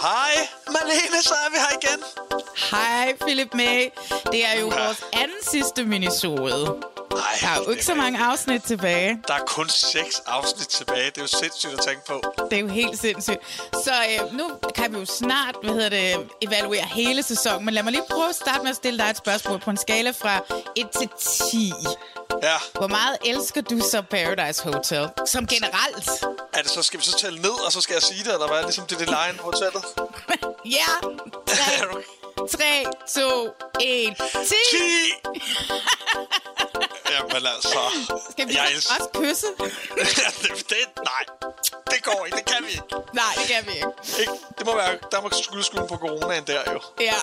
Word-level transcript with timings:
Hej, 0.00 0.48
Malene, 0.66 1.22
så 1.22 1.34
er 1.46 1.50
vi 1.50 1.56
her 1.56 1.78
igen. 1.82 2.04
Hej, 2.70 3.14
Philip 3.20 3.54
May. 3.54 3.88
Det 4.32 4.44
er 4.44 4.60
jo 4.60 4.66
vores 4.66 5.04
anden 5.12 5.42
sidste 5.42 5.84
minisode. 5.84 6.80
Ej, 7.16 7.38
Der 7.40 7.48
er 7.48 7.64
jo 7.66 7.70
ikke 7.70 7.84
så 7.84 7.94
mange 7.94 8.18
afsnit 8.24 8.62
tilbage. 8.62 9.20
Der 9.28 9.34
er 9.34 9.44
kun 9.46 9.68
seks 9.68 10.22
afsnit 10.26 10.68
tilbage. 10.68 11.06
Det 11.06 11.18
er 11.18 11.22
jo 11.22 11.26
sindssygt 11.26 11.72
at 11.72 11.80
tænke 11.86 12.02
på. 12.06 12.22
Det 12.50 12.56
er 12.56 12.60
jo 12.60 12.68
helt 12.68 12.98
sindssygt. 13.00 13.38
Så 13.84 13.92
øh, 14.22 14.32
nu 14.38 14.50
kan 14.74 14.92
vi 14.94 14.98
jo 14.98 15.04
snart 15.04 15.56
hvad 15.62 15.74
hedder 15.74 15.88
det, 15.88 16.28
evaluere 16.42 16.82
hele 16.84 17.22
sæsonen. 17.22 17.64
Men 17.64 17.74
lad 17.74 17.82
mig 17.82 17.92
lige 17.92 18.04
prøve 18.10 18.28
at 18.28 18.34
starte 18.34 18.62
med 18.62 18.70
at 18.70 18.76
stille 18.76 18.98
dig 18.98 19.10
et 19.10 19.16
spørgsmål 19.16 19.58
på 19.60 19.70
en 19.70 19.76
skala 19.76 20.10
fra 20.10 20.40
1 20.76 20.88
til 21.00 21.08
10. 21.50 21.72
Ja, 22.42 22.56
Hvor 22.74 22.86
meget 22.86 23.16
elsker 23.24 23.60
du 23.60 23.80
så 23.90 24.02
Paradise 24.10 24.64
Hotel? 24.64 25.08
Som 25.26 25.46
generelt. 25.46 26.10
er 26.54 26.62
det 26.62 26.70
så, 26.70 26.82
skal 26.82 27.00
vi 27.00 27.04
så 27.04 27.16
tælle 27.18 27.38
ned, 27.42 27.66
og 27.66 27.72
så 27.72 27.80
skal 27.80 27.94
jeg 27.94 28.02
sige 28.02 28.24
det, 28.24 28.32
eller 28.34 28.48
hvad? 28.48 28.62
Ligesom 28.62 28.86
det, 28.86 28.98
det 28.98 29.06
line 29.06 29.38
hotellet. 29.40 29.84
Ja. 30.64 31.08
3, 31.46 32.46
3 32.50 32.84
2, 33.14 33.50
1, 33.80 34.16
10. 34.16 34.54
10! 34.70 34.78
Jamen 37.12 37.46
altså, 37.46 37.78
Skal 38.30 38.48
vi 38.48 38.54
jeg 38.54 38.62
også 38.62 38.74
elsker... 38.74 39.20
kysse? 39.20 39.46
det, 40.70 40.76
nej, 41.04 41.24
det 41.90 42.04
går 42.04 42.24
ikke. 42.26 42.36
Det 42.38 42.44
kan 42.44 42.64
vi 42.66 42.70
ikke. 42.70 42.82
Nej, 43.12 43.24
det 43.36 43.46
kan 43.54 43.66
vi 43.66 43.72
ikke. 43.72 43.88
ikke? 44.20 44.32
Det 44.58 44.66
må 44.66 44.76
være... 44.76 44.98
Der 45.12 45.20
må 45.20 45.30
skulle 45.42 45.64
skylde 45.64 45.86
på 45.88 45.96
coronaen 45.96 46.44
der 46.46 46.72
jo. 46.72 46.80
Ja. 47.00 47.14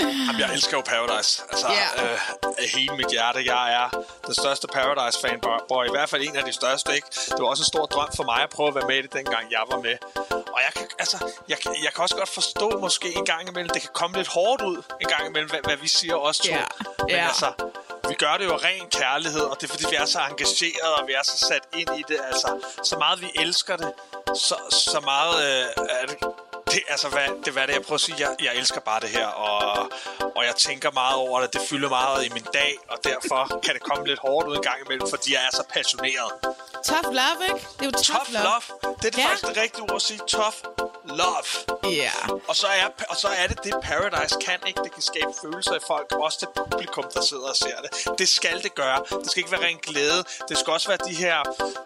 Jamen, 0.00 0.40
jeg 0.40 0.52
elsker 0.52 0.76
jo 0.76 0.82
Paradise. 0.86 1.42
Altså, 1.50 1.66
Ja. 1.72 2.12
øh, 2.12 2.18
hele 2.74 2.96
mit 2.96 3.06
hjerte. 3.10 3.44
Jeg 3.54 3.72
er 3.74 3.88
den 4.26 4.34
største 4.34 4.66
Paradise-fanboy. 4.74 5.84
I 5.88 5.90
hvert 5.90 6.08
fald 6.10 6.22
en 6.28 6.36
af 6.36 6.44
de 6.44 6.52
største, 6.52 6.94
ikke? 6.94 7.06
Det 7.10 7.36
var 7.40 7.46
også 7.48 7.60
en 7.60 7.66
stor 7.66 7.86
drøm 7.86 8.08
for 8.16 8.24
mig 8.24 8.42
at 8.42 8.50
prøve 8.50 8.68
at 8.68 8.74
være 8.74 8.86
med 8.86 8.96
i 8.98 9.02
det, 9.02 9.12
dengang 9.12 9.50
jeg 9.50 9.60
var 9.70 9.78
med. 9.80 9.96
Og 10.30 10.60
jeg 10.66 10.72
kan, 10.76 10.86
altså, 10.98 11.16
jeg, 11.48 11.56
jeg 11.66 11.92
kan 11.94 12.02
også 12.02 12.16
godt 12.16 12.28
forstå 12.28 12.78
måske 12.80 13.08
en 13.16 13.24
gang 13.24 13.48
imellem, 13.48 13.70
det 13.70 13.82
kan 13.82 13.90
komme 13.94 14.16
lidt 14.16 14.28
hårdt 14.28 14.62
ud 14.62 14.76
en 15.00 15.06
gang 15.08 15.26
imellem, 15.26 15.50
hvad, 15.50 15.60
hvad 15.64 15.76
vi 15.76 15.88
siger 15.88 16.14
også 16.14 16.42
to. 16.42 16.48
Ja. 16.50 16.64
Men 16.98 17.08
Ja. 17.10 17.26
altså, 17.26 17.52
vi 18.10 18.14
gør 18.14 18.34
det 18.38 18.44
jo 18.44 18.52
af 18.52 18.62
ren 18.64 18.86
kærlighed, 18.90 19.40
og 19.40 19.56
det 19.60 19.64
er 19.68 19.72
fordi, 19.74 19.84
vi 19.90 19.96
er 19.96 20.04
så 20.04 20.20
engageret, 20.30 20.90
og 20.98 21.02
vi 21.08 21.12
er 21.12 21.24
så 21.24 21.36
sat 21.48 21.64
ind 21.80 21.90
i 22.00 22.02
det. 22.08 22.18
Altså, 22.30 22.48
så 22.84 22.96
meget 22.98 23.20
vi 23.20 23.30
elsker 23.34 23.76
det, 23.76 23.92
så, 24.46 24.56
så 24.70 25.00
meget 25.00 25.36
øh, 25.46 25.84
er 26.00 26.06
det, 26.06 26.18
det, 26.72 26.82
altså, 26.88 27.08
hvad, 27.08 27.28
det, 27.44 27.52
hvad 27.52 27.66
det, 27.66 27.74
jeg 27.74 27.82
prøver 27.82 27.94
at 27.94 28.00
sige? 28.00 28.16
Jeg, 28.18 28.30
jeg 28.46 28.52
elsker 28.60 28.80
bare 28.80 29.00
det 29.00 29.08
her, 29.08 29.26
og, 29.26 29.90
og 30.36 30.42
jeg 30.44 30.54
tænker 30.56 30.90
meget 30.90 31.16
over 31.16 31.40
det. 31.40 31.52
Det 31.52 31.60
fylder 31.70 31.88
meget 31.88 32.26
i 32.26 32.30
min 32.32 32.46
dag, 32.52 32.72
og 32.88 32.98
derfor 33.04 33.60
kan 33.64 33.74
det 33.74 33.82
komme 33.82 34.06
lidt 34.06 34.20
hårdt 34.26 34.48
ud 34.48 34.56
en 34.56 34.62
gang 34.62 34.78
imellem, 34.86 35.08
fordi 35.10 35.32
jeg 35.32 35.42
er 35.48 35.52
så 35.56 35.64
passioneret. 35.74 36.30
Tough 36.84 37.10
love, 37.20 37.40
ikke? 37.48 37.66
Det 37.76 37.82
er 37.86 37.90
jo 37.90 37.90
tough, 37.90 38.26
Tough 38.26 38.46
love, 38.48 38.66
det 39.00 39.06
er 39.06 39.10
det 39.10 39.18
ja. 39.18 39.26
faktisk 39.26 39.46
det 39.46 39.56
rigtige 39.56 39.82
ord 39.82 39.94
at 39.94 40.02
sige. 40.02 40.20
Tough 40.28 40.56
love. 41.04 41.50
Ja. 41.84 42.12
Og 42.48 42.56
så, 42.56 42.66
er, 42.66 42.88
og 43.08 43.16
så 43.16 43.28
er 43.28 43.46
det 43.46 43.58
det, 43.64 43.74
Paradise 43.82 44.36
kan, 44.46 44.58
ikke? 44.66 44.80
Det 44.84 44.92
kan 44.92 45.02
skabe 45.02 45.32
følelser 45.42 45.74
i 45.74 45.78
folk, 45.86 46.12
også 46.12 46.38
til 46.38 46.48
publikum, 46.56 47.04
der 47.14 47.22
sidder 47.22 47.48
og 47.48 47.56
ser 47.56 47.76
det. 47.84 48.18
Det 48.18 48.28
skal 48.28 48.62
det 48.62 48.74
gøre. 48.74 48.98
Det 49.10 49.30
skal 49.30 49.40
ikke 49.40 49.52
være 49.52 49.64
ren 49.66 49.78
glæde. 49.82 50.24
Det 50.48 50.58
skal 50.58 50.72
også 50.72 50.88
være 50.88 50.98
de 51.08 51.14
her, 51.14 51.42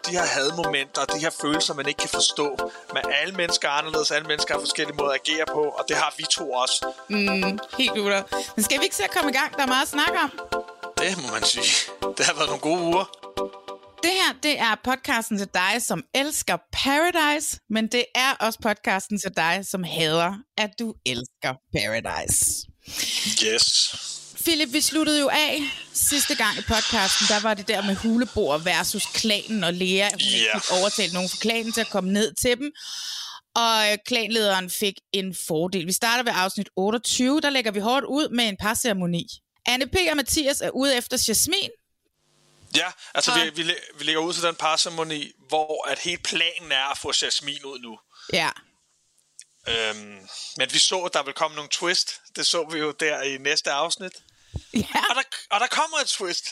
de 0.06 0.10
her 0.10 0.26
hadmomenter, 0.26 1.04
de 1.04 1.18
her 1.18 1.30
følelser, 1.30 1.74
man 1.74 1.88
ikke 1.88 1.98
kan 1.98 2.08
forstå. 2.08 2.70
Men 2.94 3.02
alle 3.20 3.34
mennesker 3.34 3.68
er 3.68 3.72
anderledes, 3.72 4.10
alle 4.10 4.28
mennesker 4.28 4.54
har 4.54 4.60
forskellige 4.60 4.96
måder 4.96 5.10
at 5.10 5.20
agere 5.28 5.46
på, 5.46 5.62
og 5.62 5.84
det 5.88 5.96
har 5.96 6.14
vi 6.16 6.24
to 6.30 6.52
også. 6.52 6.86
Helt 7.78 7.96
ude. 7.98 8.24
Men 8.56 8.64
skal 8.64 8.78
vi 8.78 8.84
ikke 8.84 8.96
se 8.96 9.04
at 9.04 9.10
komme 9.10 9.30
i 9.30 9.34
gang? 9.34 9.56
Der 9.56 9.62
er 9.62 9.66
meget 9.66 9.82
at 9.82 9.88
snakke 9.88 10.18
om. 10.18 10.30
Det 10.98 11.22
må 11.22 11.28
man 11.32 11.42
sige. 11.44 11.92
Det 12.18 12.26
har 12.26 12.34
været 12.34 12.46
nogle 12.48 12.60
gode 12.60 12.80
uger. 12.80 13.23
Det 14.04 14.12
her, 14.12 14.32
det 14.42 14.58
er 14.58 14.74
podcasten 14.84 15.38
til 15.38 15.48
dig, 15.54 15.82
som 15.82 16.02
elsker 16.14 16.56
Paradise, 16.72 17.58
men 17.70 17.86
det 17.86 18.04
er 18.14 18.32
også 18.40 18.58
podcasten 18.62 19.18
til 19.18 19.30
dig, 19.36 19.64
som 19.70 19.84
hader, 19.84 20.32
at 20.58 20.70
du 20.78 20.94
elsker 21.06 21.52
Paradise. 21.76 22.66
Yes. 23.46 23.66
Philip, 24.44 24.72
vi 24.72 24.80
sluttede 24.80 25.20
jo 25.20 25.28
af 25.28 25.60
sidste 25.94 26.34
gang 26.34 26.58
i 26.58 26.62
podcasten. 26.62 27.26
Der 27.28 27.40
var 27.42 27.54
det 27.54 27.68
der 27.68 27.82
med 27.82 27.94
hulebord 27.94 28.62
versus 28.64 29.06
klanen 29.14 29.64
og 29.64 29.72
Lea. 29.72 30.08
Hun 30.10 30.20
Ja. 30.20 30.58
fik 30.58 30.72
overtalt 30.80 31.12
nogen 31.12 31.28
fra 31.28 31.36
klanen 31.40 31.72
til 31.72 31.80
at 31.80 31.90
komme 31.90 32.12
ned 32.12 32.34
til 32.42 32.56
dem. 32.58 32.72
Og 33.56 33.92
øh, 33.92 33.98
klanlederen 34.06 34.70
fik 34.70 34.94
en 35.12 35.34
fordel. 35.46 35.86
Vi 35.86 35.92
starter 35.92 36.24
ved 36.24 36.32
afsnit 36.36 36.68
28. 36.76 37.40
Der 37.40 37.50
lægger 37.50 37.70
vi 37.70 37.80
hårdt 37.80 38.04
ud 38.06 38.28
med 38.28 38.44
en 38.48 38.56
parceremoni. 38.60 39.26
Anne 39.66 39.86
P. 39.86 39.94
og 40.10 40.16
Mathias 40.16 40.60
er 40.60 40.70
ude 40.70 40.96
efter 40.96 41.24
Jasmin. 41.28 41.70
Ja, 42.76 42.90
altså 43.14 43.32
Og- 43.32 43.40
vi, 43.44 43.50
vi, 43.62 43.74
vi 43.98 44.04
lægger 44.04 44.20
ud 44.22 44.34
til 44.34 44.42
den 44.42 44.54
parceremoni, 44.54 45.32
hvor 45.48 45.88
at 45.88 45.98
helt 45.98 46.22
planen 46.22 46.72
er 46.72 46.84
at 46.90 46.98
få 46.98 47.12
Jasmin 47.22 47.64
ud 47.64 47.78
nu. 47.78 47.98
Ja. 48.32 48.50
Øhm, 49.68 50.18
men 50.56 50.72
vi 50.72 50.78
så, 50.78 50.98
at 50.98 51.14
der 51.14 51.22
vil 51.22 51.34
komme 51.34 51.54
nogle 51.54 51.70
twist. 51.72 52.20
Det 52.36 52.46
så 52.46 52.64
vi 52.72 52.78
jo 52.78 52.90
der 53.00 53.22
i 53.22 53.38
næste 53.38 53.70
afsnit. 53.72 54.12
Ja. 54.74 54.78
Og 55.10 55.14
der, 55.14 55.22
og 55.50 55.60
der 55.60 55.66
kommer 55.66 55.96
et 55.98 56.06
twist. 56.06 56.44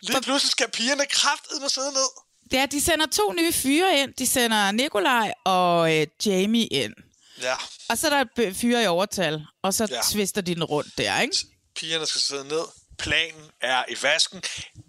Lige 0.00 0.22
pludselig 0.22 0.50
skal 0.50 0.70
pigerne 0.70 1.06
kraftedeme 1.06 1.68
sidde 1.68 1.92
ned. 1.92 2.08
Ja, 2.52 2.66
de 2.66 2.80
sender 2.80 3.06
to 3.06 3.32
nye 3.32 3.52
fyre 3.52 3.98
ind. 3.98 4.14
De 4.14 4.26
sender 4.26 4.70
Nikolaj 4.70 5.32
og 5.44 5.94
øh, 5.94 6.06
Jamie 6.26 6.66
ind. 6.66 6.94
Ja, 7.42 7.54
Og 7.88 7.98
så 7.98 8.06
er 8.06 8.10
der 8.24 8.42
et 8.42 8.56
fyre 8.56 8.82
i 8.82 8.86
overtal, 8.86 9.46
og 9.62 9.74
så 9.74 9.86
ja. 9.90 9.94
Ja. 9.96 10.00
twister 10.12 10.40
de 10.40 10.54
den 10.54 10.64
rundt 10.64 10.98
der, 10.98 11.20
ikke? 11.20 11.36
pigerne 11.76 12.06
skal 12.06 12.20
sidde 12.20 12.48
ned. 12.48 12.64
Planen 12.98 13.50
er 13.60 13.84
i 13.88 13.96
vasken. 14.02 14.42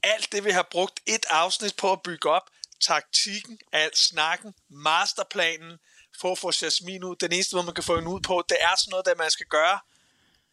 Alt 0.04 0.32
det, 0.32 0.46
vi 0.46 0.52
har 0.52 0.68
brugt 0.72 1.00
et 1.06 1.26
afsnit 1.30 1.76
på 1.76 1.92
at 1.92 2.02
bygge 2.02 2.30
op. 2.30 2.50
Taktikken, 2.82 3.60
alt 3.72 3.98
snakken, 3.98 4.54
masterplanen, 4.70 5.78
for 6.22 6.32
at 6.32 6.38
få 6.38 6.52
Jasmin 6.62 7.04
ud. 7.04 7.16
Den 7.16 7.32
eneste 7.32 7.56
måde, 7.56 7.66
man 7.66 7.76
kan 7.76 7.84
få 7.84 7.96
hende 7.96 8.10
ud 8.10 8.22
på, 8.22 8.44
det 8.50 8.58
er 8.62 8.76
sådan 8.78 8.92
noget, 8.92 9.06
der 9.06 9.16
man 9.16 9.32
skal 9.32 9.46
gøre. 9.46 9.80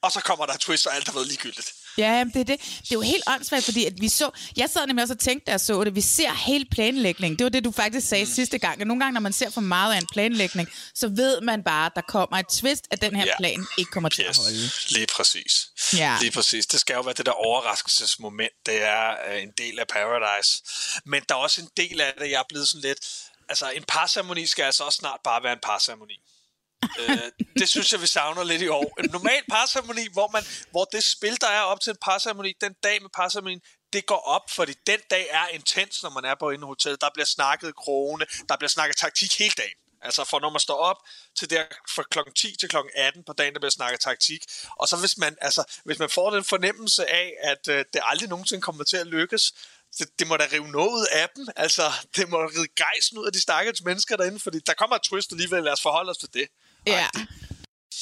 Og 0.03 0.13
så 0.13 0.21
kommer 0.21 0.47
der 0.47 0.53
et 0.53 0.61
twist, 0.61 0.87
og 0.87 0.95
alt 0.95 1.07
har 1.07 1.13
været 1.13 1.27
ligegyldigt. 1.27 1.73
Ja, 1.99 2.25
det 2.35 2.41
er 2.41 2.45
det. 2.45 2.61
Det 2.61 2.91
er 2.91 2.95
jo 2.95 3.01
helt 3.01 3.23
åndssvagt, 3.27 3.65
fordi 3.65 3.85
at 3.85 3.93
vi 4.01 4.09
så... 4.09 4.31
Jeg 4.57 4.71
sad 4.71 4.87
nemlig 4.87 5.03
også 5.03 5.15
og 5.15 5.21
tænkte, 5.21 5.45
da 5.47 5.51
jeg 5.51 5.61
så 5.61 5.85
det. 5.85 5.95
Vi 5.95 6.01
ser 6.01 6.33
hele 6.33 6.65
planlægningen. 6.71 7.39
Det 7.39 7.45
var 7.45 7.51
det, 7.51 7.65
du 7.65 7.73
faktisk 7.73 8.09
sagde 8.09 8.25
mm. 8.25 8.31
sidste 8.31 8.59
gang. 8.59 8.81
Og 8.81 8.87
nogle 8.87 9.01
gange, 9.05 9.15
når 9.15 9.21
man 9.21 9.33
ser 9.33 9.51
for 9.51 9.61
meget 9.61 9.95
af 9.95 9.99
en 9.99 10.07
planlægning, 10.13 10.69
så 10.95 11.09
ved 11.09 11.41
man 11.41 11.63
bare, 11.65 11.87
at 11.87 11.93
der 11.95 12.01
kommer 12.09 12.37
et 12.39 12.47
twist, 12.49 12.85
at 12.91 13.01
den 13.03 13.17
her 13.17 13.25
Ja. 13.27 13.37
plan 13.39 13.67
ikke 13.79 13.91
kommer 13.91 14.09
til 14.09 14.23
at 14.23 14.37
holde. 14.37 14.71
lige 14.89 15.07
præcis. 15.07 15.69
Ja. 15.97 16.17
Lige 16.21 16.31
præcis. 16.31 16.67
Det 16.67 16.81
skal 16.81 16.95
jo 16.95 17.01
være 17.01 17.15
det 17.15 17.27
der 17.27 17.33
overraskelsesmoment. 17.33 18.53
Det 18.67 18.83
er 18.83 19.11
øh, 19.31 19.43
en 19.43 19.51
del 19.59 19.79
af 19.79 19.87
Paradise. 19.89 20.63
Men 21.05 21.23
der 21.29 21.35
er 21.35 21.39
også 21.39 21.61
en 21.61 21.69
del 21.77 22.01
af 22.01 22.13
det, 22.21 22.31
jeg 22.31 22.39
er 22.39 22.49
blevet 22.49 22.69
sådan 22.69 22.81
lidt... 22.81 22.99
Altså, 23.49 23.71
en 23.71 23.85
parceremoni 23.89 24.47
skal 24.47 24.63
altså 24.63 24.85
også 24.85 24.97
snart 24.97 25.21
bare 25.25 25.43
være 25.43 25.53
en 25.53 25.59
parceremoni 25.63 26.15
øh, 27.01 27.47
det 27.61 27.69
synes 27.69 27.93
jeg, 27.93 28.01
vi 28.01 28.07
savner 28.07 28.45
lidt 28.45 28.63
i 28.63 28.69
år. 28.69 29.01
En 29.05 29.11
normal 29.11 29.43
parceremoni, 29.51 30.07
hvor, 30.13 30.29
man, 30.33 30.43
hvor 30.71 30.85
det 30.85 31.05
spil, 31.05 31.41
der 31.41 31.47
er 31.47 31.61
op 31.61 31.81
til 31.81 31.91
en 31.91 31.97
parceremoni, 32.03 32.53
den 32.61 32.73
dag 32.83 33.03
med 33.03 33.11
parceremonien, 33.11 33.61
det 33.93 34.07
går 34.07 34.23
op, 34.37 34.51
fordi 34.51 34.75
den 34.87 35.01
dag 35.11 35.27
er 35.31 35.47
intens, 35.49 36.03
når 36.03 36.11
man 36.11 36.25
er 36.25 36.35
på 36.41 36.51
inde 36.51 36.67
hotel. 36.67 36.97
Der 37.01 37.11
bliver 37.15 37.27
snakket 37.27 37.77
krone, 37.77 38.27
der 38.49 38.57
bliver 38.57 38.69
snakket 38.69 38.97
taktik 38.97 39.39
hele 39.39 39.55
dagen. 39.57 39.77
Altså 40.03 40.25
for 40.25 40.41
når 40.41 40.51
man 40.51 40.61
står 40.61 40.75
op 40.75 40.97
til 41.39 41.51
der 41.51 41.65
fra 41.95 42.03
klokken 42.11 42.35
10 42.35 42.57
til 42.61 42.69
klokken 42.69 42.93
18 42.95 43.25
på 43.25 43.33
dagen, 43.33 43.53
der 43.55 43.61
bliver 43.61 43.71
snakket 43.71 44.01
taktik. 44.01 44.43
Og 44.79 44.89
så 44.89 44.97
hvis 44.97 45.19
man, 45.19 45.37
altså, 45.41 45.65
hvis 45.85 45.99
man 45.99 46.11
får 46.11 46.31
den 46.31 46.45
fornemmelse 46.45 47.11
af, 47.11 47.35
at 47.41 47.69
øh, 47.69 47.85
det 47.93 48.01
aldrig 48.03 48.29
nogensinde 48.29 48.63
kommer 48.63 48.85
til 48.85 48.97
at 48.97 49.07
lykkes, 49.07 49.53
det, 49.99 50.19
det 50.19 50.27
må 50.27 50.37
da 50.37 50.47
rive 50.53 50.69
noget 50.69 51.07
af 51.13 51.29
dem. 51.37 51.47
Altså, 51.57 51.83
det 52.17 52.29
må 52.29 52.37
rive 52.37 52.69
gejsen 52.77 53.19
ud 53.19 53.27
af 53.27 53.33
de 53.33 53.41
stakkels 53.41 53.83
mennesker 53.83 54.17
derinde, 54.17 54.41
fordi 54.41 54.59
der 54.67 54.75
kommer 54.75 54.97
et 54.97 55.03
twist 55.03 55.33
alligevel. 55.33 55.65
Lad 55.65 55.73
os 55.73 55.83
forholde 55.83 56.11
os 56.11 56.19
til 56.19 56.35
det. 56.35 56.49
Ja. 56.87 57.07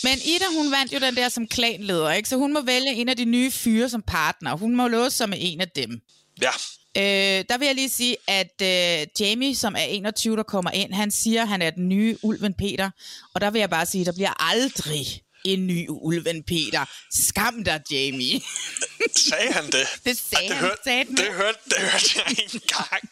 Men 0.04 0.18
Ida, 0.24 0.44
hun 0.56 0.70
vandt 0.70 0.92
jo 0.92 0.98
den 0.98 1.16
der 1.16 1.28
som 1.28 1.46
klanleder, 1.46 2.12
ikke? 2.12 2.28
Så 2.28 2.36
hun 2.36 2.52
må 2.52 2.60
vælge 2.60 2.94
en 2.94 3.08
af 3.08 3.16
de 3.16 3.24
nye 3.24 3.50
fyre 3.50 3.88
som 3.88 4.02
partner. 4.02 4.56
Hun 4.56 4.76
må 4.76 4.88
låse 4.88 5.16
sig 5.16 5.28
med 5.28 5.38
en 5.40 5.60
af 5.60 5.68
dem. 5.68 6.00
Ja, 6.42 6.50
Øh, 6.96 7.44
der 7.48 7.58
vil 7.58 7.66
jeg 7.66 7.74
lige 7.74 7.88
sige, 7.88 8.16
at 8.26 8.62
øh, 8.62 9.06
Jamie, 9.20 9.56
som 9.56 9.74
er 9.74 9.82
21, 9.82 10.36
der 10.36 10.42
kommer 10.42 10.70
ind, 10.70 10.92
han 10.92 11.10
siger, 11.10 11.42
at 11.42 11.48
han 11.48 11.62
er 11.62 11.70
den 11.70 11.88
nye 11.88 12.16
ulven 12.22 12.54
Peter. 12.54 12.90
Og 13.34 13.40
der 13.40 13.50
vil 13.50 13.58
jeg 13.58 13.70
bare 13.70 13.86
sige, 13.86 14.00
at 14.00 14.06
der 14.06 14.12
bliver 14.12 14.42
aldrig 14.50 15.22
en 15.44 15.66
ny 15.66 15.86
ulven 15.88 16.42
Peter. 16.42 16.84
Skam 17.28 17.64
dig, 17.64 17.80
Jamie. 17.90 18.40
sagde 19.30 19.52
han 19.52 19.66
det? 19.66 19.86
Det 20.04 20.18
sagde 20.18 20.44
Ej, 20.44 20.48
det 20.48 20.56
han, 20.56 20.64
hørte, 20.66 20.80
sagde 20.84 21.04
den. 21.04 21.16
det, 21.16 21.34
hørte, 21.34 21.58
det 21.64 21.78
hørte 21.78 22.10
jeg 22.16 22.30
ikke 22.30 22.54
engang. 22.54 23.02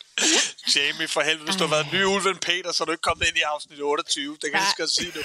Jamie, 0.76 1.08
for 1.08 1.20
helvede, 1.20 1.44
hvis 1.44 1.56
du 1.56 1.66
har 1.66 1.70
været 1.70 1.86
ny 1.92 2.04
ulven 2.04 2.36
Peter, 2.36 2.72
så 2.72 2.82
er 2.82 2.86
du 2.86 2.92
ikke 2.92 3.02
kommet 3.02 3.28
ind 3.28 3.36
i 3.36 3.40
afsnit 3.40 3.80
28. 3.80 4.32
Det 4.32 4.40
kan 4.42 4.52
jeg 4.52 4.60
lige 4.60 4.70
skal 4.70 4.88
sige 4.88 5.12
nu. 5.14 5.22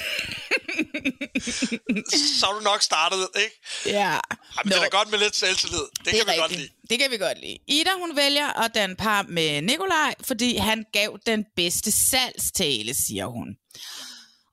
så 2.40 2.46
har 2.46 2.52
du 2.52 2.60
nok 2.60 2.82
startet, 2.82 3.28
ikke? 3.44 3.60
ja. 3.86 4.10
Ej, 4.10 4.62
men 4.64 4.72
det 4.72 4.78
er 4.78 4.82
da 4.82 4.88
godt 4.88 5.10
med 5.10 5.18
lidt 5.18 5.36
selvtillid. 5.36 5.78
Det, 5.78 6.04
det 6.04 6.14
kan 6.14 6.26
vi 6.26 6.40
godt 6.40 6.52
lide. 6.52 6.68
Det 6.90 6.98
kan 6.98 7.10
vi 7.10 7.16
godt 7.16 7.40
lide. 7.40 7.58
Ida, 7.68 7.90
hun 7.98 8.16
vælger 8.16 8.62
at 8.62 8.70
danne 8.74 8.96
par 8.96 9.22
med 9.22 9.62
Nikolaj, 9.62 10.14
fordi 10.26 10.56
han 10.56 10.84
gav 10.92 11.18
den 11.26 11.44
bedste 11.56 11.92
salgstale, 11.92 12.94
siger 12.94 13.26
hun. 13.26 13.48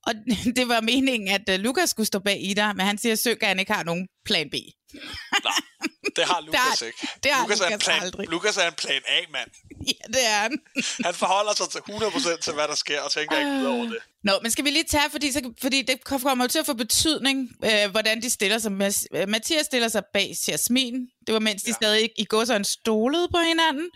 Og 0.08 0.14
det 0.58 0.68
var 0.68 0.82
meningen, 0.82 1.28
at 1.30 1.50
uh, 1.50 1.56
Lukas 1.56 1.90
skulle 1.90 2.08
stå 2.08 2.20
bag 2.20 2.38
Ida, 2.44 2.74
men 2.74 2.86
han 2.86 2.98
siger, 2.98 3.14
at 3.14 3.20
Søgern 3.20 3.60
ikke 3.60 3.74
har 3.74 3.84
nogen 3.84 4.08
plan 4.26 4.50
B. 4.50 4.54
Nej, 5.44 5.54
det 6.16 6.24
har 6.26 6.42
Lukas 6.46 6.62
har- 6.80 6.86
ikke. 6.86 7.08
det 7.24 7.32
har 7.32 7.44
Lukas, 7.44 7.60
er 7.60 7.66
en 7.66 7.72
Lukas 7.72 7.86
plan, 7.86 8.02
aldrig. 8.02 8.28
Lukas 8.30 8.58
er 8.58 8.68
en 8.68 8.74
plan 8.74 9.02
A-mand. 9.08 9.50
ja, 9.88 10.08
det 10.08 10.26
er 10.28 10.38
han. 10.42 10.60
Han 11.06 11.14
forholder 11.14 11.54
sig 11.56 11.70
til 11.70 11.80
100% 11.80 12.38
til, 12.42 12.54
hvad 12.54 12.68
der 12.68 12.76
sker, 12.76 13.02
og 13.02 13.12
tænker 13.12 13.38
ikke 13.40 13.52
ud 13.52 13.66
over 13.66 13.84
det. 13.84 13.98
Nå, 14.24 14.32
men 14.42 14.52
skal 14.52 14.66
vi 14.66 14.70
lige 14.70 14.84
tage, 14.84 15.10
fordi, 15.12 15.32
så, 15.32 15.54
fordi 15.62 15.82
det 15.82 16.04
kommer 16.04 16.48
til 16.48 16.60
at 16.60 16.66
få 16.66 16.74
betydning, 16.74 17.50
øh, 17.66 17.92
hvordan 17.92 18.22
de 18.22 18.30
stiller 18.30 18.58
sig. 18.58 18.72
Øh, 19.16 19.30
Mathias 19.30 19.66
stiller 19.66 19.88
sig 19.88 20.04
bag 20.14 20.36
Jasmin. 20.48 20.94
Det 21.28 21.34
var 21.34 21.40
mens 21.40 21.64
de 21.64 21.70
Ja. 21.70 21.74
stadig 21.74 22.10
i 22.18 22.26
går 22.26 22.46
sådan 22.46 22.66
stolede 22.66 23.28
på 23.32 23.38
hinanden. 23.48 23.90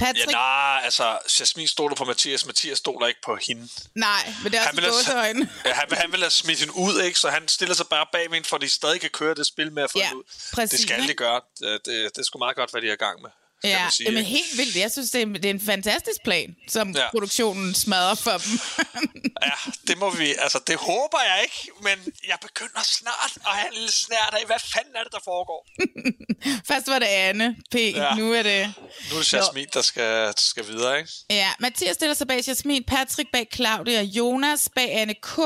Ja, 0.00 0.04
Patrick, 0.06 0.30
nej, 0.32 0.80
altså, 0.84 1.18
Jasmin 1.40 1.68
stoler 1.68 1.96
på 1.96 2.04
Mathias, 2.04 2.46
Mathias 2.46 2.78
stoler 2.78 3.06
ikke 3.06 3.20
på 3.24 3.36
hende. 3.36 3.68
nej, 3.94 4.34
men 4.42 4.52
det 4.52 4.58
er 4.58 4.64
Han 4.64 4.78
også 4.84 5.12
vil, 5.12 5.20
have, 5.22 5.48
ja, 5.66 5.72
han, 5.72 5.86
vil, 5.90 5.98
han 5.98 6.12
vil 6.12 6.20
have 6.20 6.30
smidt 6.30 6.58
hende 6.58 6.76
ud, 6.76 7.00
ikke? 7.02 7.18
så 7.18 7.30
han 7.30 7.48
stiller 7.48 7.74
sig 7.74 7.86
bare 7.90 8.06
bag 8.12 8.28
hende, 8.32 8.48
for 8.48 8.58
de 8.58 8.68
stadig 8.68 9.00
kan 9.00 9.10
køre 9.10 9.34
det 9.34 9.46
spil 9.46 9.72
med 9.72 9.82
at 9.82 9.90
få 9.90 9.98
Ja, 9.98 10.12
ud. 10.14 10.22
præcis, 10.54 10.70
det 10.70 10.80
skal 10.88 11.08
de 11.08 11.14
gøre. 11.14 11.40
Det, 11.60 11.80
det, 11.86 12.10
det 12.14 12.18
er 12.18 12.22
sgu 12.24 12.38
meget 12.38 12.56
godt, 12.56 12.70
hvad 12.70 12.82
de 12.82 12.88
er 12.88 12.92
i 12.92 12.96
gang 12.96 13.22
med. 13.22 13.30
Ja, 13.64 13.88
sige, 13.90 14.08
ikke? 14.08 14.22
helt 14.22 14.58
vildt. 14.58 14.76
Jeg 14.76 14.92
synes, 14.92 15.10
det 15.10 15.22
er, 15.22 15.26
det 15.26 15.44
er 15.44 15.50
en 15.50 15.60
fantastisk 15.60 16.20
plan, 16.24 16.56
som 16.68 16.90
ja. 16.90 17.10
Produktionen 17.10 17.74
smadrer 17.74 18.14
for 18.14 18.30
dem. 18.30 18.58
Ja, 19.42 19.70
det 19.86 19.98
må 19.98 20.10
vi, 20.10 20.34
altså 20.38 20.60
det 20.66 20.76
håber 20.76 21.18
jeg 21.20 21.40
ikke, 21.42 21.70
men 21.82 22.12
jeg 22.28 22.38
begynder 22.42 22.82
snart 22.82 23.32
at 23.36 23.52
have 23.56 23.68
en 23.68 23.74
lille 23.74 23.92
snært 23.92 24.34
af, 24.40 24.46
hvad 24.46 24.56
fanden 24.74 24.96
er 24.96 25.02
det, 25.02 25.12
der 25.12 25.18
foregår? 25.24 25.66
Først 26.70 26.88
var 26.88 26.98
det 26.98 27.06
Anne 27.06 27.56
P, 27.70 27.74
ja. 27.74 28.14
Nu 28.14 28.32
er 28.32 28.42
det... 28.42 28.74
Nu 29.10 29.16
er 29.16 29.20
det 29.20 29.32
Jasmin, 29.32 29.66
der 29.74 29.82
skal, 29.82 30.34
skal 30.36 30.66
videre, 30.66 30.98
ikke? 30.98 31.10
Ja, 31.30 31.50
Mathias 31.60 31.94
stiller 31.94 32.14
sig 32.14 32.26
bag 32.26 32.48
Jasmin, 32.48 32.84
Patrick 32.84 33.30
bag 33.32 33.46
Claudia, 33.54 34.02
Jonas 34.02 34.68
bag 34.76 34.90
Anne 34.92 35.14
K. 35.14 35.38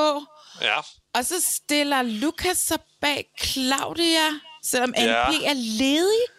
Ja. 0.63 0.79
Og 1.15 1.25
så 1.25 1.35
stiller 1.55 2.03
Lukas 2.03 2.59
sig 2.59 2.79
bag 3.01 3.25
Claudia, 3.43 4.27
selvom 4.65 4.95
Anne 4.97 5.13
Ja. 5.13 5.31
P 5.31 5.35
er 5.35 5.55
ledig. 5.55 6.36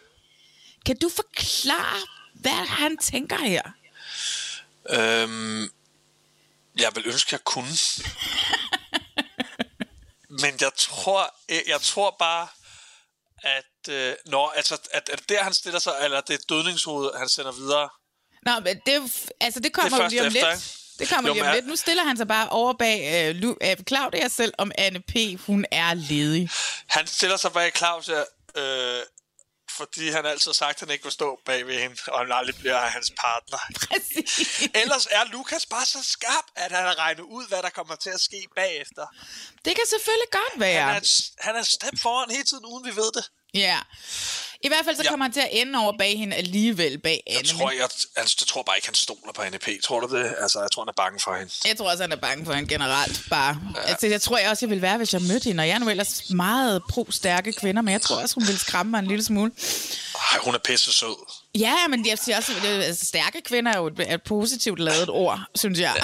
Kan 0.88 0.98
du 0.98 1.08
forklare, 1.08 2.00
hvad 2.34 2.66
han 2.66 2.96
tænker 2.96 3.36
her? 3.36 3.62
Øhm, 4.90 5.62
jeg 6.78 6.90
vil 6.94 7.06
ønske, 7.06 7.28
jeg 7.32 7.44
kunne. 7.44 7.68
Men 10.42 10.54
jeg 10.60 10.70
tror, 10.78 11.34
jeg, 11.48 11.62
jeg 11.66 11.80
tror 11.80 12.16
bare, 12.18 12.48
at, 13.42 13.92
øh, 13.94 14.14
når, 14.26 14.52
altså, 14.56 14.78
at, 14.92 15.08
at 15.12 15.28
der 15.28 15.42
han 15.42 15.54
stiller 15.54 15.80
sig, 15.80 15.92
eller 16.02 16.20
det 16.20 16.34
er 16.34 16.38
dødningshovedet, 16.48 17.12
han 17.18 17.28
sender 17.28 17.52
videre. 17.52 17.88
Nå, 18.42 18.60
men 18.60 18.80
det, 18.86 19.26
altså, 19.40 19.60
det 19.60 19.72
kommer 19.72 19.98
Det 19.98 20.04
jo 20.04 20.08
lige 20.08 20.20
om 20.20 20.26
efter, 20.26 20.50
lidt. 20.50 20.64
ikke? 20.64 20.74
Det 20.98 21.08
kommer 21.08 21.28
Jo, 21.30 21.34
lige 21.34 21.48
om 21.48 21.54
lidt. 21.54 21.66
Nu 21.66 21.76
stiller 21.76 22.04
han 22.04 22.16
sig 22.16 22.28
bare 22.28 22.48
over 22.48 22.72
bag 22.72 23.28
øh, 23.34 23.40
Lu- 23.42 23.56
øh, 23.70 23.76
Claudia 23.88 24.28
selv, 24.28 24.52
om 24.58 24.72
Anne 24.78 25.00
P. 25.00 25.40
hun 25.46 25.64
er 25.72 25.94
ledig. 25.94 26.50
Han 26.86 27.06
stiller 27.06 27.36
sig 27.36 27.52
bag 27.52 27.72
Claus, 27.76 28.08
ja, 28.08 28.22
øh, 28.62 29.02
fordi 29.78 30.08
han 30.08 30.26
altid 30.26 30.48
har 30.50 30.54
sagt, 30.64 30.76
at 30.76 30.80
han 30.80 30.90
ikke 30.90 31.04
vil 31.04 31.12
stå 31.12 31.40
bag 31.46 31.66
ved 31.66 31.78
hende, 31.82 31.96
og 32.06 32.18
han 32.18 32.32
aldrig 32.32 32.56
bliver 32.56 32.80
hans 32.96 33.12
partner. 33.24 33.58
Præcis. 33.88 34.68
Ellers 34.74 35.06
er 35.10 35.24
Lukas 35.32 35.66
bare 35.66 35.86
så 35.86 36.02
skarp, 36.02 36.44
at 36.56 36.72
han 36.72 36.84
har 36.84 36.98
regnet 36.98 37.20
ud, 37.20 37.48
hvad 37.48 37.62
der 37.62 37.70
kommer 37.70 37.96
til 37.96 38.10
at 38.10 38.20
ske 38.20 38.40
bagefter. 38.56 39.06
Det 39.64 39.72
kan 39.76 39.86
selvfølgelig 39.90 40.30
godt 40.32 40.60
være. 40.60 40.82
Han 40.82 40.96
er, 40.96 41.22
han 41.38 41.56
er 41.56 41.62
step 41.62 41.98
foran 42.02 42.30
hele 42.30 42.44
tiden, 42.44 42.64
uden 42.64 42.84
vi 42.84 42.96
ved 42.96 43.12
det. 43.12 43.24
Ja. 43.54 43.78
I 44.64 44.68
hvert 44.68 44.84
fald 44.84 44.96
så 44.96 45.02
Ja. 45.02 45.10
kommer 45.10 45.24
han 45.24 45.32
til 45.32 45.40
at 45.40 45.48
ende 45.52 45.78
over 45.78 45.92
bag 45.98 46.18
hende 46.18 46.36
alligevel 46.36 46.98
bag 46.98 47.22
Anne. 47.26 47.38
Jeg 47.38 47.48
tror, 47.48 47.70
jeg, 47.70 47.88
altså, 48.16 48.36
jeg 48.40 48.46
tror 48.46 48.62
bare 48.62 48.76
ikke, 48.76 48.88
han 48.88 48.94
stoler 48.94 49.32
på 49.32 49.42
NP. 49.54 49.68
Tror 49.84 50.00
du 50.00 50.16
det? 50.16 50.34
Altså, 50.40 50.60
jeg 50.60 50.70
tror, 50.70 50.82
han 50.82 50.88
er 50.88 50.92
bange 50.92 51.20
for 51.24 51.34
hende. 51.34 51.52
Jeg 51.68 51.76
tror 51.76 51.90
også, 51.90 52.02
han 52.02 52.12
er 52.12 52.16
bange 52.16 52.44
for 52.46 52.52
hende 52.52 52.68
generelt. 52.68 53.20
Bare. 53.30 53.60
Ja. 53.76 53.80
Altså, 53.90 54.06
jeg 54.06 54.22
tror 54.22 54.38
jeg 54.38 54.50
også, 54.50 54.66
jeg 54.66 54.70
ville 54.70 54.82
være, 54.82 54.96
hvis 54.96 55.12
jeg 55.12 55.22
mødte 55.22 55.44
hende. 55.44 55.60
Og 55.62 55.68
jeg 55.68 55.74
er 55.74 55.78
nu 55.78 55.88
ellers 55.90 56.30
meget 56.30 56.82
pro-stærke 56.90 57.52
kvinder, 57.52 57.82
men 57.82 57.92
jeg 57.92 58.02
tror 58.02 58.16
også, 58.22 58.34
hun 58.34 58.46
ville 58.46 58.58
skræmme 58.60 58.90
mig 58.90 58.98
en 58.98 59.06
lille 59.06 59.24
smule. 59.24 59.52
Ej, 60.32 60.38
hun 60.44 60.54
er 60.54 60.58
pisse 60.58 60.92
sød. 60.92 61.16
Ja, 61.54 61.88
men 61.88 62.06
jeg 62.06 62.18
siger 62.24 62.36
også, 62.36 62.52
at 62.62 62.64
altså, 62.64 63.06
stærke 63.06 63.40
kvinder 63.44 63.72
er 63.72 63.78
jo 63.78 63.86
et, 63.86 64.12
et 64.14 64.22
positivt 64.22 64.78
lavet 64.78 65.08
ord, 65.10 65.40
synes 65.54 65.78
jeg. 65.80 65.94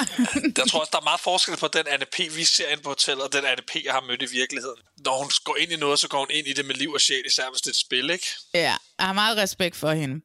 Jeg 0.57 0.67
tror 0.69 0.79
også, 0.79 0.89
der 0.91 0.97
er 0.97 1.03
meget 1.03 1.19
forskel 1.19 1.57
på 1.57 1.67
den 1.67 1.83
Anne 1.87 2.05
P., 2.05 2.17
vi 2.35 2.45
ser 2.45 2.67
inde 2.67 2.83
på 2.83 2.89
hotellet, 2.89 3.23
og 3.23 3.33
den 3.33 3.45
Anne 3.45 3.61
P., 3.67 3.75
jeg 3.85 3.93
har 3.93 4.01
mødt 4.01 4.21
i 4.21 4.25
virkeligheden. 4.31 4.77
Når 5.05 5.17
hun 5.17 5.29
går 5.43 5.55
ind 5.55 5.71
i 5.71 5.75
noget, 5.75 5.99
så 5.99 6.07
går 6.07 6.19
hun 6.19 6.27
ind 6.29 6.47
i 6.47 6.53
det 6.53 6.65
med 6.65 6.75
liv 6.75 6.91
og 6.91 7.01
sjæl, 7.01 7.23
især 7.27 7.43
hvis 7.51 7.61
det 7.61 7.67
er 7.67 7.71
et 7.71 7.75
spil, 7.75 8.09
ikke? 8.09 8.27
ja, 8.53 8.59
jeg 8.99 9.05
har 9.05 9.13
meget 9.13 9.37
respekt 9.37 9.75
for 9.75 9.91
hende. 9.91 10.21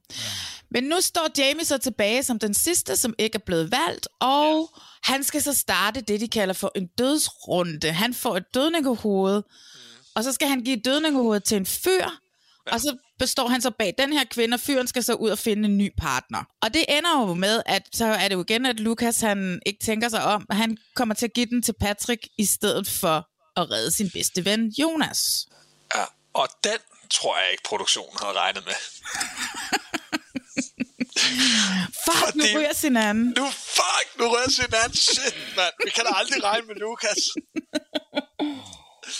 Men 0.71 0.85
nu 0.85 1.01
står 1.01 1.29
Jamie 1.39 1.65
så 1.65 1.79
tilbage 1.79 2.23
som 2.23 2.39
den 2.39 2.55
sidste, 2.55 2.97
som 2.97 3.15
ikke 3.19 3.37
er 3.37 3.45
blevet 3.47 3.73
valgt, 3.73 4.09
og 4.21 4.71
ja. 4.77 5.13
han 5.13 5.25
skal 5.25 5.43
så 5.43 5.55
starte 5.55 6.01
det, 6.01 6.21
de 6.21 6.29
kalder 6.29 6.55
for 6.55 6.73
en 6.75 6.87
dødsrunde. 6.87 7.93
Han 7.93 8.15
får 8.15 8.37
et 8.37 8.55
dødningehoved, 8.55 9.37
mm. 9.37 9.81
og 10.15 10.25
så 10.25 10.33
skal 10.33 10.49
han 10.49 10.61
give 10.61 10.77
et 10.77 10.85
dødningehoved 10.85 11.41
til 11.41 11.57
en 11.57 11.67
fyr, 11.67 12.05
ja. 12.67 12.73
og 12.73 12.81
så 12.81 12.97
består 13.19 13.49
han 13.49 13.61
så 13.61 13.71
bag 13.71 13.95
den 13.99 14.13
her 14.13 14.25
kvinde, 14.25 14.55
og 14.55 14.61
fyren 14.61 14.87
skal 14.87 15.05
så 15.05 15.15
ud 15.15 15.31
og 15.31 15.39
finde 15.39 15.69
en 15.69 15.79
ny 15.79 15.91
partner. 15.99 16.45
Og 16.63 16.75
det 16.75 16.85
ender 16.89 17.21
jo 17.29 17.35
med, 17.35 17.63
at 17.67 17.83
så 17.93 18.05
er 18.05 18.29
det 18.29 18.35
jo 18.35 18.41
igen, 18.41 18.67
at 18.67 18.81
Lukas 18.81 19.21
han 19.21 19.61
ikke 19.67 19.85
tænker 19.85 20.09
sig 20.09 20.25
om, 20.25 20.47
han 20.51 20.77
kommer 20.95 21.15
til 21.15 21.27
at 21.27 21.33
give 21.33 21.47
den 21.47 21.63
til 21.63 21.75
Patrick, 21.81 22.29
i 22.39 22.45
stedet 22.45 22.89
for 22.89 23.30
at 23.57 23.71
redde 23.71 23.91
sin 23.91 24.11
bedste 24.11 24.45
ven, 24.45 24.69
Jonas. 24.79 25.47
Ja, 25.95 26.05
og 26.35 26.49
den 26.65 26.79
tror 27.11 27.39
jeg 27.39 27.51
ikke, 27.53 27.63
produktionen 27.65 28.17
havde 28.23 28.33
regnet 28.35 28.65
med. 28.65 28.75
Fuck, 32.07 32.35
nu 32.35 32.43
Fordi- 32.45 32.57
ryger 32.59 32.73
sin 32.73 32.97
anden. 32.97 33.35
Nu, 33.37 33.51
fuck, 33.51 34.19
nu 34.19 34.25
rører 34.29 34.51
sin 34.51 34.65
anden 34.85 34.97
shit, 34.97 35.35
mand. 35.57 35.73
Vi 35.85 35.91
kan 35.91 36.05
da 36.05 36.11
aldrig 36.15 36.45
regne 36.45 36.67
med 36.67 36.75
Lukas. 36.75 37.19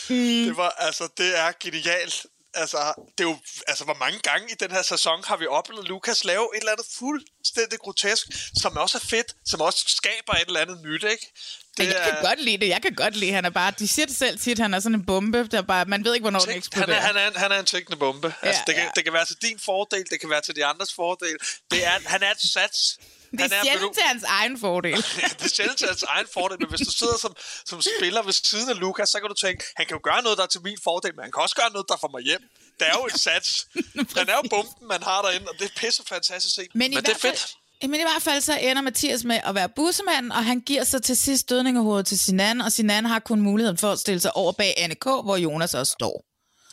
Det 0.09 0.57
var, 0.57 0.71
altså, 0.71 1.09
det 1.19 1.39
er 1.39 1.53
genialt. 1.61 2.27
Altså, 2.55 2.95
det 3.19 3.25
er 3.25 3.29
jo, 3.29 3.39
altså, 3.69 3.85
hvor 3.85 3.95
mange 3.95 4.19
gange 4.19 4.49
i 4.53 4.55
den 4.61 4.71
her 4.71 4.83
sæson 4.83 5.25
har 5.25 5.37
vi 5.37 5.47
oplevet 5.47 5.89
Lukas 5.89 6.25
lave 6.25 6.49
et 6.55 6.59
eller 6.61 6.73
andet 6.73 6.87
fuldstændig 6.99 7.79
grotesk, 7.79 8.27
som 8.61 8.77
også 8.77 8.99
er 8.99 9.07
fedt, 9.09 9.35
som 9.47 9.61
også 9.61 9.85
skaber 9.89 10.33
et 10.33 10.47
eller 10.47 10.61
andet 10.61 10.81
nyt, 10.83 11.03
ikke? 11.05 11.33
Det 11.79 11.87
jeg 11.87 12.01
kan 12.05 12.17
godt 12.29 12.41
lide 12.45 12.59
det. 12.59 12.69
Jeg 12.69 12.83
kan 12.83 12.95
godt 12.95 13.17
lide, 13.17 13.33
han 13.33 13.45
er 13.45 13.51
bare... 13.51 13.73
De 13.79 13.89
siger 13.89 14.07
det 14.07 14.17
selv 14.17 14.39
tit, 14.39 14.59
han 14.59 14.75
er 14.75 14.81
sådan 14.81 14.95
en 14.95 15.07
bombe, 15.07 15.47
der 15.47 15.63
bare... 15.63 15.85
Man 15.85 16.05
ved 16.05 16.15
ikke, 16.15 16.25
hvornår 16.25 16.39
den 16.41 16.49
han, 16.49 16.59
eksploderer. 16.59 16.97
er, 16.97 17.01
han, 17.01 17.17
er, 17.17 17.29
en- 17.29 17.37
han 17.37 17.53
er 17.53 17.59
en 17.59 17.65
tækkende 17.65 17.97
bombe. 17.99 18.35
Ja, 18.43 18.47
altså, 18.49 18.63
det, 18.67 18.75
kan, 18.75 18.85
ja. 18.85 18.91
det 18.97 19.05
kan 19.05 19.13
være 19.13 19.25
til 19.27 19.37
din 19.43 19.59
fordel, 19.65 20.05
det 20.11 20.21
kan 20.21 20.31
være 20.31 20.41
til 20.41 20.57
de 20.57 20.65
andres 20.65 20.95
fordel. 20.95 21.37
Det 21.71 21.87
er, 21.87 21.91
han 22.07 22.23
er 22.23 22.31
et 22.31 22.41
sats. 22.53 22.97
det 23.31 23.41
Han 23.41 23.53
er 23.53 23.57
ved 23.57 23.65
sjældent 23.65 23.95
til 23.95 24.03
hans 24.03 24.23
egen 24.23 24.61
fordel. 24.61 24.93
Ja, 25.23 25.29
det 25.39 25.45
er 25.45 25.49
sjældent 25.49 25.79
til 25.79 25.89
hans 25.89 26.03
egen 26.03 26.27
fordel, 26.33 26.57
men 26.61 26.69
hvis 26.69 26.81
du 26.89 26.93
sidder 26.93 27.17
som, 27.19 27.37
som 27.67 27.83
spiller 27.99 28.23
ved 28.23 28.33
siden 28.33 28.69
af 28.71 28.81
Lukas, 28.81 29.09
så 29.09 29.21
kan 29.21 29.29
du 29.29 29.35
tænke, 29.35 29.65
han 29.77 29.87
kan 29.87 29.95
jo 29.95 30.01
gøre 30.03 30.23
noget, 30.23 30.39
der 30.39 30.45
er 30.45 30.49
til 30.57 30.63
min 30.63 30.79
fordel, 30.85 31.15
men 31.17 31.23
han 31.23 31.33
kan 31.33 31.43
også 31.43 31.57
gøre 31.57 31.71
noget, 31.73 31.87
der 31.89 31.97
får 32.01 32.09
mig 32.17 32.23
hjem. 32.23 32.43
Det 32.81 32.89
er 32.89 32.93
jo 33.01 33.07
et 33.15 33.21
sats. 33.21 33.67
Den 34.19 34.27
er 34.33 34.37
jo 34.41 34.43
bomben, 34.51 34.89
man 34.89 35.03
har 35.03 35.23
derinde, 35.23 35.47
og 35.51 35.55
det 35.59 35.65
er 35.65 35.75
pisse 35.77 36.03
fantastisk 36.09 36.55
set. 36.55 36.69
Men, 36.75 36.95
men 36.95 37.05
det 37.05 37.13
er 37.13 37.19
fedt. 37.19 37.55
Men 37.83 37.95
i 37.95 38.03
hvert 38.03 38.23
fald 38.23 38.41
så 38.41 38.59
ender 38.59 38.83
Mathias 38.83 39.25
med 39.25 39.41
at 39.45 39.55
være 39.55 39.69
bussemanden, 39.77 40.33
og 40.33 40.45
han 40.45 40.61
giver 40.61 40.85
så 40.85 40.99
til 40.99 41.17
sidst 41.17 41.49
dødningehovedet 41.51 42.07
til 42.07 42.19
sin 42.19 42.41
anden, 42.41 42.61
og 42.61 42.73
sin 42.73 42.91
anden 42.91 43.11
har 43.11 43.19
kun 43.19 43.41
muligheden 43.41 43.79
for 43.79 43.93
at 43.93 43.99
stille 43.99 44.21
sig 44.21 44.37
over 44.37 44.53
bag 44.53 44.75
Anne 44.77 44.95
K., 44.95 45.05
hvor 45.05 45.37
Jonas 45.37 45.75
også 45.75 45.93
står. 45.93 46.25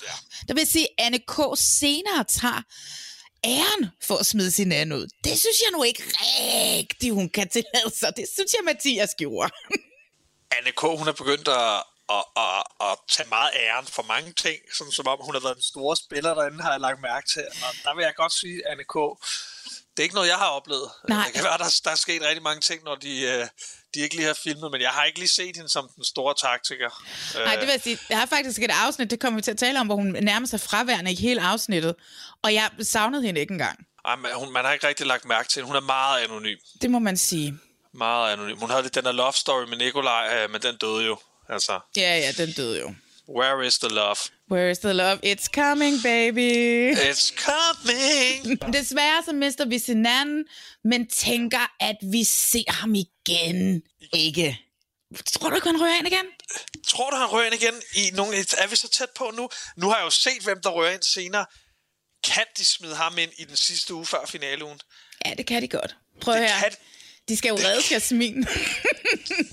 Ja. 0.04 0.14
Det 0.48 0.56
vil 0.56 0.68
sige, 0.68 0.88
at 0.98 1.06
Anne 1.06 1.20
K. 1.20 1.36
senere 1.56 2.24
tager 2.24 2.62
æren 3.44 3.90
for 4.04 4.16
at 4.18 4.26
smide 4.26 4.52
sin 4.52 4.72
anden 4.72 4.98
ud. 4.98 5.08
Det 5.24 5.40
synes 5.40 5.58
jeg 5.66 5.72
nu 5.78 5.84
ikke 5.84 6.04
rigtigt, 6.06 7.14
hun 7.14 7.30
kan 7.30 7.50
tillade 7.50 7.92
sig. 8.00 8.14
Det 8.18 8.26
synes 8.34 8.54
jeg, 8.54 8.64
Mathias 8.66 9.10
gjorde. 9.18 9.52
Anne 10.58 10.72
K., 10.72 10.82
hun 10.82 11.08
er 11.08 11.12
begyndt 11.12 11.48
at, 11.48 11.84
at, 12.10 12.24
at, 12.38 12.64
at 12.88 12.98
tage 13.10 13.30
meget 13.30 13.52
æren 13.56 13.88
for 13.88 14.04
mange 14.04 14.34
ting, 14.34 14.58
sådan 14.78 14.92
som 14.92 15.08
om 15.08 15.20
hun 15.22 15.36
har 15.36 15.42
været 15.42 15.56
den 15.56 15.64
store 15.64 15.96
spiller 15.96 16.34
derinde, 16.34 16.64
har 16.64 16.72
jeg 16.72 16.80
lagt 16.80 17.02
mærke 17.02 17.28
til. 17.30 17.46
Og 17.68 17.72
der 17.84 17.96
vil 17.96 18.04
jeg 18.04 18.16
godt 18.16 18.34
sige, 18.34 18.68
Anne 18.72 18.84
K., 18.84 18.96
Det 19.70 20.00
er 20.00 20.04
ikke 20.04 20.16
noget, 20.16 20.28
jeg 20.28 20.36
har 20.38 20.48
oplevet. 20.50 20.90
Nej. 21.10 21.24
Det 21.26 21.34
kan 21.34 21.44
være, 21.44 21.58
der, 21.58 21.80
der 21.84 21.92
er 21.92 21.96
sket 21.96 22.22
rigtig 22.22 22.44
mange 22.44 22.62
ting, 22.62 22.84
når 22.84 22.96
de, 22.96 23.22
øh, 23.22 23.48
de 23.94 24.00
ikke 24.00 24.16
lige 24.16 24.26
har 24.28 24.34
filmet, 24.44 24.72
men 24.72 24.82
jeg 24.82 24.90
har 24.90 25.04
ikke 25.04 25.20
lige 25.20 25.30
set 25.30 25.56
hende 25.56 25.70
som 25.70 25.90
den 25.96 26.04
store 26.04 26.34
taktiker. 26.42 27.04
Nej, 27.46 27.56
det 27.56 27.62
vil 27.62 27.72
jeg 27.72 27.82
sige. 27.82 28.00
Jeg 28.10 28.20
har 28.20 28.26
faktisk 28.26 28.62
et 28.62 28.72
afsnit, 28.86 29.12
det 29.12 29.20
kommer 29.20 29.38
vi 29.38 29.42
til 29.42 29.52
at 29.52 29.58
tale 29.58 29.80
om, 29.80 29.86
hvor 29.86 29.96
hun 29.96 30.18
nærmer 30.22 30.48
sig 30.48 30.60
fraværende 30.62 31.12
i 31.12 31.16
hele 31.16 31.42
afsnittet. 31.42 31.96
Og 32.44 32.54
jeg 32.54 32.70
savnede 32.82 33.24
hende 33.24 33.42
ikke 33.42 33.52
engang. 33.52 33.86
Ej, 34.06 34.16
men 34.16 34.32
hun, 34.36 34.54
man 34.54 34.66
har 34.66 34.74
ikke 34.74 34.88
rigtig 34.88 35.06
lagt 35.08 35.26
mærke 35.26 35.50
til 35.50 35.60
hende. 35.60 35.68
Hun 35.68 35.76
er 35.76 35.82
meget 35.82 36.24
anonym. 36.24 36.58
Det 36.82 36.92
må 36.92 37.00
man 37.00 37.18
sige. 37.18 37.60
Meget 37.94 38.34
anonym. 38.34 38.58
Hun 38.58 38.70
havde 38.70 38.84
lidt 38.84 38.96
den 38.96 39.06
der 39.06 39.12
love 39.12 39.34
story 39.34 39.64
med 39.70 39.78
Nikolaj, 39.78 40.44
øh, 40.44 40.52
men 40.52 40.62
den 40.62 40.78
døde 40.78 41.06
jo. 41.06 41.18
Altså, 41.50 41.80
Ja, 41.98 42.18
ja, 42.18 42.32
den 42.32 42.52
døde 42.54 42.80
jo. 42.80 42.94
where 43.40 43.68
is 43.68 43.78
the 43.78 43.90
love? 43.90 44.16
Where 44.52 44.72
is 44.72 44.80
the 44.80 44.94
love? 44.94 45.20
It's 45.24 45.48
coming, 45.48 46.02
baby. 46.04 46.92
It's 47.10 47.34
coming! 47.48 48.60
Desværre 48.78 49.24
så 49.26 49.34
mister 49.34 49.66
vi 49.66 49.84
hinanden, 49.88 50.46
men 50.84 51.08
tænker, 51.08 51.76
at 51.80 51.96
vi 52.02 52.24
ser 52.24 52.72
ham 52.72 52.96
igen. 52.96 53.82
Ikke. 54.14 54.60
Tror 55.26 55.50
du 55.50 55.56
ikke, 55.56 55.68
han 55.68 55.82
rører 55.82 55.98
ind 55.98 56.08
igen? 56.08 56.26
Tror 56.88 57.10
du, 57.10 57.16
han 57.16 57.26
rører 57.26 57.46
ind 57.46 57.56
igen? 57.56 57.74
I 57.96 58.10
nogle, 58.14 58.38
er 58.38 58.68
vi 58.68 58.76
så 58.76 58.90
tæt 58.90 59.10
på 59.16 59.32
nu? 59.38 59.50
Nu 59.78 59.90
har 59.90 59.98
jeg 59.98 60.06
jo 60.06 60.10
set, 60.10 60.42
hvem 60.44 60.62
der 60.62 60.70
rører 60.70 60.94
ind 60.94 61.04
senere. 61.04 61.46
Kan 62.24 62.46
de 62.58 62.66
smide 62.66 62.96
ham 62.96 63.18
ind 63.18 63.32
i 63.38 63.44
den 63.44 63.56
sidste 63.56 63.94
uge 63.94 64.06
før 64.06 64.26
finaleugen? 64.28 64.80
Ja, 65.26 65.34
det 65.34 65.46
kan 65.46 65.62
de 65.62 65.68
godt. 65.68 65.96
Prøv 66.22 66.34
Det 66.34 66.50
her. 66.50 66.60
kan- 66.60 66.72
De 67.30 67.38
skal 67.38 67.50
jo 67.50 67.56
redde 67.56 67.84
Jasmin. 67.92 68.48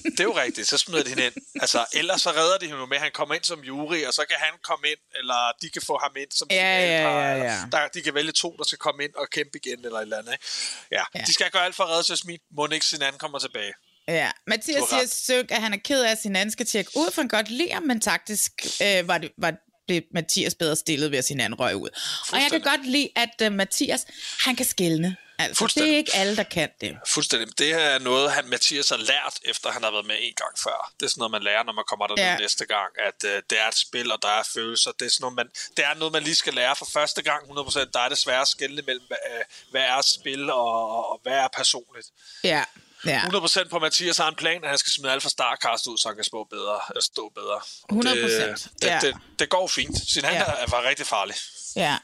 Det 0.05 0.21
er 0.21 0.25
jo 0.25 0.37
rigtigt, 0.37 0.69
så 0.69 0.79
smider 0.79 1.03
de 1.03 1.09
hende 1.09 1.27
ind. 1.27 1.35
Altså, 1.61 1.87
ellers 1.95 2.23
så 2.23 2.31
redder 2.31 2.59
de 2.59 2.67
jo 2.67 2.87
med, 2.87 2.97
at 2.97 3.03
han 3.03 3.11
kommer 3.15 3.35
ind 3.35 3.45
som 3.45 3.61
jury, 3.61 4.05
og 4.05 4.13
så 4.15 4.25
kan 4.29 4.37
han 4.39 4.53
komme 4.63 4.89
ind, 4.89 4.99
eller 5.19 5.53
de 5.63 5.71
kan 5.71 5.83
få 5.83 5.99
ham 6.03 6.13
ind 6.17 6.31
som 6.31 6.49
Ja, 6.51 6.57
ja, 6.57 6.85
ja, 6.85 7.33
eller 7.33 7.45
ja. 7.45 7.59
Der, 7.73 7.89
de 7.89 8.03
kan 8.03 8.15
vælge 8.15 8.33
to, 8.33 8.55
der 8.59 8.65
skal 8.65 8.79
komme 8.79 9.05
ind 9.05 9.15
og 9.15 9.27
kæmpe 9.31 9.59
igen, 9.65 9.85
eller 9.85 9.99
et 9.99 10.03
eller 10.03 10.19
andet. 10.19 10.33
Ikke? 10.33 10.45
Ja. 10.93 11.03
Ja. 11.15 11.21
de 11.27 11.35
skal 11.35 11.51
gøre 11.51 11.65
alt 11.65 11.75
for 11.75 11.85
at 11.85 11.91
redde 11.91 12.05
Jasmin. 12.11 12.39
Må 12.57 12.67
ikke 12.67 12.87
sin 12.87 13.03
anden 13.03 13.19
kommer 13.19 13.39
tilbage. 13.39 13.73
Ja, 14.09 14.31
Mathias 14.47 14.85
siger 14.89 15.07
søg, 15.07 15.53
at 15.53 15.63
han 15.63 15.73
er 15.73 15.79
ked 15.85 16.05
af, 16.05 16.11
at 16.11 16.23
sin 16.23 16.37
anden 16.37 16.53
skal 16.53 16.67
tjekke 16.67 16.91
ud, 16.97 17.11
for 17.11 17.23
han 17.23 17.29
godt 17.29 17.73
ham, 17.73 17.83
men 17.83 18.01
taktisk 18.01 18.53
øh, 18.83 19.09
var 19.09 19.19
det, 19.19 19.31
var, 19.39 19.55
blev 19.87 20.03
Mathias 20.15 20.55
bedre 20.55 20.77
stillet 20.77 21.11
ved 21.11 21.19
at 21.19 21.25
sin 21.25 21.41
anden 21.41 21.61
røg 21.61 21.77
ud. 21.77 21.89
Og 22.33 22.41
jeg 22.41 22.51
kan 22.51 22.61
godt 22.61 22.87
lide, 22.87 23.09
at 23.17 23.47
uh, 23.47 23.53
Mathias, 23.53 24.07
han 24.45 24.57
kan 24.57 24.67
skælne. 24.67 25.17
Altså, 25.39 25.73
det 25.75 25.93
er 25.93 25.97
ikke 25.97 26.15
alle, 26.15 26.37
der 26.37 26.43
kan 26.43 26.69
det. 26.81 26.97
Fuldstændig. 27.07 27.59
Det 27.59 27.67
her 27.67 27.79
er 27.79 27.99
noget, 27.99 28.33
han 28.33 28.49
Mathias 28.49 28.89
har 28.89 28.97
lært, 28.97 29.35
efter 29.45 29.71
han 29.71 29.83
har 29.83 29.91
været 29.91 30.07
med 30.07 30.17
en 30.21 30.35
gang 30.37 30.59
før. 30.59 30.93
Det 31.01 31.07
er 31.07 31.11
sådan 31.11 31.21
noget, 31.21 31.31
man 31.31 31.43
lærer, 31.43 31.63
når 31.63 31.73
man 31.73 31.85
kommer 31.89 32.07
der 32.07 32.15
Ja. 32.23 32.37
næste 32.37 32.67
gang, 32.67 32.91
at 33.09 33.25
øh, 33.31 33.43
det 33.51 33.61
er 33.61 33.69
et 33.69 33.79
spil, 33.79 34.13
og 34.13 34.19
der 34.23 34.29
er 34.29 34.43
følelser. 34.55 34.91
Det 34.99 35.07
er, 35.07 35.11
sådan 35.11 35.23
noget, 35.23 35.37
man, 35.37 35.49
det 35.77 35.85
er 35.85 35.95
noget, 35.95 36.13
man 36.13 36.23
lige 36.23 36.35
skal 36.35 36.55
lære 36.55 36.77
for 36.77 36.89
første 36.93 37.23
gang 37.23 37.43
100%. 37.51 37.91
Der 37.93 38.01
er 38.01 38.41
at 38.43 38.49
skelne 38.49 38.83
mellem, 38.87 39.05
hvad, 39.07 39.17
øh, 39.35 39.45
hvad 39.71 39.83
er 39.83 40.01
spil, 40.21 40.51
og, 40.51 40.91
og, 40.97 41.11
og 41.13 41.21
hvad 41.23 41.33
er 41.33 41.49
personligt. 41.57 42.09
Ja, 42.45 42.65
ja. 43.07 43.21
100% 43.21 43.69
på 43.69 43.79
Mathias 43.79 44.17
har 44.19 44.29
en 44.29 44.35
plan, 44.35 44.65
at 44.65 44.69
han 44.71 44.79
skal 44.79 44.93
smide 44.93 45.13
alt 45.13 45.23
for 45.23 45.31
Starcast 45.31 45.87
ud, 45.87 45.99
så 45.99 46.09
han 46.09 46.17
kan 46.17 46.25
stå 46.25 46.45
bedre. 46.45 46.81
øh, 46.97 47.03
Stå 47.03 47.29
bedre. 47.35 47.61
100%, 47.93 47.95
Det, 47.95 48.69
det, 48.83 48.87
ja. 48.89 48.99
det, 49.03 49.17
det, 49.39 49.49
går 49.49 49.67
fint. 49.69 49.97
Sin 50.11 50.25
han 50.25 50.35
Ja. 50.35 50.45
var 50.69 50.83
rigtig 50.89 51.07
farlig. 51.07 51.35
ja. 51.77 51.99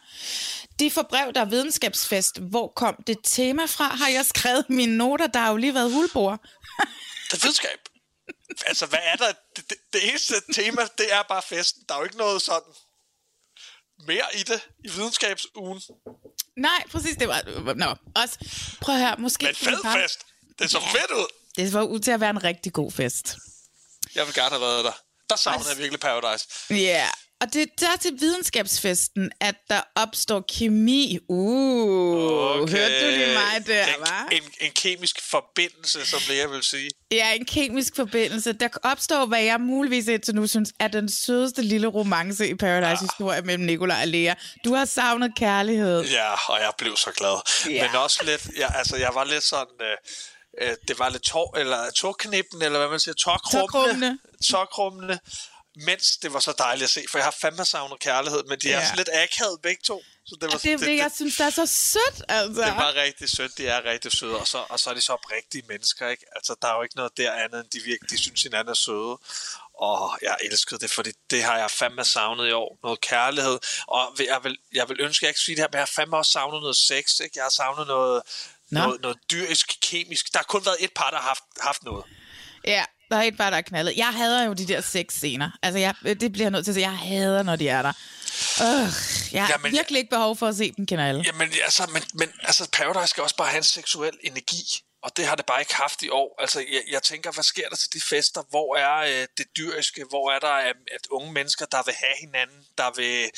De 0.80 0.90
får 0.90 1.02
brev, 1.02 1.32
der 1.34 1.40
er 1.40 1.44
videnskabsfest. 1.44 2.38
Hvor 2.38 2.72
kom 2.76 3.02
det 3.06 3.16
tema 3.24 3.64
fra? 3.66 3.84
Har 3.84 4.08
jeg 4.08 4.26
skrevet 4.26 4.70
mine 4.70 4.96
noter? 4.96 5.26
Der 5.26 5.40
har 5.40 5.50
jo 5.50 5.56
lige 5.56 5.74
været 5.74 5.92
hulbord. 5.92 6.38
Det 7.30 7.36
er 7.36 7.38
videnskab. 7.42 7.78
altså, 8.66 8.86
hvad 8.86 8.98
er 9.02 9.16
der? 9.16 9.32
Det, 9.56 9.70
det, 9.70 9.76
det 9.92 10.08
eneste 10.08 10.34
tema, 10.54 10.82
det 10.98 11.12
er 11.14 11.22
bare 11.28 11.42
festen. 11.42 11.82
Der 11.88 11.94
er 11.94 11.98
jo 11.98 12.04
ikke 12.04 12.16
noget 12.16 12.42
sådan 12.42 12.72
mere 14.06 14.24
i 14.34 14.38
det 14.42 14.60
i 14.84 14.90
videnskabsugen. 14.90 15.82
Nej, 16.56 16.82
præcis, 16.92 17.16
det 17.16 17.28
var... 17.28 17.42
Nå, 17.74 17.94
også, 18.22 18.38
prøv 18.80 18.94
at 18.94 19.00
høre, 19.00 19.16
måske... 19.18 19.44
Men 19.46 19.54
fed 19.54 19.78
fest. 20.02 20.26
Det 20.60 20.70
så 20.70 20.80
fedt 20.80 21.10
ud. 21.10 21.26
Det 21.56 21.72
var 21.72 21.82
ud 21.82 22.00
til 22.00 22.10
at 22.10 22.20
være 22.20 22.30
en 22.30 22.44
rigtig 22.44 22.72
god 22.72 22.92
fest. 22.92 23.36
Jeg 24.14 24.26
vil 24.26 24.34
gerne 24.34 24.50
have 24.50 24.60
været 24.60 24.84
der. 24.84 24.92
Der 25.30 25.36
savner 25.36 25.64
jeg 25.68 25.78
virkelig 25.78 26.00
Paradise. 26.00 26.46
Ja, 26.70 26.76
yeah. 26.76 27.08
og 27.40 27.52
det 27.52 27.62
er 27.62 27.66
der 27.78 27.96
til 28.00 28.12
videnskabsfesten, 28.20 29.32
at 29.40 29.54
der 29.70 29.80
opstår 29.94 30.44
kemi. 30.48 31.18
Uh, 31.28 32.60
okay. 32.60 32.72
hørte 32.72 33.04
du 33.04 33.10
lige 33.10 33.26
mig 33.26 33.66
der, 33.66 33.86
en, 33.86 33.94
hva'? 33.94 34.34
en, 34.34 34.42
en 34.60 34.72
kemisk 34.72 35.30
forbindelse, 35.30 36.06
som 36.06 36.20
Lea 36.28 36.46
vil 36.46 36.62
sige. 36.62 36.90
Ja, 37.10 37.32
en 37.32 37.44
kemisk 37.44 37.96
forbindelse. 37.96 38.52
Der 38.52 38.68
opstår, 38.82 39.26
hvad 39.26 39.42
jeg 39.42 39.60
muligvis 39.60 40.08
indtil 40.08 40.34
nu 40.34 40.46
synes, 40.46 40.72
er 40.80 40.88
den 40.88 41.08
sødeste 41.08 41.62
lille 41.62 41.86
romance 41.86 42.48
i 42.48 42.54
Paradise-historie 42.54 43.42
mellem 43.42 43.64
Nicolaj 43.64 44.02
og 44.02 44.08
Lea. 44.08 44.34
Du 44.64 44.74
har 44.74 44.84
savnet 44.84 45.32
kærlighed. 45.36 46.04
Ja, 46.04 46.32
og 46.52 46.60
jeg 46.60 46.72
blev 46.78 46.96
så 46.96 47.10
glad. 47.10 47.70
Ja. 47.74 47.86
Men 47.86 47.96
også 47.96 48.24
lidt, 48.24 48.48
ja, 48.56 48.74
altså 48.74 48.96
jeg 48.96 49.10
var 49.14 49.24
lidt 49.24 49.44
sådan, 49.44 49.74
øh, 49.80 49.96
øh, 50.60 50.76
det 50.88 50.98
var 50.98 51.08
lidt 51.08 51.22
tår, 51.22 51.56
eller 51.56 51.90
tårknippen, 51.90 52.62
eller 52.62 52.78
hvad 52.78 52.88
man 52.88 53.00
siger. 53.00 53.14
Tårkrummende. 53.14 54.18
Tårkrummende. 54.50 55.18
Mens 55.86 56.16
det 56.22 56.32
var 56.32 56.40
så 56.40 56.52
dejligt 56.58 56.84
at 56.84 56.90
se, 56.90 57.04
for 57.10 57.18
jeg 57.18 57.24
har 57.24 57.36
fandme 57.40 57.64
savnet 57.64 58.00
kærlighed, 58.00 58.42
men 58.44 58.58
de 58.58 58.72
er 58.72 58.78
Ja. 58.78 58.84
sådan 58.84 58.96
lidt 58.96 59.08
akavet 59.12 59.60
begge 59.62 59.82
to. 59.84 60.02
Så 60.26 60.36
det, 60.40 60.52
var, 60.52 60.58
det 60.58 60.72
er 60.72 60.76
det, 60.76 60.96
jeg 60.96 61.10
synes, 61.14 61.36
der 61.36 61.44
er 61.44 61.50
så 61.50 61.66
sødt, 61.66 62.24
altså. 62.28 62.62
det 62.62 62.72
var 62.76 62.94
rigtig 62.94 63.30
sødt, 63.30 63.58
de 63.58 63.66
er 63.66 63.84
rigtig 63.84 64.12
søde, 64.12 64.36
og 64.36 64.48
så, 64.48 64.64
og 64.68 64.80
så 64.80 64.90
er 64.90 64.94
de 64.94 65.00
så 65.00 65.12
oprigtige 65.12 65.62
mennesker, 65.68 66.08
ikke? 66.08 66.24
Altså, 66.36 66.54
der 66.62 66.68
er 66.68 66.76
jo 66.76 66.82
ikke 66.82 66.96
noget 66.96 67.16
der 67.16 67.32
andet, 67.32 67.60
end 67.60 67.70
de 67.70 67.78
virkelig, 67.80 68.10
de 68.10 68.18
synes 68.18 68.42
hinanden 68.42 68.70
er 68.70 68.74
søde. 68.74 69.18
Og 69.74 70.18
jeg 70.22 70.36
elskede 70.44 70.80
det, 70.80 70.90
fordi 70.90 71.10
det 71.30 71.42
har 71.42 71.58
jeg 71.58 71.70
fandme 71.70 72.04
savnet 72.04 72.48
i 72.48 72.52
år. 72.52 72.78
Noget 72.82 73.00
kærlighed. 73.00 73.58
Og 73.86 74.16
jeg 74.18 74.40
vil, 74.42 74.56
jeg 74.74 74.88
vil 74.88 75.00
ønske, 75.00 75.22
at 75.22 75.26
jeg 75.26 75.30
ikke 75.30 75.40
sige 75.40 75.56
det 75.56 75.62
her, 75.62 75.68
men 75.68 75.74
jeg 75.74 75.80
har 75.80 75.92
fandme 75.96 76.16
også 76.16 76.32
savnet 76.32 76.60
noget 76.60 76.76
sex, 76.76 77.20
ikke? 77.20 77.32
Jeg 77.36 77.44
har 77.44 77.50
savnet 77.50 77.86
noget, 77.86 78.22
Nå. 78.70 78.80
noget, 78.80 79.00
noget 79.02 79.18
dyrisk, 79.30 79.78
kemisk. 79.82 80.32
Der 80.32 80.38
har 80.38 80.44
kun 80.44 80.62
været 80.64 80.76
et 80.80 80.90
par, 80.96 81.10
der 81.10 81.16
har 81.16 81.28
haft, 81.28 81.42
haft 81.60 81.84
noget. 81.84 82.04
Ja, 82.66 82.84
der 83.10 83.16
er 83.16 83.22
et 83.22 83.36
bare, 83.36 83.50
der 83.50 83.56
er 83.56 83.62
knaldet. 83.62 83.96
Jeg 83.96 84.06
hader 84.06 84.44
jo 84.44 84.52
de 84.52 84.68
der 84.68 84.80
seks 84.80 85.14
scener. 85.14 85.50
Altså, 85.62 85.78
jeg, 85.78 85.94
det 86.04 86.32
bliver 86.32 86.44
jeg 86.44 86.50
nødt 86.50 86.64
til 86.64 86.70
at 86.70 86.74
sige. 86.74 86.90
Jeg 86.90 86.98
hader, 86.98 87.42
når 87.42 87.56
de 87.56 87.68
er 87.68 87.82
der. 87.82 87.92
Øh, 88.62 88.88
jeg 89.32 89.46
har 89.46 89.52
Jamen, 89.52 89.72
virkelig 89.72 89.98
ikke 89.98 90.10
behov 90.10 90.36
for 90.36 90.46
at 90.46 90.56
se 90.56 90.72
dem 90.76 90.86
knalde. 90.86 91.22
Jamen, 91.26 91.48
altså, 91.64 91.90
men, 91.92 92.02
men 92.14 92.28
altså, 92.42 92.68
Paradise 92.72 93.06
skal 93.10 93.22
også 93.22 93.36
bare 93.36 93.48
have 93.48 93.58
en 93.58 93.62
seksuel 93.62 94.12
energi, 94.22 94.62
og 95.02 95.16
det 95.16 95.26
har 95.26 95.34
det 95.36 95.46
bare 95.46 95.60
ikke 95.60 95.74
haft 95.74 96.02
i 96.02 96.08
år. 96.08 96.34
Altså, 96.38 96.58
jeg, 96.60 96.82
jeg 96.90 97.02
tænker, 97.02 97.32
hvad 97.32 97.44
sker 97.44 97.68
der 97.68 97.76
til 97.76 97.92
de 97.92 98.00
fester? 98.00 98.42
Hvor 98.50 98.76
er 98.76 98.96
øh, 99.22 99.26
det 99.38 99.46
dyriske? 99.56 100.04
Hvor 100.08 100.30
er 100.30 100.38
der 100.38 100.56
øh, 100.56 100.74
at 100.94 101.06
unge 101.10 101.32
mennesker, 101.32 101.66
der 101.66 101.82
vil 101.84 101.94
have 101.94 102.16
hinanden? 102.20 102.56
Der 102.78 102.90
vil, 102.96 103.30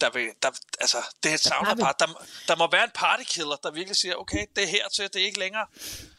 der 0.00 0.10
vil, 0.10 0.28
der, 0.42 0.50
altså, 0.80 0.98
det 1.22 1.30
er 1.30 1.34
et 1.34 1.40
savner 1.40 1.74
vil- 1.74 1.82
bare. 1.82 1.94
Der, 1.98 2.06
må- 2.06 2.20
der 2.48 2.56
må 2.56 2.68
være 2.70 2.84
en 2.84 2.90
partykiller, 2.94 3.56
der 3.62 3.70
virkelig 3.70 3.96
siger, 3.96 4.14
okay, 4.14 4.46
det 4.56 4.64
er 4.64 4.68
hertil, 4.68 5.04
det 5.12 5.22
er 5.22 5.26
ikke 5.26 5.38
længere. 5.38 5.66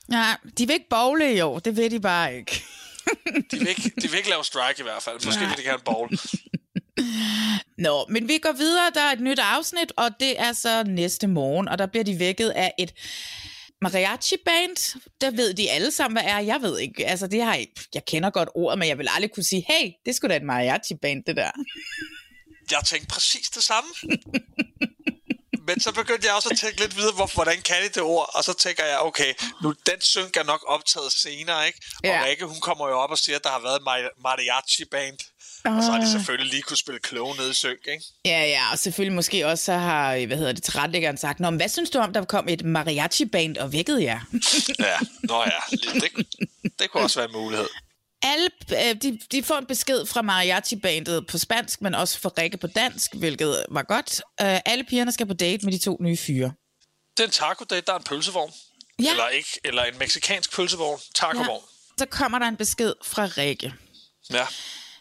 Nej, 0.07 0.37
de 0.57 0.67
vil 0.67 0.73
ikke 0.73 0.89
bowle 0.89 1.33
i 1.35 1.41
år. 1.41 1.59
Det 1.59 1.75
ved 1.77 1.89
de 1.89 1.99
bare 1.99 2.35
ikke. 2.37 2.63
De 3.51 3.59
vil 3.59 3.67
ikke, 3.67 3.91
de 4.01 4.09
vil 4.09 4.17
ikke 4.17 4.29
lave 4.29 4.43
strike 4.45 4.79
i 4.79 4.83
hvert 4.83 5.03
fald. 5.03 5.25
Måske 5.25 5.39
vil 5.47 5.57
de 5.57 5.63
gerne 5.63 5.83
bowl. 5.83 6.09
Nå, 7.77 8.05
men 8.09 8.27
vi 8.27 8.37
går 8.37 8.51
videre. 8.51 8.91
Der 8.93 9.01
er 9.01 9.11
et 9.11 9.19
nyt 9.19 9.39
afsnit, 9.39 9.91
og 9.97 10.09
det 10.19 10.39
er 10.39 10.53
så 10.53 10.83
næste 10.83 11.27
morgen, 11.27 11.67
og 11.67 11.77
der 11.77 11.85
bliver 11.85 12.03
de 12.03 12.19
vækket 12.19 12.49
af 12.49 12.73
et 12.79 12.93
mariachi-band. 13.81 14.99
Der 15.21 15.31
ved 15.31 15.53
de 15.53 15.71
alle 15.71 15.91
sammen, 15.91 16.21
hvad 16.21 16.31
er. 16.31 16.39
Jeg 16.39 16.61
ved 16.61 16.79
ikke. 16.79 17.07
Altså, 17.07 17.27
det 17.27 17.41
har 17.43 17.55
jeg, 17.55 17.67
jeg 17.93 18.05
kender 18.05 18.29
godt 18.29 18.49
ordet, 18.55 18.79
men 18.79 18.87
jeg 18.87 18.97
vil 18.97 19.07
aldrig 19.15 19.31
kunne 19.31 19.43
sige, 19.43 19.65
hey, 19.67 19.91
det 20.05 20.15
skulle 20.15 20.31
da 20.33 20.37
et 20.37 20.45
mariachi-band, 20.45 21.23
det 21.27 21.35
der. 21.35 21.51
Jeg 22.71 22.79
tænkte 22.85 23.07
præcis 23.07 23.49
det 23.49 23.63
samme. 23.63 23.89
Men 25.67 25.79
så 25.79 25.91
begyndte 25.93 26.27
jeg 26.27 26.35
også 26.35 26.49
at 26.51 26.57
tænke 26.57 26.79
lidt 26.79 26.97
videre, 26.97 27.13
hvor, 27.13 27.29
hvordan 27.33 27.61
kan 27.61 27.75
de 27.83 27.89
det 27.89 28.01
ord? 28.01 28.29
Og 28.33 28.43
så 28.43 28.53
tænker 28.53 28.85
jeg, 28.85 28.99
okay, 28.99 29.33
nu 29.63 29.73
den 29.85 30.01
synk 30.01 30.37
er 30.37 30.43
nok 30.43 30.63
optaget 30.67 31.11
senere, 31.13 31.67
ikke? 31.67 31.79
Og 31.95 31.99
Ja. 32.03 32.23
Rikke, 32.25 32.45
hun 32.45 32.59
kommer 32.61 32.87
jo 32.87 32.99
op 32.99 33.09
og 33.11 33.17
siger, 33.17 33.35
at 33.35 33.43
der 33.43 33.49
har 33.49 33.59
været 33.59 33.79
en 33.79 33.85
mari- 33.85 34.13
mariachi-band. 35.65 35.77
Og 35.77 35.83
så 35.83 35.91
har 35.91 35.99
de 35.99 36.11
selvfølgelig 36.11 36.51
lige 36.51 36.61
kunne 36.61 36.77
spille 36.77 36.99
kloge 36.99 37.35
nede 37.37 37.51
i 37.51 37.53
synk, 37.53 37.87
ikke? 37.87 38.03
Ja, 38.25 38.45
ja, 38.45 38.71
og 38.71 38.79
selvfølgelig 38.79 39.15
måske 39.15 39.47
også 39.47 39.65
så 39.65 39.73
har, 39.73 40.25
hvad 40.25 40.37
hedder 40.37 40.51
det, 40.51 40.63
tilrettelæggeren 40.63 41.17
sagt, 41.17 41.39
Nå, 41.39 41.49
men 41.49 41.57
hvad 41.59 41.69
synes 41.69 41.89
du 41.89 41.99
om, 41.99 42.13
der 42.13 42.25
kom 42.25 42.49
et 42.49 42.65
mariachi-band 42.65 43.57
og 43.57 43.71
vækkede 43.73 44.03
jer? 44.03 44.19
Ja, 44.79 44.97
nå 45.23 45.43
ja, 45.43 45.77
det, 45.77 46.11
det 46.79 46.91
kunne 46.91 47.03
også 47.03 47.19
være 47.19 47.29
en 47.29 47.35
mulighed. 47.35 47.67
Alle, 48.23 48.49
øh, 48.71 48.95
de, 49.01 49.19
de 49.31 49.43
får 49.43 49.57
en 49.57 49.65
besked 49.65 50.05
fra 50.05 50.21
mariachi-bandet 50.21 51.27
på 51.27 51.37
spansk, 51.37 51.81
men 51.81 51.95
også 51.95 52.19
fra 52.19 52.29
Rikke 52.37 52.57
på 52.57 52.67
dansk, 52.67 53.13
hvilket 53.15 53.65
var 53.69 53.83
godt. 53.83 54.21
Øh, 54.41 54.59
alle 54.65 54.83
pigerne 54.83 55.11
skal 55.11 55.25
på 55.27 55.33
date 55.33 55.65
med 55.65 55.73
de 55.73 55.77
to 55.77 55.97
nye 56.01 56.17
fyre. 56.17 56.51
Det 57.17 57.23
er 57.23 57.27
en 57.27 57.31
taco 57.31 57.63
date, 57.69 57.81
der 57.85 57.93
er 57.93 57.97
en 57.97 58.03
pølsevogn. 58.03 58.51
Ja. 58.99 59.11
Eller, 59.11 59.27
ikke, 59.27 59.59
eller 59.63 59.83
en 59.83 59.97
meksikansk 59.99 60.55
pølsevogn. 60.55 60.99
Tacovogn. 61.15 61.63
Så 61.97 62.05
kommer 62.05 62.39
der 62.39 62.45
en 62.45 62.55
besked 62.55 62.93
fra 63.03 63.25
Rikke. 63.25 63.73
Ja. 64.33 64.45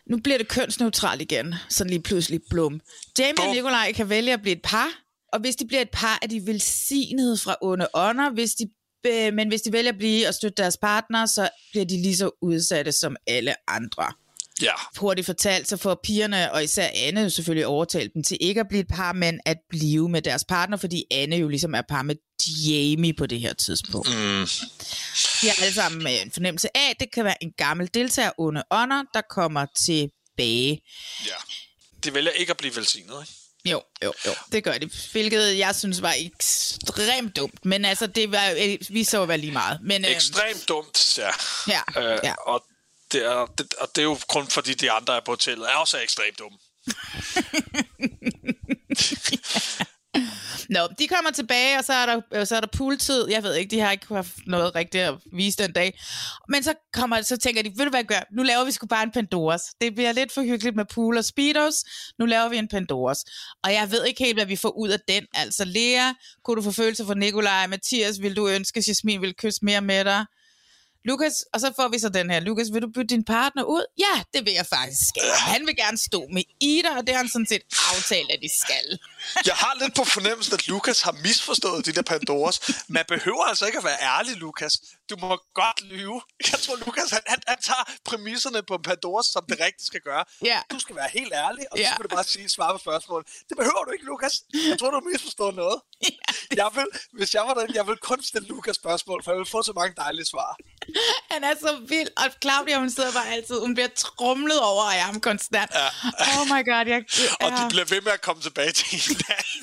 Nu 0.06 0.18
bliver 0.18 0.38
det 0.38 0.48
kønsneutralt 0.48 1.22
igen, 1.22 1.54
sådan 1.68 1.90
lige 1.90 2.02
pludselig 2.02 2.40
blum. 2.50 2.80
Jamie 3.18 3.34
Bum. 3.36 3.48
og 3.48 3.54
Nikolaj 3.54 3.92
kan 3.92 4.08
vælge 4.08 4.32
at 4.32 4.42
blive 4.42 4.56
et 4.56 4.62
par, 4.62 4.88
og 5.32 5.40
hvis 5.40 5.56
de 5.56 5.66
bliver 5.66 5.80
et 5.80 5.90
par, 5.92 6.18
er 6.22 6.26
de 6.26 6.46
velsignede 6.46 7.36
fra 7.38 7.56
onde 7.62 7.86
ånder, 7.94 8.30
hvis 8.30 8.50
de, 8.50 8.70
øh, 9.06 9.34
men 9.34 9.48
hvis 9.48 9.62
de 9.62 9.72
vælger 9.72 9.92
at 9.92 9.98
blive 9.98 10.28
og 10.28 10.34
støtte 10.34 10.62
deres 10.62 10.76
partner, 10.76 11.26
så 11.26 11.48
bliver 11.70 11.84
de 11.84 12.02
lige 12.02 12.16
så 12.16 12.30
udsatte 12.42 12.92
som 12.92 13.16
alle 13.26 13.54
andre. 13.70 14.12
Ja. 14.62 14.72
Hurtigt 14.96 15.26
fortalt, 15.26 15.68
så 15.68 15.76
får 15.76 16.00
pigerne, 16.04 16.52
og 16.52 16.64
især 16.64 16.90
Anne 16.94 17.20
jo 17.20 17.30
selvfølgelig 17.30 17.66
overtalt 17.66 18.14
dem 18.14 18.22
til 18.22 18.38
ikke 18.40 18.60
at 18.60 18.68
blive 18.68 18.80
et 18.80 18.88
par, 18.88 19.12
men 19.12 19.40
at 19.46 19.56
blive 19.70 20.08
med 20.08 20.22
deres 20.22 20.44
partner, 20.44 20.76
fordi 20.76 21.04
Anne 21.10 21.36
jo 21.36 21.48
ligesom 21.48 21.74
er 21.74 21.82
par 21.88 22.02
med 22.02 22.14
Jamie 22.66 23.12
på 23.14 23.26
det 23.26 23.40
her 23.40 23.54
tidspunkt. 23.54 24.08
Mm. 24.08 24.46
De 25.42 25.48
har 25.48 25.62
alle 25.62 25.74
sammen 25.74 26.02
med 26.02 26.22
en 26.22 26.30
fornemmelse 26.32 26.76
af, 26.76 26.90
at 26.90 26.96
det 27.00 27.12
kan 27.12 27.24
være 27.24 27.42
en 27.42 27.52
gammel 27.58 27.90
deltager 27.94 28.30
under 28.38 28.62
ånder, 28.70 29.02
der 29.14 29.20
kommer 29.30 29.66
tilbage. 29.84 30.80
Ja. 31.26 31.32
De 32.04 32.14
vælger 32.14 32.30
ikke 32.30 32.50
at 32.50 32.56
blive 32.56 32.76
velsignet, 32.76 33.14
ikke? 33.20 33.32
Jo, 33.64 33.82
jo, 34.04 34.12
jo, 34.26 34.30
det 34.52 34.64
gør 34.64 34.72
de. 34.72 34.90
Hvilket 35.12 35.58
jeg 35.58 35.74
synes 35.74 36.02
var 36.02 36.14
ekstremt 36.18 37.36
dumt. 37.36 37.64
Men 37.64 37.84
altså, 37.84 38.06
det 38.06 38.32
var, 38.32 38.50
øh, 38.62 38.78
vi 38.88 39.04
så 39.04 39.26
vel 39.26 39.40
lige 39.40 39.52
meget. 39.52 39.78
Men, 39.82 40.04
øh, 40.04 40.10
Ekstremt 40.10 40.68
dumt, 40.68 41.18
ja. 41.18 41.30
Ja, 41.68 42.12
Øh, 42.12 42.18
ja. 42.24 42.34
Og, 42.46 42.64
det 43.12 43.24
er, 43.24 43.46
det, 43.58 43.74
og 43.74 43.88
det 43.94 44.02
er 44.02 44.04
jo 44.04 44.18
kun 44.28 44.46
fordi 44.46 44.74
de 44.74 44.90
andre 44.90 45.16
er 45.16 45.20
på 45.20 45.32
hotellet, 45.32 45.70
er 45.70 45.76
også 45.76 45.98
ekstremt 46.02 46.38
dumme. 46.38 46.58
Nå, 50.70 50.88
de 50.98 51.08
kommer 51.08 51.30
tilbage, 51.30 51.78
og 51.78 51.84
så 51.84 51.92
er 51.92 52.06
der, 52.06 52.20
øh, 52.34 52.46
så 52.46 52.56
er 52.56 52.60
der 52.60 52.68
pooltid. 52.76 53.28
Jeg 53.28 53.42
ved 53.42 53.54
ikke, 53.54 53.70
de 53.70 53.80
har 53.80 53.90
ikke 53.90 54.14
haft 54.14 54.36
noget 54.46 54.74
rigtigt 54.74 55.04
at 55.04 55.14
vise 55.32 55.62
den 55.62 55.72
dag. 55.72 56.00
Men 56.48 56.62
så, 56.62 56.74
kommer, 56.92 57.22
så 57.22 57.36
tænker 57.36 57.62
de, 57.62 57.72
ved 57.76 57.84
du 57.84 57.90
hvad 57.90 58.00
jeg 58.00 58.06
gør? 58.06 58.20
Nu 58.36 58.42
laver 58.42 58.64
vi 58.64 58.70
sgu 58.70 58.86
bare 58.86 59.02
en 59.02 59.10
Pandoras. 59.10 59.62
Det 59.80 59.94
bliver 59.94 60.12
lidt 60.12 60.32
for 60.32 60.42
hyggeligt 60.42 60.76
med 60.76 60.84
pool 60.84 61.16
og 61.16 61.24
speedos. 61.24 61.74
Nu 62.18 62.26
laver 62.26 62.48
vi 62.48 62.56
en 62.56 62.68
Pandoras. 62.68 63.24
Og 63.64 63.72
jeg 63.72 63.90
ved 63.90 64.04
ikke 64.04 64.24
helt, 64.24 64.36
hvad 64.36 64.46
vi 64.46 64.56
får 64.56 64.78
ud 64.78 64.88
af 64.88 64.98
den. 65.08 65.26
Altså, 65.34 65.64
Lea, 65.64 66.12
kunne 66.44 66.56
du 66.56 66.62
få 66.62 66.72
følelser 66.72 67.06
for 67.06 67.14
Nikolaj? 67.14 67.66
Mathias, 67.66 68.22
vil 68.22 68.36
du 68.36 68.48
ønske, 68.48 68.78
at 68.78 68.88
Jasmin 68.88 69.22
vil 69.22 69.34
kysse 69.34 69.64
mere 69.64 69.80
med 69.80 70.04
dig? 70.04 70.24
Lukas, 71.04 71.44
og 71.52 71.60
så 71.60 71.72
får 71.76 71.88
vi 71.88 71.98
så 71.98 72.08
den 72.08 72.30
her. 72.30 72.40
Lukas, 72.40 72.72
vil 72.72 72.82
du 72.82 72.88
bytte 72.94 73.14
din 73.14 73.24
partner 73.24 73.62
ud? 73.64 73.84
Ja, 73.98 74.22
det 74.34 74.46
vil 74.46 74.52
jeg 74.52 74.66
faktisk. 74.66 75.12
Han 75.36 75.66
vil 75.66 75.76
gerne 75.76 75.98
stå 75.98 76.26
med 76.32 76.42
Ida, 76.60 76.90
og 76.96 77.06
det 77.06 77.14
har 77.14 77.22
han 77.22 77.28
sådan 77.28 77.46
set 77.46 77.62
aftalt, 77.92 78.30
at 78.30 78.38
de 78.42 78.50
skal. 78.62 78.98
Jeg 79.50 79.54
har 79.54 79.76
lidt 79.82 79.94
på 79.94 80.04
fornemmelsen, 80.04 80.54
at 80.54 80.68
Lukas 80.68 81.00
har 81.00 81.12
misforstået 81.12 81.86
de 81.86 81.92
der 81.92 82.02
Pandoras. 82.02 82.60
Man 82.88 83.04
behøver 83.08 83.44
altså 83.44 83.66
ikke 83.66 83.78
at 83.78 83.84
være 83.84 84.02
ærlig, 84.02 84.36
Lukas. 84.36 84.72
Du 85.10 85.16
må 85.20 85.38
godt 85.54 85.80
lyve. 85.92 86.22
Jeg 86.52 86.58
tror, 86.60 86.76
Lukas, 86.86 87.10
han, 87.10 87.20
han, 87.26 87.38
han 87.48 87.58
tager 87.62 87.84
præmisserne 88.04 88.62
på 88.62 88.78
Pandoras, 88.84 89.26
som 89.26 89.42
det 89.48 89.60
rigtigt 89.60 89.86
skal 89.86 90.00
gøre. 90.00 90.24
Ja. 90.44 90.60
Du 90.70 90.78
skal 90.78 90.96
være 90.96 91.08
helt 91.12 91.32
ærlig, 91.32 91.64
og 91.72 91.78
så 91.78 91.82
Ja. 91.82 91.90
skal 91.94 92.02
du 92.04 92.08
bare 92.16 92.24
sige, 92.24 92.48
svare 92.48 92.72
på 92.74 92.78
spørgsmål. 92.78 93.24
Det 93.48 93.56
behøver 93.56 93.84
du 93.84 93.90
ikke, 93.90 94.04
Lukas. 94.04 94.34
Jeg 94.70 94.78
tror, 94.78 94.90
du 94.90 94.96
har 94.96 95.10
misforstået 95.12 95.54
noget. 95.54 95.80
Jeg 96.60 96.70
vil, 96.74 96.86
hvis 97.12 97.34
jeg 97.34 97.42
var 97.42 97.54
derinde, 97.54 97.74
jeg 97.76 97.86
vil 97.86 97.96
kun 97.96 98.22
stille 98.22 98.48
Lukas 98.48 98.76
spørgsmål, 98.76 99.24
for 99.24 99.30
jeg 99.30 99.38
vil 99.38 99.46
få 99.46 99.62
så 99.62 99.72
mange 99.72 99.94
dejlige 99.96 100.24
svar. 100.26 100.56
Han 101.32 101.44
er 101.44 101.54
så 101.60 101.80
vild, 101.88 102.08
og 102.16 102.24
Claudia, 102.42 102.78
hun 102.78 102.90
sidder 102.90 103.12
bare 103.12 103.28
altid, 103.28 103.60
hun 103.60 103.74
bliver 103.74 103.88
trumlet 103.96 104.60
over 104.60 104.82
af 104.82 105.00
ham 105.00 105.20
konstant. 105.20 105.70
Ja. 105.74 105.86
Oh 106.40 106.46
my 106.46 106.60
god, 106.70 106.86
jeg, 106.86 107.04
Og 107.44 107.50
de 107.50 107.62
ja, 107.62 107.68
bliver 107.68 107.84
ved 107.84 108.00
med 108.00 108.12
at 108.12 108.20
komme 108.20 108.42
tilbage 108.42 108.72
til 108.72 108.86
hinanden. 108.98 109.62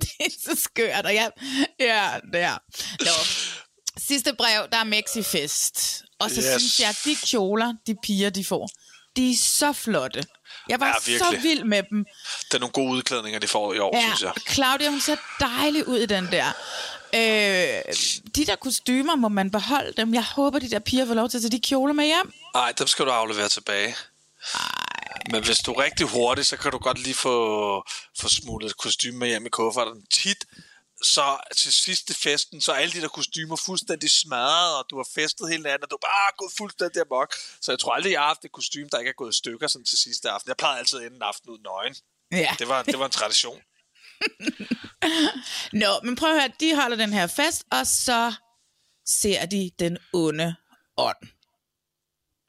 det 0.00 0.10
er 0.20 0.30
så 0.44 0.62
skørt, 0.62 1.04
og 1.06 1.14
jeg, 1.14 1.30
ja, 1.80 2.10
det 2.32 2.40
er. 2.40 2.58
Nå. 3.00 3.10
Sidste 4.06 4.32
brev, 4.34 4.68
der 4.72 4.78
er 4.78 4.84
Mexifest. 4.84 6.02
Og 6.18 6.30
så 6.30 6.36
Yes. 6.36 6.44
synes 6.62 6.80
jeg, 6.80 6.88
at 6.88 6.98
de 7.04 7.16
kjoler, 7.26 7.74
de 7.86 7.94
piger, 8.02 8.30
de 8.30 8.44
får, 8.44 8.70
de 9.16 9.30
er 9.32 9.36
så 9.36 9.72
flotte. 9.72 10.22
Jeg 10.68 10.80
var 10.80 11.00
Ja, 11.08 11.18
så 11.18 11.38
vild 11.42 11.64
med 11.64 11.82
dem. 11.90 12.04
Det 12.48 12.54
er 12.54 12.58
nogle 12.58 12.72
gode 12.72 12.90
udklædninger, 12.92 13.40
de 13.40 13.48
får 13.48 13.74
i 13.74 13.78
år, 13.78 13.96
Ja, 13.96 14.02
synes 14.02 14.22
jeg. 14.22 14.32
Claudia, 14.48 14.90
hun 14.90 15.00
ser 15.00 15.16
dejlig 15.40 15.88
ud 15.88 15.98
i 15.98 16.06
den 16.06 16.26
der. 16.26 16.46
Øh, 17.14 17.94
de 18.36 18.46
der 18.46 18.56
kostymer, 18.56 19.16
må 19.16 19.28
man 19.28 19.50
beholde 19.50 19.92
dem. 19.96 20.14
Jeg 20.14 20.24
håber, 20.24 20.58
de 20.58 20.70
der 20.70 20.78
piger 20.78 21.06
får 21.06 21.14
lov 21.14 21.28
til 21.28 21.38
at 21.38 21.42
tage 21.42 21.50
de 21.50 21.60
kjoler 21.60 21.92
med 21.94 22.04
hjem. 22.04 22.32
Nej, 22.54 22.72
dem 22.72 22.86
skal 22.86 23.04
du 23.04 23.10
aflevere 23.10 23.48
tilbage. 23.48 23.96
Men 25.30 25.44
hvis 25.44 25.56
du 25.58 25.72
er 25.72 25.82
rigtig 25.84 26.06
hurtig, 26.06 26.46
så 26.46 26.56
kan 26.56 26.70
du 26.70 26.78
godt 26.78 26.98
lige 26.98 27.14
få, 27.14 27.36
få 28.20 28.28
smuglet 28.28 28.70
et 28.70 28.76
kostume 28.76 29.18
med 29.18 29.28
hjem 29.28 29.46
i 29.46 29.48
kufferten. 29.48 30.02
Tit, 30.12 30.44
så 31.02 31.40
til 31.56 31.72
sidste 31.72 32.14
festen, 32.14 32.60
så 32.60 32.72
alle 32.72 32.92
de 32.92 33.00
der 33.00 33.08
kostymer 33.08 33.56
fuldstændig 33.56 34.10
smadret, 34.10 34.78
og 34.78 34.84
du 34.90 34.96
har 34.96 35.08
festet 35.14 35.50
hele 35.50 35.62
natten, 35.62 35.84
og 35.84 35.90
du 35.90 35.96
er 35.96 36.06
bare 36.06 36.32
gået 36.38 36.52
fuldstændig 36.58 37.02
amok. 37.02 37.34
Så 37.60 37.72
jeg 37.72 37.78
tror 37.78 37.94
aldrig, 37.94 38.12
jeg 38.12 38.20
har 38.20 38.26
haft 38.26 38.44
et 38.44 38.52
kostume, 38.52 38.88
der 38.92 38.98
ikke 38.98 39.08
er 39.08 39.20
gået 39.22 39.34
i 39.34 39.36
stykker 39.36 39.66
sådan 39.66 39.84
til 39.84 39.98
sidste 39.98 40.30
aften. 40.30 40.48
Jeg 40.48 40.56
plejede 40.56 40.78
altid 40.78 40.98
at 40.98 41.06
ende 41.06 41.16
en 41.16 41.22
aften 41.22 41.50
ud 41.50 41.58
nøgen. 41.58 41.94
Ja. 42.32 42.56
Det 42.58 42.68
var, 42.68 42.82
det 42.82 42.98
var 42.98 43.04
en 43.04 43.10
tradition. 43.10 43.62
Nå, 45.82 46.00
men 46.04 46.16
prøv 46.16 46.30
at 46.30 46.40
høre, 46.40 46.52
de 46.60 46.74
holder 46.74 46.96
den 46.96 47.12
her 47.12 47.26
fest, 47.26 47.64
og 47.70 47.86
så 47.86 48.34
ser 49.06 49.46
de 49.46 49.70
den 49.78 49.98
onde 50.12 50.56
ånd. 50.96 51.37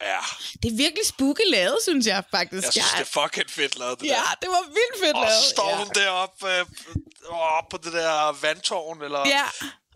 Ja, 0.01 0.17
Det 0.63 0.71
er 0.71 0.75
virkelig 0.77 1.05
spooky 1.05 1.41
lavet, 1.47 1.77
synes 1.83 2.07
jeg 2.07 2.23
faktisk. 2.31 2.63
jeg 2.65 2.71
synes, 2.73 2.91
det 2.97 3.01
er 3.01 3.21
fucking 3.21 3.49
fedt 3.49 3.79
lavet, 3.79 3.99
det 3.99 4.07
ja, 4.07 4.11
der. 4.13 4.37
det 4.41 4.49
var 4.49 4.63
vildt 4.67 5.03
fedt 5.03 5.15
Og 5.15 5.21
lavet. 5.21 5.43
så 5.43 5.49
står 5.49 5.69
ja. 5.69 5.77
hun 5.77 5.87
deroppe 5.95 6.47
øh, 6.59 6.65
op 7.57 7.69
på 7.69 7.77
det 7.83 7.93
der 7.93 8.37
vandtårn, 8.41 9.01
eller... 9.01 9.27
Ja, 9.27 9.43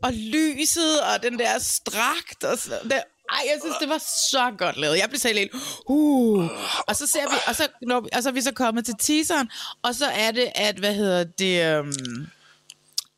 og 0.03 0.13
lyset, 0.13 1.01
og 1.01 1.23
den 1.23 1.39
der 1.39 1.59
strakt, 1.59 2.43
og 2.43 2.57
så, 2.57 2.79
det, 2.83 2.91
ej, 3.29 3.41
jeg 3.51 3.57
synes, 3.61 3.75
det 3.79 3.89
var 3.89 3.97
så 4.31 4.51
godt 4.57 4.77
lavet. 4.77 4.97
Jeg 4.97 5.09
blev 5.09 5.19
så 5.19 5.27
helt, 5.27 5.51
uh. 5.85 6.49
Og 6.87 6.95
så 6.95 7.07
ser 7.07 7.29
vi, 7.29 7.35
og 7.47 7.55
så, 7.55 7.67
når, 7.81 7.99
vi- 8.01 8.09
og 8.13 8.23
så 8.23 8.29
er 8.29 8.33
vi 8.33 8.41
så 8.41 8.51
kommet 8.51 8.85
til 8.85 8.95
teaseren, 8.99 9.51
og 9.83 9.95
så 9.95 10.05
er 10.05 10.31
det, 10.31 10.51
at, 10.55 10.75
hvad 10.75 10.93
hedder 10.93 11.23
det, 11.23 11.79
um, 11.79 12.27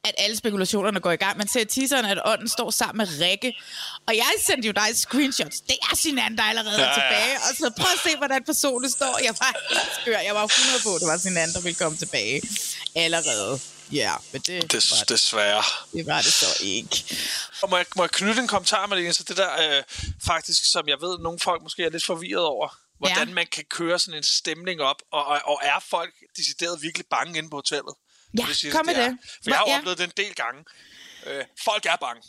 at 0.07 0.15
alle 0.17 0.35
spekulationerne 0.37 0.99
går 0.99 1.11
i 1.11 1.15
gang. 1.15 1.37
Man 1.37 1.47
ser 1.47 1.61
i 1.61 1.65
teaseren, 1.65 2.05
at 2.05 2.19
ånden 2.25 2.49
står 2.49 2.71
sammen 2.71 2.97
med 2.97 3.19
Rikke. 3.25 3.53
Og 4.07 4.15
jeg 4.15 4.33
sendte 4.45 4.65
jo 4.67 4.71
dig 4.71 4.89
screenshots. 4.95 5.61
Det 5.61 5.77
er 5.91 5.95
Sinan, 5.95 6.37
der 6.37 6.43
allerede 6.43 6.81
er 6.81 6.87
ja. 6.87 6.93
tilbage. 6.93 7.35
Og 7.35 7.55
så 7.57 7.71
prøv 7.79 7.91
at 7.93 8.11
se, 8.11 8.17
hvordan 8.17 8.43
personen 8.43 8.89
står. 8.89 9.19
Jeg 9.23 9.35
var 9.39 9.51
helt 9.69 9.91
skør. 10.01 10.19
Jeg 10.19 10.35
var 10.35 10.43
100 10.43 10.83
på, 10.83 10.91
det 10.99 11.07
var 11.07 11.17
Sinan, 11.17 11.53
der 11.53 11.61
ville 11.61 11.75
komme 11.75 11.97
tilbage. 11.97 12.41
Allerede. 12.95 13.59
Ja, 13.91 14.13
men 14.31 14.41
det, 14.41 14.71
Det, 14.71 14.91
var, 14.91 14.97
det, 14.99 15.09
desværre. 15.09 15.63
det 15.93 16.05
var 16.05 16.21
det 16.21 16.33
så 16.33 16.63
ikke. 16.63 17.05
Og 17.61 17.69
må 17.69 17.77
jeg, 17.77 17.85
må 17.95 18.03
jeg 18.03 18.11
knytte 18.11 18.41
en 18.41 18.47
kommentar 18.47 18.85
med 18.87 18.97
det, 18.97 19.15
så 19.15 19.23
det 19.23 19.37
der 19.37 19.77
øh, 19.77 19.83
faktisk, 20.25 20.71
som 20.71 20.87
jeg 20.87 20.97
ved, 21.01 21.19
nogle 21.19 21.39
folk 21.39 21.63
måske 21.63 21.83
er 21.83 21.89
lidt 21.89 22.05
forvirret 22.05 22.45
over, 22.45 22.67
hvordan 22.97 23.27
ja. 23.27 23.33
man 23.33 23.47
kan 23.51 23.65
køre 23.69 23.99
sådan 23.99 24.17
en 24.17 24.23
stemning 24.23 24.81
op, 24.81 25.01
og, 25.11 25.25
og, 25.25 25.41
og 25.45 25.59
er 25.63 25.79
folk 25.89 26.13
decideret 26.37 26.81
virkelig 26.81 27.05
bange 27.09 27.37
inde 27.37 27.49
på 27.49 27.55
hotellet? 27.55 27.93
Ja, 28.39 28.45
Det 28.47 28.55
synes 28.55 28.75
kom 28.75 28.85
med 28.85 28.95
er. 28.95 29.09
det. 29.09 29.17
For 29.43 29.49
jeg 29.49 29.57
har 29.57 29.65
jo 29.65 29.71
ja. 29.71 29.77
oplevet 29.77 29.97
det 29.97 30.03
en 30.03 30.13
del 30.17 30.35
gange. 30.35 30.65
Øh, 31.25 31.45
folk 31.65 31.85
er 31.85 31.95
bange. 31.95 32.21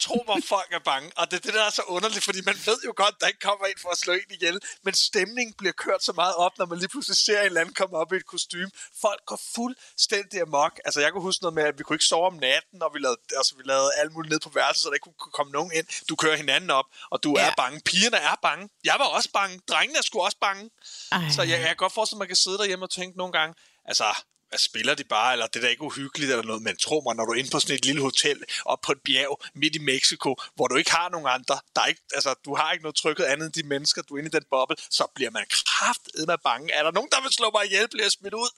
Tro 0.00 0.24
mig, 0.28 0.42
folk 0.48 0.72
er 0.72 0.78
bange. 0.78 1.12
Og 1.16 1.30
det 1.30 1.36
er 1.36 1.40
det, 1.40 1.54
der 1.54 1.64
er 1.64 1.70
så 1.70 1.82
underligt, 1.82 2.24
fordi 2.24 2.40
man 2.44 2.54
ved 2.66 2.78
jo 2.84 2.92
godt, 2.96 3.14
der 3.20 3.26
ikke 3.26 3.38
kommer 3.38 3.66
en 3.66 3.74
for 3.82 3.88
at 3.88 3.98
slå 3.98 4.12
en 4.12 4.30
ihjel, 4.30 4.60
men 4.84 4.94
stemningen 4.94 5.54
bliver 5.58 5.72
kørt 5.72 6.02
så 6.04 6.12
meget 6.12 6.34
op, 6.34 6.58
når 6.58 6.66
man 6.66 6.78
lige 6.78 6.88
pludselig 6.88 7.16
ser 7.16 7.40
en 7.40 7.46
eller 7.46 7.60
anden 7.60 7.74
komme 7.74 7.96
op 7.96 8.12
i 8.12 8.16
et 8.16 8.26
kostume. 8.26 8.70
Folk 9.00 9.20
går 9.26 9.40
fuldstændig 9.54 10.40
amok. 10.40 10.80
Altså, 10.84 11.00
jeg 11.00 11.12
kunne 11.12 11.22
huske 11.22 11.42
noget 11.42 11.54
med, 11.54 11.62
at 11.62 11.78
vi 11.78 11.82
kunne 11.82 11.94
ikke 11.94 12.04
sove 12.04 12.26
om 12.26 12.34
natten, 12.34 12.82
og 12.82 12.90
vi 12.94 12.98
lavede, 12.98 13.18
altså, 13.36 13.54
vi 13.56 13.62
lavede 13.64 13.90
alt 13.96 14.12
muligt 14.12 14.30
ned 14.32 14.40
på 14.40 14.50
værelset, 14.50 14.82
så 14.82 14.88
der 14.88 14.94
ikke 14.94 15.10
kunne 15.18 15.32
komme 15.32 15.52
nogen 15.52 15.72
ind. 15.74 15.86
Du 16.08 16.16
kører 16.16 16.36
hinanden 16.36 16.70
op, 16.70 16.84
og 17.10 17.22
du 17.22 17.34
Ja. 17.38 17.46
er 17.50 17.54
bange. 17.56 17.80
Pigerne 17.84 18.16
er 18.16 18.36
bange. 18.42 18.68
Jeg 18.84 18.96
var 18.98 19.04
også 19.04 19.30
bange. 19.32 19.60
Drengene 19.68 19.98
er 19.98 20.02
sgu 20.02 20.20
også 20.20 20.38
bange. 20.40 20.70
Ej. 21.12 21.20
Så 21.34 21.42
jeg, 21.42 21.50
jeg 21.50 21.66
kan 21.66 21.76
godt 21.76 21.92
forestille, 21.92 22.16
at 22.18 22.20
man 22.24 22.28
kan 22.28 22.36
sidde 22.36 22.58
derhjemme 22.58 22.84
og 22.84 22.90
tænke 22.90 23.18
nogle 23.18 23.32
gange, 23.32 23.54
altså, 23.84 24.04
hvad 24.48 24.58
spiller 24.58 24.94
de 24.94 25.04
bare, 25.04 25.32
eller 25.32 25.46
det 25.46 25.56
er 25.56 25.60
da 25.60 25.68
ikke 25.68 25.82
uhyggeligt 25.82 26.30
eller 26.30 26.44
noget, 26.44 26.62
men 26.62 26.76
tro 26.76 27.02
mig, 27.06 27.16
når 27.16 27.24
du 27.24 27.32
er 27.32 27.36
inde 27.36 27.50
på 27.50 27.60
sådan 27.60 27.76
et 27.76 27.84
lille 27.84 28.02
hotel, 28.02 28.44
op 28.64 28.80
på 28.80 28.92
et 28.92 29.00
bjerg 29.04 29.42
midt 29.54 29.76
i 29.76 29.78
Mexico, 29.78 30.36
hvor 30.54 30.66
du 30.66 30.76
ikke 30.76 30.90
har 30.90 31.08
nogen 31.08 31.26
andre, 31.30 31.56
der 31.74 31.80
er 31.82 31.86
ikke, 31.86 32.02
altså, 32.14 32.34
du 32.44 32.54
har 32.54 32.72
ikke 32.72 32.82
noget 32.82 32.96
trykket 32.96 33.24
andet 33.24 33.46
end 33.46 33.52
de 33.52 33.68
mennesker, 33.68 34.02
du 34.02 34.14
er 34.14 34.18
inde 34.18 34.30
i 34.32 34.36
den 34.38 34.44
boble, 34.50 34.76
så 34.90 35.04
bliver 35.14 35.30
man 35.30 35.44
kraftedet 35.50 36.26
med 36.26 36.38
bange. 36.44 36.72
Er 36.72 36.82
der 36.82 36.90
nogen, 36.90 37.10
der 37.12 37.20
vil 37.22 37.32
slå 37.32 37.50
mig 37.54 37.64
ihjel, 37.66 37.88
bliver 37.88 38.04
jeg 38.04 38.12
smidt 38.12 38.34
ud? 38.34 38.50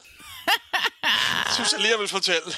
synes 1.55 1.73
jeg 1.73 1.81
lige, 1.81 1.91
jeg 1.91 2.01
vil 2.01 2.09
fortælle. 2.09 2.51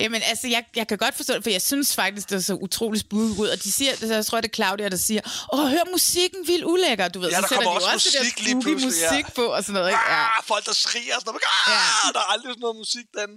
Jamen, 0.00 0.22
altså, 0.24 0.48
jeg, 0.48 0.64
jeg 0.76 0.86
kan 0.88 0.98
godt 0.98 1.14
forstå 1.16 1.34
det, 1.34 1.42
for 1.42 1.50
jeg 1.50 1.62
synes 1.62 1.94
faktisk, 1.94 2.30
det 2.30 2.36
er 2.36 2.40
så 2.40 2.54
utroligt 2.54 3.00
spooky 3.00 3.38
ud. 3.40 3.48
Og 3.48 3.62
de 3.64 3.72
siger, 3.72 3.92
det, 3.96 4.10
jeg 4.10 4.26
tror, 4.26 4.40
det 4.40 4.48
er 4.48 4.54
Claudia, 4.54 4.88
der 4.88 4.96
siger, 4.96 5.20
åh, 5.52 5.68
hør 5.70 5.90
musikken, 5.92 6.46
vildt 6.46 6.64
ulækker, 6.64 7.08
du 7.08 7.18
ved. 7.20 7.28
Ja, 7.30 7.34
så 7.36 7.40
der 7.40 7.48
sætter 7.48 7.64
kommer 7.64 7.80
de 7.80 7.84
også 7.86 7.94
også 7.94 8.08
det 8.12 8.20
musik 8.24 8.36
der 8.38 8.44
lige 8.44 8.62
pludselig, 8.62 8.94
ja. 9.02 9.10
musik 9.12 9.34
på 9.34 9.44
og 9.56 9.62
sådan 9.64 9.74
noget, 9.74 9.88
ikke? 9.88 10.00
Ja. 10.08 10.22
Ah, 10.24 10.44
folk, 10.44 10.66
der 10.66 10.72
skriger 10.72 11.14
og 11.16 11.20
sådan 11.20 11.30
noget. 11.32 11.42
Ah, 11.66 11.72
Ja. 11.72 12.12
Der 12.14 12.20
er 12.24 12.28
aldrig 12.34 12.50
sådan 12.50 12.60
noget 12.66 12.76
musik 12.84 13.06
den. 13.20 13.30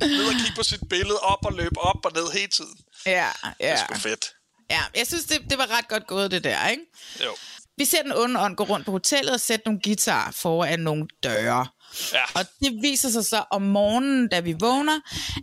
Ned 0.00 0.26
og 0.28 0.32
kigge 0.42 0.56
på 0.56 0.62
sit 0.62 0.80
billede, 0.90 1.18
op 1.20 1.42
og 1.48 1.52
løbe 1.52 1.78
op 1.80 2.00
og 2.06 2.12
ned 2.14 2.26
hele 2.38 2.48
tiden. 2.58 2.76
Ja, 3.06 3.28
Det 3.44 3.54
ja. 3.60 3.66
er 3.68 3.76
sgu 3.84 3.94
fedt. 3.94 4.24
ja. 4.70 4.80
Jeg 4.96 5.06
synes, 5.06 5.24
det, 5.24 5.38
det 5.50 5.58
var 5.58 5.70
ret 5.78 5.88
godt 5.88 6.06
gået, 6.06 6.30
det 6.30 6.44
der, 6.44 6.68
ikke? 6.68 6.82
Jo. 7.24 7.32
Vi 7.78 7.84
ser 7.84 8.02
den 8.02 8.12
onde 8.12 8.40
ånd 8.40 8.56
gå 8.56 8.64
rundt 8.64 8.86
på 8.86 8.92
hotellet 8.92 9.32
og 9.34 9.40
sætte 9.40 9.66
nogle 9.66 9.80
guitarer 9.84 10.30
foran 10.30 10.80
nogle 10.80 11.06
døre. 11.22 11.66
Ja. 12.12 12.24
Og 12.34 12.46
det 12.60 12.82
viser 12.82 13.08
sig 13.08 13.26
så 13.26 13.44
om 13.50 13.62
morgenen, 13.62 14.28
da 14.28 14.40
vi 14.40 14.52
vågner, 14.60 15.00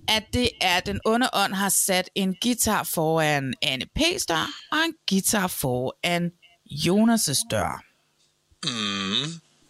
at 0.08 0.23
det 0.34 0.49
er, 0.62 0.79
den 0.79 0.99
onde 1.05 1.29
ånd 1.34 1.53
har 1.53 1.69
sat 1.69 2.10
en 2.15 2.36
guitar 2.41 2.84
foran 2.84 3.53
Anne 3.62 3.86
P's 3.99 4.25
dør, 4.27 4.49
og 4.71 4.77
en 4.77 4.93
guitar 5.10 5.47
foran 5.47 6.31
Jonas' 6.65 7.47
dør. 7.51 7.84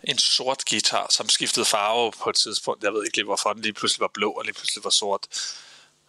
en 0.03 0.17
sort 0.17 0.65
guitar, 0.69 1.07
som 1.09 1.29
skiftede 1.29 1.65
farve 1.65 2.11
på 2.23 2.29
et 2.29 2.35
tidspunkt. 2.35 2.83
Jeg 2.83 2.93
ved 2.93 3.05
ikke 3.05 3.17
lige, 3.17 3.25
hvorfor 3.25 3.53
den 3.53 3.61
lige 3.61 3.73
pludselig 3.73 4.01
var 4.01 4.11
blå 4.13 4.31
og 4.31 4.43
lige 4.45 4.53
pludselig 4.53 4.83
var 4.83 4.89
sort. 4.89 5.27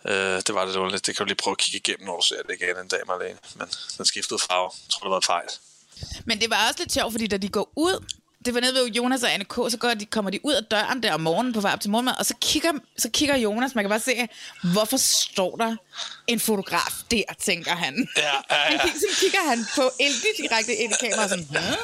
Øh, 0.05 0.15
det 0.47 0.55
var 0.55 0.65
lidt 0.65 0.77
underligt. 0.77 1.07
Det 1.07 1.17
kan 1.17 1.25
du 1.25 1.29
lige 1.29 1.43
prøve 1.43 1.53
at 1.53 1.59
kigge 1.59 1.79
igennem, 1.79 2.07
når 2.07 2.17
du 2.17 2.27
ser 2.27 2.43
det 2.43 2.57
igen 2.61 2.77
en 2.83 2.89
dag, 2.89 3.01
Marlene. 3.07 3.39
Men 3.55 3.69
den 3.99 4.07
skiftede 4.07 4.39
farve. 4.39 4.71
Jeg 4.85 4.91
tror, 4.91 5.01
det 5.07 5.11
var 5.11 5.17
en 5.17 5.23
fejl. 5.23 5.49
Men 6.25 6.41
det 6.41 6.51
var 6.51 6.69
også 6.69 6.79
lidt 6.79 6.93
sjovt, 6.93 7.13
fordi 7.13 7.27
da 7.27 7.37
de 7.37 7.49
går 7.49 7.73
ud, 7.77 8.05
det 8.47 8.55
var 8.55 8.61
nede 8.61 8.75
ved 8.75 8.87
Jonas 8.87 9.23
og 9.23 9.33
Anne 9.33 9.45
K., 9.45 9.55
så 9.55 9.77
går 9.81 9.95
de, 9.95 10.07
kommer 10.07 10.31
de 10.31 10.41
ud 10.43 10.53
af 10.53 10.65
døren 10.65 11.03
der 11.03 11.15
om 11.15 11.21
morgenen 11.21 11.53
på 11.53 11.61
vej 11.61 11.73
op 11.73 11.81
til 11.81 11.91
morgenmad, 11.91 12.15
og 12.19 12.27
så 12.27 12.35
kigger, 12.41 12.73
så 12.99 13.11
kigger 13.11 13.37
Jonas, 13.37 13.75
man 13.75 13.85
kan 13.85 13.89
bare 13.91 14.01
se, 14.01 14.29
hvorfor 14.73 14.97
står 14.97 15.57
der 15.57 15.77
en 16.27 16.41
fotograf 16.41 16.93
der, 17.11 17.23
tænker 17.41 17.75
han. 17.75 18.09
Ja, 18.17 18.23
ja, 18.27 18.31
Han 18.51 18.73
ja. 18.73 18.83
kigger, 18.83 18.99
så 19.01 19.21
kigger 19.21 19.49
han 19.49 19.67
på 19.75 19.91
Elke 20.01 20.29
direkte 20.43 20.75
ind 20.75 20.93
i 20.93 20.97
kameraet, 21.01 21.31
sådan, 21.31 21.47
Hæ? 21.51 21.75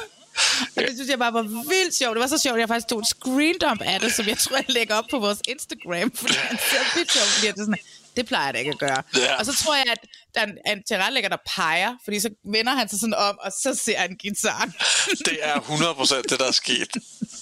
Og 0.75 0.81
det 0.81 0.89
synes 0.95 1.09
jeg 1.09 1.19
bare 1.19 1.33
var 1.33 1.41
vildt 1.41 1.95
sjovt. 1.95 2.15
Det 2.15 2.21
var 2.21 2.27
så 2.27 2.37
sjovt, 2.37 2.55
at 2.55 2.59
jeg 2.59 2.67
faktisk 2.67 2.87
tog 2.87 2.99
en 2.99 3.05
screendump 3.05 3.81
af 3.81 3.99
det, 3.99 4.13
som 4.13 4.27
jeg 4.27 4.37
tror, 4.37 4.55
jeg 4.55 4.65
lægger 4.69 4.95
op 4.95 5.05
på 5.11 5.19
vores 5.19 5.39
Instagram, 5.47 6.11
fordi 6.15 6.33
han 6.33 6.57
ser 6.69 6.95
vildt 6.95 7.11
sjovt, 7.13 7.27
fordi 7.27 7.47
det 7.47 7.53
er 7.59 7.61
sådan, 7.61 7.77
det 8.15 8.27
plejer 8.27 8.45
jeg 8.45 8.53
da 8.53 8.59
ikke 8.59 8.71
at 8.71 8.79
gøre. 8.79 9.03
Ja. 9.15 9.39
Og 9.39 9.45
så 9.45 9.55
tror 9.63 9.75
jeg, 9.75 9.85
at 9.91 9.97
der 10.35 10.41
er 10.65 10.71
en, 10.71 10.83
tilrettelægger, 10.83 11.29
der 11.29 11.37
peger, 11.55 11.95
fordi 12.03 12.19
så 12.19 12.29
vender 12.45 12.73
han 12.73 12.89
sig 12.89 12.99
sådan 12.99 13.13
om, 13.13 13.37
og 13.41 13.51
så 13.51 13.79
ser 13.85 13.97
han 13.99 14.15
gitaren. 14.15 14.73
Det 15.27 15.37
er 15.41 15.59
100% 15.59 16.21
det, 16.21 16.39
der 16.39 16.47
er 16.47 16.51
sket. 16.51 16.93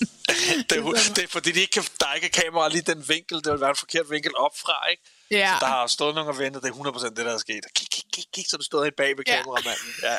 det, 0.69 0.77
er, 0.77 1.13
det 1.15 1.23
er 1.23 1.27
fordi, 1.27 1.51
de 1.51 1.59
ikke 1.59 1.71
kan, 1.71 1.83
der 1.99 2.13
ikke 2.13 2.27
er 2.27 2.41
kamera 2.41 2.69
lige 2.69 2.81
den 2.81 3.09
vinkel. 3.09 3.37
Det 3.43 3.51
vil 3.51 3.61
være 3.61 3.69
en 3.69 3.75
forkert 3.75 4.05
vinkel 4.09 4.37
opfra, 4.37 4.87
ikke? 4.91 5.03
Ja. 5.31 5.55
Så 5.59 5.65
der 5.65 5.71
har 5.71 5.87
stået 5.87 6.15
nogen 6.15 6.29
og 6.29 6.37
ventet. 6.37 6.63
Det 6.63 6.69
er 6.69 6.73
100% 6.73 7.09
det, 7.09 7.17
der 7.17 7.33
er 7.33 7.37
sket. 7.37 7.65
Kig, 7.75 7.87
kig, 7.91 8.03
kig, 8.13 8.23
kig, 8.33 8.45
så 8.49 8.57
du 8.57 8.63
stod 8.63 8.83
helt 8.83 8.95
bag 8.95 9.17
ved 9.17 9.23
Ja. 9.27 9.35
kameramanden. 9.37 9.93
Ja. 10.03 10.11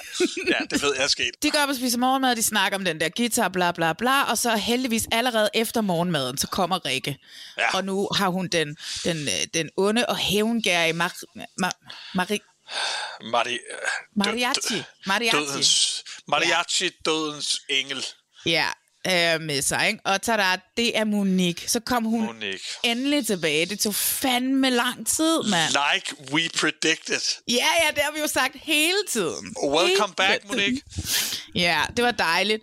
ja, 0.46 0.58
det 0.70 0.82
ved 0.82 0.94
jeg 0.96 1.04
er 1.04 1.08
sket. 1.08 1.30
De 1.42 1.50
går 1.50 1.58
op 1.58 1.68
og 1.68 1.76
spiser 1.76 1.98
morgenmad, 1.98 2.30
og 2.30 2.36
de 2.36 2.42
snakker 2.42 2.78
om 2.78 2.84
den 2.84 3.00
der 3.00 3.08
guitar, 3.08 3.48
bla 3.48 3.72
bla 3.72 3.92
bla, 3.92 4.22
og 4.22 4.38
så 4.38 4.56
heldigvis 4.56 5.06
allerede 5.12 5.48
efter 5.54 5.80
morgenmaden, 5.80 6.38
så 6.38 6.46
kommer 6.46 6.84
Rikke. 6.86 7.18
Ja. 7.58 7.76
Og 7.76 7.84
nu 7.84 8.08
har 8.16 8.28
hun 8.28 8.48
den, 8.48 8.76
den, 9.04 9.16
øh, 9.22 9.46
den 9.54 9.70
onde 9.76 10.06
og 10.06 10.16
hævngærige 10.16 10.92
Mar, 10.92 11.14
Mar, 11.58 11.74
Marie, 12.14 12.38
Mari, 13.22 13.58
Mariachi. 14.16 14.82
Mariachi. 15.06 15.38
Dødens, 15.38 16.04
mariachi, 16.28 16.88
dødens 17.04 17.60
engel. 17.68 18.06
Ja, 18.46 18.66
øh, 19.06 19.40
med 19.40 19.62
sig, 19.62 19.86
ikke? 19.88 20.00
Og 20.04 20.22
tada, 20.22 20.56
det 20.76 20.98
er 20.98 21.04
Monique. 21.04 21.68
Så 21.70 21.80
kom 21.80 22.04
hun 22.04 22.24
Monique. 22.24 22.60
endelig 22.84 23.26
tilbage. 23.26 23.66
Det 23.66 23.80
tog 23.80 23.94
fandme 23.94 24.70
lang 24.70 25.06
tid, 25.06 25.42
mand. 25.50 25.68
Like 25.92 26.32
we 26.32 26.48
predicted. 26.60 27.20
Ja, 27.48 27.66
ja, 27.82 27.90
det 27.94 27.98
har 28.02 28.12
vi 28.12 28.20
jo 28.20 28.26
sagt 28.26 28.56
hele 28.62 28.98
tiden. 29.08 29.54
Welcome 29.64 29.88
Hele 29.88 30.14
back, 30.16 30.40
tiden. 30.42 30.48
Monique. 30.48 30.82
Ja, 31.54 31.82
det 31.96 32.04
var 32.04 32.10
dejligt. 32.10 32.62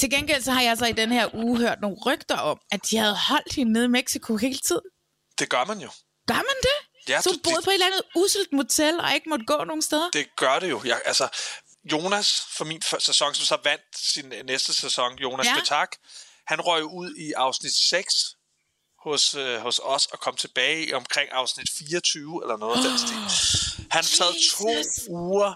Til 0.00 0.10
gengæld 0.10 0.42
så 0.42 0.52
har 0.52 0.62
jeg 0.62 0.78
så 0.78 0.86
i 0.86 0.92
den 0.92 1.12
her 1.12 1.34
uge 1.34 1.58
hørt 1.58 1.80
nogle 1.80 1.96
rygter 2.06 2.36
om, 2.36 2.58
at 2.72 2.80
de 2.90 2.96
havde 2.96 3.16
holdt 3.28 3.54
hende 3.54 3.72
nede 3.72 3.84
i 3.84 3.88
Mexico 3.88 4.36
hele 4.36 4.58
tiden. 4.58 4.82
Det 5.38 5.48
gør 5.48 5.64
man 5.64 5.78
jo. 5.80 5.90
Gør 6.28 6.34
man 6.34 6.56
det? 6.62 7.08
Ja, 7.08 7.20
så 7.20 7.30
hun 7.30 7.38
boede 7.42 7.56
det- 7.56 7.64
på 7.64 7.70
et 7.70 7.74
eller 7.74 7.86
andet 7.86 8.02
uselt 8.16 8.52
motel 8.52 9.00
og 9.00 9.14
ikke 9.14 9.28
måtte 9.28 9.44
gå 9.46 9.64
nogen 9.64 9.82
steder? 9.82 10.10
Det 10.12 10.26
gør 10.36 10.58
det 10.58 10.70
jo. 10.70 10.80
Jeg, 10.84 11.00
altså, 11.06 11.28
Jonas, 11.92 12.42
for 12.56 12.64
min 12.64 12.82
sæson, 12.98 13.34
som 13.34 13.44
så 13.44 13.56
vandt 13.64 13.82
sin 13.98 14.32
øh, 14.32 14.44
næste 14.46 14.74
sæson, 14.74 15.18
Jonas 15.18 15.46
Ja. 15.46 15.54
Betak, 15.60 15.88
han 16.46 16.60
røg 16.60 16.84
ud 16.84 17.14
i 17.14 17.32
afsnit 17.32 17.72
6 17.74 18.14
hos, 19.04 19.34
øh, 19.34 19.58
hos 19.60 19.80
os 19.82 20.06
og 20.06 20.20
kom 20.20 20.36
tilbage 20.36 20.96
omkring 20.96 21.28
afsnit 21.32 21.68
24 21.78 22.40
eller 22.44 22.56
noget 22.56 22.76
af 22.76 22.82
den 22.90 22.98
stil. 22.98 23.16
Han 23.96 24.04
sad 24.04 24.50
to 24.56 24.68
uger, 25.10 25.54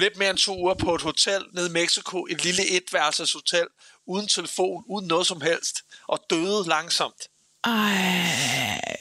lidt 0.00 0.16
mere 0.16 0.30
end 0.30 0.38
to 0.38 0.56
uger 0.58 0.74
på 0.74 0.94
et 0.94 1.02
hotel 1.02 1.44
nede 1.54 1.66
i 1.66 1.70
Mexico, 1.70 2.26
et 2.30 2.44
lille 2.44 2.70
etværelses 2.76 3.32
hotel, 3.32 3.66
uden 4.06 4.28
telefon, 4.28 4.84
uden 4.88 5.06
noget 5.08 5.26
som 5.26 5.40
helst, 5.40 5.76
og 6.08 6.20
døde 6.30 6.68
langsomt. 6.68 7.22
Ej, 7.64 7.72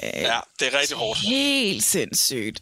Ja, 0.03 0.39
det 0.59 0.73
er 0.73 0.79
rigtig 0.79 0.97
hårdt. 0.97 1.19
helt 1.19 1.83
sindssygt. 1.83 2.59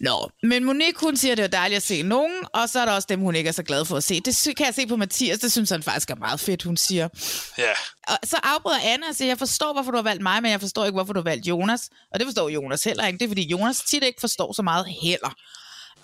Nå, 0.00 0.30
men 0.42 0.64
Monique, 0.64 1.00
hun 1.00 1.16
siger, 1.16 1.34
det 1.34 1.42
er 1.42 1.46
dejligt 1.48 1.76
at 1.76 1.82
se 1.82 2.02
nogen, 2.02 2.32
og 2.52 2.68
så 2.68 2.80
er 2.80 2.84
der 2.84 2.92
også 2.92 3.06
dem, 3.08 3.20
hun 3.20 3.34
ikke 3.34 3.48
er 3.48 3.52
så 3.52 3.62
glad 3.62 3.84
for 3.84 3.96
at 3.96 4.04
se. 4.04 4.20
Det 4.20 4.54
kan 4.56 4.66
jeg 4.66 4.74
se 4.74 4.86
på 4.86 4.96
Mathias, 4.96 5.38
det 5.38 5.52
synes 5.52 5.70
han 5.70 5.82
faktisk 5.82 6.10
er 6.10 6.14
meget 6.14 6.40
fedt, 6.40 6.62
hun 6.62 6.76
siger. 6.76 7.08
Ja, 7.58 7.72
Og 8.08 8.18
så 8.24 8.36
afbryder 8.42 8.78
Anna 8.82 9.08
og 9.08 9.14
siger, 9.14 9.28
jeg 9.28 9.38
forstår, 9.38 9.72
hvorfor 9.72 9.90
du 9.90 9.96
har 9.96 10.02
valgt 10.02 10.22
mig, 10.22 10.42
men 10.42 10.50
jeg 10.50 10.60
forstår 10.60 10.84
ikke, 10.84 10.96
hvorfor 10.96 11.12
du 11.12 11.20
har 11.20 11.24
valgt 11.24 11.46
Jonas. 11.46 11.88
Og 12.12 12.20
det 12.20 12.26
forstår 12.26 12.48
Jonas 12.48 12.84
heller 12.84 13.06
ikke. 13.06 13.18
Det 13.18 13.24
er, 13.24 13.28
fordi 13.28 13.42
Jonas 13.48 13.80
tit 13.80 14.02
ikke 14.02 14.20
forstår 14.20 14.52
så 14.52 14.62
meget 14.62 14.86
heller. 15.02 15.34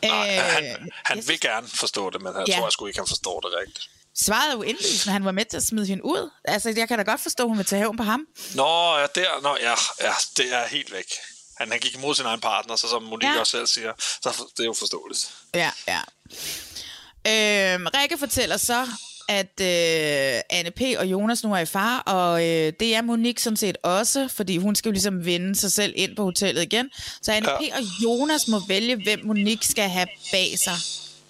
Nej, 0.02 0.36
Øh, 0.36 0.44
han, 0.44 0.90
han 1.04 1.22
vil 1.28 1.40
gerne 1.40 1.68
forstå 1.68 2.10
det, 2.10 2.22
men 2.22 2.32
jeg 2.38 2.44
Ja. 2.48 2.56
tror 2.56 2.66
jeg 2.66 2.72
sgu 2.72 2.86
ikke, 2.86 2.98
han 2.98 3.08
forstår 3.08 3.40
det 3.40 3.50
rigtigt. 3.60 3.88
Svaret 4.16 4.48
er 4.48 4.52
jo 4.52 4.62
indlysende, 4.62 5.12
han 5.12 5.24
var 5.24 5.32
med 5.32 5.44
til 5.44 5.56
at 5.56 5.62
smide 5.62 5.86
hende 5.86 6.04
ud. 6.04 6.30
Altså, 6.44 6.72
jeg 6.76 6.88
kan 6.88 6.98
da 6.98 7.04
godt 7.04 7.20
forstå, 7.20 7.42
at 7.42 7.48
hun 7.48 7.58
vil 7.58 7.66
tage 7.66 7.78
hævn 7.80 7.96
på 7.96 8.02
ham. 8.02 8.26
Nå, 8.54 8.96
ja, 8.98 9.06
der, 9.14 9.40
nå, 9.42 9.56
ja, 9.60 9.74
ja, 10.00 10.12
det 10.36 10.52
er 10.54 10.66
helt 10.68 10.92
væk. 10.92 11.04
Han, 11.58 11.70
han 11.70 11.80
gik 11.80 11.94
imod 11.94 12.14
sin 12.14 12.24
egen 12.26 12.40
partner, 12.40 12.76
så 12.76 12.88
som 12.88 13.02
Monique 13.02 13.32
Ja. 13.34 13.40
også 13.40 13.50
selv 13.50 13.66
siger, 13.66 13.92
så 13.98 14.44
det 14.56 14.62
er 14.62 14.66
jo 14.66 14.74
forståeligt. 14.78 15.30
Ja, 15.54 15.70
ja. 15.88 16.00
Øhm, 17.26 17.86
Rikke 17.94 18.18
fortæller 18.18 18.56
så, 18.56 18.86
at 19.28 19.60
øh, 19.60 20.40
Anne 20.50 20.70
P. 20.70 20.80
og 20.98 21.06
Jonas 21.06 21.44
nu 21.44 21.54
er 21.54 21.58
i 21.58 21.66
far, 21.66 21.98
og 21.98 22.44
øh, 22.48 22.72
det 22.80 22.94
er 22.94 23.02
Monique 23.02 23.42
sådan 23.42 23.56
set 23.56 23.76
også, 23.82 24.28
fordi 24.28 24.56
hun 24.56 24.74
skal 24.74 24.88
jo 24.88 24.92
ligesom 24.92 25.24
vinde 25.24 25.56
sig 25.56 25.72
selv 25.72 25.92
ind 25.96 26.16
på 26.16 26.24
hotellet 26.24 26.62
igen. 26.62 26.90
Så 27.22 27.32
Anne 27.32 27.50
Ja. 27.50 27.58
P. 27.58 27.62
og 27.74 27.82
Jonas 28.04 28.48
må 28.48 28.58
vælge, 28.68 28.96
hvem 29.02 29.20
Monique 29.24 29.68
skal 29.68 29.88
have 29.88 30.06
bag 30.32 30.58
sig. 30.58 30.76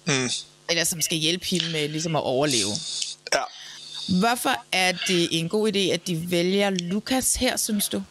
Mm. 0.05 0.29
Eller 0.69 0.83
som 0.83 1.01
skal 1.01 1.17
hjælpe 1.17 1.45
hende 1.45 1.69
med 1.71 1.89
ligesom 1.89 2.15
at 2.15 2.21
overleve. 2.21 2.71
Ja. 3.33 3.41
Hvorfor 4.19 4.63
er 4.71 4.91
det 5.07 5.27
en 5.39 5.49
god 5.49 5.71
idé, 5.75 5.79
at 5.93 6.07
de 6.07 6.31
vælger 6.31 6.69
Lukas 6.69 7.35
her, 7.35 7.57
synes 7.57 7.87
du? 7.87 8.03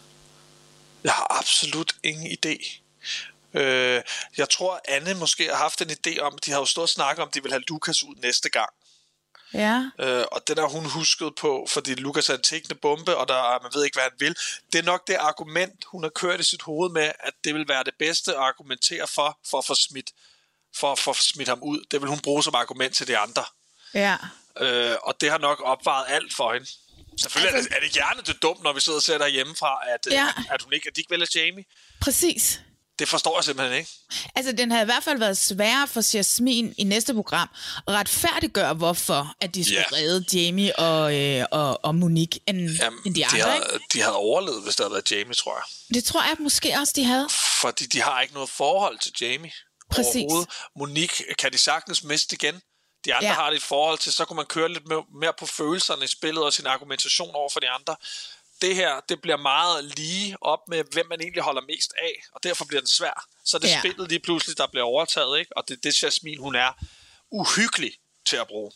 Jeg 1.04 1.12
har 1.12 1.38
absolut 1.38 1.94
ingen 2.02 2.38
idé. 2.38 2.82
Øh, 3.54 4.02
jeg 4.36 4.50
tror, 4.50 4.80
Anne 4.88 5.14
måske 5.14 5.48
har 5.48 5.56
haft 5.56 5.80
en 5.80 5.90
idé 5.90 6.20
om, 6.20 6.38
de 6.38 6.50
har 6.50 6.58
jo 6.58 6.64
stået 6.64 6.82
og 6.82 6.88
snakket 6.88 7.22
om, 7.22 7.30
de 7.30 7.42
vil 7.42 7.52
have 7.52 7.62
Lukas 7.68 8.02
ud 8.02 8.14
næste 8.22 8.50
gang. 8.50 8.70
Ja. 9.54 9.90
Øh, 9.98 10.24
og 10.32 10.48
den 10.48 10.58
har 10.58 10.66
hun 10.66 10.84
husket 10.84 11.34
på, 11.34 11.66
fordi 11.70 11.94
Lukas 11.94 12.28
er 12.28 12.34
en 12.34 12.42
tækkende 12.42 12.74
bombe, 12.74 13.16
og 13.16 13.28
der, 13.28 13.62
man 13.62 13.70
ved 13.74 13.84
ikke, 13.84 13.94
hvad 13.94 14.02
han 14.02 14.18
vil. 14.18 14.36
Det 14.72 14.78
er 14.78 14.82
nok 14.82 15.06
det 15.06 15.14
argument, 15.14 15.84
hun 15.84 16.02
har 16.02 16.10
kørt 16.10 16.40
i 16.40 16.42
sit 16.42 16.62
hoved 16.62 16.90
med, 16.90 17.12
at 17.20 17.32
det 17.44 17.54
vil 17.54 17.68
være 17.68 17.84
det 17.84 17.94
bedste 17.98 18.32
at 18.32 18.38
argumentere 18.38 19.06
for, 19.06 19.38
for 19.50 19.58
at 19.58 19.64
få 19.64 19.74
smidt, 19.74 20.10
for, 20.76 20.94
for 20.94 21.10
at 21.10 21.16
få 21.16 21.22
smidt 21.22 21.48
ham 21.48 21.62
ud. 21.62 21.84
Det 21.90 22.00
vil 22.00 22.08
hun 22.08 22.20
bruge 22.20 22.42
som 22.42 22.54
argument 22.54 22.94
til 22.94 23.08
de 23.08 23.18
andre. 23.18 23.44
Ja. 23.94 24.16
Øh, 24.60 24.96
og 25.02 25.20
det 25.20 25.30
har 25.30 25.38
nok 25.38 25.60
opvejet 25.64 26.04
alt 26.08 26.34
for 26.34 26.52
hende. 26.52 26.66
Selvfølgelig 27.20 27.54
altså, 27.56 27.68
er, 27.70 27.74
det, 27.74 27.84
er 27.84 27.86
det 27.86 27.94
hjernet 27.94 28.42
dumt, 28.42 28.62
når 28.62 28.72
vi 28.72 28.80
sidder 28.80 28.96
og 28.98 29.02
ser 29.02 29.18
derhjemmefra, 29.18 29.78
at, 29.94 30.06
Ja. 30.10 30.14
ja. 30.14 30.28
at, 30.54 30.62
hun 30.62 30.72
ikke, 30.72 30.88
at 30.88 30.96
de 30.96 31.00
ikke 31.00 31.10
vælger 31.10 31.26
Jamie. 31.34 31.64
Præcis. 32.00 32.60
Det 32.98 33.08
forstår 33.08 33.38
jeg 33.38 33.44
simpelthen 33.44 33.78
ikke. 33.78 33.90
Altså, 34.34 34.52
den 34.52 34.70
havde 34.70 34.82
i 34.82 34.84
hvert 34.84 35.04
fald 35.04 35.18
været 35.18 35.36
sværere 35.38 35.88
for 35.88 36.16
Jasmin 36.16 36.74
i 36.78 36.84
næste 36.84 37.14
program 37.14 37.48
at 37.88 37.94
retfærdiggøre, 37.94 38.74
hvorfor 38.74 39.34
at 39.40 39.54
de 39.54 39.64
skulle 39.64 39.78
Ja. 39.92 39.96
redde 39.96 40.24
Jamie 40.40 40.78
og, 40.78 41.14
øh, 41.20 41.44
og, 41.50 41.84
og 41.84 41.94
Monique 41.94 42.40
end, 42.46 42.70
Jamen, 42.70 43.00
end 43.06 43.14
de 43.14 43.20
de, 43.20 43.26
andre, 43.26 43.40
havde, 43.50 43.70
ikke? 43.74 43.86
de 43.92 44.00
havde 44.00 44.16
overlevet, 44.16 44.62
hvis 44.62 44.76
der 44.76 44.84
havde 44.84 44.92
været 44.92 45.10
Jamie, 45.12 45.34
tror 45.34 45.56
jeg. 45.56 45.94
Det 45.94 46.04
tror 46.04 46.22
jeg 46.22 46.36
måske 46.40 46.74
også, 46.80 46.92
de 46.96 47.04
havde. 47.04 47.28
Fordi 47.60 47.86
de 47.86 48.02
har 48.02 48.20
ikke 48.20 48.34
noget 48.34 48.50
forhold 48.50 48.98
til 48.98 49.12
Jamie. 49.20 49.52
Præcis. 49.90 50.24
Monique 50.78 51.24
kan 51.38 51.52
de 51.52 51.58
sagtens 51.58 52.04
miste 52.04 52.34
igen. 52.34 52.60
De 53.04 53.14
andre 53.14 53.28
Ja. 53.28 53.34
har 53.34 53.50
det 53.50 53.56
et 53.56 53.62
forhold 53.62 53.98
til, 53.98 54.12
så 54.12 54.24
kunne 54.24 54.36
man 54.36 54.46
køre 54.46 54.68
lidt 54.68 54.84
mere, 55.14 55.32
på 55.38 55.46
følelserne 55.46 56.04
i 56.04 56.08
spillet 56.08 56.44
og 56.44 56.52
sin 56.52 56.66
argumentation 56.66 57.34
over 57.34 57.48
for 57.50 57.60
de 57.60 57.68
andre. 57.68 57.96
Det 58.62 58.74
her, 58.76 59.00
det 59.08 59.22
bliver 59.22 59.36
meget 59.36 59.84
lige 59.84 60.36
op 60.40 60.68
med, 60.68 60.84
hvem 60.92 61.06
man 61.08 61.20
egentlig 61.20 61.42
holder 61.42 61.62
mest 61.62 61.92
af, 61.98 62.22
og 62.32 62.42
derfor 62.42 62.64
bliver 62.64 62.80
den 62.80 62.88
svær. 62.88 63.26
Så 63.44 63.58
det 63.58 63.68
Ja. 63.68 63.78
spillet 63.78 64.08
lige 64.08 64.20
pludselig, 64.20 64.58
der 64.58 64.66
bliver 64.66 64.84
overtaget, 64.84 65.38
ikke? 65.38 65.56
og 65.56 65.68
det 65.68 65.76
er 65.76 65.80
det, 65.80 66.02
Jasmin, 66.02 66.38
hun 66.38 66.54
er 66.54 66.72
uhyggelig 67.30 67.92
til 68.26 68.36
at 68.36 68.46
bruge. 68.46 68.72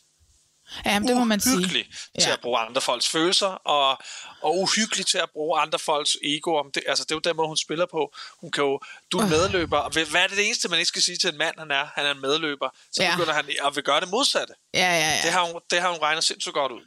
Jamen, 0.86 1.08
det 1.08 1.16
må 1.16 1.24
man 1.24 1.40
sige. 1.40 1.56
uhyggelig 1.56 1.84
til 2.20 2.28
Ja. 2.28 2.32
at 2.32 2.40
bruge 2.40 2.58
andre 2.58 2.80
folks 2.80 3.08
følelser, 3.08 3.46
og, 3.46 3.98
og 4.42 4.58
uhyggelig 4.58 5.06
til 5.06 5.18
at 5.18 5.30
bruge 5.32 5.60
andre 5.60 5.78
folks 5.78 6.16
ego. 6.24 6.54
Om 6.56 6.70
det, 6.74 6.82
altså, 6.88 7.04
det 7.04 7.10
er 7.10 7.14
jo 7.14 7.20
den 7.20 7.36
måde, 7.36 7.48
hun 7.48 7.56
spiller 7.56 7.86
på. 7.86 8.14
Hun 8.40 8.50
kan 8.50 8.64
jo, 8.64 8.80
du 9.12 9.18
er 9.18 9.22
en 9.22 9.28
medløber, 9.30 9.78
og 9.78 9.90
hvad 9.90 10.02
er 10.22 10.26
det, 10.26 10.36
det 10.36 10.46
eneste, 10.46 10.68
man 10.68 10.78
ikke 10.78 10.88
skal 10.88 11.02
sige 11.02 11.16
til 11.18 11.30
en 11.30 11.38
mand, 11.38 11.54
han 11.58 11.70
er? 11.70 11.84
Han 11.94 12.06
er 12.06 12.10
en 12.10 12.20
medløber. 12.20 12.68
Så 12.92 13.02
Ja. 13.02 13.08
ja. 13.08 13.16
begynder 13.16 13.34
han 13.34 13.44
at 13.66 13.76
vil 13.76 13.84
gøre 13.84 14.00
det 14.00 14.08
modsatte. 14.10 14.54
Ja, 14.74 14.80
ja, 14.80 14.98
ja. 14.98 15.20
Det, 15.24 15.32
har 15.32 15.42
hun, 15.52 15.60
det 15.70 15.80
har 15.80 15.88
hun 15.90 15.98
regnet 16.02 16.24
sindssygt 16.24 16.54
godt 16.54 16.72
ud. 16.72 16.80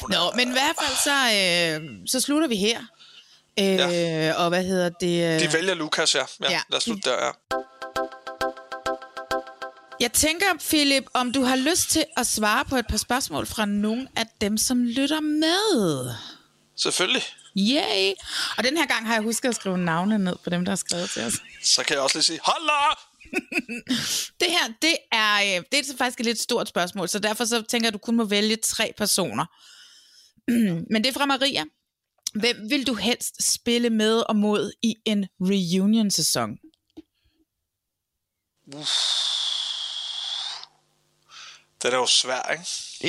Hun 0.00 0.10
Nå, 0.10 0.16
er- 0.16 0.36
men 0.36 0.48
i 0.48 0.52
hvert 0.52 0.76
fald 0.82 0.96
så, 1.04 1.16
øh, 1.80 1.90
så 2.08 2.20
slutter 2.20 2.48
vi 2.48 2.56
her. 2.56 2.80
Øh, 3.58 3.64
ja. 3.66 4.32
Og 4.34 4.48
hvad 4.48 4.64
hedder 4.64 4.88
det? 5.00 5.34
Øh, 5.34 5.40
De 5.40 5.52
vælger 5.52 5.74
Lukas, 5.74 6.14
ja. 6.14 6.20
ja, 6.20 6.26
Ja. 6.40 6.50
ja. 6.50 6.60
Lad 6.70 6.76
os 6.76 6.82
slutte 6.82 7.10
der, 7.10 7.24
ja. 7.24 7.30
Jeg 10.02 10.12
tænker, 10.12 10.46
Philip, 10.60 11.04
om 11.14 11.32
du 11.32 11.42
har 11.42 11.56
lyst 11.56 11.90
til 11.90 12.04
at 12.16 12.26
svare 12.26 12.64
på 12.64 12.76
et 12.76 12.86
par 12.86 12.96
spørgsmål 12.96 13.46
fra 13.46 13.64
nogle 13.64 14.08
af 14.16 14.26
dem, 14.40 14.56
som 14.56 14.84
lytter 14.84 15.20
med. 15.20 16.14
Selvfølgelig. 16.76 17.22
Yay! 17.58 18.12
Og 18.58 18.64
den 18.64 18.76
her 18.76 18.86
gang 18.86 19.06
har 19.06 19.14
jeg 19.14 19.22
husket 19.22 19.48
at 19.48 19.54
skrive 19.54 19.78
navne 19.78 20.18
ned 20.18 20.36
på 20.44 20.50
dem, 20.50 20.64
der 20.64 20.70
har 20.70 20.76
skrevet 20.76 21.10
til 21.10 21.22
os. 21.22 21.32
Så 21.62 21.84
kan 21.84 21.94
jeg 21.94 22.02
også 22.02 22.16
lige 22.18 22.24
sige, 22.24 22.40
hold! 22.42 22.98
Det 24.40 24.48
her, 24.50 24.72
det 24.82 24.96
er, 25.12 25.34
øh, 25.34 25.64
det 25.72 25.90
er 25.90 25.96
faktisk 25.98 26.20
et 26.20 26.26
lidt 26.26 26.40
stort 26.40 26.68
spørgsmål, 26.68 27.08
så 27.08 27.18
derfor 27.18 27.44
så 27.44 27.62
tænker 27.62 27.86
jeg, 27.86 27.88
at 27.88 27.94
du 27.94 27.98
kun 27.98 28.16
må 28.16 28.24
vælge 28.24 28.56
tre 28.56 28.92
personer. 28.96 29.44
Men 30.92 31.04
det 31.04 31.06
er 31.06 31.12
fra 31.12 31.26
Maria. 31.26 31.64
Hvem 32.34 32.70
vil 32.70 32.86
du 32.86 32.94
helst 32.94 33.52
spille 33.52 33.90
med 33.90 34.22
og 34.28 34.36
mod 34.36 34.72
i 34.82 34.94
en 35.06 35.28
reunion-sæson? 35.40 36.50
Det 41.82 41.94
er 41.94 41.98
jo 41.98 42.06
svært, 42.06 42.46
ikke? 42.52 42.64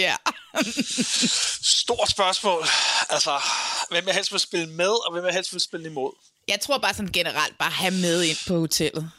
Ja. 0.06 0.16
Stort 1.82 2.10
spørgsmål. 2.10 2.66
Altså, 3.10 3.42
hvem 3.90 4.08
jeg 4.08 4.16
helst 4.16 4.32
vil 4.32 4.40
spille 4.40 4.70
med, 4.70 5.06
og 5.06 5.12
hvem 5.12 5.26
jeg 5.26 5.34
helst 5.34 5.54
vil 5.54 5.62
spille 5.62 5.90
imod? 5.90 6.12
Jeg 6.48 6.60
tror 6.60 6.78
bare 6.78 6.94
sådan 6.94 7.12
generelt 7.12 7.58
bare 7.58 7.72
have 7.72 7.94
med 7.94 8.24
ind 8.24 8.38
på 8.48 8.60
hotellet. 8.60 9.12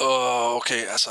Åh, 0.00 0.54
okay, 0.54 0.86
altså... 0.86 1.10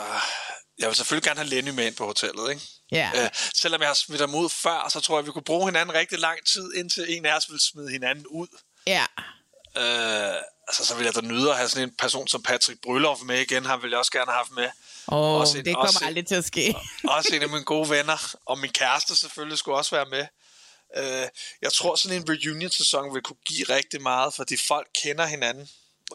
Jeg 0.80 0.88
vil 0.88 0.96
selvfølgelig 0.96 1.24
gerne 1.24 1.40
have 1.40 1.50
Lenny 1.50 1.70
med 1.70 1.86
ind 1.86 1.96
på 1.96 2.06
hotellet, 2.06 2.50
ikke? 2.50 2.62
Ja. 2.92 3.12
Øh, 3.16 3.30
selvom 3.56 3.82
jeg 3.82 3.90
har 3.90 3.94
smidt 3.94 4.22
ham 4.22 4.36
ud 4.36 4.50
før, 4.50 4.90
så 4.90 5.00
tror 5.00 5.18
jeg, 5.18 5.26
vi 5.26 5.32
kunne 5.32 5.44
bruge 5.44 5.66
hinanden 5.66 5.96
rigtig 5.96 6.20
lang 6.20 6.40
tid, 6.54 6.74
indtil 6.74 7.18
en 7.18 7.26
af 7.26 7.36
os 7.38 7.52
vil 7.52 7.60
smide 7.60 7.90
hinanden 7.92 8.28
ud. 8.28 8.48
Ja. 8.88 9.06
Øh, 9.78 10.36
altså, 10.68 10.86
så 10.86 10.96
vil 10.96 11.06
jeg 11.06 11.16
da 11.16 11.22
nyde 11.22 11.50
at 11.50 11.58
have 11.58 11.70
sådan 11.70 11.90
en 11.90 11.96
person 11.96 12.28
som 12.28 12.44
Patrick 12.44 12.82
Brylloff 12.82 13.22
med 13.22 13.40
igen. 13.40 13.66
Han 13.66 13.82
ville 13.82 13.92
jeg 13.92 14.00
også 14.00 14.12
gerne 14.12 14.32
have 14.32 14.38
haft 14.38 14.52
med. 14.52 14.70
Åh, 15.12 15.40
Også 15.42 15.58
en- 15.58 15.66
det 15.66 15.74
kommer 15.76 15.88
også 15.88 16.06
aldrig 16.06 16.28
til 16.28 16.36
at 16.36 16.46
ske. 16.46 16.76
Også 17.18 17.36
en 17.36 17.42
af 17.42 17.50
mine 17.50 17.64
gode 17.64 17.90
venner. 17.90 18.36
Og 18.46 18.60
min 18.60 18.72
kæreste 18.72 19.16
selvfølgelig 19.16 19.58
skulle 19.58 19.78
også 19.78 19.96
være 19.96 20.06
med. 20.06 20.26
Øh, 20.98 21.28
jeg 21.62 21.74
tror, 21.74 21.96
sådan 21.96 22.18
en 22.18 22.30
reunion-sæson 22.30 23.14
vil 23.14 23.22
kunne 23.22 23.44
give 23.46 23.64
rigtig 23.70 24.02
meget, 24.02 24.34
fordi 24.34 24.58
folk 24.68 24.88
kender 25.04 25.26
hinanden 25.26 25.70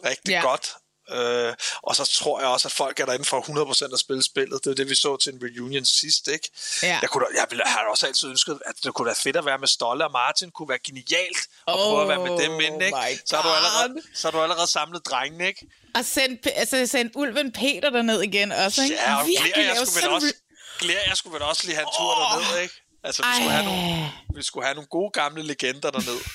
rigtig 0.05 0.31
Ja. 0.31 0.41
godt. 0.41 0.73
Øh, 1.11 1.53
og 1.83 1.95
så 1.95 2.05
tror 2.05 2.39
jeg 2.39 2.47
også, 2.49 2.67
at 2.67 2.71
folk 2.71 2.99
er 2.99 3.05
derinde 3.05 3.25
for 3.25 3.41
100% 3.41 3.93
at 3.93 3.99
spille 3.99 4.23
spillet. 4.23 4.63
Det 4.63 4.71
er 4.71 4.75
det, 4.75 4.89
vi 4.89 4.95
så 4.95 5.17
til 5.17 5.33
en 5.33 5.39
reunion 5.43 5.85
sidst, 5.85 6.27
ikke? 6.27 6.49
Ja. 6.83 6.99
Jeg, 7.01 7.09
kunne, 7.09 7.25
jeg, 7.35 7.45
ville, 7.49 7.63
har 7.65 7.85
også 7.91 8.07
altid 8.07 8.29
ønsket, 8.29 8.59
at 8.65 8.75
det 8.83 8.93
kunne 8.93 9.05
være 9.05 9.15
fedt 9.15 9.35
at 9.35 9.45
være 9.45 9.57
med 9.57 9.67
Stolle 9.67 10.05
og 10.05 10.11
Martin. 10.11 10.51
kunne 10.51 10.69
være 10.69 10.79
genialt 10.85 11.37
at 11.67 11.73
prøve 11.73 12.01
at 12.01 12.07
være 12.07 12.17
med 12.19 12.43
dem 12.43 12.51
Oh 12.51 12.57
my 12.57 12.85
ikke? 12.85 13.21
Så 13.25 13.35
har, 13.35 13.43
du 13.43 13.49
allerede, 13.55 14.01
så 14.15 14.27
har 14.27 14.31
du 14.31 14.41
allerede 14.43 14.67
samlet 14.67 15.05
drengene, 15.05 15.47
ikke? 15.47 15.65
Og 15.95 16.05
send, 16.05 16.37
altså, 16.55 16.85
send 16.87 17.11
Ulven 17.15 17.51
Peter 17.51 17.89
derned 17.89 18.21
igen 18.21 18.51
også, 18.51 18.83
ikke? 18.83 18.95
Ja, 18.95 19.15
og 19.15 19.27
Virkelig 19.27 19.65
jeg 19.65 19.87
skulle 19.87 20.05
vel 20.05 20.13
også, 20.13 20.33
Glea, 20.79 21.07
jeg 21.07 21.17
skulle 21.17 21.33
vel 21.33 21.41
også 21.41 21.65
lige 21.65 21.75
have 21.75 21.87
en 21.87 21.93
tur 21.97 22.15
oh. 22.15 22.43
derned, 22.43 22.61
ikke? 22.61 22.73
Altså, 23.03 23.21
vi 23.21 23.27
skulle, 23.35 23.51
have 23.51 23.65
nogle, 23.65 24.11
vi 24.35 24.43
skulle 24.43 24.65
have 24.65 24.75
nogle 24.75 24.87
gode 24.87 25.11
gamle 25.11 25.43
legender 25.43 25.91
derned. 25.91 26.19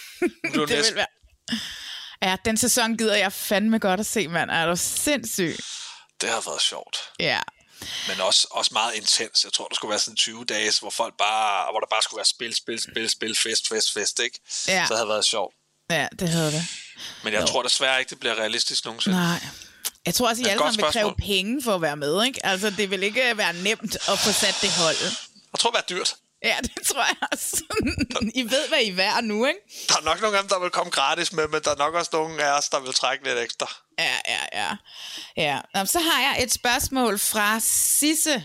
Er 0.45 0.67
det, 0.67 0.69
næsten, 0.69 0.97
være... 0.97 1.07
Ja, 2.23 2.37
den 2.45 2.57
sæson 2.57 2.97
gider 2.97 3.17
jeg 3.17 3.33
fandme 3.33 3.79
godt 3.79 4.01
at 4.01 4.07
se, 4.07 4.29
mand. 4.29 4.51
Er 4.51 4.67
du 4.67 4.77
sindssyg? 4.77 5.57
det 6.21 6.33
har 6.33 6.41
været 6.51 6.63
sjovt. 6.63 6.97
Ja. 7.19 7.41
Men 8.09 8.21
også, 8.21 8.49
også 8.51 8.71
meget 8.75 8.95
intens. 8.95 9.45
Jeg 9.45 9.53
tror, 9.53 9.69
der 9.69 9.75
skulle 9.75 9.91
være 9.91 9.99
sådan 9.99 10.17
20 10.17 10.45
dage, 10.45 10.73
hvor, 10.81 10.91
folk 10.91 11.15
bare, 11.19 11.73
hvor 11.73 11.81
der 11.81 11.87
bare 11.91 12.03
skulle 12.03 12.19
være 12.19 12.25
spil, 12.25 12.55
spil, 12.55 12.81
spil, 12.81 13.11
spil, 13.11 13.35
fest, 13.37 13.69
fest, 13.69 13.93
fest, 13.93 14.21
ikke? 14.21 14.41
Ja. 14.69 14.85
Så 14.87 14.89
det 14.89 14.97
havde 14.97 15.09
været 15.09 15.25
sjovt. 15.25 15.55
Ja, 15.91 16.09
det 16.19 16.29
havde 16.29 16.53
det. 16.53 16.65
Men 17.25 17.33
jeg 17.33 17.47
tror 17.47 17.63
desværre 17.63 17.99
ikke, 17.99 18.11
det 18.11 18.21
bliver 18.21 18.35
realistisk 18.35 18.85
nogensinde. 18.85 19.17
Nej. 19.17 19.41
Jeg 20.07 20.15
tror 20.15 20.29
også, 20.29 20.43
at 20.43 20.47
I 20.47 20.51
alle 20.51 20.59
sammen 20.59 20.77
vil 20.77 20.93
kræve 20.93 21.15
penge 21.19 21.63
for 21.63 21.75
at 21.75 21.83
være 21.83 21.97
med, 21.97 22.25
ikke? 22.25 22.47
Altså, 22.47 22.71
det 22.71 22.91
vil 22.91 23.03
ikke 23.03 23.37
være 23.37 23.53
nemt 23.53 23.95
at 23.95 24.19
få 24.19 24.33
sat 24.33 24.57
det 24.63 24.71
hold. 24.71 24.97
Jeg 25.53 25.59
tror, 25.59 25.71
det 25.71 25.85
bliver 25.87 25.99
dyrt. 25.99 26.17
Ja, 26.45 26.57
det 26.63 26.87
tror 26.87 27.05
jeg 27.05 27.17
også. 27.33 27.63
I 28.35 28.43
ved, 28.43 28.69
hvad 28.69 28.79
I 28.79 28.91
er 28.91 28.95
værd 28.95 29.25
nu, 29.25 29.47
ikke? 29.47 29.59
Der 29.89 29.97
er 29.97 30.05
nok 30.05 30.21
nogle 30.21 30.37
af 30.37 30.43
dem, 30.43 30.49
der 30.49 30.61
vil 30.61 30.71
komme 30.71 30.91
gratis 30.91 31.33
med, 31.33 31.49
men 31.49 31.61
der 31.65 31.71
er 31.71 31.77
nok 31.77 31.95
også 31.95 32.11
nogle 32.13 32.45
af 32.45 32.59
os, 32.59 32.69
der 32.69 32.81
vil 32.81 32.93
trække 32.93 33.25
lidt 33.25 33.39
ekstra. 33.39 33.75
Ja, 33.99 34.17
ja, 34.29 34.39
ja. 34.53 34.77
ja. 35.37 35.61
Nå, 35.75 35.85
så 35.85 35.99
har 36.01 36.21
jeg 36.21 36.43
et 36.43 36.53
spørgsmål 36.53 37.19
fra 37.19 37.61
Sisse. 37.61 38.45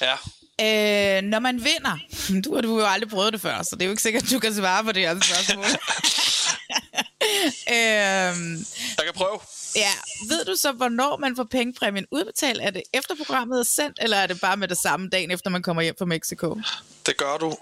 Ja. 0.00 0.14
Øh, 0.60 1.22
når 1.22 1.38
man 1.38 1.64
vinder, 1.64 1.98
du 2.44 2.54
har 2.54 2.62
du 2.62 2.80
jo 2.80 2.86
aldrig 2.86 3.10
prøvet 3.10 3.32
det 3.32 3.40
før, 3.40 3.62
så 3.62 3.76
det 3.76 3.82
er 3.82 3.86
jo 3.86 3.90
ikke 3.90 4.02
sikkert, 4.02 4.22
at 4.22 4.30
du 4.30 4.38
kan 4.38 4.54
svare 4.54 4.84
på 4.84 4.92
det 4.92 5.02
her 5.02 5.20
spørgsmål. 5.20 5.64
øhm, 7.76 8.56
Jeg 8.98 9.04
kan 9.04 9.14
prøve. 9.14 9.40
ja, 9.76 9.90
ved 10.28 10.44
du 10.44 10.56
så, 10.56 10.72
hvornår 10.72 11.16
man 11.16 11.36
får 11.36 11.44
pengepræmien 11.44 12.06
udbetalt? 12.10 12.60
Er 12.62 12.70
det 12.70 12.82
efter 12.94 13.14
programmet 13.16 13.58
er 13.58 13.62
sendt, 13.62 13.98
eller 14.00 14.16
er 14.16 14.26
det 14.26 14.40
bare 14.40 14.56
med 14.56 14.68
det 14.68 14.78
samme 14.78 15.08
dagen, 15.08 15.30
efter 15.30 15.50
man 15.50 15.62
kommer 15.62 15.82
hjem 15.82 15.94
fra 15.98 16.04
Mexico? 16.04 16.60
Det 17.06 17.16
gør 17.16 17.36
du 17.38 17.56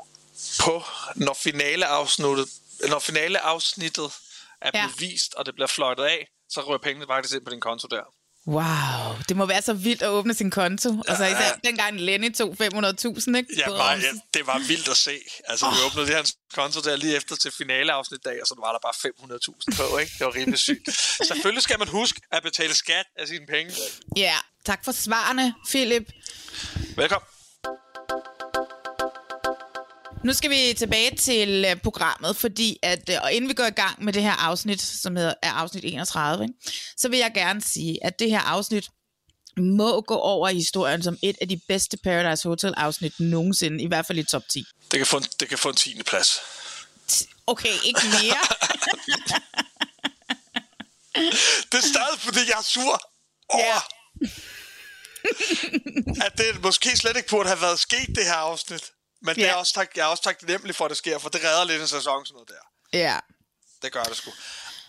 på, 0.60 0.82
når 1.16 1.34
finaleafsnittet, 1.42 2.48
når 2.88 2.98
finaleafsnittet 2.98 4.10
er 4.60 4.70
Ja. 4.74 4.86
blevet 4.86 5.00
vist, 5.00 5.34
og 5.34 5.46
det 5.46 5.54
bliver 5.54 5.66
fløjtet 5.68 6.02
af, 6.04 6.28
så 6.48 6.60
rører 6.60 6.78
pengene 6.78 7.06
faktisk 7.08 7.34
ind 7.34 7.44
på 7.44 7.50
din 7.50 7.60
konto 7.60 7.88
der. 7.90 8.02
Wow, 8.46 9.16
det 9.28 9.36
må 9.36 9.46
være 9.46 9.62
så 9.62 9.72
vildt 9.72 10.02
at 10.02 10.08
åbne 10.08 10.34
sin 10.34 10.50
konto. 10.50 10.88
Og 11.08 11.16
så 11.16 11.24
især 11.24 11.58
dengang 11.64 12.00
Lenny 12.00 12.34
tog 12.34 12.56
500.000, 12.62 12.66
ikke? 12.66 13.54
Ja, 13.56 13.68
bare, 13.68 13.98
ja, 13.98 14.12
det 14.34 14.46
var 14.46 14.58
vildt 14.68 14.88
at 14.88 14.96
se. 14.96 15.18
Altså, 15.48 15.66
vi 15.70 15.76
åbnede 15.86 16.16
hans 16.16 16.36
konto 16.54 16.80
der 16.80 16.96
lige 16.96 17.16
efter 17.16 17.36
til 17.36 17.50
finaleafsnit 17.58 18.24
dag, 18.24 18.38
og 18.42 18.46
så 18.46 18.54
var 18.58 18.72
der 18.72 18.78
bare 18.82 18.94
500.000 19.72 19.88
på, 19.90 19.98
ikke? 19.98 20.12
Det 20.18 20.26
var 20.26 20.34
rimelig 20.34 20.58
sygt. 20.58 20.88
Selvfølgelig 21.26 21.62
skal 21.62 21.78
man 21.78 21.88
huske 21.88 22.20
at 22.32 22.42
betale 22.42 22.74
skat 22.74 23.06
af 23.18 23.28
sine 23.28 23.46
penge. 23.46 23.72
Ja, 24.16 24.36
tak 24.66 24.84
for 24.84 24.92
svarene, 24.92 25.54
Philip. 25.68 26.12
Velkommen. 26.96 27.35
Nu 30.26 30.34
skal 30.34 30.50
vi 30.50 30.74
tilbage 30.78 31.16
til 31.16 31.64
øh, 31.70 31.76
programmet, 31.76 32.36
fordi 32.36 32.78
at, 32.82 33.10
øh, 33.10 33.16
og 33.22 33.32
inden 33.32 33.48
vi 33.48 33.54
går 33.54 33.64
i 33.64 33.70
gang 33.70 34.04
med 34.04 34.12
det 34.12 34.22
her 34.22 34.32
afsnit, 34.32 34.82
som 34.82 35.16
hedder, 35.16 35.34
er 35.42 35.52
afsnit 35.52 35.84
31, 35.84 36.44
ikke, 36.44 36.54
så 36.96 37.08
vil 37.08 37.18
jeg 37.18 37.32
gerne 37.34 37.60
sige, 37.60 38.04
at 38.04 38.18
det 38.18 38.30
her 38.30 38.40
afsnit 38.40 38.88
må 39.56 40.00
gå 40.00 40.14
over 40.14 40.48
i 40.48 40.54
historien 40.54 41.02
som 41.02 41.18
et 41.22 41.36
af 41.40 41.48
de 41.48 41.60
bedste 41.68 41.96
Paradise 41.96 42.48
Hotel 42.48 42.74
afsnit 42.76 43.20
nogensinde, 43.20 43.82
i 43.82 43.86
hvert 43.86 44.06
fald 44.06 44.18
i 44.18 44.22
top 44.22 44.42
10. 44.48 44.64
Det 44.90 44.98
kan 44.98 45.06
få 45.06 45.16
en, 45.16 45.22
det 45.40 45.48
kan 45.48 45.58
få 45.58 45.68
en 45.68 45.74
10. 45.76 46.02
plads. 46.02 46.40
Okay, 47.46 47.72
ikke 47.84 48.00
mere. 48.04 48.40
Det 51.72 51.78
er 51.78 51.82
stadig, 51.88 52.18
fordi 52.18 52.38
jeg 52.38 52.58
er 52.58 52.62
sur 52.62 53.00
over, 53.48 53.64
Ja. 53.64 53.80
at 56.26 56.38
det 56.38 56.62
måske 56.62 56.96
slet 56.96 57.16
ikke 57.16 57.28
burde 57.28 57.48
have 57.48 57.60
været 57.60 57.78
sket, 57.80 58.06
det 58.16 58.24
her 58.24 58.34
afsnit. 58.34 58.90
Men 59.26 59.34
det 59.34 59.44
er 59.44 59.46
Ja. 59.48 59.54
også 59.54 59.74
tak, 59.74 59.96
jeg 59.96 60.02
er 60.02 60.06
også 60.06 60.22
taknemmelig 60.22 60.74
for, 60.76 60.84
at 60.84 60.88
det 60.88 60.98
sker, 60.98 61.18
for 61.18 61.28
det 61.28 61.40
redder 61.44 61.64
lidt 61.64 61.80
en 61.82 61.88
sæson 61.88 62.26
sådan 62.26 62.34
noget 62.34 62.48
der. 62.48 62.98
ja. 62.98 63.18
Det 63.82 63.92
gør 63.92 64.02
det 64.02 64.16
sgu. 64.16 64.30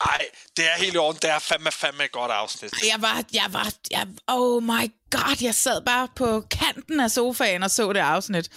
Ej, 0.02 0.26
det 0.58 0.66
er 0.66 0.78
helt 0.78 0.94
i 0.94 0.98
orden. 0.98 1.20
Det 1.22 1.30
er 1.30 1.40
fandme, 1.40 1.72
fandme 1.72 2.06
et 2.06 2.12
godt 2.12 2.32
afsnit. 2.32 2.74
Jeg 2.88 3.02
var, 3.02 3.24
jeg 3.34 3.48
var, 3.54 3.74
jeg, 3.92 4.08
oh 4.28 4.64
my 4.64 4.92
god, 5.12 5.38
jeg 5.42 5.56
sad 5.56 5.82
bare 5.86 6.08
på 6.16 6.42
kanten 6.52 7.00
af 7.00 7.12
sofaen 7.12 7.64
og 7.64 7.72
så 7.72 7.94
det 7.94 8.00
afsnit. 8.00 8.50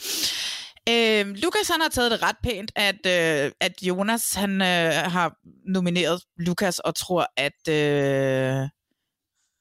Øh, 0.88 1.27
Lukas 1.27 1.69
han 1.69 1.81
har 1.81 1.88
taget 1.88 2.11
det 2.11 2.23
ret 2.23 2.37
pænt, 2.43 2.73
at, 2.77 3.07
øh, 3.07 3.53
at 3.61 3.73
Jonas 3.83 4.33
han 4.33 4.62
øh, 4.62 4.93
har 5.12 5.33
nomineret 5.75 6.23
Lukas 6.38 6.79
og 6.79 6.95
tror, 6.95 7.27
at, 7.37 7.69
øh, 7.69 8.69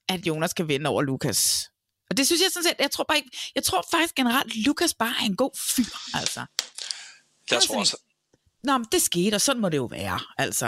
at 0.09 0.27
Jonas 0.27 0.53
kan 0.53 0.67
vinde 0.67 0.89
over 0.89 1.01
Lukas. 1.01 1.68
Og 2.09 2.17
det 2.17 2.25
synes 2.25 2.41
jeg 2.41 2.51
sådan 2.51 2.63
set, 2.63 2.75
jeg 2.79 2.91
tror 2.91 3.03
bare 3.03 3.17
ikke, 3.17 3.37
jeg 3.55 3.63
tror 3.63 3.85
faktisk 3.91 4.15
generelt, 4.15 4.55
Lukas 4.65 4.93
bare 4.93 5.15
er 5.21 5.25
en 5.25 5.35
god 5.35 5.51
fyr, 5.75 6.17
altså. 6.19 6.45
Jeg 7.51 7.63
tror 7.63 7.79
også, 7.79 7.97
Nå, 8.63 8.77
men 8.77 8.87
det 8.91 9.01
skete, 9.01 9.35
og 9.35 9.41
sådan 9.41 9.61
må 9.61 9.69
det 9.69 9.77
jo 9.77 9.85
være, 9.85 10.19
altså. 10.37 10.65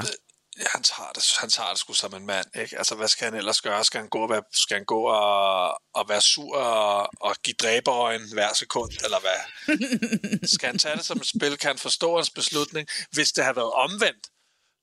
ja, 0.58 0.64
han 0.68 0.84
tager 0.84 1.12
det, 1.16 1.24
han 1.40 1.50
tager 1.50 1.70
det 1.70 1.80
sgu 1.80 1.94
som 1.94 2.16
en 2.16 2.26
mand, 2.26 2.46
ikke? 2.56 2.78
Altså, 2.78 2.96
hvad 2.96 3.08
skal 3.08 3.26
han 3.26 3.34
ellers 3.34 3.62
gøre? 3.62 3.84
Skal 3.84 4.00
han 4.00 4.10
gå 4.10 4.20
og 4.20 4.30
være, 4.30 4.44
skal 4.54 4.78
han 4.78 4.86
gå 4.86 5.02
og, 5.02 5.82
og 5.94 6.10
være 6.10 6.22
sur 6.22 6.58
og, 6.58 7.10
og 7.22 7.36
give 7.44 7.56
dræberøjen 7.62 8.34
hver 8.34 8.54
sekund, 8.54 8.92
eller 9.04 9.20
hvad? 9.20 9.40
skal 10.56 10.68
han 10.68 10.80
tage 10.80 10.98
det 10.98 11.06
som 11.06 11.18
et 11.18 11.28
spil? 11.28 11.58
Kan 11.58 11.68
han 11.68 11.78
forstå 11.78 12.16
hans 12.16 12.30
beslutning? 12.30 12.88
Hvis 13.12 13.32
det 13.32 13.44
har 13.44 13.54
været 13.54 13.72
omvendt, 13.72 14.28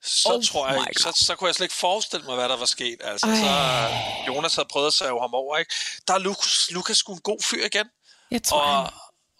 så 0.02 0.28
Oh 0.32 0.44
tror 0.44 0.68
jeg, 0.68 0.76
God. 0.76 0.94
så, 1.14 1.24
så 1.26 1.34
kunne 1.36 1.48
jeg 1.48 1.54
slet 1.54 1.64
ikke 1.64 1.74
forestille 1.74 2.26
mig, 2.26 2.34
hvad 2.34 2.48
der 2.48 2.56
var 2.56 2.66
sket. 2.66 2.96
Altså, 3.04 3.26
så 3.26 3.52
Jonas 4.26 4.54
havde 4.54 4.68
prøvet 4.72 4.86
at 4.86 4.92
save 4.92 5.20
ham 5.20 5.34
over, 5.34 5.56
ikke? 5.56 5.74
Der 6.08 6.14
er 6.14 6.18
Lukas, 6.18 6.70
Lukas 6.70 6.96
sgu 6.96 7.12
en 7.14 7.20
god 7.20 7.38
fyr 7.42 7.64
igen. 7.66 7.86
Jeg 8.30 8.42
tror, 8.42 8.60
Og, 8.60 8.82
han, 8.82 8.90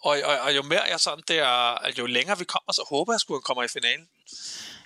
og, 0.03 0.17
og, 0.23 0.39
og 0.39 0.55
jo 0.55 0.61
mere 0.61 0.81
jeg 0.89 0.99
sådan 0.99 1.23
der, 1.27 1.77
jo 1.99 2.05
længere 2.05 2.37
vi 2.39 2.45
kommer, 2.45 2.73
så 2.73 2.85
håber 2.89 3.13
jeg 3.13 3.19
sgu, 3.19 3.33
at 3.33 3.37
han 3.37 3.41
kommer 3.43 3.63
i 3.63 3.67
finalen. 3.67 4.05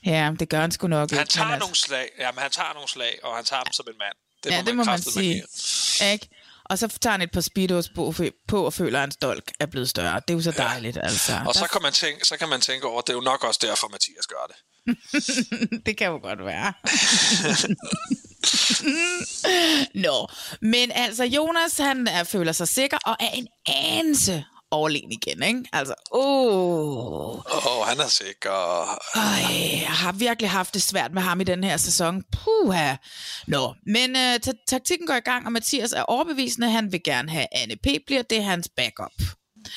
ja, 0.05 0.31
det 0.39 0.49
gør 0.49 0.61
han 0.61 0.71
sgu 0.71 0.87
nok 0.87 1.11
Han 1.11 1.19
ikke, 1.19 1.29
tager 1.31 1.47
altså- 1.47 1.59
nogle 1.59 1.75
slag, 1.75 2.09
ja, 2.19 2.31
men 2.31 2.41
han 2.41 2.51
tager 2.51 2.73
nogle 2.73 2.89
slag, 2.89 3.19
og 3.23 3.35
han 3.35 3.45
tager 3.45 3.63
dem 3.63 3.73
som 3.73 3.85
en 3.89 3.97
mand. 3.97 4.15
Det 4.43 4.51
ja, 4.51 4.61
det 4.65 4.75
må 4.75 4.83
man 4.83 5.01
sige. 5.01 5.43
Ikke? 6.11 6.29
Og 6.65 6.79
så 6.79 6.87
tager 6.87 7.11
han 7.11 7.21
et 7.21 7.31
par 7.31 7.41
speedos 7.41 7.89
på, 7.95 8.13
på 8.47 8.65
og 8.65 8.73
føler, 8.73 8.99
at 8.99 9.01
hans 9.01 9.15
dolk 9.15 9.51
er 9.59 9.65
blevet 9.65 9.89
større. 9.89 10.15
Det 10.27 10.29
er 10.29 10.33
jo 10.37 10.41
så 10.41 10.51
dejligt, 10.51 10.97
altså. 11.03 11.39
Og 11.47 11.53
så 11.53 11.59
Der- 11.59 11.67
kan, 11.67 11.81
man 11.81 11.93
tænke, 11.93 12.25
så 12.25 12.37
kan 12.37 12.49
man 12.49 12.61
tænke 12.61 12.87
over, 12.87 12.99
at 13.01 13.07
det 13.07 13.13
er 13.13 13.17
jo 13.17 13.21
nok 13.21 13.43
også 13.43 13.59
derfor, 13.63 13.87
Mathias 13.87 14.27
gør 14.27 14.45
det. 14.47 14.55
det 15.85 15.97
kan 15.97 16.07
jo 16.07 16.19
godt 16.23 16.45
være. 16.45 16.73
Nå, 20.05 20.27
men 20.61 20.91
altså 20.91 21.23
Jonas, 21.23 21.77
han 21.77 22.07
er, 22.07 22.23
føler 22.23 22.51
sig 22.51 22.67
sikker 22.67 22.97
og 23.05 23.15
er 23.19 23.29
en 23.33 23.47
anelse 23.67 24.45
overlegen 24.71 25.11
igen, 25.11 25.43
ikke? 25.43 25.63
Altså, 25.73 25.93
åh, 26.11 27.29
Åh, 27.35 27.79
oh, 27.79 27.85
han 27.87 27.99
er 27.99 28.07
sikker. 28.07 28.83
Ej, 29.15 29.79
jeg 29.81 29.87
har 29.91 30.11
virkelig 30.11 30.49
haft 30.49 30.73
det 30.73 30.81
svært 30.81 31.13
med 31.13 31.21
ham 31.21 31.41
i 31.41 31.43
den 31.43 31.63
her 31.63 31.77
sæson. 31.77 32.23
Puha. 32.31 32.95
Nå, 33.47 33.73
men 33.85 34.15
øh, 34.15 34.39
ta- 34.39 34.51
taktikken 34.67 35.07
går 35.07 35.13
i 35.15 35.19
gang, 35.19 35.45
og 35.45 35.51
Mathias 35.51 35.91
er 35.91 36.01
overbevisende. 36.03 36.69
Han 36.69 36.91
vil 36.91 37.03
gerne 37.03 37.29
have 37.31 37.47
Anne 37.51 37.75
P. 37.75 37.87
bliver 38.05 38.21
det 38.21 38.43
hans 38.43 38.69
backup. 38.77 39.11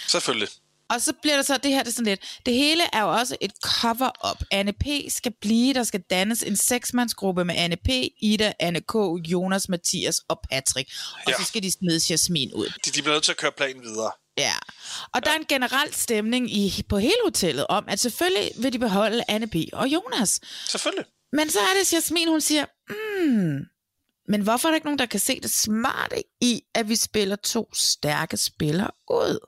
Selvfølgelig. 0.09 0.49
Og 0.91 1.01
så 1.01 1.13
bliver 1.23 1.37
der 1.37 1.43
så 1.43 1.57
det 1.57 1.71
her, 1.73 1.83
det 1.83 1.89
er 1.89 1.93
sådan 1.93 2.05
lidt, 2.05 2.39
det 2.47 2.55
hele 2.55 2.83
er 2.93 3.01
jo 3.03 3.13
også 3.13 3.37
et 3.41 3.53
cover-up. 3.65 4.43
Anne 4.51 4.73
P. 4.73 4.85
skal 5.09 5.33
blive, 5.41 5.75
der 5.75 5.85
skal 5.85 6.01
dannes 6.11 6.43
en 6.43 6.57
seksmandsgruppe 6.57 7.45
med 7.45 7.55
Anne 7.59 7.77
P., 7.77 7.89
Ida, 8.23 8.53
Anne 8.61 8.81
K., 8.81 8.95
Jonas, 9.33 9.69
Mathias 9.69 10.19
og 10.29 10.41
Patrick. 10.51 10.91
Og 11.27 11.33
Ja. 11.33 11.37
så 11.39 11.45
skal 11.45 11.63
de 11.63 11.73
smide 11.73 12.01
Jasmin 12.11 12.53
ud. 12.53 12.67
De, 12.85 12.91
de 12.91 13.03
bliver 13.03 13.15
nødt 13.15 13.25
til 13.25 13.33
at 13.33 13.39
køre 13.39 13.53
planen 13.53 13.83
videre. 13.83 14.11
Ja, 14.39 14.53
og 15.15 15.25
der 15.25 15.31
er 15.31 15.35
en 15.37 15.45
generel 15.49 15.95
stemning 15.95 16.51
i, 16.57 16.83
på 16.89 16.99
hele 16.99 17.15
hotellet 17.25 17.67
om, 17.69 17.85
at 17.89 18.01
selvfølgelig 18.01 18.51
vil 18.57 18.73
de 18.73 18.79
beholde 18.79 19.25
Anne 19.29 19.47
P. 19.47 19.55
og 19.73 19.89
Jonas. 19.89 20.41
Selvfølgelig. 20.69 21.05
Men 21.33 21.51
så 21.51 21.59
er 21.61 21.79
det 21.81 21.93
Jasmin, 21.93 22.29
hun 22.29 22.41
siger, 22.41 22.65
mm, 22.89 23.59
men 24.29 24.41
hvorfor 24.41 24.69
er 24.69 24.73
der 24.73 24.75
ikke 24.77 24.87
nogen, 24.87 24.99
der 24.99 25.07
kan 25.07 25.21
se 25.21 25.41
det 25.41 25.51
smarte 25.51 26.23
i, 26.41 26.63
at 26.75 26.89
vi 26.89 26.97
spiller 26.97 27.37
to 27.37 27.75
stærke 27.75 28.37
spillere 28.37 28.91
ud? 29.11 29.39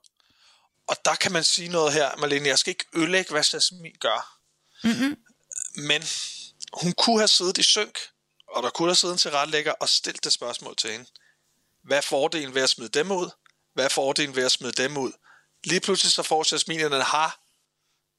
Og 0.88 0.96
der 1.04 1.14
kan 1.14 1.32
man 1.32 1.44
sige 1.44 1.68
noget 1.68 1.92
her, 1.92 2.16
Malene. 2.16 2.48
Jeg 2.48 2.58
skal 2.58 2.70
ikke 2.70 2.84
ødelægge, 2.94 3.30
hvad 3.30 3.44
Jasmin 3.52 3.94
gør. 4.00 4.38
Mm-hmm. 4.84 5.16
Men 5.76 6.02
hun 6.72 6.92
kunne 6.92 7.18
have 7.18 7.28
siddet 7.28 7.58
i 7.58 7.62
synk, 7.62 7.98
og 8.48 8.62
der 8.62 8.70
kunne 8.70 8.88
have 8.88 8.94
siddet 8.94 9.14
en 9.14 9.18
tilrettelægger 9.18 9.72
og 9.72 9.88
stillet 9.88 10.24
det 10.24 10.32
spørgsmål 10.32 10.76
til 10.76 10.92
hende. 10.92 11.06
Hvad 11.84 11.96
er 11.96 12.00
fordelen 12.02 12.54
ved 12.54 12.62
at 12.62 12.70
smide 12.70 12.88
dem 12.88 13.10
ud? 13.10 13.30
Hvad 13.74 13.84
er 13.84 13.88
fordelen 13.88 14.36
ved 14.36 14.44
at 14.44 14.52
smide 14.52 14.72
dem 14.72 14.96
ud? 14.96 15.12
Lige 15.64 15.80
pludselig 15.80 16.12
så 16.12 16.22
får 16.22 16.46
Jasmin 16.52 16.80
en 16.80 16.92
har 16.92 17.40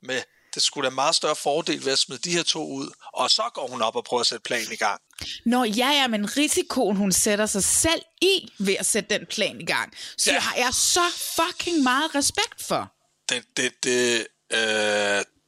med, 0.01 0.23
det 0.55 0.63
skulle 0.63 0.85
da 0.89 0.93
meget 0.93 1.15
større 1.15 1.35
fordel 1.35 1.85
ved 1.85 1.91
at 1.91 1.99
smide 1.99 2.19
de 2.21 2.31
her 2.31 2.43
to 2.43 2.67
ud, 2.67 2.89
og 3.13 3.29
så 3.29 3.43
går 3.53 3.67
hun 3.67 3.81
op 3.81 3.95
og 3.95 4.03
prøver 4.03 4.21
at 4.21 4.27
sætte 4.27 4.43
planen 4.43 4.71
i 4.71 4.75
gang. 4.75 5.01
Nå 5.45 5.63
ja, 5.63 5.89
ja, 5.89 6.07
men 6.07 6.37
risikoen, 6.37 6.95
hun 6.97 7.11
sætter 7.11 7.45
sig 7.45 7.63
selv 7.63 8.01
i 8.21 8.51
ved 8.59 8.75
at 8.79 8.85
sætte 8.85 9.17
den 9.19 9.25
plan 9.25 9.61
i 9.61 9.65
gang, 9.65 9.93
så 10.17 10.31
Ja. 10.31 10.39
har 10.39 10.55
jeg 10.55 10.73
så 10.73 11.01
fucking 11.35 11.83
meget 11.83 12.15
respekt 12.15 12.63
for. 12.67 12.91
det, 13.29 13.43
det, 13.57 13.83
det, 13.83 14.27
øh, 14.53 14.59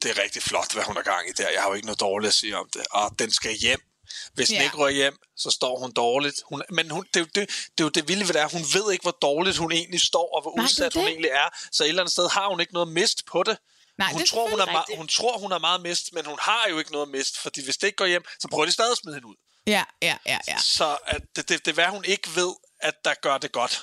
det 0.02 0.10
er 0.12 0.24
rigtig 0.24 0.44
flot, 0.44 0.74
hvad 0.74 0.84
hun 0.84 0.96
har 0.96 1.04
gang 1.04 1.30
i 1.30 1.32
der. 1.38 1.50
Jeg 1.50 1.62
har 1.62 1.68
jo 1.70 1.74
ikke 1.74 1.86
noget 1.88 2.00
dårligt 2.00 2.28
at 2.28 2.34
sige 2.34 2.58
om 2.58 2.70
det. 2.74 2.82
Og 2.92 3.12
den 3.20 3.32
skal 3.32 3.52
hjem. 3.54 3.80
Hvis 4.34 4.48
den 4.48 4.56
Ja. 4.58 4.64
ikke 4.64 4.78
rører 4.78 4.92
hjem, 4.92 5.18
så 5.38 5.50
står 5.52 5.80
hun 5.80 5.92
dårligt. 5.92 6.36
Hun, 6.50 6.64
men 6.72 6.90
hun, 6.92 7.06
det, 7.14 7.20
er 7.20 7.26
det, 7.26 7.36
det 7.36 7.80
er 7.80 7.84
jo 7.84 7.90
det 7.90 8.08
vilde 8.08 8.28
ved 8.28 8.34
det 8.34 8.42
er, 8.42 8.48
hun 8.48 8.62
ved 8.74 8.92
ikke, 8.92 9.02
hvor 9.02 9.18
dårligt 9.22 9.58
hun 9.58 9.72
egentlig 9.72 10.02
står, 10.02 10.36
og 10.36 10.42
hvor 10.42 10.56
Nej, 10.56 10.64
udsat 10.64 10.94
hun 10.94 11.08
egentlig 11.08 11.30
er. 11.30 11.50
Så 11.72 11.84
et 11.84 11.90
eller 11.90 12.02
andet 12.02 12.12
sted 12.12 12.30
har 12.30 12.50
hun 12.50 12.60
ikke 12.60 12.74
noget 12.74 12.90
mist 12.90 13.26
på 13.26 13.44
det. 13.44 13.58
Nej, 14.04 14.12
hun, 14.14 14.26
tror, 14.26 14.50
hun, 14.50 14.60
er 14.60 14.66
meget, 14.66 14.86
hun 14.98 15.08
tror, 15.08 15.38
hun 15.38 15.52
er 15.52 15.60
meget 15.60 15.82
mist, 15.82 16.06
men 16.14 16.26
hun 16.26 16.38
har 16.42 16.64
jo 16.70 16.80
ikke 16.80 16.92
noget 16.92 17.10
mist, 17.10 17.38
fordi 17.38 17.64
hvis 17.64 17.78
det 17.78 17.88
ikke 17.88 17.98
går 18.04 18.06
hjem, 18.06 18.24
så 18.42 18.48
prøver 18.52 18.66
de 18.66 18.72
stadig 18.72 18.92
at 18.92 18.98
smide 18.98 19.16
hende 19.16 19.28
ud. 19.28 19.36
Ja, 19.68 19.84
ja, 20.02 20.16
ja, 20.26 20.38
ja. 20.48 20.58
Så 20.58 20.98
at 21.08 21.22
det, 21.36 21.50
det, 21.50 21.66
det 21.66 21.72
er, 21.72 21.74
hvad 21.74 21.86
hun 21.86 22.06
ikke 22.06 22.30
ved, 22.36 22.54
at 22.80 22.94
der 23.06 23.14
gør 23.22 23.38
det 23.38 23.52
godt. 23.52 23.82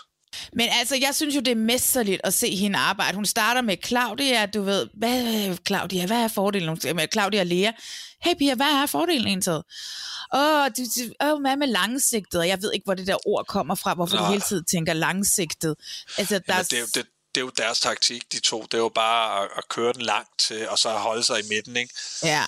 Men 0.53 0.69
altså, 0.73 0.97
jeg 0.97 1.15
synes 1.15 1.35
jo, 1.35 1.41
det 1.41 1.51
er 1.51 1.55
mesterligt 1.75 2.21
at 2.25 2.35
se 2.35 2.57
hende 2.57 2.79
arbejde. 2.79 3.15
Hun 3.15 3.27
starter 3.27 3.61
med 3.61 3.77
Claudia, 3.85 4.47
du 4.47 4.63
ved, 4.63 4.89
hvad, 4.95 5.57
Claudia, 5.67 6.07
hvad 6.07 6.17
er 6.17 6.29
fordelen? 6.29 6.69
Hun 6.69 6.79
Med 6.95 7.09
Claudia 7.13 7.41
og 7.41 7.47
Lea. 7.47 7.73
Hey 8.23 8.35
Pia, 8.39 8.55
hvad 8.55 8.67
er 8.67 8.87
fordelen 8.87 9.27
egentlig? 9.27 9.63
Åh, 10.35 10.67
du, 10.77 10.83
du, 10.97 11.27
åh, 11.27 11.41
hvad 11.41 11.57
med 11.57 11.67
langsigtet? 11.67 12.47
Jeg 12.47 12.63
ved 12.63 12.73
ikke, 12.73 12.85
hvor 12.85 12.95
det 12.95 13.07
der 13.07 13.29
ord 13.29 13.47
kommer 13.47 13.75
fra, 13.75 13.95
hvorfor 13.95 14.17
Nå. 14.17 14.23
de 14.23 14.29
hele 14.29 14.41
tiden 14.41 14.65
tænker 14.65 14.93
langsigtet. 14.93 15.75
Altså, 16.19 16.39
der 16.39 16.55
Jamen, 16.55 16.65
det, 16.65 16.73
er 16.73 16.81
jo, 16.81 16.87
det, 16.95 17.07
det 17.39 17.43
er 17.43 17.47
jo 17.47 17.53
deres 17.57 17.81
taktik, 17.81 18.33
de 18.33 18.41
to. 18.41 18.63
Det 18.63 18.75
er 18.75 18.79
jo 18.79 18.89
bare 18.89 19.43
at, 19.45 19.49
at 19.57 19.69
køre 19.69 19.93
den 19.93 20.03
langt 20.03 20.39
til, 20.39 20.69
og 20.69 20.79
så 20.79 20.91
holde 20.91 21.25
sig 21.25 21.39
i 21.41 21.49
midten, 21.49 21.77
ikke? 21.77 21.95
Ja, 22.23 22.45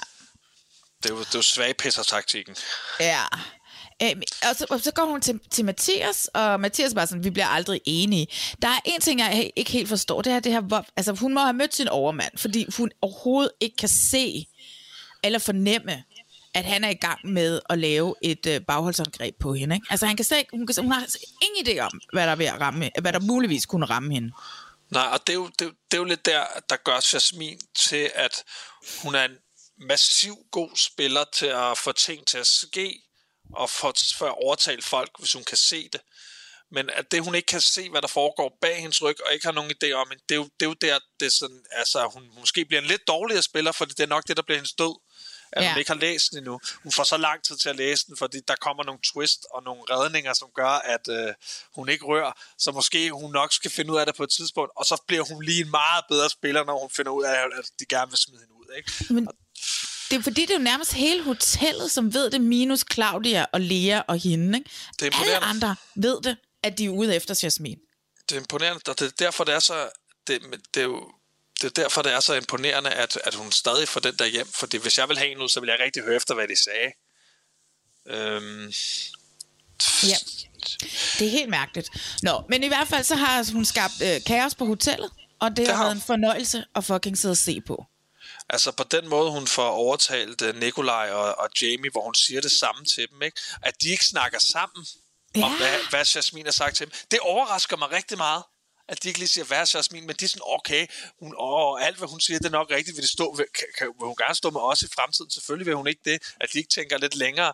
Det 1.03 1.11
er 1.11 1.15
jo, 1.15 1.21
det 1.21 1.27
er 1.35 1.39
jo 1.39 1.43
svagpisser-taktikken. 1.43 2.57
ja. 3.01 3.25
Øhm, 4.03 4.23
og, 4.51 4.57
så, 4.57 4.67
og 4.71 4.81
så 4.81 4.91
går 4.93 5.05
hun 5.05 5.21
til, 5.21 5.41
til 5.51 5.65
Mathias, 5.65 6.31
og 6.35 6.61
Mathias 6.61 6.95
bare 6.95 7.07
sådan, 7.07 7.25
vi 7.25 7.31
bliver 7.31 7.47
aldrig 7.47 7.81
enige. 7.85 8.27
Der 8.63 8.69
er 8.69 8.81
en 8.85 9.01
ting, 9.01 9.21
jeg 9.21 9.51
ikke 9.57 9.71
helt 9.71 9.89
forstår, 9.89 10.23
det 10.23 10.33
er 10.33 10.41
det 10.41 10.53
her, 10.53 10.61
hvor, 10.61 10.87
altså 10.97 11.13
hun 11.13 11.35
må 11.35 11.41
have 11.41 11.53
mødt 11.53 11.75
sin 11.75 11.89
overmand, 11.89 12.39
fordi 12.39 12.67
hun 12.77 12.91
overhovedet 13.03 13.53
ikke 13.61 13.77
kan 13.77 13.89
se 13.89 14.47
eller 15.23 15.39
fornemme, 15.39 16.05
at 16.55 16.65
han 16.65 16.85
er 16.85 16.89
i 16.89 16.95
gang 16.95 17.19
med 17.25 17.61
at 17.71 17.79
lave 17.79 18.15
et 18.23 18.47
øh, 18.47 18.61
bagholdsangreb 18.61 19.35
på 19.41 19.55
hende. 19.55 19.75
Ikke? 19.77 19.87
Altså 19.91 20.07
han 20.07 20.17
kan 20.17 20.25
slet 20.25 20.39
ikke, 20.39 20.51
hun, 20.53 20.67
kan, 20.67 20.75
hun 20.83 20.93
har 20.93 21.07
ingen 21.43 21.67
idé 21.67 21.81
om, 21.81 22.01
hvad 22.13 22.25
der, 22.27 22.33
er 22.33 22.37
ved 22.37 22.47
at 22.47 22.61
ramme, 22.61 22.91
hvad 23.01 23.13
der 23.13 23.21
muligvis 23.21 23.67
kunne 23.67 23.87
ramme 23.87 24.15
hende. 24.15 24.33
Nej, 24.91 25.07
og 25.13 25.27
det 25.27 25.33
er, 25.33 25.35
jo, 25.35 25.47
det, 25.47 25.59
det 25.59 25.97
er 25.97 25.99
jo 25.99 26.05
lidt 26.05 26.25
der, 26.25 26.47
der 26.69 26.77
gør 26.77 27.01
Jasmin 27.13 27.61
til, 27.79 28.13
at 28.15 28.45
hun 29.03 29.15
er 29.15 29.25
en 29.25 29.39
massiv 29.79 30.37
god 30.53 30.71
spiller 30.77 31.25
til 31.33 31.47
at 31.47 31.79
få 31.79 31.93
ting 31.93 32.27
til 32.27 32.39
at 32.39 32.47
ske, 32.47 33.03
og 33.55 33.71
for, 33.71 33.95
for 34.17 34.27
at 34.27 34.45
overtale 34.45 34.83
folk, 34.83 35.11
hvis 35.19 35.33
hun 35.33 35.45
kan 35.45 35.57
se 35.57 35.89
det. 35.89 36.01
Men 36.73 36.91
at 36.91 37.11
det, 37.11 37.25
hun 37.25 37.35
ikke 37.35 37.47
kan 37.47 37.61
se, 37.61 37.91
hvad 37.91 38.03
der 38.03 38.09
foregår 38.09 38.59
bag 38.61 38.81
hendes 38.81 39.03
ryg, 39.03 39.17
og 39.27 39.33
ikke 39.33 39.47
har 39.47 39.53
nogen 39.53 39.71
idé 39.71 39.93
om, 39.93 40.13
det 40.29 40.35
er 40.35 40.37
jo, 40.37 40.45
det 40.45 40.67
er 40.67 40.71
jo 40.71 40.75
der, 40.75 40.99
det 41.21 41.27
er 41.27 41.31
sådan, 41.31 41.65
altså, 41.71 42.11
hun 42.15 42.31
måske 42.35 42.65
bliver 42.65 42.81
en 42.81 42.87
lidt 42.87 43.09
dårligere 43.09 43.43
spiller, 43.43 43.73
for 43.73 43.85
det 43.85 44.01
er 44.01 44.07
nok 44.07 44.29
det, 44.29 44.37
der 44.37 44.43
bliver 44.43 44.59
hendes 44.59 44.73
død. 44.73 44.95
At 45.53 45.65
ja. 45.65 45.71
Hun 45.71 45.79
ikke 45.79 45.91
har 45.91 45.99
læst 45.99 46.31
den 46.31 46.39
endnu. 46.39 46.61
Hun 46.83 46.93
får 46.93 47.05
så 47.05 47.17
lang 47.17 47.43
tid 47.43 47.57
til 47.57 47.69
at 47.69 47.77
læse 47.77 48.07
den, 48.07 48.17
fordi 48.17 48.41
der 48.49 48.55
kommer 48.61 48.85
nogle 48.85 49.01
twist 49.05 49.47
og 49.51 49.63
nogle 49.63 49.83
redninger, 49.91 50.35
som 50.35 50.49
gør, 50.55 50.75
at 50.95 51.09
øh, 51.09 51.35
hun 51.75 51.89
ikke 51.89 52.05
rører. 52.05 52.33
Så 52.59 52.73
måske 52.73 53.11
hun 53.11 53.31
nok 53.33 53.53
skal 53.53 53.71
finde 53.71 53.93
ud 53.93 53.99
af 53.99 54.07
det 54.07 54.15
på 54.17 54.23
et 54.23 54.31
tidspunkt, 54.31 54.71
og 54.77 54.85
så 54.85 55.03
bliver 55.09 55.25
hun 55.25 55.43
lige 55.45 55.61
en 55.61 55.71
meget 55.71 56.05
bedre 56.09 56.31
spiller, 56.31 56.65
når 56.65 56.81
hun 56.81 56.91
finder 56.91 57.13
ud 57.13 57.25
af, 57.25 57.33
at 57.33 57.71
de 57.81 57.85
gerne 57.85 58.11
vil 58.11 58.19
smide 58.19 58.41
hende 58.41 58.55
ud. 58.55 58.67
Ikke? 58.77 59.15
Men 59.15 59.29
det 60.11 60.19
er 60.19 60.23
fordi, 60.23 60.41
det 60.41 60.51
er 60.51 60.59
jo 60.59 60.65
nærmest 60.65 60.93
hele 60.93 61.23
hotellet, 61.23 61.91
som 61.91 62.15
ved 62.15 62.31
det, 62.31 62.41
minus 62.41 62.85
Claudia 62.93 63.47
og 63.53 63.61
Lea 63.61 64.01
og 64.09 64.19
hende. 64.19 64.59
Ikke? 64.59 64.71
Det 65.01 65.15
er 65.15 65.21
Alle 65.21 65.39
andre 65.39 65.77
ved 65.95 66.23
det, 66.23 66.37
at 66.63 66.79
de 66.79 66.85
er 66.85 66.91
ude 66.91 67.17
efter 67.17 67.41
Jasmin. 67.43 67.79
det 68.29 68.37
er 68.37 68.41
imponerende, 68.41 68.83
og 68.89 68.99
det 68.99 69.07
er 69.07 69.11
derfor, 69.19 69.45
det 69.45 69.55
er 69.55 69.59
så... 69.59 69.89
Det, 70.27 70.43
det 70.75 70.81
er 70.81 70.85
jo 70.85 71.13
det 71.61 71.65
er 71.65 71.83
derfor, 71.83 72.03
det 72.03 72.13
er 72.13 72.21
så 72.21 72.35
imponerende, 72.35 72.91
at, 72.91 73.19
at 73.25 73.35
hun 73.35 73.53
stadig 73.53 73.89
får 73.89 74.01
den 74.01 74.17
der 74.17 74.27
hjem. 74.27 74.47
Fordi 74.53 74.77
hvis 74.77 74.99
jeg 74.99 75.09
vil 75.09 75.19
have 75.19 75.31
en 75.31 75.43
ud, 75.43 75.49
så 75.49 75.61
vil 75.61 75.69
jeg 75.69 75.79
rigtig 75.81 76.03
høre 76.03 76.17
efter, 76.17 76.35
hvad 76.35 76.49
de 76.49 76.63
sagde. 76.65 76.93
Øhm, 78.07 78.73
Ja. 80.03 80.17
Det 81.19 81.27
er 81.27 81.31
helt 81.31 81.49
mærkeligt. 81.49 81.89
Nå, 82.23 82.43
men 82.49 82.65
i 82.65 82.69
hvert 82.69 82.89
fald 82.89 83.05
så 83.05 83.15
har 83.15 83.53
hun 83.53 83.65
skabt 83.65 83.95
øh, 84.03 84.25
kaos 84.27 84.55
på 84.55 84.65
hotellet, 84.65 85.11
og 85.41 85.51
det, 85.51 85.57
Det 85.57 85.77
har 85.77 85.85
været 85.85 85.97
en 85.97 86.03
fornøjelse 86.07 86.65
at 86.75 86.85
fucking 86.85 87.19
sidde 87.19 87.33
og 87.33 87.37
se 87.37 87.61
på. 87.61 87.85
Altså 88.49 88.73
på 88.73 88.85
den 88.91 89.09
måde, 89.09 89.31
hun 89.31 89.47
får 89.47 89.69
overtalt 89.69 90.43
uh, 90.43 90.57
Nikolaj 90.57 91.11
og, 91.11 91.39
og 91.39 91.49
Jamie, 91.63 91.91
hvor 91.91 92.05
hun 92.05 92.15
siger 92.15 92.41
det 92.41 92.53
samme 92.53 92.85
til 92.85 93.07
dem, 93.11 93.23
ikke? 93.23 93.41
at 93.63 93.75
de 93.83 93.89
ikke 93.89 94.07
snakker 94.07 94.39
sammen 94.39 94.87
ja. 95.37 95.45
om, 95.45 95.57
hvad, 95.57 95.79
hvad 95.91 96.05
Jasmin 96.15 96.45
har 96.45 96.53
sagt 96.53 96.77
til 96.77 96.87
dem. 96.87 96.95
Det 97.11 97.19
overrasker 97.19 97.77
mig 97.77 97.93
rigtig 97.93 98.17
meget, 98.17 98.43
at 98.91 99.03
de 99.03 99.09
ikke 99.09 99.19
lige 99.19 99.29
siger, 99.29 99.45
hvad 99.45 99.59
er 99.59 99.71
Jasmin, 99.75 100.07
men 100.07 100.17
de 100.17 100.25
er 100.25 100.29
sådan, 100.29 100.43
okay, 100.47 100.87
hun, 101.21 101.35
åh, 101.39 101.87
alt 101.87 101.99
hvad 101.99 102.09
hun 102.09 102.21
siger, 102.21 102.39
det 102.39 102.47
er 102.47 102.51
nok 102.51 102.71
rigtigt, 102.71 102.97
vil, 102.97 103.03
det 103.03 103.11
stå, 103.11 103.35
vil, 103.37 103.47
kan, 103.59 103.67
kan, 103.79 103.87
vil 103.87 104.07
hun 104.07 104.17
gerne 104.17 104.35
stå 104.35 104.51
med 104.51 104.61
os 104.61 104.83
i 104.83 104.89
fremtiden? 104.95 105.31
Selvfølgelig 105.31 105.67
vil 105.67 105.75
hun 105.75 105.87
ikke 105.87 106.01
det, 106.05 106.23
at 106.41 106.49
de 106.53 106.59
ikke 106.59 106.71
tænker 106.71 106.99
lidt 106.99 107.15
længere. 107.15 107.53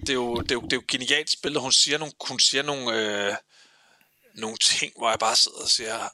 Det 0.00 0.08
er 0.08 0.14
jo, 0.14 0.36
det 0.40 0.50
er 0.50 0.54
jo, 0.54 0.60
det 0.60 0.72
er 0.72 0.76
jo 0.76 0.84
genialt 0.88 1.30
spillet, 1.30 1.62
hun 1.62 1.72
siger 1.72 1.98
nogle, 1.98 2.14
hun 2.28 2.40
siger 2.40 2.62
nogle, 2.62 2.92
øh, 2.96 3.36
nogle 4.34 4.56
ting, 4.56 4.92
hvor 4.96 5.10
jeg 5.10 5.18
bare 5.18 5.36
sidder 5.36 5.62
og 5.62 5.68
siger, 5.68 6.08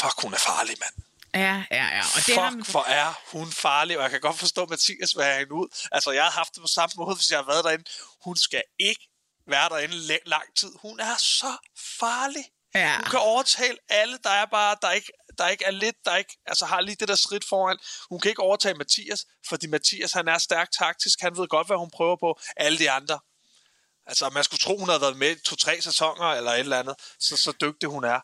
fuck, 0.00 0.22
hun 0.22 0.34
er 0.34 0.38
farlig, 0.38 0.76
mand. 0.80 1.04
Ja, 1.34 1.64
ja, 1.70 1.84
ja. 1.96 2.00
Og 2.00 2.20
det 2.26 2.34
Fuck, 2.34 2.70
hvor 2.70 2.84
er 2.84 3.20
hun 3.32 3.52
farlig, 3.52 3.96
og 3.96 4.02
jeg 4.02 4.10
kan 4.10 4.20
godt 4.20 4.38
forstå, 4.38 4.62
at 4.62 4.70
Mathias 4.70 5.16
vil 5.16 5.24
have 5.24 5.38
hende 5.38 5.52
ud. 5.52 5.68
Altså, 5.92 6.10
jeg 6.10 6.24
har 6.24 6.30
haft 6.30 6.54
det 6.54 6.60
på 6.60 6.68
samme 6.68 6.92
måde, 6.96 7.16
hvis 7.16 7.30
jeg 7.30 7.38
har 7.38 7.46
været 7.46 7.64
derinde. 7.64 7.84
Hun 8.24 8.36
skal 8.36 8.62
ikke 8.78 9.08
være 9.46 9.68
derinde 9.68 10.18
lang 10.26 10.56
tid. 10.56 10.72
Hun 10.82 11.00
er 11.00 11.16
så 11.18 11.56
farlig. 12.00 12.44
Ja. 12.74 12.96
Hun 12.96 13.04
kan 13.10 13.18
overtale 13.18 13.76
alle, 13.88 14.18
der 14.24 14.30
er 14.30 14.46
bare, 14.46 14.76
der 14.82 14.90
ikke, 14.90 15.12
der 15.38 15.48
ikke 15.48 15.64
er 15.64 15.70
lidt, 15.70 15.96
der 16.04 16.16
ikke, 16.16 16.36
altså 16.46 16.66
har 16.66 16.80
lige 16.80 16.96
det 17.00 17.08
der 17.08 17.14
skridt 17.14 17.44
foran. 17.48 17.78
Hun 18.10 18.20
kan 18.20 18.28
ikke 18.28 18.42
overtage 18.42 18.74
Mathias, 18.74 19.26
fordi 19.48 19.66
Mathias, 19.66 20.12
han 20.12 20.28
er 20.28 20.38
stærk 20.38 20.70
taktisk. 20.78 21.20
Han 21.20 21.36
ved 21.36 21.48
godt, 21.48 21.66
hvad 21.66 21.76
hun 21.76 21.90
prøver 21.90 22.16
på. 22.16 22.40
Alle 22.56 22.78
de 22.78 22.90
andre. 22.90 23.18
Altså, 24.06 24.30
man 24.30 24.44
skulle 24.44 24.60
tro, 24.60 24.78
hun 24.78 24.88
havde 24.88 25.00
været 25.00 25.16
med 25.16 25.36
to-tre 25.44 25.80
sæsoner, 25.82 26.24
eller 26.24 26.50
et 26.50 26.58
eller 26.60 26.78
andet. 26.78 26.94
Så, 27.20 27.36
så 27.36 27.52
dygtig 27.60 27.88
hun 27.88 28.04
er. 28.04 28.20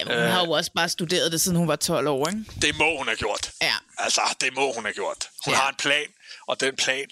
jamen, 0.00 0.14
hun 0.22 0.30
har 0.32 0.44
jo 0.44 0.50
også 0.50 0.70
bare 0.72 0.88
studeret 0.88 1.32
det, 1.32 1.40
siden 1.40 1.56
hun 1.58 1.68
var 1.68 1.76
12 1.76 2.08
år, 2.08 2.28
ikke? 2.28 2.44
Det 2.62 2.78
må 2.78 2.96
hun 2.98 3.06
have 3.06 3.16
gjort. 3.16 3.52
Ja. 3.62 3.74
Altså, 3.98 4.20
det 4.40 4.54
må 4.54 4.72
hun 4.72 4.84
have 4.84 4.94
gjort. 4.94 5.28
Hun 5.44 5.52
Ja. 5.52 5.58
ja. 5.58 5.62
har 5.62 5.68
en 5.70 5.76
plan, 5.76 6.06
og 6.46 6.60
den 6.60 6.76
plan, 6.76 7.08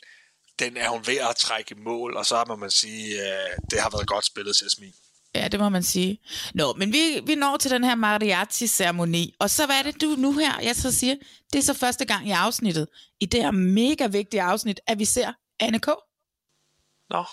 den 0.58 0.76
er 0.76 0.88
hun 0.88 1.06
ved 1.06 1.16
at 1.16 1.36
trække 1.36 1.74
i 1.74 1.78
mål, 1.78 2.16
og 2.16 2.26
så 2.26 2.44
må 2.48 2.56
man 2.56 2.70
sige, 2.70 3.22
øh, 3.22 3.56
det 3.70 3.80
har 3.80 3.90
været 3.90 4.06
godt 4.06 4.26
spillet, 4.26 4.62
Jasmin. 4.62 4.94
Ja, 5.34 5.48
det 5.48 5.60
må 5.60 5.68
man 5.68 5.82
sige. 5.82 6.18
Nå, 6.54 6.72
men 6.78 6.92
vi, 6.92 7.20
vi 7.26 7.34
når 7.34 7.56
til 7.56 7.70
den 7.70 7.84
her 7.84 7.94
mariachi-ceremoni, 7.94 9.34
og 9.40 9.50
så 9.50 9.66
hvad 9.66 9.76
er 9.78 9.82
det 9.82 10.00
du 10.00 10.06
nu 10.18 10.32
her, 10.32 10.60
jeg 10.62 10.76
så 10.76 10.92
siger, 10.92 11.14
det 11.52 11.58
er 11.58 11.62
så 11.62 11.74
første 11.74 12.04
gang 12.04 12.28
i 12.28 12.30
afsnittet, 12.30 12.88
i 13.20 13.26
det 13.26 13.42
her 13.42 13.50
mega 13.50 14.06
vigtige 14.06 14.42
afsnit, 14.42 14.80
at 14.86 14.98
vi 14.98 15.04
ser 15.04 15.32
Anne 15.60 15.78
K. 15.78 15.86
Nå, 17.10 17.24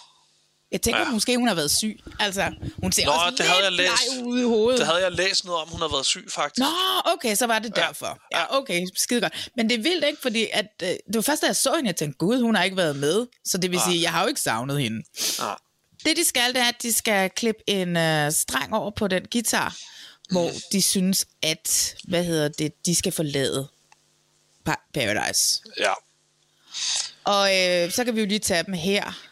Jeg 0.72 0.82
tænker, 0.82 1.00
ja. 1.00 1.06
Ja. 1.06 1.12
måske 1.12 1.38
hun 1.38 1.48
har 1.48 1.56
været 1.56 1.72
syg. 1.72 2.00
Altså, 2.20 2.52
hun 2.84 2.92
ser 2.92 3.06
Nå 3.06 3.12
også 3.12 3.30
det 3.30 3.40
lidt 3.40 3.50
havde 3.50 3.64
jeg 3.64 3.72
læst. 3.72 3.92
bleg 4.16 4.26
ud 4.28 4.40
i 4.40 4.44
hovedet. 4.44 4.80
det 4.80 4.88
havde 4.88 5.02
jeg 5.04 5.12
læst 5.12 5.46
noget 5.46 5.62
om, 5.62 5.68
hun 5.70 5.82
har 5.82 5.88
været 5.88 6.06
syg, 6.06 6.26
faktisk. 6.30 6.60
Nå, 6.60 7.12
okay, 7.14 7.36
så 7.36 7.48
var 7.48 7.60
det 7.60 7.74
Ja. 7.78 7.82
derfor. 7.82 8.20
Ja, 8.36 8.58
okay, 8.58 8.88
skide 8.96 9.22
godt. 9.22 9.50
Men 9.56 9.70
det 9.70 9.78
er 9.80 9.84
vildt 9.84 10.06
ikke, 10.06 10.22
fordi 10.22 10.48
at, 10.54 10.68
øh, 10.84 10.88
det 10.90 11.00
var 11.16 11.22
først, 11.22 11.42
da 11.42 11.48
jeg 11.48 11.56
så 11.56 11.74
hende, 11.76 11.88
jeg 11.88 11.96
tænkte, 11.96 12.18
gud, 12.18 12.42
hun 12.42 12.56
har 12.56 12.64
ikke 12.64 12.78
været 12.78 12.96
med. 12.96 13.28
Så 13.46 13.58
det 13.58 13.72
vil 13.72 13.80
sige, 13.88 14.02
jeg 14.02 14.12
har 14.12 14.22
jo 14.22 14.28
ikke 14.28 14.42
savnet 14.42 14.82
hende. 14.82 15.04
Ja. 15.40 15.54
Det, 16.06 16.18
de 16.18 16.26
skal, 16.26 16.54
det 16.54 16.62
er, 16.62 16.66
at 16.68 16.82
de 16.82 16.94
skal 16.94 17.30
klippe 17.30 17.62
en 17.68 17.98
øh, 17.98 18.32
streng 18.32 18.74
over 18.74 18.92
på 18.92 19.08
den 19.08 19.26
guitar. 19.32 19.78
hvor 20.32 20.50
de 20.72 20.82
synes, 20.82 21.26
at, 21.44 21.96
hvad 22.04 22.24
hedder 22.24 22.48
det, 22.48 22.86
de 22.86 22.96
skal 22.96 23.12
forlade 23.12 23.68
Pa- 24.70 24.90
Paradise. 24.94 25.62
Ja. 25.80 25.94
Og 27.24 27.50
øh, 27.58 27.92
så 27.92 28.06
kan 28.06 28.16
vi 28.16 28.20
jo 28.22 28.26
lige 28.28 28.40
tage 28.40 28.64
dem 28.64 28.74
her. 28.74 29.28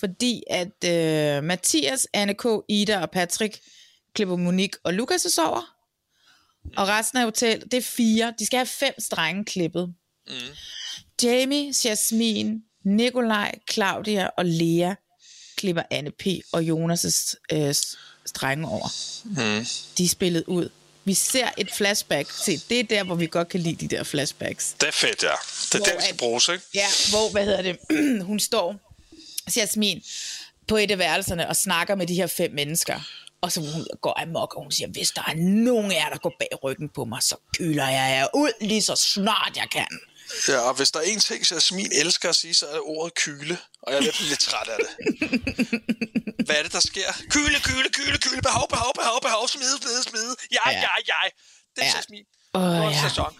Fordi 0.00 0.42
at 0.50 0.84
øh, 0.84 1.44
Mathias, 1.44 2.06
Anne 2.12 2.34
K., 2.34 2.44
Ida 2.68 3.00
og 3.00 3.10
Patrick 3.10 3.60
klipper 4.14 4.36
Monique 4.36 4.80
og 4.84 4.94
Lukas 4.94 5.20
sover. 5.20 5.76
Og 6.76 6.88
resten 6.88 7.18
af 7.18 7.24
hotellet, 7.24 7.64
det 7.72 7.76
er 7.76 7.82
fire. 7.82 8.34
De 8.38 8.46
skal 8.46 8.56
have 8.58 8.66
fem 8.66 8.94
strenge 8.98 9.44
klippet. 9.44 9.94
Mm. 10.28 10.34
Jamie, 11.22 11.72
Jasmin, 11.84 12.62
Nikolaj, 12.84 13.54
Claudia 13.70 14.26
og 14.38 14.44
Lea 14.44 14.94
klipper 15.64 15.82
Anne 15.90 16.10
P. 16.10 16.26
og 16.52 16.60
Jonas' 16.62 17.34
øh, 17.52 17.74
strenge 18.26 18.68
over. 18.68 18.88
Mm. 19.24 19.66
De 19.98 20.04
er 20.04 20.08
spillet 20.08 20.44
ud. 20.46 20.68
Vi 21.04 21.14
ser 21.14 21.48
et 21.56 21.72
flashback. 21.72 22.30
Se, 22.30 22.58
det 22.68 22.80
er 22.80 22.84
der, 22.84 23.04
hvor 23.04 23.14
vi 23.14 23.26
godt 23.26 23.48
kan 23.48 23.60
lide 23.60 23.88
de 23.88 23.96
der 23.96 24.02
flashbacks. 24.02 24.74
Det 24.80 24.88
er 24.88 24.92
fedt, 24.92 25.22
ja. 25.22 25.28
Det 25.28 25.74
er 25.74 25.78
Hvor 25.78 25.86
den, 25.86 26.02
skal 26.02 26.16
bruges, 26.16 26.48
ikke? 26.48 26.64
Ja, 26.74 26.86
hvor, 27.10 27.30
hvad 27.30 27.44
hedder 27.44 27.62
det, 27.62 27.78
hun 28.30 28.40
står, 28.40 28.76
Jasmin, 29.56 30.02
på 30.68 30.76
et 30.76 30.90
af 30.90 30.98
værelserne 30.98 31.48
og 31.48 31.56
snakker 31.56 31.94
med 31.94 32.06
de 32.06 32.14
her 32.14 32.26
fem 32.26 32.50
mennesker. 32.52 33.00
Og 33.40 33.52
så 33.52 33.60
hun 33.60 33.86
går 34.00 34.20
amok, 34.22 34.54
og 34.54 34.62
hun 34.62 34.72
siger, 34.72 34.88
hvis 34.88 35.10
der 35.10 35.22
er 35.26 35.34
nogen 35.36 35.92
af 35.92 35.96
jer, 35.96 36.08
der 36.08 36.18
går 36.18 36.32
bag 36.38 36.64
ryggen 36.64 36.88
på 36.88 37.04
mig, 37.04 37.22
så 37.22 37.36
køler 37.58 37.88
jeg 37.88 38.16
jer 38.18 38.26
ud 38.34 38.52
lige 38.60 38.82
så 38.82 38.96
snart 38.96 39.52
jeg 39.56 39.66
kan. 39.72 39.98
Ja, 40.48 40.58
og 40.58 40.74
hvis 40.74 40.90
der 40.90 41.00
er 41.00 41.04
en 41.04 41.20
ting, 41.20 41.50
Jasmin 41.50 41.90
elsker 41.92 42.28
at 42.28 42.36
sige, 42.36 42.54
så 42.54 42.66
er 42.66 42.72
det 42.72 42.80
ordet 42.84 43.14
kyle. 43.14 43.58
Og 43.82 43.92
jeg 43.92 43.98
er 43.98 44.02
lidt, 44.02 44.20
lidt 44.20 44.40
træt 44.40 44.68
af 44.68 44.78
det. 44.84 44.90
Hvad 46.46 46.56
er 46.56 46.62
det, 46.62 46.72
der 46.72 46.80
sker? 46.80 47.12
Kyle, 47.30 47.60
kyle, 47.60 47.88
kyle, 47.92 48.18
kyle, 48.18 48.42
behov, 48.42 48.68
behov, 48.68 48.92
behov, 48.94 49.20
behov, 49.22 49.48
smide, 49.48 49.76
smide, 49.82 50.02
smide. 50.02 50.34
Jeg, 50.50 50.58
Ja. 50.66 50.70
ja. 50.70 50.80
jeg, 50.80 50.90
jeg. 51.06 51.30
Det 51.76 51.82
er 51.82 51.86
Ja. 51.86 51.90
ja. 51.90 51.96
Jasmin. 51.96 52.24
Åh, 52.54 52.62
Oh, 52.62 52.92
ja. 52.92 53.08
sæson. 53.08 53.36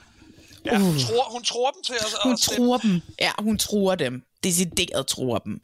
Ja, 0.65 0.79
hun, 0.79 0.99
tror, 0.99 1.25
hun 1.31 1.45
tror 1.45 1.71
dem 1.71 1.83
til 1.83 1.93
at, 1.95 2.07
Hun 2.25 2.33
at 2.33 2.39
truer 2.41 2.79
dem. 2.79 3.01
Ja, 3.21 3.33
hun 3.39 3.59
truer 3.59 3.95
dem. 3.95 4.23
Decideret 4.45 5.07
truer 5.07 5.39
dem. 5.39 5.61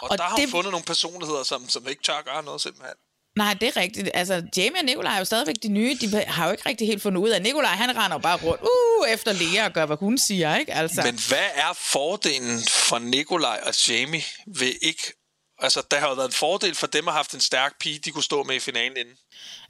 Og, 0.00 0.10
og 0.10 0.18
der 0.18 0.24
har 0.24 0.30
hun 0.30 0.40
det- 0.40 0.50
fundet 0.50 0.70
nogle 0.70 0.84
personligheder, 0.86 1.42
som, 1.42 1.68
som 1.68 1.88
ikke 1.88 2.02
tør 2.02 2.22
gøre 2.22 2.42
noget 2.42 2.60
simpelthen. 2.60 2.94
Nej, 3.36 3.54
det 3.54 3.68
er 3.68 3.76
rigtigt. 3.76 4.10
Altså, 4.14 4.42
Jamie 4.56 4.80
og 4.80 4.84
Nikolaj 4.84 5.14
er 5.14 5.18
jo 5.18 5.24
stadigvæk 5.24 5.54
de 5.62 5.68
nye. 5.68 5.96
De 6.00 6.24
har 6.26 6.46
jo 6.46 6.52
ikke 6.52 6.68
rigtig 6.68 6.86
helt 6.86 7.02
fundet 7.02 7.20
ud 7.20 7.28
af. 7.30 7.42
Nikolaj, 7.42 7.70
han 7.74 7.96
render 7.96 8.18
bare 8.18 8.36
rundt 8.36 8.62
uh, 8.62 9.08
efter 9.12 9.32
Lea 9.32 9.64
og 9.64 9.72
gør, 9.72 9.86
hvad 9.86 9.96
hun 9.96 10.18
siger, 10.18 10.56
ikke? 10.56 10.74
Altså. 10.74 11.02
Men 11.04 11.18
hvad 11.28 11.48
er 11.54 11.72
fordelen 11.72 12.60
for 12.88 12.98
Nikolaj 12.98 13.60
og 13.66 13.88
Jamie 13.88 14.22
ved 14.46 14.74
ikke... 14.82 15.12
Altså, 15.58 15.82
der 15.90 15.98
har 15.98 16.08
jo 16.08 16.14
været 16.14 16.28
en 16.28 16.32
fordel 16.32 16.74
for 16.74 16.86
dem 16.86 17.08
at 17.08 17.14
have 17.14 17.18
haft 17.18 17.34
en 17.34 17.40
stærk 17.40 17.78
pige, 17.80 17.98
de 17.98 18.10
kunne 18.10 18.22
stå 18.24 18.42
med 18.42 18.56
i 18.56 18.60
finalen 18.60 18.96
inden. 18.96 19.14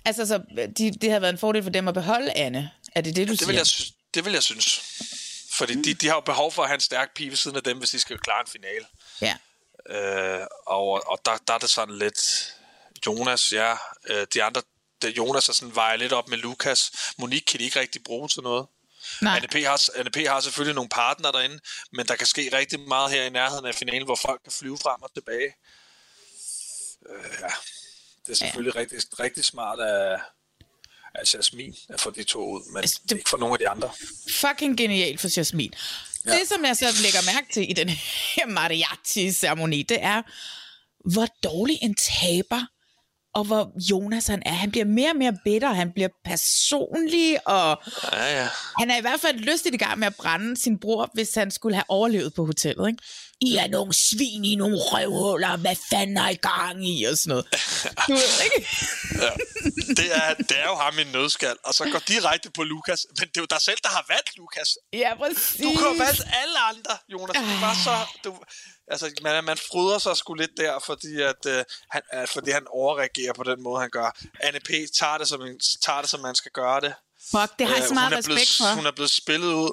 Altså, 0.04 0.26
så 0.26 0.40
de, 0.78 0.90
det 0.90 1.10
har 1.12 1.18
været 1.20 1.32
en 1.32 1.38
fordel 1.38 1.62
for 1.62 1.70
dem 1.70 1.88
at 1.88 1.94
beholde 1.94 2.32
Anne. 2.36 2.70
Er 2.94 3.00
det 3.00 3.16
det, 3.16 3.28
du 3.28 3.32
Det 3.32 3.38
siger? 3.38 3.46
vil, 3.46 3.56
jeg, 3.56 3.66
det 4.14 4.24
vil 4.24 4.32
jeg 4.32 4.42
synes. 4.42 4.82
Fordi 5.52 5.82
de, 5.82 5.94
de 5.94 6.06
har 6.06 6.14
jo 6.14 6.20
behov 6.20 6.52
for 6.52 6.62
at 6.62 6.68
have 6.68 6.74
en 6.74 6.80
stærk 6.80 7.14
pige 7.16 7.30
ved 7.30 7.36
siden 7.36 7.56
af 7.56 7.62
dem, 7.62 7.78
hvis 7.78 7.90
de 7.90 8.00
skal 8.00 8.18
klare 8.18 8.40
en 8.40 8.50
finale. 8.52 8.86
Ja. 9.20 9.34
Øh, 9.90 10.46
og 10.66 11.10
og 11.10 11.18
der, 11.24 11.30
der 11.46 11.54
er 11.54 11.58
det 11.58 11.70
sådan 11.70 11.98
lidt... 11.98 12.52
Jonas, 13.06 13.52
ja. 13.52 13.76
Øh, 14.08 14.26
de 14.34 14.42
andre... 14.42 14.62
Jonas 15.16 15.48
er 15.48 15.52
sådan 15.52 15.74
vejer 15.74 15.96
lidt 15.96 16.12
op 16.12 16.28
med 16.28 16.38
Lukas. 16.38 16.92
Monique 17.18 17.44
kan 17.44 17.60
de 17.60 17.64
ikke 17.64 17.80
rigtig 17.80 18.02
bruge 18.04 18.28
til 18.28 18.42
noget. 18.42 18.66
Nej. 19.22 19.36
Anne 19.36 19.48
P. 19.48 19.54
Har, 19.54 19.82
Anne 19.96 20.10
P. 20.10 20.16
har 20.16 20.40
selvfølgelig 20.40 20.74
nogle 20.74 20.88
partner 20.88 21.30
derinde, 21.32 21.58
men 21.92 22.06
der 22.06 22.16
kan 22.16 22.26
ske 22.26 22.50
rigtig 22.56 22.80
meget 22.80 23.10
her 23.10 23.22
i 23.24 23.30
nærheden 23.30 23.66
af 23.66 23.74
finalen, 23.74 24.04
hvor 24.04 24.14
folk 24.22 24.40
kan 24.42 24.52
flyve 24.52 24.78
frem 24.78 25.02
og 25.02 25.14
tilbage. 25.14 25.54
Øh, 27.10 27.30
ja. 27.40 27.46
Det 28.26 28.32
er 28.32 28.36
selvfølgelig 28.36 28.74
ja. 28.74 28.80
rigtig, 28.80 29.20
rigtig 29.20 29.44
smart 29.44 29.80
af, 29.80 30.20
af 31.14 31.34
Jasmin 31.34 31.74
at 31.88 32.00
få 32.00 32.10
de 32.10 32.24
to 32.24 32.40
ud, 32.50 32.72
men 32.72 32.76
Altså, 32.80 32.98
det- 33.02 33.10
det... 33.10 33.16
ikke 33.18 33.30
for 33.30 33.36
nogle 33.38 33.52
af 33.54 33.58
de 33.58 33.68
andre. 33.68 33.90
Fucking 34.36 34.76
genialt 34.76 35.20
for 35.20 35.28
Jasmin. 35.36 35.72
Ja. 36.26 36.30
Det, 36.38 36.48
som 36.48 36.64
jeg 36.64 36.76
så 36.76 36.86
lægger 37.02 37.34
mærke 37.34 37.52
til 37.52 37.70
i 37.70 37.72
den 37.72 37.88
her 38.34 38.46
mariachi-ceremoni, 38.46 39.82
det 39.82 40.02
er, 40.02 40.22
hvor 41.12 41.26
dårlig 41.42 41.78
en 41.82 41.94
taber, 41.94 42.66
og 43.34 43.44
hvor 43.44 43.72
Jonas 43.90 44.26
han 44.26 44.42
er. 44.46 44.52
Han 44.52 44.70
bliver 44.70 44.84
mere 44.84 45.10
og 45.10 45.16
mere 45.16 45.36
bitter, 45.44 45.72
han 45.72 45.92
bliver 45.92 46.08
personlig, 46.24 47.48
og 47.48 47.82
Ja, 48.12 48.40
ja. 48.40 48.48
han 48.78 48.90
er 48.90 48.96
i 48.98 49.00
hvert 49.00 49.20
fald 49.20 49.36
lystigt 49.38 49.74
i 49.74 49.78
gang 49.78 49.98
med 49.98 50.06
at 50.06 50.14
brænde 50.16 50.56
sin 50.56 50.78
bror, 50.78 51.10
hvis 51.14 51.34
han 51.34 51.50
skulle 51.50 51.74
have 51.74 51.84
overlevet 51.88 52.34
på 52.34 52.44
hotellet. 52.46 52.88
Ikke? 52.88 53.02
I 53.40 53.56
er 53.56 53.68
nogle 53.68 53.92
svin 53.92 54.44
i 54.44 54.54
nogle 54.54 54.76
røvhuller, 54.78 55.56
hvad 55.56 55.76
fanden 55.90 56.16
er 56.16 56.28
I 56.28 56.34
gang 56.34 56.88
i, 56.88 57.04
og 57.04 57.18
sådan 57.18 57.30
noget. 57.30 57.46
Du 58.08 58.12
ved, 58.12 58.32
ikke? 58.46 58.68
Det, 59.98 60.08
er, 60.20 60.34
det 60.34 60.56
er 60.62 60.66
jo 60.72 60.74
ham 60.84 60.98
i 60.98 61.02
en 61.02 61.12
nødskal, 61.12 61.56
og 61.64 61.74
så 61.74 61.84
går 61.92 61.98
direkte 62.08 62.50
på 62.50 62.62
Lukas. 62.62 63.06
Men 63.18 63.28
det 63.28 63.36
er 63.36 63.40
jo 63.40 63.50
dig 63.50 63.60
selv, 63.60 63.78
der 63.82 63.88
har 63.88 64.04
valgt 64.08 64.30
Lukas. 64.36 64.68
Ja, 64.92 65.10
præcis. 65.20 65.60
Du 65.62 65.68
kunne 65.76 65.88
have 65.96 65.98
valgt 66.06 66.22
alle 66.42 66.58
andre, 66.70 66.94
Jonas. 67.12 67.36
Det 67.36 67.60
var 67.66 67.74
så... 67.84 67.94
Du, 68.24 68.30
altså, 68.92 69.06
man, 69.22 69.44
man 69.44 69.58
fryder 69.70 69.98
sig 69.98 70.16
sgu 70.16 70.34
lidt 70.34 70.56
der, 70.56 70.78
fordi, 70.86 71.12
at, 71.32 71.46
øh, 71.46 71.64
han, 71.90 72.02
øh, 72.14 72.28
fordi 72.28 72.50
han 72.50 72.66
overreagerer 72.70 73.32
på 73.32 73.42
den 73.42 73.62
måde, 73.62 73.80
han 73.80 73.90
gør. 73.90 74.08
Anne 74.40 74.60
P. 74.60 74.70
tager 75.00 75.18
det, 75.18 75.28
som, 75.28 75.40
tager 75.86 76.00
det, 76.00 76.10
som 76.10 76.20
man 76.20 76.34
skal 76.34 76.52
gøre 76.52 76.80
det. 76.80 76.94
Fuck, 77.30 77.50
det 77.58 77.66
har 77.66 77.74
jeg 77.74 77.82
Øh, 77.82 77.88
så 77.88 77.94
meget 77.94 78.12
respekt 78.12 78.26
blevet, 78.26 78.56
for. 78.58 78.74
Hun 78.74 78.86
er 78.86 78.92
blevet 78.98 79.10
spillet 79.10 79.52
ud. 79.64 79.72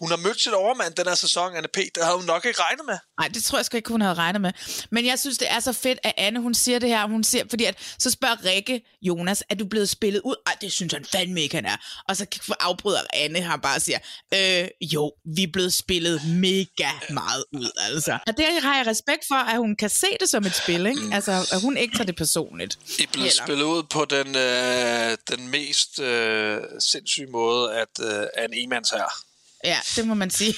Hun 0.00 0.10
har 0.10 0.16
mødt 0.16 0.40
sit 0.40 0.52
overmand 0.52 0.94
den 0.94 1.06
her 1.06 1.14
sæson, 1.14 1.56
Anne 1.56 1.68
P. 1.68 1.76
Det 1.76 2.02
havde 2.02 2.16
hun 2.16 2.24
nok 2.24 2.44
ikke 2.44 2.60
regnet 2.62 2.84
med. 2.86 2.98
Nej, 3.20 3.28
det 3.28 3.44
tror 3.44 3.58
jeg 3.58 3.64
sgu 3.64 3.76
ikke, 3.76 3.88
hun 3.88 4.00
havde 4.00 4.14
regnet 4.14 4.40
med. 4.40 4.52
Men 4.90 5.06
jeg 5.06 5.18
synes, 5.18 5.38
det 5.38 5.50
er 5.50 5.60
så 5.60 5.72
fedt, 5.72 5.98
at 6.02 6.12
Anne, 6.16 6.40
hun 6.40 6.54
siger 6.54 6.78
det 6.78 6.88
her. 6.88 7.08
Hun 7.08 7.24
siger, 7.24 7.44
fordi 7.50 7.64
at, 7.64 7.94
så 7.98 8.10
spørger 8.10 8.44
Rikke 8.44 8.98
Jonas, 9.02 9.44
er 9.50 9.54
du 9.54 9.64
blevet 9.64 9.88
spillet 9.88 10.20
ud? 10.24 10.34
Ej, 10.46 10.56
det 10.60 10.72
synes 10.72 10.92
han 10.92 11.04
fandme 11.04 11.40
ikke, 11.40 11.54
han 11.54 11.66
er. 11.66 11.76
Og 12.08 12.16
så 12.16 12.26
afbryder 12.60 13.00
Anne 13.12 13.40
ham 13.40 13.60
bare 13.60 13.76
og 13.76 13.82
siger, 13.82 13.98
øh, 14.34 14.68
jo, 14.82 15.12
vi 15.36 15.42
er 15.42 15.52
blevet 15.52 15.74
spillet 15.74 16.20
mega 16.26 16.90
meget 17.10 17.44
ud, 17.52 17.70
altså. 17.76 18.18
Og 18.26 18.36
det 18.36 18.46
har 18.62 18.76
jeg 18.76 18.86
respekt 18.86 19.24
for, 19.28 19.34
at 19.34 19.56
hun 19.56 19.76
kan 19.76 19.90
se 19.90 20.06
det 20.20 20.28
som 20.30 20.44
et 20.46 20.54
spil, 20.54 20.86
ikke? 20.86 21.00
Altså, 21.12 21.32
at 21.52 21.60
hun 21.60 21.76
ikke 21.76 21.94
tager 21.96 22.06
det 22.06 22.16
personligt. 22.16 22.78
I 22.98 23.02
er 23.02 23.06
blevet 23.12 23.32
spillet 23.32 23.64
ud 23.64 23.82
på 23.82 24.04
den, 24.04 24.36
øh, 24.36 25.16
den 25.30 25.48
mest 25.48 25.98
øh, 25.98 26.58
sindssyge 26.78 27.26
måde, 27.26 27.74
at 27.74 28.00
øh, 28.02 28.44
en 28.44 28.54
enmands 28.54 28.90
her. 28.90 29.29
Ja, 29.64 29.78
det 29.96 30.06
må 30.06 30.14
man 30.14 30.30
sige. 30.30 30.54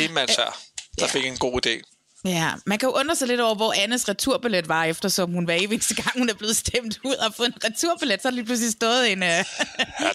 Enmands 0.00 0.36
her, 0.36 0.58
der 0.98 1.06
fik 1.08 1.24
en 1.24 1.36
god 1.38 1.66
idé. 1.66 1.94
Ja, 2.24 2.52
man 2.66 2.78
kan 2.78 2.88
jo 2.88 2.92
undre 2.94 3.16
sig 3.16 3.28
lidt 3.28 3.40
over, 3.40 3.54
hvor 3.54 3.72
Annes 3.72 4.08
returbillet 4.08 4.68
var, 4.68 4.84
eftersom 4.84 5.30
hun 5.32 5.44
hver 5.44 5.54
eneste 5.54 5.94
gang, 5.94 6.18
hun 6.18 6.28
er 6.28 6.34
blevet 6.34 6.56
stemt 6.56 6.98
ud 7.04 7.14
og 7.14 7.34
fået 7.34 7.46
en 7.46 7.54
returbillet, 7.64 8.22
så 8.22 8.28
er 8.28 8.32
lige 8.32 8.44
pludselig 8.44 8.72
stået 8.72 9.12
en, 9.12 9.22
uh, 9.22 9.28
Ja, 9.28 9.44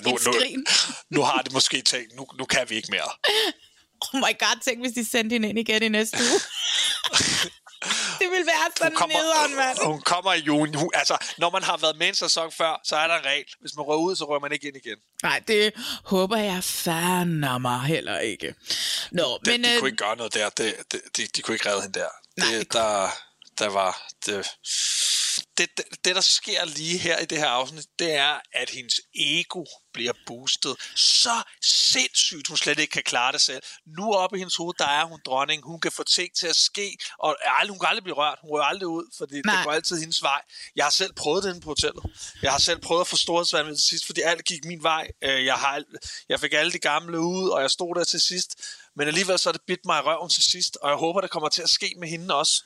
nu, 0.05 0.11
en 0.11 0.17
skrin. 0.19 0.59
nu, 0.59 0.65
nu 1.09 1.21
har 1.21 1.41
det 1.41 1.53
måske 1.53 1.81
tænkt, 1.81 2.15
nu, 2.15 2.27
nu 2.39 2.45
kan 2.45 2.69
vi 2.69 2.75
ikke 2.75 2.87
mere. 2.91 3.09
Oh 4.13 4.19
my 4.19 4.33
god, 4.39 4.61
tænk, 4.65 4.79
hvis 4.81 4.91
de 4.93 5.09
sendte 5.11 5.33
hende 5.33 5.49
ind 5.49 5.59
igen 5.59 5.83
i 5.83 5.89
næste 5.89 6.17
uge. 6.17 6.39
det 8.19 8.27
ville 8.31 8.45
være 8.45 8.71
så 8.77 9.07
nederen, 9.07 9.55
mand. 9.55 9.77
hun 9.85 10.01
kommer 10.01 10.33
i 10.33 10.39
juni. 10.39 10.77
Hun, 10.77 10.89
altså, 10.93 11.17
når 11.37 11.49
man 11.49 11.63
har 11.63 11.77
været 11.77 11.97
med 11.97 12.07
en 12.07 12.15
sæson 12.15 12.51
før, 12.51 12.81
så 12.83 12.95
er 12.95 13.07
der 13.07 13.15
en 13.17 13.25
regel. 13.25 13.45
Hvis 13.61 13.71
man 13.75 13.85
rører 13.85 13.97
ud, 13.99 14.15
så 14.15 14.25
rører 14.25 14.39
man 14.39 14.51
ikke 14.51 14.67
ind 14.67 14.77
igen. 14.77 14.97
Nej, 15.23 15.39
det 15.47 15.73
håber 16.03 16.37
jeg 16.37 16.63
fandme 16.63 17.59
mig 17.59 17.79
heller 17.81 18.19
ikke. 18.19 18.55
Nå, 19.11 19.39
Det, 19.45 19.47
men... 19.51 19.63
de 19.63 19.73
øh, 19.73 19.79
kunne 19.79 19.87
ikke 19.89 20.03
gøre 20.03 20.15
noget 20.17 20.33
der. 20.33 20.49
Det, 20.49 20.75
det, 20.91 21.01
de, 21.17 21.27
de 21.35 21.41
kunne 21.41 21.55
ikke 21.55 21.69
redde 21.69 21.81
hende 21.81 21.99
der. 21.99 22.07
Nej, 22.37 22.47
det, 22.51 22.73
der, 22.73 23.09
der 23.59 23.67
var... 23.69 24.01
Det, 24.25 24.47
det, 25.57 25.77
det, 25.77 25.85
det, 26.05 26.15
der 26.15 26.21
sker 26.21 26.65
lige 26.65 26.97
her 26.97 27.19
i 27.19 27.25
det 27.25 27.37
her 27.37 27.47
afsnit, 27.47 27.85
det 27.99 28.11
er, 28.11 28.39
at 28.53 28.69
hendes 28.69 28.99
ego 29.15 29.65
bliver 29.93 30.13
boostet 30.27 30.75
så 30.95 31.43
sindssygt, 31.61 32.47
hun 32.47 32.57
slet 32.57 32.79
ikke 32.79 32.91
kan 32.91 33.03
klare 33.03 33.31
det 33.31 33.41
selv. 33.41 33.63
Nu 33.97 34.13
oppe 34.13 34.35
i 34.37 34.39
hendes 34.39 34.55
hoved, 34.55 34.73
der 34.79 34.85
er 34.87 35.05
hun 35.05 35.19
dronning. 35.25 35.63
Hun 35.65 35.79
kan 35.79 35.91
få 35.91 36.03
ting 36.03 36.29
til 36.39 36.47
at 36.47 36.55
ske, 36.55 36.97
og 37.19 37.35
aldrig, 37.59 37.69
hun 37.69 37.79
kan 37.79 37.89
aldrig 37.89 38.03
blive 38.03 38.15
rørt. 38.15 38.37
Hun 38.41 38.49
rører 38.51 38.63
aldrig 38.63 38.87
ud, 38.87 39.05
fordi 39.17 39.41
Nej. 39.45 39.55
det 39.55 39.65
går 39.65 39.71
altid 39.71 39.99
hendes 39.99 40.21
vej. 40.21 40.41
Jeg 40.75 40.85
har 40.85 40.89
selv 40.91 41.13
prøvet 41.13 41.43
det 41.43 41.61
på 41.61 41.69
hotellet. 41.69 42.03
Jeg 42.41 42.51
har 42.51 42.59
selv 42.59 42.79
prøvet 42.79 43.01
at 43.01 43.07
få 43.07 43.15
storhedsvand 43.15 43.67
til 43.67 43.85
sidst, 43.87 44.05
fordi 44.05 44.21
alt 44.21 44.45
gik 44.45 44.65
min 44.65 44.83
vej. 44.83 45.07
Øh, 45.23 45.45
Jeg, 45.45 45.55
har, 45.55 45.83
jeg 46.29 46.39
fik 46.39 46.53
alle 46.53 46.71
de 46.71 46.79
gamle 46.79 47.19
ud, 47.19 47.49
og 47.49 47.61
jeg 47.61 47.71
stod 47.71 47.95
der 47.95 48.03
til 48.03 48.21
sidst. 48.21 48.55
Men 48.95 49.07
alligevel 49.07 49.39
så 49.39 49.49
er 49.49 49.53
det 49.53 49.61
bidt 49.67 49.85
mig 49.85 49.97
i 49.99 50.01
røven 50.01 50.29
til 50.29 50.43
sidst, 50.43 50.77
og 50.81 50.89
jeg 50.89 50.97
håber, 50.97 51.21
det 51.21 51.29
kommer 51.29 51.49
til 51.49 51.61
at 51.61 51.69
ske 51.69 51.93
med 51.99 52.07
hende 52.07 52.35
også. 52.35 52.63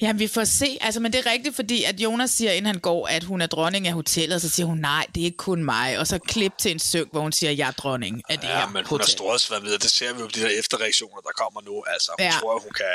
Ja, 0.00 0.12
vi 0.12 0.26
får 0.28 0.44
se. 0.44 0.78
Altså, 0.80 1.00
men 1.00 1.12
det 1.12 1.26
er 1.26 1.30
rigtigt, 1.30 1.56
fordi 1.56 1.84
at 1.84 2.00
Jonas 2.00 2.30
siger, 2.30 2.52
inden 2.52 2.66
han 2.66 2.80
går, 2.80 3.06
at 3.08 3.24
hun 3.24 3.40
er 3.40 3.46
dronning 3.46 3.86
af 3.86 3.92
hotellet, 3.92 4.34
og 4.34 4.40
så 4.40 4.48
siger 4.48 4.66
hun, 4.66 4.78
nej, 4.78 5.06
det 5.14 5.20
er 5.20 5.24
ikke 5.24 5.36
kun 5.36 5.64
mig. 5.64 5.98
Og 5.98 6.06
så 6.06 6.18
klip 6.18 6.52
til 6.58 6.70
en 6.70 6.78
søg, 6.78 7.06
hvor 7.12 7.20
hun 7.20 7.32
siger, 7.32 7.50
jeg 7.50 7.68
er 7.68 7.72
dronning 7.72 8.22
af 8.28 8.38
det 8.38 8.48
Ja, 8.48 8.58
her 8.58 8.68
men 8.68 8.86
hun 8.86 9.00
har 9.00 9.06
storhedsvand 9.06 9.62
videre. 9.64 9.78
Det 9.78 9.90
ser 9.90 10.12
vi 10.12 10.20
jo 10.20 10.26
på 10.26 10.32
de 10.34 10.40
der 10.40 10.48
efterreaktioner, 10.58 11.20
der 11.20 11.30
kommer 11.30 11.60
nu. 11.60 11.84
Altså, 11.86 12.12
hun 12.18 12.26
Ja. 12.26 12.32
tror, 12.40 12.60
hun 12.60 12.70
kan... 12.72 12.86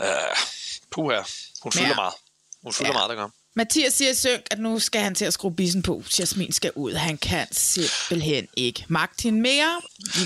Uh, 0.00 0.36
puha, 0.90 1.20
hun 1.62 1.72
fylder 1.72 1.88
Ja. 1.88 1.94
meget. 1.94 2.14
Hun 2.62 2.72
fylder 2.72 2.88
Ja. 2.90 2.92
meget, 2.92 3.10
der 3.10 3.16
gør. 3.16 3.28
Mathias 3.54 3.92
siger 3.92 4.14
synk, 4.14 4.46
at 4.50 4.58
nu 4.58 4.78
skal 4.78 5.00
han 5.00 5.14
til 5.14 5.24
at 5.24 5.32
skrue 5.32 5.54
bissen 5.54 5.82
på. 5.82 6.02
Jasmin 6.18 6.52
skal 6.52 6.72
ud. 6.74 6.92
Han 6.94 7.18
kan 7.18 7.46
simpelthen 7.52 8.48
ikke 8.56 8.84
magte 8.88 9.22
hende 9.22 9.40
mere. 9.40 9.80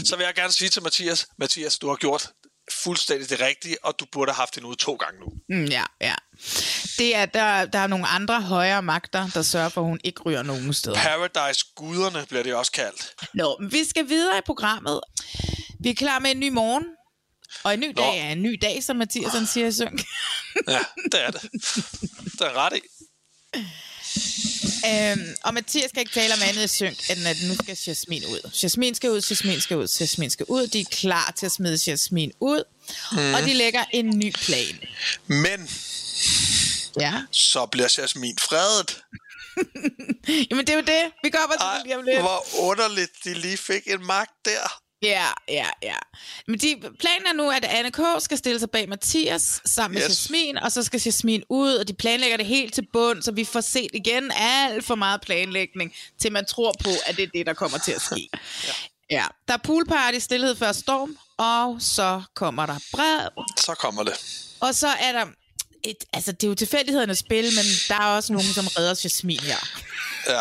Så 0.04 0.16
vil 0.16 0.24
jeg 0.24 0.34
gerne 0.34 0.52
sige 0.52 0.68
til 0.68 0.82
Mathias, 0.82 1.26
Mathias, 1.36 1.78
du 1.78 1.88
har 1.88 1.96
gjort 1.96 2.30
fuldstændig 2.72 3.30
det 3.30 3.40
rigtige, 3.40 3.84
og 3.84 3.94
du 4.00 4.06
burde 4.12 4.32
have 4.32 4.36
haft 4.36 4.54
hende 4.54 4.68
ud 4.68 4.76
to 4.76 4.94
gange 4.94 5.20
nu. 5.20 5.26
Mm, 5.48 5.64
ja, 5.64 5.84
ja. 6.00 6.14
Det 6.98 7.16
er, 7.16 7.26
der, 7.26 7.64
der 7.64 7.78
er 7.78 7.86
nogle 7.86 8.06
andre 8.06 8.40
højere 8.40 8.82
magter, 8.82 9.28
der 9.34 9.42
sørger 9.42 9.68
for, 9.68 9.80
at 9.80 9.86
hun 9.86 10.00
ikke 10.04 10.22
ryger 10.22 10.42
nogen 10.42 10.74
steder. 10.74 10.96
Paradise-guderne 10.96 12.26
bliver 12.28 12.42
det 12.42 12.54
også 12.54 12.72
kaldt. 12.72 13.14
Nå, 13.34 13.56
men 13.60 13.72
vi 13.72 13.84
skal 13.84 14.08
videre 14.08 14.38
i 14.38 14.42
programmet. 14.46 15.00
Vi 15.80 15.90
er 15.90 15.94
klar 15.94 16.18
med 16.18 16.30
en 16.30 16.40
ny 16.40 16.48
morgen. 16.48 16.84
Og 17.64 17.74
en 17.74 17.80
ny 17.80 17.86
Nå. 17.86 18.02
dag 18.02 18.18
er 18.18 18.28
en 18.32 18.42
ny 18.42 18.58
dag, 18.62 18.84
som 18.84 18.96
Mathias 18.96 19.32
han 19.32 19.46
siger 19.46 19.66
i 19.66 19.72
synk. 19.72 20.04
Ja, 20.68 20.78
det 21.12 21.22
er 21.22 21.30
det. 21.30 21.42
Det 22.32 22.40
er 22.40 22.56
ret 22.56 22.72
i. 22.76 22.80
øhm, 24.86 25.36
og 25.42 25.54
Mathias 25.54 25.88
skal 25.90 26.00
ikke 26.00 26.12
tale 26.12 26.34
om 26.34 26.40
andet 26.48 26.64
i 26.64 26.68
synk, 26.68 27.10
end 27.10 27.26
at 27.28 27.36
nu 27.48 27.54
skal 27.54 27.78
Jasmin 27.86 28.24
ud. 28.24 28.50
Jasmin 28.62 28.94
skal 28.94 29.10
ud, 29.10 29.20
Jasmin 29.30 29.60
skal 29.60 29.76
ud, 29.76 29.88
Jasmin 30.00 30.30
skal 30.30 30.46
ud. 30.48 30.66
De 30.66 30.80
er 30.80 30.84
klar 30.90 31.34
til 31.38 31.46
at 31.46 31.52
smide 31.52 31.78
Jasmin 31.86 32.32
ud. 32.40 32.64
Mm. 33.12 33.34
Og 33.34 33.42
de 33.42 33.54
lægger 33.54 33.84
en 33.92 34.18
ny 34.18 34.32
plan. 34.32 34.80
Men 35.26 35.70
Ja. 37.00 37.14
så 37.30 37.66
bliver 37.66 37.94
Jasmin 37.98 38.38
fredet. 38.38 38.98
Jamen 40.50 40.66
det 40.66 40.72
er 40.72 40.76
jo 40.76 40.80
det. 40.86 41.12
Vi 41.22 41.30
kommer 41.30 41.56
til 41.56 41.64
Ej, 41.64 41.76
det 41.76 41.86
lige 41.86 41.96
om 41.98 42.04
lidt. 42.04 42.20
hvor 42.20 42.46
underligt, 42.60 43.10
de 43.24 43.34
lige 43.34 43.56
fik 43.56 43.82
en 43.86 44.06
magt 44.06 44.32
der. 44.44 44.80
Ja, 45.04 45.26
ja, 45.48 45.66
ja. 45.82 45.94
Men 46.46 46.58
de, 46.58 46.76
planen 46.80 47.26
er 47.26 47.32
nu, 47.32 47.50
at 47.50 47.64
Anne 47.64 47.90
K. 47.90 47.98
skal 48.20 48.38
stille 48.38 48.60
sig 48.60 48.70
bag 48.70 48.88
Mathias 48.88 49.60
sammen 49.64 49.94
med 49.94 50.02
Yes. 50.02 50.08
Jasmin, 50.08 50.58
og 50.58 50.72
så 50.72 50.82
skal 50.82 51.00
Jasmin 51.06 51.42
ud, 51.48 51.74
og 51.74 51.88
de 51.88 51.92
planlægger 51.94 52.36
det 52.36 52.46
helt 52.46 52.74
til 52.74 52.86
bund, 52.92 53.22
så 53.22 53.32
vi 53.32 53.44
får 53.44 53.60
set 53.60 53.90
igen 53.94 54.30
alt 54.36 54.84
for 54.84 54.94
meget 54.94 55.20
planlægning, 55.20 55.94
til 56.20 56.32
man 56.32 56.46
tror 56.46 56.74
på, 56.84 56.90
at 57.06 57.16
det 57.16 57.22
er 57.22 57.28
det, 57.34 57.46
der 57.46 57.54
kommer 57.54 57.78
til 57.78 57.92
at 57.92 58.02
ske. 58.02 58.28
ja. 58.68 58.72
ja. 59.10 59.24
Der 59.48 59.54
er 59.54 59.58
poolparty, 59.64 60.18
stillhed 60.18 60.56
før 60.56 60.72
storm, 60.72 61.16
og 61.38 61.76
så 61.82 62.22
kommer 62.34 62.66
der 62.66 62.78
brev, 62.92 63.44
Så 63.56 63.74
kommer 63.78 64.02
det. 64.02 64.12
og 64.60 64.74
så 64.74 64.88
er 64.88 65.12
der... 65.12 65.26
Et, 65.86 65.96
altså, 66.12 66.32
det 66.32 66.44
er 66.44 66.48
jo 66.48 66.54
tilfældighedernes 66.54 67.18
spil, 67.18 67.44
men 67.44 67.64
der 67.88 67.94
er 68.04 68.16
også 68.16 68.32
nogen, 68.32 68.48
som 68.48 68.66
redder 68.66 69.00
Jasmin 69.04 69.38
her. 69.38 69.56
Ja. 70.28 70.40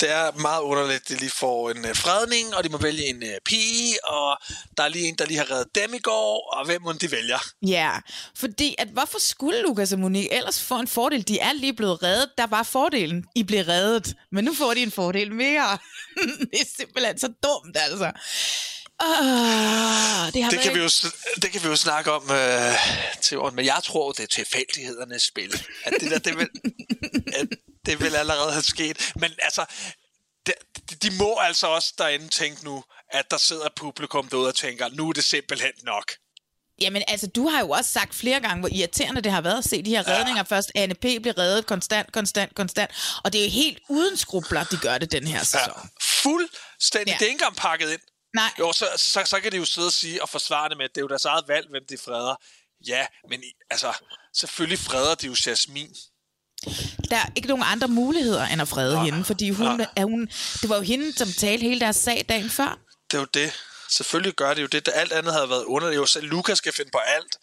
Det 0.00 0.10
er 0.10 0.32
meget 0.40 0.60
underligt, 0.60 1.08
de 1.08 1.16
lige 1.16 1.30
får 1.30 1.70
en 1.70 1.84
uh, 1.84 1.96
fredning, 1.96 2.54
og 2.56 2.64
de 2.64 2.68
må 2.68 2.78
vælge 2.78 3.04
en 3.06 3.22
uh, 3.22 3.28
pige, 3.44 4.04
og 4.08 4.38
der 4.76 4.82
er 4.84 4.88
lige 4.88 5.08
en, 5.08 5.14
der 5.18 5.26
lige 5.26 5.38
har 5.38 5.50
reddet 5.50 5.74
dem 5.74 5.94
i 5.94 5.98
går, 5.98 6.54
og 6.56 6.64
hvem 6.66 6.82
må 6.82 6.92
de 6.92 7.10
vælger? 7.12 7.38
Ja, 7.66 7.90
fordi 8.36 8.74
at 8.78 8.88
hvorfor 8.88 9.18
skulle 9.18 9.62
Lukas 9.62 9.92
og 9.92 9.98
Monique 9.98 10.32
ellers 10.32 10.60
få 10.62 10.78
en 10.78 10.88
fordel? 10.88 11.28
De 11.28 11.38
er 11.38 11.52
lige 11.52 11.72
blevet 11.74 12.02
reddet. 12.02 12.28
Der 12.38 12.46
var 12.46 12.62
fordelen. 12.62 13.24
I 13.34 13.42
blev 13.42 13.64
reddet. 13.64 14.14
Men 14.32 14.44
nu 14.44 14.54
får 14.54 14.74
de 14.74 14.82
en 14.82 14.90
fordel 14.92 15.32
mere. 15.32 15.78
det 16.52 16.60
er 16.60 16.64
simpelthen 16.76 17.18
så 17.18 17.26
dumt, 17.42 17.76
altså. 17.76 18.10
Uh, 19.02 19.08
det, 20.32 20.42
har 20.42 20.50
Det 20.50 20.60
kan, 20.60 20.62
vi 20.62 20.68
ikke- 20.68 20.78
jo, 20.82 20.86
sn- 20.86 21.34
det 21.42 21.50
kan 21.52 21.62
vi 21.62 21.68
jo 21.68 21.76
snakke 21.76 22.12
om 22.12 22.30
øh, 22.30 22.74
til 23.22 23.38
året, 23.38 23.54
men 23.54 23.64
jeg 23.64 23.80
tror, 23.84 24.12
det 24.12 24.22
er 24.22 24.26
tilfældighedernes 24.26 25.22
spil. 25.22 25.64
At 25.84 25.92
det 26.00 26.10
der, 26.10 26.18
det 26.18 26.38
vil, 26.38 26.48
at 27.34 27.46
det 27.86 28.00
vil 28.00 28.16
allerede 28.16 28.52
have 28.52 28.62
sket. 28.62 29.12
Men 29.16 29.32
altså, 29.38 29.64
de, 30.46 30.52
de 31.02 31.10
må 31.18 31.38
altså 31.38 31.66
også 31.66 31.94
derinde 31.98 32.28
tænke 32.28 32.64
nu, 32.64 32.84
at 33.10 33.30
der 33.30 33.36
sidder 33.36 33.68
publikum 33.76 34.28
derude 34.28 34.48
og 34.48 34.54
tænker, 34.54 34.88
nu 34.88 35.08
er 35.08 35.12
det 35.12 35.24
simpelthen 35.24 35.72
nok. 35.82 36.12
Jamen 36.80 37.02
altså, 37.08 37.26
du 37.26 37.48
har 37.48 37.60
jo 37.60 37.70
også 37.70 37.90
sagt 37.90 38.14
flere 38.14 38.40
gange, 38.40 38.60
hvor 38.60 38.68
irriterende 38.72 39.20
det 39.20 39.32
har 39.32 39.40
været 39.40 39.58
at 39.58 39.64
se 39.64 39.82
de 39.82 39.90
her 39.90 40.08
redninger. 40.08 40.44
Først 40.44 40.72
Anne 40.74 40.94
P. 40.94 41.00
bliver 41.00 41.38
reddet 41.38 41.66
konstant, 41.66 42.12
konstant, 42.12 42.54
konstant. 42.54 42.90
Og 43.24 43.32
det 43.32 43.40
er 43.40 43.44
jo 43.44 43.50
helt 43.50 43.78
uden 43.88 44.16
skrubler, 44.16 44.64
de 44.64 44.76
gør 44.76 44.98
det 44.98 45.12
den 45.12 45.26
her 45.26 45.38
Ja, 45.38 45.44
sæson. 45.44 45.90
fuldstændig. 46.22 47.06
Ja. 47.08 47.12
Ja. 47.12 47.18
Det 47.18 47.24
er 47.24 47.28
ikke 47.28 47.32
engang 47.44 47.56
pakket 47.56 47.92
ind. 47.92 48.00
Nej, 48.34 48.50
Jo, 48.58 48.72
så, 48.72 48.86
så, 48.96 49.22
så 49.26 49.40
kan 49.40 49.52
de 49.52 49.56
jo 49.56 49.64
sidde 49.64 49.86
og 49.86 49.92
sige 49.92 50.22
og 50.22 50.28
forsvare 50.28 50.68
det 50.68 50.76
med, 50.76 50.84
at 50.84 50.90
det 50.94 51.00
er 51.00 51.02
jo 51.02 51.08
deres 51.08 51.24
eget 51.24 51.44
valg, 51.48 51.66
hvem 51.70 51.82
de 51.88 51.98
freder. 52.04 52.34
Ja, 52.86 53.06
men 53.30 53.42
altså, 53.70 53.92
selvfølgelig 54.36 54.78
freder 54.78 55.14
de 55.14 55.26
jo 55.26 55.36
Jasmin. 55.46 55.94
Der 57.10 57.16
er 57.16 57.26
ikke 57.36 57.48
nogen 57.48 57.64
andre 57.66 57.88
muligheder 57.88 58.46
end 58.46 58.62
at 58.62 58.68
frede 58.68 59.04
hende, 59.04 59.24
fordi 59.24 59.50
hun, 59.50 59.66
Nej. 59.66 59.86
er 59.96 60.04
hun, 60.04 60.26
det 60.62 60.68
var 60.68 60.76
jo 60.76 60.82
hende, 60.82 61.12
som 61.16 61.28
talte 61.38 61.62
hele 61.62 61.80
deres 61.80 61.96
sag 61.96 62.24
dagen 62.28 62.50
før. 62.50 62.78
Det 63.10 63.16
er 63.16 63.20
jo 63.20 63.26
det. 63.34 63.52
Selvfølgelig 63.90 64.34
gør 64.34 64.54
det 64.54 64.62
jo 64.62 64.66
det. 64.66 64.88
Alt 64.94 65.12
andet 65.12 65.32
havde 65.32 65.48
været 65.48 65.64
underligt. 65.64 65.96
Jo, 65.96 66.06
selv 66.06 66.26
Lukas 66.26 66.58
skal 66.58 66.72
finde 66.72 66.90
på 66.90 66.98
alt, 66.98 67.36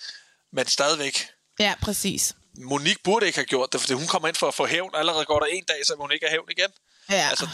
men 0.54 0.68
stadigvæk. 0.68 1.28
Ja, 1.60 1.74
præcis. 1.82 2.34
Monique 2.58 3.00
burde 3.04 3.26
ikke 3.26 3.38
have 3.38 3.46
gjort 3.46 3.74
det, 3.74 3.82
fordi 3.82 3.94
hun 3.94 4.08
kommer 4.08 4.28
ind 4.28 4.36
for 4.36 4.48
at 4.48 4.54
få 4.54 4.66
hævn. 4.66 4.92
Allerede 4.96 5.26
går 5.26 5.40
der 5.40 5.46
en 5.46 5.64
dag, 5.68 5.76
så 5.86 5.96
hun 6.00 6.12
ikke 6.12 6.26
have 6.26 6.32
hævn 6.32 6.48
igen. 6.52 6.70
Ja. 7.10 7.30
Altså, 7.30 7.48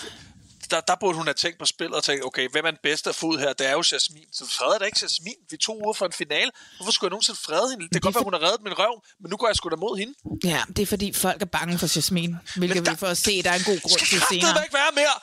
der, 0.75 0.81
der 0.81 0.95
burde 0.99 1.17
hun 1.17 1.27
have 1.27 1.33
tænkt 1.33 1.57
på 1.59 1.65
spillet 1.65 1.95
og 1.95 2.03
tænkt, 2.03 2.25
okay, 2.25 2.49
hvem 2.51 2.65
er 2.65 2.71
den 2.71 2.79
bedste 2.83 3.09
at 3.09 3.15
få 3.15 3.25
ud 3.27 3.37
her? 3.39 3.53
Det 3.53 3.67
er 3.67 3.71
jo 3.71 3.83
Jasmin. 3.91 4.23
Så 4.33 4.45
freder 4.57 4.77
da 4.77 4.85
ikke 4.85 4.99
Jasmin. 5.01 5.33
Vi 5.49 5.57
to 5.57 5.73
uger 5.83 5.93
fra 5.93 6.05
en 6.05 6.11
finale. 6.13 6.51
Hvorfor 6.77 6.91
skulle 6.91 7.07
jeg 7.07 7.11
nogensinde 7.15 7.39
frede 7.47 7.71
hende? 7.71 7.83
Det 7.83 7.91
kan 7.91 8.01
godt 8.01 8.15
være, 8.15 8.23
hun 8.23 8.33
har 8.33 8.43
reddet 8.47 8.61
min 8.63 8.73
røv, 8.79 9.01
men 9.21 9.29
nu 9.29 9.37
går 9.37 9.47
jeg 9.47 9.55
sgu 9.55 9.69
da 9.69 9.75
mod 9.75 9.97
hende. 9.97 10.13
Ja, 10.43 10.61
det 10.75 10.79
er 10.81 10.85
fordi 10.85 11.13
folk 11.13 11.41
er 11.41 11.45
bange 11.45 11.77
for 11.77 11.87
Jasmin, 11.95 12.35
hvilket 12.55 12.75
Men 12.77 12.85
der- 12.85 12.91
vi 12.91 12.97
får 12.97 13.07
at 13.07 13.17
se, 13.17 13.43
der 13.43 13.49
er 13.51 13.55
en 13.55 13.63
god 13.71 13.79
grund 13.81 13.99
Skal 13.99 14.07
til 14.07 14.21
senere. 14.29 14.63
ikke 14.65 14.73
være 14.73 14.91
mere? 15.01 15.15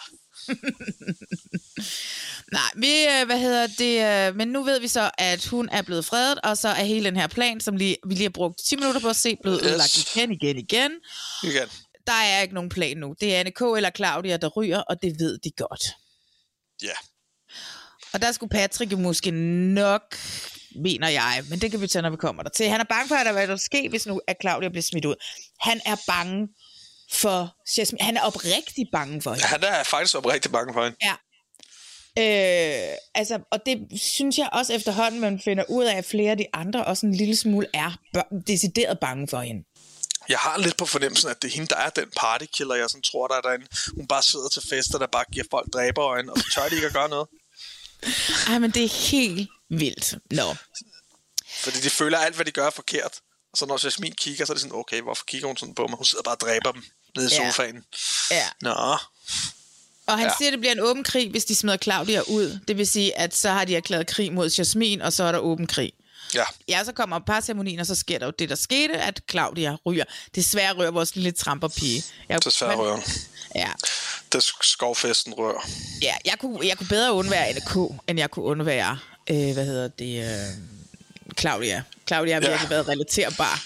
Nej, 2.52 2.70
vi, 2.76 3.04
øh, 3.04 3.26
hvad 3.26 3.38
hedder 3.38 3.66
det, 3.66 4.28
øh, 4.30 4.36
men 4.36 4.48
nu 4.48 4.62
ved 4.62 4.80
vi 4.80 4.88
så, 4.88 5.10
at 5.18 5.46
hun 5.46 5.68
er 5.72 5.82
blevet 5.82 6.04
fredet, 6.04 6.38
og 6.44 6.58
så 6.58 6.68
er 6.68 6.84
hele 6.84 7.04
den 7.04 7.16
her 7.16 7.26
plan, 7.26 7.60
som 7.60 7.76
lige, 7.76 7.96
vi 8.06 8.14
lige 8.14 8.22
har 8.24 8.30
brugt 8.30 8.58
10 8.66 8.76
minutter 8.76 9.00
på 9.00 9.08
at 9.08 9.16
se, 9.16 9.36
blevet 9.42 9.60
Yes. 9.62 9.68
ødelagt 9.70 9.96
igen, 9.96 10.32
igen, 10.32 10.58
igen. 10.58 10.90
Igen. 11.42 11.68
Der 12.06 12.12
er 12.12 12.42
ikke 12.42 12.54
nogen 12.54 12.70
plan 12.70 12.96
nu. 12.96 13.14
Det 13.20 13.34
er 13.34 13.40
Anne 13.40 13.50
K. 13.50 13.60
eller 13.76 13.90
Claudia, 13.90 14.36
der 14.36 14.48
ryger, 14.48 14.78
og 14.80 15.02
det 15.02 15.16
ved 15.18 15.38
de 15.38 15.50
godt. 15.50 15.84
Ja. 16.82 16.92
Og 18.12 18.22
der 18.22 18.32
skulle 18.32 18.50
Patrick 18.50 18.98
måske 18.98 19.30
nok, 19.30 20.18
mener 20.76 21.08
jeg, 21.08 21.44
men 21.50 21.60
det 21.60 21.70
kan 21.70 21.80
vi 21.80 21.86
tage, 21.86 22.02
når 22.02 22.10
vi 22.10 22.16
kommer 22.16 22.42
der 22.42 22.50
til. 22.50 22.68
Han 22.68 22.80
er 22.80 22.84
bange 22.84 23.08
for, 23.08 23.14
at 23.14 23.26
der 23.26 23.32
hvad 23.32 23.46
der 23.46 23.56
ske, 23.56 23.88
hvis 23.88 24.06
nu 24.06 24.20
at 24.26 24.36
Claudia 24.40 24.68
bliver 24.68 24.82
smidt 24.82 25.04
ud. 25.04 25.14
Han 25.60 25.80
er 25.86 25.96
bange 26.06 26.48
for 27.12 27.56
Jasmin. 27.78 28.00
Han 28.00 28.16
er 28.16 28.20
oprigtig 28.20 28.86
bange 28.92 29.22
for 29.22 29.30
hende. 29.30 29.46
Han 29.46 29.64
er 29.64 29.82
faktisk 29.82 30.16
oprigtig 30.16 30.52
bange 30.52 30.74
for 30.74 30.84
hende. 30.84 30.96
Ja. 31.02 31.14
Øh, 32.18 32.96
altså, 33.14 33.40
og 33.52 33.66
det 33.66 34.00
synes 34.00 34.38
jeg 34.38 34.48
også 34.52 34.72
efterhånden, 34.72 35.20
man 35.20 35.40
finder 35.40 35.64
ud 35.68 35.84
af, 35.84 35.96
at 35.96 36.04
flere 36.04 36.30
af 36.30 36.36
de 36.36 36.46
andre 36.52 36.84
også 36.84 37.06
en 37.06 37.14
lille 37.14 37.36
smule 37.36 37.66
er 37.74 37.98
decideret 38.46 38.98
bange 38.98 39.28
for 39.28 39.40
hende. 39.40 39.64
Jeg 40.28 40.38
har 40.38 40.58
lidt 40.58 40.76
på 40.76 40.86
fornemmelsen, 40.86 41.30
at 41.30 41.42
det 41.42 41.48
er 41.48 41.52
hende, 41.52 41.68
der 41.68 41.76
er 41.76 41.90
den 41.90 42.04
partykiller, 42.16 42.74
jeg 42.74 42.90
sådan 42.90 43.02
tror, 43.02 43.28
der 43.28 43.34
er 43.34 43.40
derinde. 43.40 43.66
Hun 43.96 44.06
bare 44.06 44.22
sidder 44.22 44.48
til 44.48 44.62
fester, 44.70 44.98
der 44.98 45.06
bare 45.06 45.24
giver 45.32 45.44
folk 45.50 45.72
dræberøjne, 45.72 46.32
og 46.32 46.38
så 46.38 46.44
tør 46.54 46.68
de 46.68 46.74
ikke 46.74 46.86
at 46.86 46.92
gøre 46.92 47.08
noget. 47.08 47.28
Ej, 48.48 48.58
men 48.58 48.70
det 48.70 48.84
er 48.84 48.88
helt 49.10 49.50
vildt. 49.70 50.14
Nå. 50.30 50.54
Fordi 51.62 51.80
de 51.80 51.90
føler, 51.90 52.18
at 52.18 52.24
alt, 52.26 52.34
hvad 52.34 52.44
de 52.44 52.50
gør, 52.50 52.66
er 52.66 52.70
forkert. 52.70 53.12
Og 53.52 53.58
så 53.58 53.66
når 53.66 53.80
Jasmin 53.84 54.12
kigger, 54.12 54.44
så 54.44 54.52
er 54.52 54.54
det 54.54 54.60
sådan, 54.60 54.76
okay, 54.76 55.00
hvorfor 55.02 55.24
kigger 55.28 55.46
hun 55.46 55.56
sådan 55.56 55.74
på 55.74 55.86
mig? 55.86 55.96
Hun 55.96 56.04
sidder 56.04 56.22
bare 56.24 56.34
og 56.34 56.40
dræber 56.40 56.72
dem 56.72 56.82
nede 57.16 57.26
i 57.30 57.34
Ja. 57.34 57.50
sofaen. 57.50 57.84
Ja. 58.30 58.46
Nå, 58.62 58.70
Og 60.06 60.18
han. 60.18 60.26
Ja. 60.26 60.32
siger, 60.38 60.48
at 60.48 60.52
det 60.52 60.60
bliver 60.60 60.72
en 60.72 60.80
åben 60.80 61.04
krig, 61.04 61.30
hvis 61.30 61.44
de 61.44 61.54
smider 61.54 61.76
Claudia 61.76 62.20
ud. 62.26 62.58
Det 62.68 62.78
vil 62.78 62.86
sige, 62.86 63.18
at 63.18 63.36
så 63.36 63.50
har 63.50 63.64
de 63.64 63.76
erklæret 63.76 64.06
krig 64.06 64.32
mod 64.32 64.50
Jasmin, 64.50 65.02
og 65.02 65.12
så 65.12 65.24
er 65.24 65.32
der 65.32 65.38
åben 65.38 65.66
krig. 65.66 65.92
Ja. 66.34 66.44
Ja, 66.68 66.84
så 66.84 66.92
kommer 66.92 67.18
parceremonien, 67.18 67.80
og 67.80 67.86
så 67.86 67.94
sker 67.94 68.18
der 68.18 68.26
jo 68.26 68.32
det, 68.38 68.48
der 68.48 68.54
skete, 68.54 68.94
at 68.94 69.20
Claudia 69.30 69.76
ryger. 69.86 70.04
Desværre 70.34 70.72
rører 70.72 70.90
vores 70.90 71.14
lille 71.16 71.32
tramperpige. 71.32 72.04
Jeg, 72.28 72.44
Desværre 72.44 72.76
rører. 72.76 73.00
Ja, 73.54 73.68
Det 74.32 74.42
skovfesten 74.62 75.34
rør. 75.34 75.68
ja 76.02 76.14
jeg, 76.24 76.34
kunne, 76.40 76.66
jeg 76.68 76.78
kunne 76.78 76.88
bedre 76.88 77.12
undvære 77.12 77.46
Anne 77.46 77.60
K., 77.60 77.76
end 78.08 78.18
jeg 78.18 78.30
kunne 78.30 78.44
undvære, 78.44 78.98
øh, 79.30 79.52
hvad 79.52 79.64
hedder 79.66 79.88
det, 79.88 80.24
øh, 80.24 80.56
Claudia. 81.38 81.82
Claudia 82.06 82.34
har 82.34 82.40
Ja. 82.42 82.48
virkelig 82.48 82.70
været 82.70 82.88
relaterbar. 82.88 83.64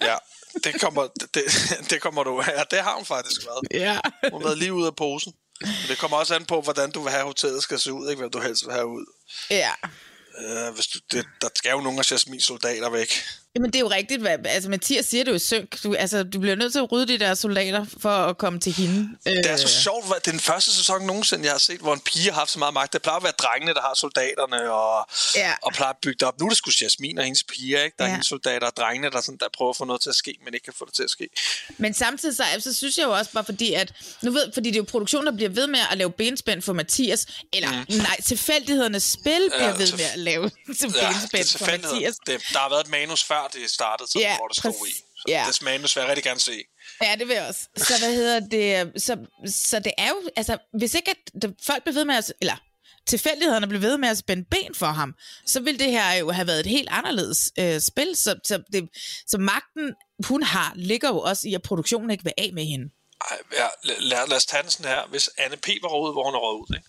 Ja, 0.00 0.16
det 0.64 0.80
kommer, 0.80 1.06
det, 1.34 1.42
det 1.90 2.00
kommer 2.00 2.24
du... 2.24 2.42
Ja, 2.56 2.62
det 2.70 2.78
har 2.84 2.94
hun 2.94 3.04
faktisk 3.04 3.40
været. 3.46 3.82
ja. 3.82 3.98
Hun 4.32 4.42
har 4.42 4.48
været 4.48 4.58
lige 4.58 4.72
ude 4.72 4.86
af 4.86 4.96
posen. 4.96 5.32
Men 5.60 5.70
det 5.88 5.98
kommer 5.98 6.16
også 6.16 6.34
an 6.34 6.44
på, 6.44 6.60
hvordan 6.60 6.90
du 6.90 7.02
vil 7.02 7.12
have 7.12 7.24
hotellet 7.24 7.62
skal 7.62 7.78
se 7.80 7.92
ud, 7.92 8.10
ikke? 8.10 8.20
Hvem 8.20 8.30
du 8.30 8.40
helst 8.40 8.66
vil 8.66 8.72
have 8.74 8.86
ud. 8.86 9.04
ja. 9.50 9.70
Øh, 10.38 10.74
hvis 10.74 10.86
du, 10.86 10.98
det, 11.12 11.26
der 11.40 11.48
skal 11.54 11.70
jo 11.70 11.80
nogle 11.80 11.98
af 11.98 12.10
Jasmins 12.10 12.44
soldater 12.44 12.90
væk. 12.90 13.08
Jamen, 13.56 13.70
det 13.70 13.76
er 13.76 13.80
jo 13.80 13.90
rigtigt. 13.90 14.20
Hvad, 14.20 14.38
altså, 14.46 14.70
Mathias 14.70 15.06
siger 15.06 15.24
det 15.24 15.32
jo 15.32 15.38
synk. 15.38 15.82
Du, 15.82 15.94
altså, 15.94 16.22
du 16.22 16.40
bliver 16.40 16.56
nødt 16.56 16.72
til 16.72 16.78
at 16.78 16.92
rydde 16.92 17.12
de 17.12 17.18
der 17.18 17.34
soldater 17.34 17.86
for 18.00 18.10
at 18.10 18.38
komme 18.38 18.60
til 18.60 18.72
hende. 18.72 19.08
Det 19.24 19.46
er 19.46 19.52
Øh, 19.52 19.58
så 19.58 19.68
sjovt, 19.68 20.06
hvad- 20.06 20.16
det 20.20 20.26
er 20.26 20.30
den 20.30 20.40
første 20.40 20.70
sæson 20.72 21.06
nogensinde, 21.06 21.44
jeg 21.44 21.52
har 21.52 21.58
set, 21.58 21.80
hvor 21.80 21.94
en 21.94 22.00
pige 22.00 22.30
har 22.30 22.38
haft 22.38 22.50
så 22.50 22.58
meget 22.58 22.74
magt. 22.74 22.92
Det 22.92 23.02
plejer 23.02 23.16
at 23.16 23.22
være 23.22 23.32
drengene, 23.38 23.74
der 23.74 23.80
har 23.80 23.94
soldaterne, 23.94 24.72
og, 24.72 25.06
Ja. 25.36 25.52
og 25.62 25.72
plejer 25.72 25.90
at 25.92 25.96
bygge 26.02 26.16
det 26.20 26.28
op. 26.28 26.40
Nu 26.40 26.44
er 26.46 26.48
det 26.48 26.58
sgu 26.58 26.70
Jasmin 26.82 27.18
og 27.18 27.24
hendes 27.24 27.44
piger, 27.44 27.82
ikke? 27.84 27.94
Der 27.98 28.04
er 28.04 28.08
Ja. 28.08 28.12
hendes 28.14 28.26
soldater 28.26 28.66
og 28.66 28.76
drengene, 28.76 29.10
der, 29.10 29.20
sådan, 29.20 29.38
der 29.40 29.46
prøver 29.56 29.70
at 29.70 29.76
få 29.76 29.84
noget 29.84 30.02
til 30.02 30.08
at 30.10 30.14
ske, 30.16 30.34
men 30.44 30.54
ikke 30.54 30.64
kan 30.64 30.74
få 30.78 30.84
det 30.86 30.94
til 30.94 31.02
at 31.02 31.10
ske. 31.10 31.28
Men 31.78 31.94
samtidig 31.94 32.36
så, 32.36 32.44
så 32.60 32.74
synes 32.74 32.98
jeg 32.98 33.04
jo 33.04 33.10
også 33.12 33.30
bare, 33.32 33.44
fordi 33.44 33.72
at, 33.74 33.92
nu 34.22 34.30
ved, 34.30 34.52
fordi 34.54 34.68
det 34.70 34.76
er 34.76 34.80
jo 34.80 34.86
produktionen, 34.90 35.26
der 35.26 35.32
bliver 35.36 35.50
ved 35.50 35.66
med 35.66 35.80
at 35.90 35.98
lave 35.98 36.10
benspænd 36.10 36.62
for 36.62 36.72
Mathias, 36.72 37.26
eller 37.52 37.70
mm. 37.88 37.96
nej, 37.96 38.20
tilfældighedernes 38.24 39.02
spil 39.02 39.50
bliver 39.50 39.68
Ja, 39.68 39.76
ved 39.76 39.92
med 39.92 40.04
at 40.12 40.18
lave 40.18 40.50
til 40.78 40.94
Ja, 41.02 41.08
benspænd 41.32 41.58
for. 41.58 41.66
Mathias. 41.66 42.16
Det, 42.26 42.40
der 42.52 42.58
har 42.58 42.68
været 42.68 42.80
et 42.84 42.90
manus 42.90 43.24
før 43.24 43.43
det 43.52 43.70
startede, 43.70 44.10
så, 44.10 44.18
Ja, 44.18 44.36
hvor 44.36 44.48
det 44.48 44.56
stod 44.56 44.72
præcis. 44.80 44.96
i. 44.98 45.00
Så 45.16 45.24
Ja. 45.28 45.44
Det 45.48 45.64
vil 45.64 45.92
jeg 45.96 46.08
rigtig 46.08 46.24
gerne 46.24 46.40
se. 46.40 46.64
Ja, 47.02 47.16
det 47.18 47.28
vil 47.28 47.34
jeg 47.34 47.46
også. 47.48 47.60
Så 47.76 47.98
hvad 47.98 48.14
hedder 48.14 48.40
det? 48.40 49.02
Så, 49.02 49.16
så 49.46 49.78
det 49.78 49.92
er 49.98 50.08
jo, 50.08 50.30
altså, 50.36 50.58
hvis 50.78 50.94
ikke 50.94 51.10
at 51.10 51.42
det, 51.42 51.54
folk 51.66 51.82
bliver 51.82 51.94
ved 51.94 52.04
med 52.04 52.14
at, 52.14 52.32
eller 52.40 52.56
tilfældighederne 53.06 53.66
blev 53.66 53.80
ved 53.82 53.98
med 53.98 54.08
at 54.08 54.18
spænde 54.18 54.44
ben 54.50 54.74
for 54.74 54.86
ham, 54.86 55.14
så 55.46 55.60
ville 55.60 55.78
det 55.78 55.90
her 55.90 56.12
jo 56.14 56.30
have 56.30 56.46
været 56.46 56.60
et 56.60 56.66
helt 56.66 56.88
anderledes 56.90 57.38
øh, 57.58 57.80
spil. 57.80 58.16
Så, 58.16 58.34
så, 58.44 58.62
det, 58.72 58.88
så 59.26 59.38
magten, 59.38 59.94
hun 60.26 60.42
har, 60.42 60.72
ligger 60.76 61.08
jo 61.08 61.20
også 61.20 61.48
i, 61.48 61.54
at 61.54 61.62
produktionen 61.62 62.10
ikke 62.10 62.24
vil 62.24 62.32
af 62.38 62.50
med 62.54 62.64
hende. 62.64 62.90
Ej, 63.30 63.38
ja, 63.52 63.66
lad, 63.84 64.26
lad, 64.28 64.36
os 64.36 64.46
tage 64.46 64.62
den 64.62 64.70
sådan 64.70 64.90
her. 64.90 65.06
Hvis 65.06 65.30
Anne 65.38 65.56
P. 65.56 65.68
var 65.82 65.88
råd, 65.88 66.12
hvor 66.12 66.24
hun 66.24 66.34
er 66.34 66.38
råd 66.38 66.60
ud, 66.60 66.76
ikke? 66.76 66.88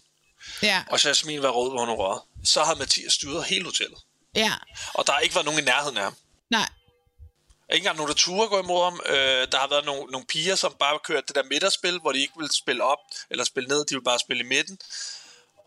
Ja, 0.62 0.84
og 0.89 1.03
Jasmin 1.06 1.41
var 1.41 1.49
råd, 1.49 1.70
hvor 1.70 1.80
hun 1.80 1.89
er 1.89 1.93
råd, 1.93 2.20
så 2.45 2.64
havde 2.64 2.80
Mathias 2.80 3.14
styret 3.14 3.43
hele 3.45 3.66
hotellet. 3.66 3.99
ja, 4.36 4.51
Og 4.93 5.08
der 5.08 5.14
har 5.14 5.20
ikke 5.20 5.36
været 5.36 5.45
nogen 5.45 5.60
i 5.60 5.64
nærheden 5.64 5.97
af 5.97 6.03
ham. 6.03 6.16
Nej, 6.58 6.70
Ikke 7.74 7.84
engang 7.84 7.97
nogen, 7.97 8.10
der 8.10 8.16
turde 8.26 8.49
gå 8.49 8.60
imod 8.66 8.84
ham. 8.84 8.99
Øh, 9.06 9.43
der 9.51 9.58
har 9.58 9.70
været 9.74 9.86
nogle, 9.86 10.03
nogle 10.14 10.28
piger, 10.34 10.56
som 10.56 10.76
bare 10.80 10.99
kørt 11.10 11.28
det 11.28 11.36
der 11.36 11.43
midterspil, 11.43 11.99
hvor 11.99 12.12
de 12.12 12.20
ikke 12.20 12.34
ville 12.38 12.53
spille 12.53 12.84
op 12.84 13.03
eller 13.30 13.43
spille 13.43 13.68
ned, 13.70 13.80
de 13.86 13.93
ville 13.95 14.10
bare 14.12 14.20
spille 14.20 14.43
i 14.43 14.47
midten. 14.47 14.78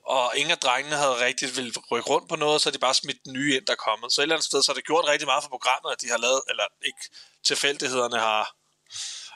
Og 0.07 0.33
ingen 0.37 0.51
af 0.51 0.59
drengene 0.59 0.97
havde 0.97 1.25
rigtig 1.27 1.57
ville 1.57 1.73
rykke 1.91 2.11
rundt 2.11 2.29
på 2.29 2.37
noget, 2.37 2.63
så 2.63 2.71
de 2.71 2.79
bare 2.79 2.95
smidt 2.95 3.25
den 3.25 3.33
nye 3.33 3.57
ind, 3.57 3.67
der 3.67 3.73
er 3.73 3.83
kommet. 3.89 4.13
Så 4.13 4.21
et 4.21 4.23
eller 4.23 4.37
andet 4.37 4.47
sted, 4.47 4.63
så 4.63 4.71
har 4.71 4.75
det 4.75 4.87
gjort 4.87 5.05
rigtig 5.09 5.27
meget 5.27 5.43
for 5.45 5.51
programmet, 5.57 5.93
at 5.93 6.01
de 6.03 6.09
har 6.09 6.19
lavet, 6.19 6.43
eller 6.51 6.65
ikke 6.89 7.05
tilfældighederne 7.45 8.19
har, 8.19 8.45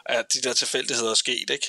at 0.06 0.24
de 0.32 0.42
der 0.42 0.52
tilfældigheder 0.52 1.10
er 1.10 1.14
sket, 1.14 1.50
ikke? 1.50 1.66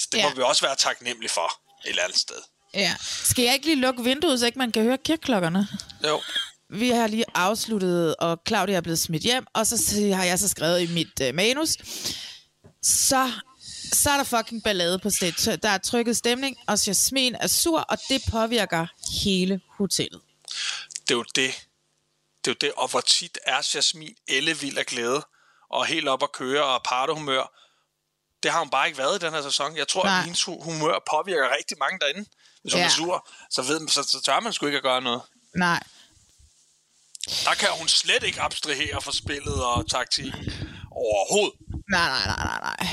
Så 0.00 0.08
det 0.12 0.18
ja. 0.18 0.28
må 0.28 0.34
vi 0.34 0.42
også 0.42 0.62
være 0.66 0.76
taknemmelige 0.76 1.30
for 1.30 1.48
et 1.84 1.88
eller 1.90 2.02
andet 2.02 2.18
sted. 2.18 2.40
ja. 2.74 2.96
Skal 3.30 3.44
jeg 3.44 3.54
ikke 3.54 3.66
lige 3.66 3.80
lukke 3.80 4.02
vinduet, 4.04 4.40
så 4.40 4.46
ikke 4.46 4.58
man 4.58 4.72
kan 4.72 4.82
høre 4.82 4.98
kirkeklokkerne? 4.98 5.68
Jo. 6.08 6.20
Vi 6.72 6.88
har 6.90 7.06
lige 7.06 7.24
afsluttet, 7.34 8.16
og 8.16 8.42
Claudia 8.48 8.76
er 8.76 8.80
blevet 8.80 8.98
smidt 8.98 9.22
hjem, 9.22 9.46
og 9.54 9.66
så 9.66 9.76
har 10.16 10.24
jeg 10.24 10.38
så 10.38 10.48
skrevet 10.48 10.80
i 10.80 10.92
mit 10.92 11.20
øh, 11.22 11.34
manus, 11.34 11.68
så, 12.82 13.32
så 13.92 14.10
er 14.10 14.16
der 14.16 14.24
fucking 14.24 14.62
ballade 14.64 14.98
på 14.98 15.10
sted. 15.10 15.56
Der 15.56 15.68
er 15.68 15.78
trykket 15.78 16.16
stemning, 16.16 16.56
og 16.66 16.86
Jasmin 16.86 17.34
er 17.34 17.46
sur, 17.46 17.80
og 17.80 17.98
det 18.08 18.22
påvirker 18.30 18.86
hele 19.24 19.60
hotellet. 19.78 20.20
det 21.08 21.10
er 21.10 21.14
jo 21.14 21.22
det. 21.34 21.50
Det 22.44 22.50
er 22.50 22.54
jo 22.54 22.56
det, 22.60 22.72
og 22.76 22.88
hvor 22.90 23.00
tit 23.00 23.38
er 23.46 23.70
Jasmin 23.74 24.14
ellevild 24.28 24.78
af 24.78 24.86
glæde, 24.86 25.22
og 25.70 25.86
helt 25.86 26.08
op 26.08 26.22
at 26.22 26.32
køre 26.32 26.64
og 26.64 26.82
partehumør. 26.84 27.58
Det 28.42 28.50
har 28.50 28.58
hun 28.58 28.70
bare 28.70 28.86
ikke 28.86 28.98
været 28.98 29.22
i 29.22 29.26
den 29.26 29.34
her 29.34 29.42
sæson. 29.42 29.76
Jeg 29.76 29.88
tror, 29.88 30.04
Nej. 30.04 30.18
at 30.18 30.24
hendes 30.24 30.42
hu- 30.44 30.62
humør 30.62 30.98
påvirker 31.10 31.56
rigtig 31.56 31.76
mange 31.78 31.98
derinde. 31.98 32.24
Hvis 32.62 32.72
hun 32.72 32.80
Ja. 32.80 32.86
er 32.86 32.90
sur, 32.90 33.28
så, 33.50 33.62
ved, 33.62 33.78
man- 33.80 33.88
så, 33.88 34.02
så 34.02 34.22
tør 34.22 34.40
man 34.40 34.52
sgu 34.52 34.66
ikke 34.66 34.76
at 34.76 34.82
gøre 34.82 35.00
noget. 35.02 35.22
Nej. 35.56 35.82
Der 37.44 37.54
kan 37.54 37.68
hun 37.78 37.88
slet 37.88 38.22
ikke 38.22 38.40
abstrahere 38.40 39.02
for 39.02 39.12
spillet 39.12 39.64
og 39.64 39.90
taktikken. 39.90 40.52
Overhovedet. 40.92 41.58
Nej, 41.90 42.08
nej, 42.08 42.26
nej, 42.26 42.44
nej, 42.44 42.60
nej. 42.78 42.88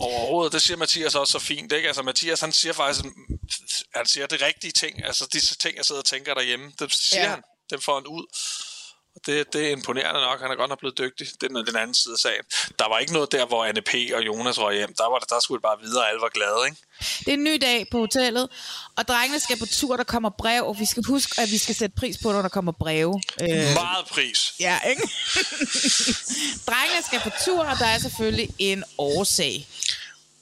Overhovedet. 0.00 0.52
Det 0.52 0.62
siger 0.62 0.76
Mathias 0.76 1.14
også 1.14 1.32
så 1.32 1.38
fint, 1.38 1.72
ikke? 1.72 1.88
Altså, 1.88 2.02
Mathias, 2.02 2.40
han 2.40 2.52
siger 2.52 2.72
faktisk, 2.72 3.04
han 3.94 4.06
siger 4.06 4.26
det 4.26 4.42
rigtige 4.42 4.72
ting. 4.72 5.04
Altså, 5.04 5.28
disse 5.32 5.56
ting, 5.56 5.76
jeg 5.76 5.84
sidder 5.84 6.00
og 6.00 6.04
tænker 6.04 6.34
derhjemme, 6.34 6.72
det 6.78 6.94
siger 6.94 7.20
Ja. 7.22 7.28
ja. 7.28 7.30
han. 7.34 7.42
Dem 7.70 7.80
får 7.80 7.94
han 7.94 8.06
ud. 8.06 8.26
Det, 9.26 9.52
det 9.52 9.66
er 9.66 9.70
imponerende 9.70 10.20
nok. 10.20 10.40
Han 10.40 10.50
er 10.50 10.54
godt 10.54 10.68
nok 10.68 10.78
blevet 10.78 10.98
dygtig. 10.98 11.26
Det 11.40 11.50
er 11.56 11.62
den 11.62 11.76
anden 11.76 11.94
side 11.94 12.12
af 12.14 12.18
sagen. 12.18 12.44
Der 12.78 12.88
var 12.88 12.98
ikke 12.98 13.12
noget 13.12 13.32
der, 13.32 13.46
hvor 13.46 13.64
Anne 13.64 13.82
P. 13.82 13.94
og 14.14 14.26
Jonas 14.26 14.58
røg 14.60 14.76
hjem. 14.76 14.94
Der, 14.98 15.10
var 15.10 15.18
det, 15.18 15.30
der 15.30 15.40
skulle 15.40 15.58
det 15.58 15.62
bare 15.62 15.78
videre, 15.82 16.02
og 16.02 16.08
alle 16.08 16.20
var 16.20 16.28
glade, 16.28 16.60
ikke? 16.66 16.76
Det 17.18 17.28
er 17.28 17.32
en 17.32 17.44
ny 17.44 17.58
dag 17.62 17.86
på 17.90 17.98
hotellet, 17.98 18.48
og 18.96 19.08
drengene 19.08 19.40
skal 19.40 19.58
på 19.58 19.66
tur, 19.66 19.96
der 19.96 20.04
kommer 20.04 20.30
brev, 20.38 20.64
og 20.66 20.76
vi 20.78 20.86
skal 20.86 21.02
huske, 21.06 21.40
at 21.40 21.50
vi 21.50 21.58
skal 21.58 21.74
sætte 21.74 21.94
pris 21.96 22.18
på, 22.22 22.32
når 22.32 22.42
der 22.42 22.48
kommer 22.48 22.72
breve. 22.72 23.22
Øh, 23.42 23.48
Meget 23.74 24.06
pris. 24.10 24.52
ja, 24.60 24.78
ikke? 24.90 25.02
drengene 26.68 27.02
skal 27.06 27.20
på 27.20 27.30
tur, 27.44 27.64
og 27.64 27.78
der 27.78 27.86
er 27.86 27.98
selvfølgelig 27.98 28.48
en 28.58 28.84
årsag. 28.98 29.68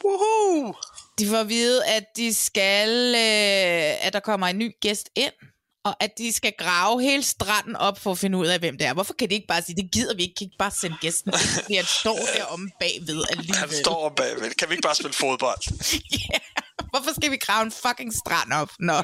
Woohoo! 0.05 0.75
De 1.19 1.29
får 1.29 1.37
at 1.37 1.49
vide, 1.49 1.85
at 1.87 2.05
de 2.17 2.35
skal, 2.35 3.15
øh, 3.15 4.07
at 4.07 4.13
der 4.13 4.21
kommer 4.21 4.47
en 4.47 4.59
ny 4.59 4.73
gæst 4.81 5.09
ind, 5.17 5.33
og 5.89 5.97
at 6.05 6.19
de 6.19 6.33
skal 6.33 6.53
grave 6.59 7.03
hele 7.03 7.23
stranden 7.23 7.77
op 7.77 7.99
for 7.99 8.11
at 8.11 8.19
finde 8.19 8.39
ud 8.39 8.47
af, 8.47 8.59
hvem 8.59 8.79
det 8.79 8.87
er. 8.87 8.95
Hvorfor 8.95 9.15
kan 9.19 9.31
de 9.31 9.35
ikke 9.35 9.47
bare 9.47 9.63
sige, 9.63 9.77
det 9.77 9.91
gider 9.93 10.15
vi 10.15 10.23
ikke, 10.23 10.35
kan 10.35 10.45
ikke 10.45 10.57
bare 10.59 10.71
sende 10.71 10.97
gæsten 11.01 11.33
fordi 11.55 11.75
han 11.75 11.85
står 11.85 12.19
deromme 12.37 12.71
bagved 12.81 13.25
alligevel. 13.31 13.57
Han 13.57 13.69
står 13.85 14.07
om 14.07 14.15
bagved. 14.17 14.51
Kan 14.59 14.69
vi 14.69 14.73
ikke 14.75 14.83
bare 14.83 14.95
spille 14.95 15.13
fodbold? 15.13 15.63
Ja. 16.33 16.39
Hvorfor 16.91 17.11
skal 17.21 17.31
vi 17.31 17.37
grave 17.37 17.63
en 17.67 17.73
fucking 17.87 18.13
strand 18.15 18.53
op? 18.53 18.71
Nå. 18.79 19.03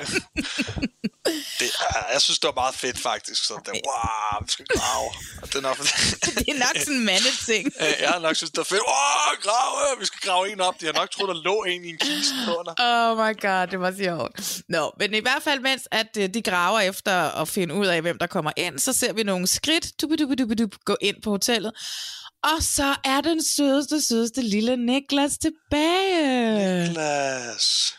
Det, 1.61 1.71
er- 1.81 2.13
jeg 2.13 2.21
synes, 2.23 2.39
det 2.39 2.47
var 2.47 2.55
meget 2.55 2.75
fedt, 2.75 2.99
faktisk. 2.99 3.45
Så 3.45 3.55
det, 3.67 3.73
wow, 3.73 4.45
vi 4.45 4.51
skal 4.51 4.67
grave. 4.77 5.09
Og 5.43 5.49
det 5.49 5.55
er 5.55 5.61
nok, 5.61 5.79
det 6.39 6.49
er 6.49 6.59
nok 6.59 6.77
sådan 6.79 6.95
en 6.95 7.05
mandeting. 7.05 7.73
Øh, 7.81 7.93
Jeg 8.01 8.09
har 8.09 8.19
nok 8.19 8.37
synes, 8.37 8.51
det 8.51 8.59
er 8.59 8.65
fedt. 8.65 8.81
Åh, 8.81 9.43
grave! 9.43 10.01
Vi 10.01 10.05
skal 10.07 10.21
grave 10.31 10.53
en 10.53 10.61
op. 10.61 10.81
De 10.81 10.87
har 10.87 10.93
nok 10.93 11.11
troet, 11.11 11.29
der 11.29 11.43
lå 11.43 11.63
en 11.63 11.85
i 11.85 11.89
en 11.89 11.99
kiste 11.99 12.35
under. 12.59 12.75
Oh 12.79 13.17
my 13.19 13.41
god, 13.41 13.67
det 13.67 13.81
var 13.81 13.95
sjovt. 14.03 14.63
Nå, 14.69 14.93
men 14.99 15.15
i 15.15 15.19
hvert 15.21 15.43
fald, 15.43 15.61
mens 15.61 15.83
at 15.91 16.17
øh, 16.19 16.29
de 16.35 16.43
graver 16.43 16.81
efter 16.81 17.13
at 17.31 17.49
finde 17.49 17.75
ud 17.75 17.87
af, 17.87 18.01
hvem 18.03 18.19
der 18.19 18.27
kommer 18.27 18.53
ind, 18.57 18.79
så 18.79 18.93
ser 18.93 19.13
vi 19.13 19.23
nogle 19.23 19.47
skridt 19.47 19.87
dubidubidubidup, 20.03 20.71
gå 20.85 20.97
ind 21.01 21.23
på 21.23 21.31
hotellet. 21.31 21.73
Og 22.45 22.63
så 22.63 22.95
er 23.05 23.21
den 23.21 23.45
sødeste, 23.45 24.03
sødeste 24.03 24.43
lille 24.43 24.77
Niklas 24.77 25.33
tilbage. 25.39 26.87
Niklas. 26.89 27.95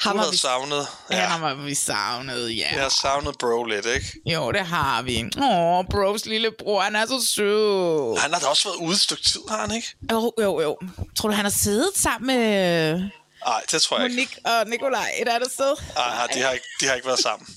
Ham 0.00 0.18
har 0.18 0.30
vi, 0.30 0.36
savnet. 0.36 0.86
ja. 1.10 1.16
Ja, 1.16 1.24
ham 1.26 1.40
har 1.40 1.54
vi 1.54 1.74
savnet, 1.74 2.56
ja. 2.56 2.68
jeg 2.74 2.82
har 2.82 2.88
savnet 2.88 3.38
bro 3.38 3.64
lidt, 3.64 3.86
ikke? 3.86 4.06
Jo, 4.26 4.52
det 4.52 4.66
har 4.66 5.02
vi. 5.02 5.24
Åh, 5.42 5.84
bros 5.90 6.26
lillebror, 6.26 6.80
han 6.80 6.96
er 6.96 7.06
så 7.06 7.26
sød. 7.34 8.18
Han 8.18 8.32
har 8.32 8.40
da 8.40 8.46
også 8.46 8.68
været 8.68 8.76
ude 8.76 8.92
et 8.94 9.00
stykke 9.00 9.22
tid, 9.22 9.40
har 9.48 9.60
han 9.66 9.74
ikke? 9.76 9.88
Jo, 10.12 10.32
jo, 10.40 10.60
jo. 10.60 10.78
Tror 11.16 11.28
du, 11.28 11.34
han 11.34 11.44
har 11.44 11.50
siddet 11.50 11.90
sammen 11.96 12.26
med 12.26 13.10
Nej, 13.46 13.62
det 13.72 13.82
tror 13.82 13.98
jeg 13.98 14.04
ikke. 14.10 14.14
Monique 14.44 14.60
og 14.60 14.68
Nikolaj 14.68 15.10
et 15.22 15.28
andet 15.28 15.52
sted? 15.52 15.76
Nej, 15.96 16.26
de 16.34 16.40
har 16.40 16.50
ikke, 16.50 16.66
de 16.80 16.86
har 16.86 16.94
ikke 16.94 17.06
været 17.06 17.18
sammen. 17.20 17.48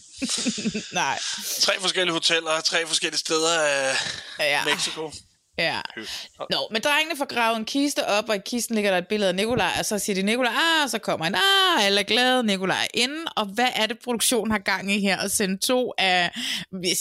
Nej. 1.02 1.20
Tre 1.62 1.74
forskellige 1.82 2.14
hoteller, 2.14 2.62
tre 2.62 2.88
forskellige 2.88 3.20
steder 3.20 3.60
af 3.60 3.96
Ja. 4.40 4.66
Mexico. 4.66 5.12
Ja. 5.58 5.82
Nå, 6.50 6.68
men 6.72 6.82
drengene 6.82 7.18
får 7.18 7.26
gravet 7.26 7.58
en 7.58 7.66
kiste 7.66 8.08
op, 8.08 8.30
og 8.30 8.36
i 8.36 8.40
kisten 8.46 8.76
ligger 8.76 8.92
der 8.92 8.98
et 8.98 9.08
billede 9.08 9.30
af 9.30 9.36
Nikolaj, 9.36 9.72
og 9.80 9.86
så 9.86 10.00
siger 10.00 10.16
de 10.16 10.22
Nikolaj, 10.22 10.54
ah, 10.54 10.84
og 10.84 10.90
så 10.90 11.00
kommer 11.00 11.24
han, 11.24 11.36
ah, 11.36 11.86
alle 11.86 12.00
er 12.00 12.04
glade, 12.04 12.44
Nikolaj 12.44 12.84
er 12.84 12.88
inde, 12.94 13.26
og 13.36 13.46
hvad 13.46 13.70
er 13.76 13.86
det, 13.86 14.00
produktionen 14.00 14.52
har 14.52 14.60
gang 14.60 14.92
i 14.92 15.00
her, 15.00 15.18
at 15.18 15.32
sende 15.32 15.58
to 15.58 15.94
af 15.98 16.32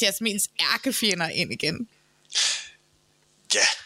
Jasmins 0.02 0.48
ærkefjender 0.74 1.28
ind 1.28 1.52
igen? 1.52 1.88
Ja. 3.54 3.83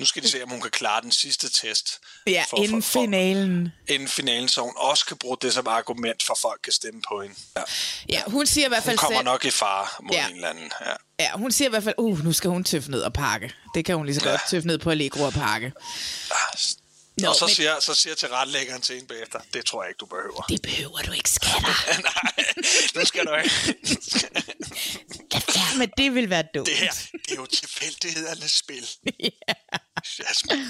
Nu 0.00 0.06
skal 0.06 0.22
de 0.22 0.28
se, 0.28 0.42
om 0.42 0.48
hun 0.50 0.60
kan 0.60 0.70
klare 0.70 1.02
den 1.02 1.12
sidste 1.12 1.48
test. 1.48 1.98
Ja, 2.26 2.44
For- 2.50 2.56
inden 2.56 2.82
for- 2.82 2.90
for- 2.92 3.00
finalen. 3.02 3.68
Inden 3.88 4.08
finalen, 4.08 4.48
så 4.48 4.60
hun 4.60 4.72
også 4.76 5.06
kan 5.06 5.16
bruge 5.16 5.36
det 5.42 5.54
som 5.54 5.66
argument 5.66 6.22
for, 6.22 6.32
at 6.34 6.38
folk 6.38 6.60
kan 6.64 6.72
stemme 6.72 7.00
på 7.08 7.20
hende. 7.22 7.34
Ja. 7.56 7.62
Ja, 8.08 8.22
hun 8.26 8.46
siger 8.46 8.64
i 8.66 8.68
hvert 8.68 8.82
Hun 8.82 8.84
fald 8.88 8.98
kommer 8.98 9.18
selv, 9.18 9.24
nok 9.24 9.44
i 9.44 9.50
fare 9.50 9.86
mod 10.02 10.10
Ja. 10.12 10.20
ja. 10.22 10.28
en 10.28 10.34
eller 10.34 10.48
anden. 10.48 10.72
Ja. 10.86 10.92
ja, 11.24 11.30
hun 11.36 11.52
siger 11.52 11.68
i 11.68 11.70
hvert 11.70 11.84
fald, 11.84 11.94
uh, 11.98 12.24
nu 12.24 12.32
skal 12.32 12.50
hun 12.50 12.64
tøffe 12.64 12.90
ned 12.90 13.00
og 13.02 13.12
pakke. 13.12 13.52
Det 13.74 13.84
kan 13.84 13.96
hun 13.96 14.06
lige 14.06 14.14
så 14.14 14.20
godt 14.24 14.40
tøffe 14.50 14.66
ned 14.68 14.78
på 14.78 14.90
Allegro 14.90 15.22
og 15.22 15.32
pakke. 15.32 15.72
Nå, 17.16 17.28
og 17.28 17.34
så, 17.36 17.46
men- 17.46 17.54
siger, 17.54 17.80
så 17.80 17.94
siger 17.94 18.14
tilrettelæggeren 18.14 18.82
til 18.82 18.94
hende 18.94 19.08
bagefter, 19.08 19.40
det 19.54 19.66
tror 19.66 19.82
jeg 19.82 19.90
ikke, 19.90 19.98
du 19.98 20.06
behøver. 20.06 20.42
Det 20.48 20.62
behøver 20.62 20.98
du 20.98 21.12
ikke, 21.12 21.30
skatter. 21.30 22.00
Nej, 22.02 22.44
nu 22.94 23.04
skal 23.04 23.24
du 23.26 23.34
ikke. 23.34 23.50
Lad 25.32 25.42
være 25.54 25.78
med, 25.78 25.88
det 25.96 26.14
vil 26.14 26.30
være 26.30 26.44
dumt. 26.54 26.66
Det 26.68 26.76
her, 26.76 26.90
det 27.12 27.30
er 27.32 27.36
jo 27.36 27.46
tilfældighedernes 27.46 28.52
spil. 28.52 28.88
Jasmin. 30.18 30.66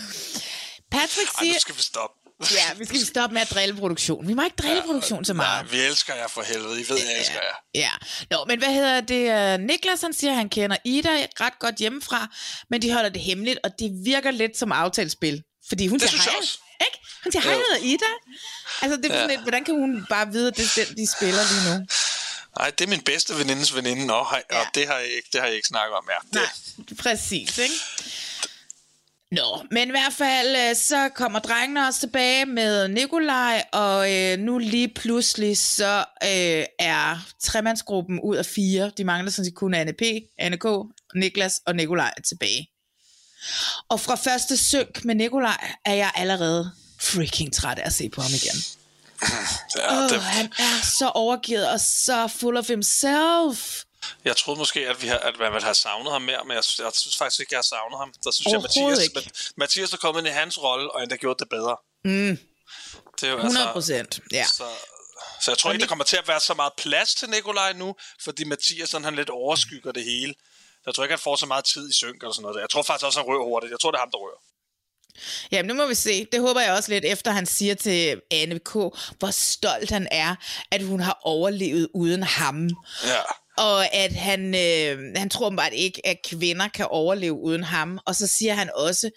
Patrick 0.91 1.29
Ej, 1.29 1.43
siger, 1.43 1.53
nu 1.55 1.59
skal 1.61 1.77
vi 1.77 1.83
stoppe. 1.83 2.17
ja, 2.53 2.75
vi 2.79 2.85
skal 2.85 3.07
stoppe 3.07 3.35
med 3.35 3.43
at 3.43 3.51
drille 3.51 3.75
produktion. 3.77 4.29
Vi 4.29 4.35
må 4.35 4.43
ikke 4.45 4.57
drille 4.57 4.83
produktion 4.83 5.25
så 5.25 5.33
Nej, 5.33 5.47
meget. 5.47 5.73
vi 5.73 5.81
elsker 5.81 6.15
jer 6.15 6.29
for 6.29 6.43
helvede. 6.43 6.81
I 6.81 6.85
ved, 6.89 6.99
jeg 6.99 7.19
elsker 7.19 7.35
jer. 7.43 7.57
Ja, 7.75 7.91
Nå, 8.31 8.45
men 8.49 8.59
hvad 8.59 8.69
hedder 8.75 9.01
det? 9.01 9.55
Øh, 9.61 9.67
Niklas 9.67 10.01
han 10.03 10.13
siger, 10.13 10.31
at 10.31 10.37
han 10.37 10.49
kender 10.49 10.77
Ida 10.85 11.11
ret 11.41 11.59
godt 11.59 11.77
hjemmefra, 11.77 12.29
men 12.71 12.83
de 12.83 12.93
holder 12.93 13.09
det 13.09 13.23
hemmeligt, 13.23 13.59
og 13.65 13.71
det 13.79 13.91
virker 14.05 14.31
lidt 14.31 14.59
som 14.59 14.73
aftalespil. 14.73 15.43
Fordi 15.69 15.87
hun 15.87 15.99
Det 15.99 16.11
siger, 16.11 16.23
hej, 16.23 16.41
ikke? 16.87 16.99
Hun 17.25 17.33
siger, 17.33 17.43
hej, 17.43 17.53
hedder 17.53 17.77
Ida. 17.95 18.11
Altså, 18.83 18.97
det 18.97 19.05
er 19.05 19.09
sådan 19.09 19.21
Ja. 19.31 19.35
lidt, 19.35 19.41
hvordan 19.41 19.65
kan 19.65 19.75
hun 19.75 20.07
bare 20.11 20.33
vide, 20.33 20.49
at 20.49 20.57
det 20.57 20.65
er 20.65 20.85
den, 20.85 20.97
de 20.97 21.07
spiller 21.17 21.43
lige 21.53 21.79
nu? 21.79 21.87
Nej, 22.59 22.70
det 22.70 22.84
er 22.84 22.88
min 22.88 23.01
bedste 23.01 23.38
venindes 23.38 23.74
veninde. 23.74 24.07
Nå, 24.07 24.24
hej, 24.30 24.42
Ja. 24.51 24.59
og 24.61 24.66
det 24.74 24.86
har, 24.86 24.94
jeg 24.94 25.07
ikke, 25.16 25.28
det 25.32 25.40
har 25.40 25.46
jeg 25.46 25.57
ikke 25.57 25.68
snakket 25.68 25.96
om. 25.96 26.09
Ja, 26.11 26.38
det, 26.40 26.48
Nej, 26.78 26.96
præcis, 26.98 27.59
ikke? 27.59 27.74
Nå, 29.32 29.62
men 29.70 29.88
i 29.88 29.90
hvert 29.90 30.12
fald, 30.12 30.57
øh, 30.57 30.76
så 30.76 31.09
kommer 31.14 31.38
drengene 31.38 31.86
også 31.86 32.01
tilbage 32.01 32.46
med 32.46 32.88
Nikolaj, 32.88 33.64
og 33.72 34.12
øh, 34.14 34.38
nu 34.38 34.59
lige 34.59 34.88
pludselig, 34.88 35.59
så 35.59 35.98
øh, 36.24 36.64
er 36.78 37.28
tremandsgruppen 37.40 38.20
ud 38.20 38.36
af 38.36 38.46
fire. 38.46 38.90
De 38.96 39.05
mangler 39.05 39.30
sådan 39.30 39.44
set 39.44 39.55
kun 39.55 39.74
Anne 39.74 39.92
P., 39.92 40.03
Anne 40.38 40.57
K., 40.59 40.64
Niklas 41.14 41.61
og 41.66 41.76
Nikolaj 41.76 42.12
tilbage. 42.28 42.70
Og 43.88 44.01
fra 44.01 44.14
første 44.14 44.57
synk 44.57 45.05
med 45.05 45.14
Nikolaj 45.14 45.72
er 45.84 45.94
jeg 45.94 46.11
allerede 46.14 46.70
freaking 47.01 47.55
træt 47.55 47.78
af 47.78 47.86
at 47.86 47.92
se 47.92 48.09
på 48.09 48.20
ham 48.20 48.30
igen. 48.34 48.57
ja, 49.77 50.09
det, 50.09 50.23
han 50.23 50.53
er 50.59 50.85
så 50.99 51.09
overgivet 51.09 51.68
og 51.71 51.81
så 51.81 52.29
full 52.39 52.57
of 52.57 52.66
himself. 52.68 53.83
jeg 54.25 54.37
troede 54.37 54.59
måske, 54.59 54.89
at, 54.89 55.03
vi 55.03 55.07
har, 55.09 55.18
at 55.18 55.35
man 55.39 55.53
ville 55.53 55.64
have 55.64 55.75
savnet 55.75 56.12
ham 56.12 56.23
mere, 56.23 56.41
men 56.45 56.51
jeg, 56.57 56.64
jeg 56.79 56.93
synes 56.95 57.16
faktisk 57.16 57.41
ikke, 57.41 57.53
jeg 57.55 57.59
har 57.59 57.62
savnet 57.62 57.99
ham. 57.99 58.12
Der 58.25 58.31
synes 58.31 58.53
jeg, 58.53 58.61
Mathias, 58.62 58.99
ikke. 59.05 59.18
Ma- 59.18 59.53
Mathias 59.57 59.93
er 59.93 59.97
kommet 59.97 60.21
ind 60.21 60.29
i 60.29 60.31
hans 60.31 60.62
rolle, 60.62 60.91
og 60.95 61.03
endda 61.03 61.16
gjort 61.16 61.39
det 61.39 61.49
bedre. 61.49 61.77
Mm. 62.05 62.39
Det 63.21 63.27
er 63.29 63.31
jo 63.31 63.37
100 63.37 63.47
altså... 63.47 63.73
procent, 63.73 64.21
ja. 64.33 64.45
Så, 64.45 64.64
Så 65.41 65.51
jeg 65.51 65.59
tror 65.59 65.68
Og 65.68 65.75
ikke, 65.75 65.83
der 65.83 65.89
kommer 65.89 66.05
til 66.05 66.16
at 66.16 66.29
være 66.29 66.41
så 66.41 66.55
meget 66.55 66.73
plads 66.77 67.14
til 67.14 67.31
Nikolaj 67.31 67.73
nu, 67.73 67.95
fordi 68.25 68.45
Mathias 68.45 68.89
sådan, 68.89 69.05
han 69.05 69.14
lidt 69.14 69.31
overskygger 69.31 69.93
det 69.93 70.05
hele. 70.05 70.35
Jeg 70.87 70.95
tror 70.95 71.05
ikke, 71.05 71.12
han 71.12 71.18
får 71.18 71.37
så 71.37 71.47
meget 71.47 71.64
tid 71.64 71.91
i 71.91 71.95
synk 71.95 72.23
eller 72.23 72.33
sådan 72.33 72.43
noget. 72.43 72.61
Jeg 72.61 72.71
tror 72.71 72.83
faktisk 72.83 73.07
også, 73.07 73.18
han 73.21 73.29
rører 73.29 73.45
hurtigt. 73.45 73.71
Jeg 73.71 73.81
tror, 73.81 73.91
det 73.91 73.99
er 73.99 74.01
ham, 74.01 74.11
der 74.11 74.18
rører. 74.18 74.41
Jamen, 75.53 75.68
nu 75.68 75.75
må 75.75 75.87
vi 75.87 75.95
se. 75.95 76.27
Det 76.33 76.41
håber 76.41 76.61
jeg 76.61 76.73
også 76.73 76.93
lidt, 76.93 77.05
efter 77.05 77.31
han 77.31 77.47
siger 77.47 77.75
til 77.75 78.21
Anne 78.31 78.59
K., 78.59 78.73
hvor 79.18 79.31
stolt 79.31 79.91
han 79.91 80.09
er, 80.11 80.35
at 80.71 80.83
hun 80.83 81.01
har 81.01 81.18
overlevet 81.23 81.89
uden 81.95 82.23
ham. 82.23 82.71
Ja. 83.05 83.21
Og 83.57 83.95
at 83.95 84.12
han, 84.12 84.55
øh, 84.55 84.99
han 85.16 85.31
tror 85.31 85.51
bare 85.51 85.75
ikke, 85.75 86.07
at 86.07 86.16
kvinder 86.29 86.68
kan 86.68 86.87
overleve 86.91 87.33
uden 87.33 87.64
ham. 87.64 87.99
Og 88.07 88.14
så 88.14 88.27
siger 88.27 88.55
han 88.55 88.71
også, 88.75 89.11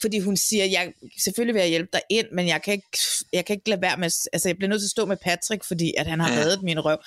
fordi 0.00 0.18
hun 0.18 0.36
siger, 0.36 0.64
jeg, 0.64 0.92
selvfølgelig 1.24 1.54
vil 1.54 1.60
jeg 1.60 1.68
hjælpe 1.68 1.88
dig 1.92 2.00
ind, 2.10 2.26
men 2.32 2.48
jeg 2.48 2.62
kan 2.62 2.72
ikke, 2.72 2.98
jeg 3.32 3.46
kan 3.46 3.56
ikke 3.56 3.70
lade 3.70 3.82
være 3.82 3.96
med, 3.96 4.10
altså 4.32 4.48
jeg 4.48 4.56
bliver 4.56 4.68
nødt 4.68 4.80
til 4.80 4.86
at 4.86 4.90
stå 4.90 5.06
med 5.06 5.16
Patrick, 5.16 5.64
fordi 5.64 5.94
at 5.98 6.06
han 6.06 6.20
har 6.20 6.40
reddet 6.40 6.62
min 6.62 6.80
røv. 6.80 6.98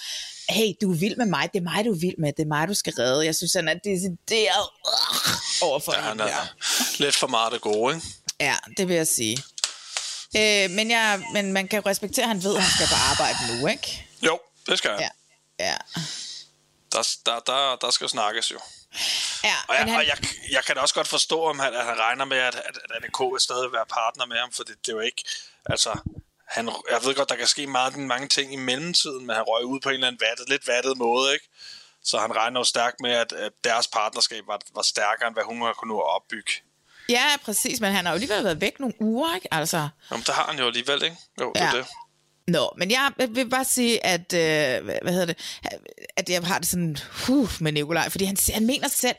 Hey, 0.50 0.74
du 0.82 0.92
er 0.92 0.96
vild 0.96 1.18
med 1.18 1.26
mig, 1.26 1.50
det 1.54 1.60
er 1.60 1.64
mig, 1.64 1.86
du 1.86 1.92
er 1.92 2.00
vild 2.00 2.18
med, 2.18 2.34
det 2.38 2.44
er 2.44 2.48
mig, 2.48 2.68
du 2.68 2.74
skal 2.74 2.94
redde. 2.94 3.26
Jeg 3.26 3.36
synes, 3.36 3.54
han 3.54 3.68
er 3.68 3.74
decideret 3.74 4.68
øh, 4.88 5.68
overfor 5.70 5.94
ja 5.94 6.00
ja, 6.00 6.04
han 6.04 6.20
er 6.20 6.56
lidt 6.98 7.16
for 7.16 7.28
meget 7.28 7.54
det 7.54 7.62
gode, 7.62 7.96
ikke? 7.96 8.08
Ja, 8.42 8.56
det 8.78 8.88
vil 8.88 8.96
jeg 8.96 9.08
sige. 9.08 9.38
Øh, 10.38 10.70
men, 10.70 10.92
jeg, 10.92 11.24
men 11.34 11.54
man 11.54 11.68
kan 11.68 11.86
respektere, 11.86 12.24
at 12.24 12.30
han 12.30 12.44
ved, 12.44 12.56
at 12.56 12.64
han 12.64 12.72
skal 12.72 12.88
på 12.88 13.00
arbejde 13.12 13.38
nu, 13.50 13.68
ikke? 13.68 14.08
Jo, 14.22 14.40
det 14.68 14.78
skal 14.78 14.92
han. 14.92 15.00
Ja. 15.00 15.10
Ja. 15.60 15.78
Der, 16.92 17.10
der, 17.26 17.40
der, 17.40 17.76
der 17.76 17.92
skal 17.92 18.10
snakkes 18.10 18.52
jo. 18.52 18.60
ja 19.44 19.56
Og, 19.68 19.76
jeg, 19.76 19.84
han, 19.84 19.96
og 19.96 20.08
jeg, 20.08 20.18
jeg 20.52 20.64
kan 20.64 20.76
da 20.76 20.82
også 20.82 20.96
godt 20.96 21.08
forstå, 21.08 21.44
om 21.44 21.60
han, 21.60 21.74
at 21.74 21.86
han 21.86 22.00
regner 22.00 22.26
med, 22.26 22.38
at, 22.38 22.56
at, 22.56 22.78
at 22.96 23.04
NK 23.04 23.20
vil 23.20 23.40
stadig 23.40 23.72
være 23.72 23.86
partner 23.86 24.26
med 24.26 24.38
ham, 24.38 24.52
for 24.52 24.64
det, 24.64 24.76
det 24.86 24.92
er 24.92 24.96
jo 24.96 25.00
ikke... 25.00 25.24
Altså, 25.66 26.00
han, 26.48 26.70
jeg 26.92 27.00
ved 27.04 27.16
godt, 27.16 27.30
der 27.30 27.36
kan 27.36 27.48
ske 27.48 27.68
meget, 27.68 27.98
mange 27.98 28.28
ting 28.28 28.54
i 28.54 28.56
mellemtiden, 28.56 29.26
men 29.26 29.36
han 29.36 29.44
røg 29.48 29.66
ud 29.66 29.80
på 29.80 29.90
en 29.90 29.94
eller 29.94 30.08
anden 30.08 30.22
vattet, 30.30 30.50
lidt 30.50 30.68
vattet 30.68 30.98
måde, 30.98 31.34
ikke? 31.34 31.48
Så 32.04 32.20
han 32.20 32.36
regner 32.36 32.60
jo 32.60 32.64
stærkt 32.64 33.00
med, 33.00 33.12
at, 33.12 33.32
at 33.34 33.52
deres 33.64 33.88
partnerskab 33.88 34.44
var, 34.48 34.60
var 34.76 34.82
stærkere, 34.82 35.28
end 35.28 35.36
hvad 35.36 35.44
hun 35.44 35.62
har 35.62 35.74
kunnet 35.74 36.04
opbygge. 36.04 36.52
Ja, 37.10 37.26
præcis, 37.46 37.80
men 37.82 37.92
han 37.92 38.06
har 38.06 38.12
jo 38.12 38.16
alligevel 38.16 38.44
været 38.44 38.62
væk 38.62 38.80
nogle 38.80 38.94
uger, 39.02 39.36
ikke? 39.36 39.54
Altså, 39.54 39.90
Jamen, 40.12 40.24
det 40.26 40.34
har 40.36 40.46
han 40.50 40.60
jo 40.60 40.68
alligevel, 40.68 41.04
ikke? 41.04 41.16
Jo, 41.42 41.52
det 41.56 41.62
er 41.62 41.66
Ja. 41.66 41.78
det. 41.78 41.86
Nå, 42.48 42.74
men 42.78 42.92
jeg 42.92 43.12
vil 43.30 43.50
bare 43.50 43.66
sige, 43.66 44.06
at, 44.06 44.34
øh, 44.34 44.86
hvad 45.02 45.12
hedder 45.12 45.26
det, 45.26 45.38
at 46.18 46.30
jeg 46.30 46.42
har 46.44 46.58
det 46.60 46.68
sådan, 46.68 46.98
huh, 47.28 47.50
med 47.60 47.72
Nikolaj, 47.72 48.10
fordi 48.10 48.26
han, 48.26 48.38
han 48.54 48.66
mener 48.66 48.88
selv, 48.88 49.16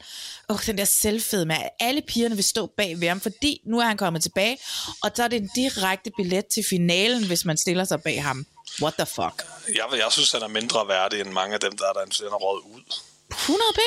åh, 0.49 0.59
den 0.66 0.78
der 0.78 0.85
selvfed 0.85 1.45
med, 1.45 1.57
at 1.57 1.68
alle 1.80 2.03
pigerne 2.03 2.35
vil 2.35 2.45
stå 2.45 2.66
bag 2.66 3.01
ved 3.01 3.09
ham, 3.09 3.20
fordi 3.20 3.61
nu 3.66 3.78
er 3.80 3.85
han 3.85 3.97
kommet 3.97 4.22
tilbage, 4.22 4.59
og 5.03 5.11
så 5.14 5.22
er 5.24 5.28
det 5.28 5.37
en 5.43 5.51
direkte 5.57 6.11
billet 6.16 6.47
til 6.47 6.64
finalen, 6.70 7.26
hvis 7.26 7.45
man 7.45 7.57
stiller 7.57 7.85
sig 7.85 8.03
bag 8.03 8.22
ham. 8.22 8.47
What 8.83 8.95
the 8.95 9.07
fuck? 9.07 9.47
Jeg, 9.68 9.85
jeg 9.99 10.07
synes, 10.11 10.33
han 10.33 10.43
er 10.43 10.49
mindre 10.49 10.89
værdig 10.89 11.20
end 11.20 11.30
mange 11.30 11.55
af 11.55 11.61
dem, 11.61 11.78
der 11.78 11.85
er 11.89 11.93
der 11.93 12.01
er 12.01 12.35
råd 12.35 12.61
ud. 12.64 12.80
100 13.30 13.62
p? 13.74 13.78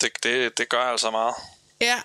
Det, 0.00 0.10
det, 0.22 0.58
det 0.58 0.68
gør 0.68 0.82
altså 0.82 1.10
meget. 1.10 1.34
Ja. 1.80 2.00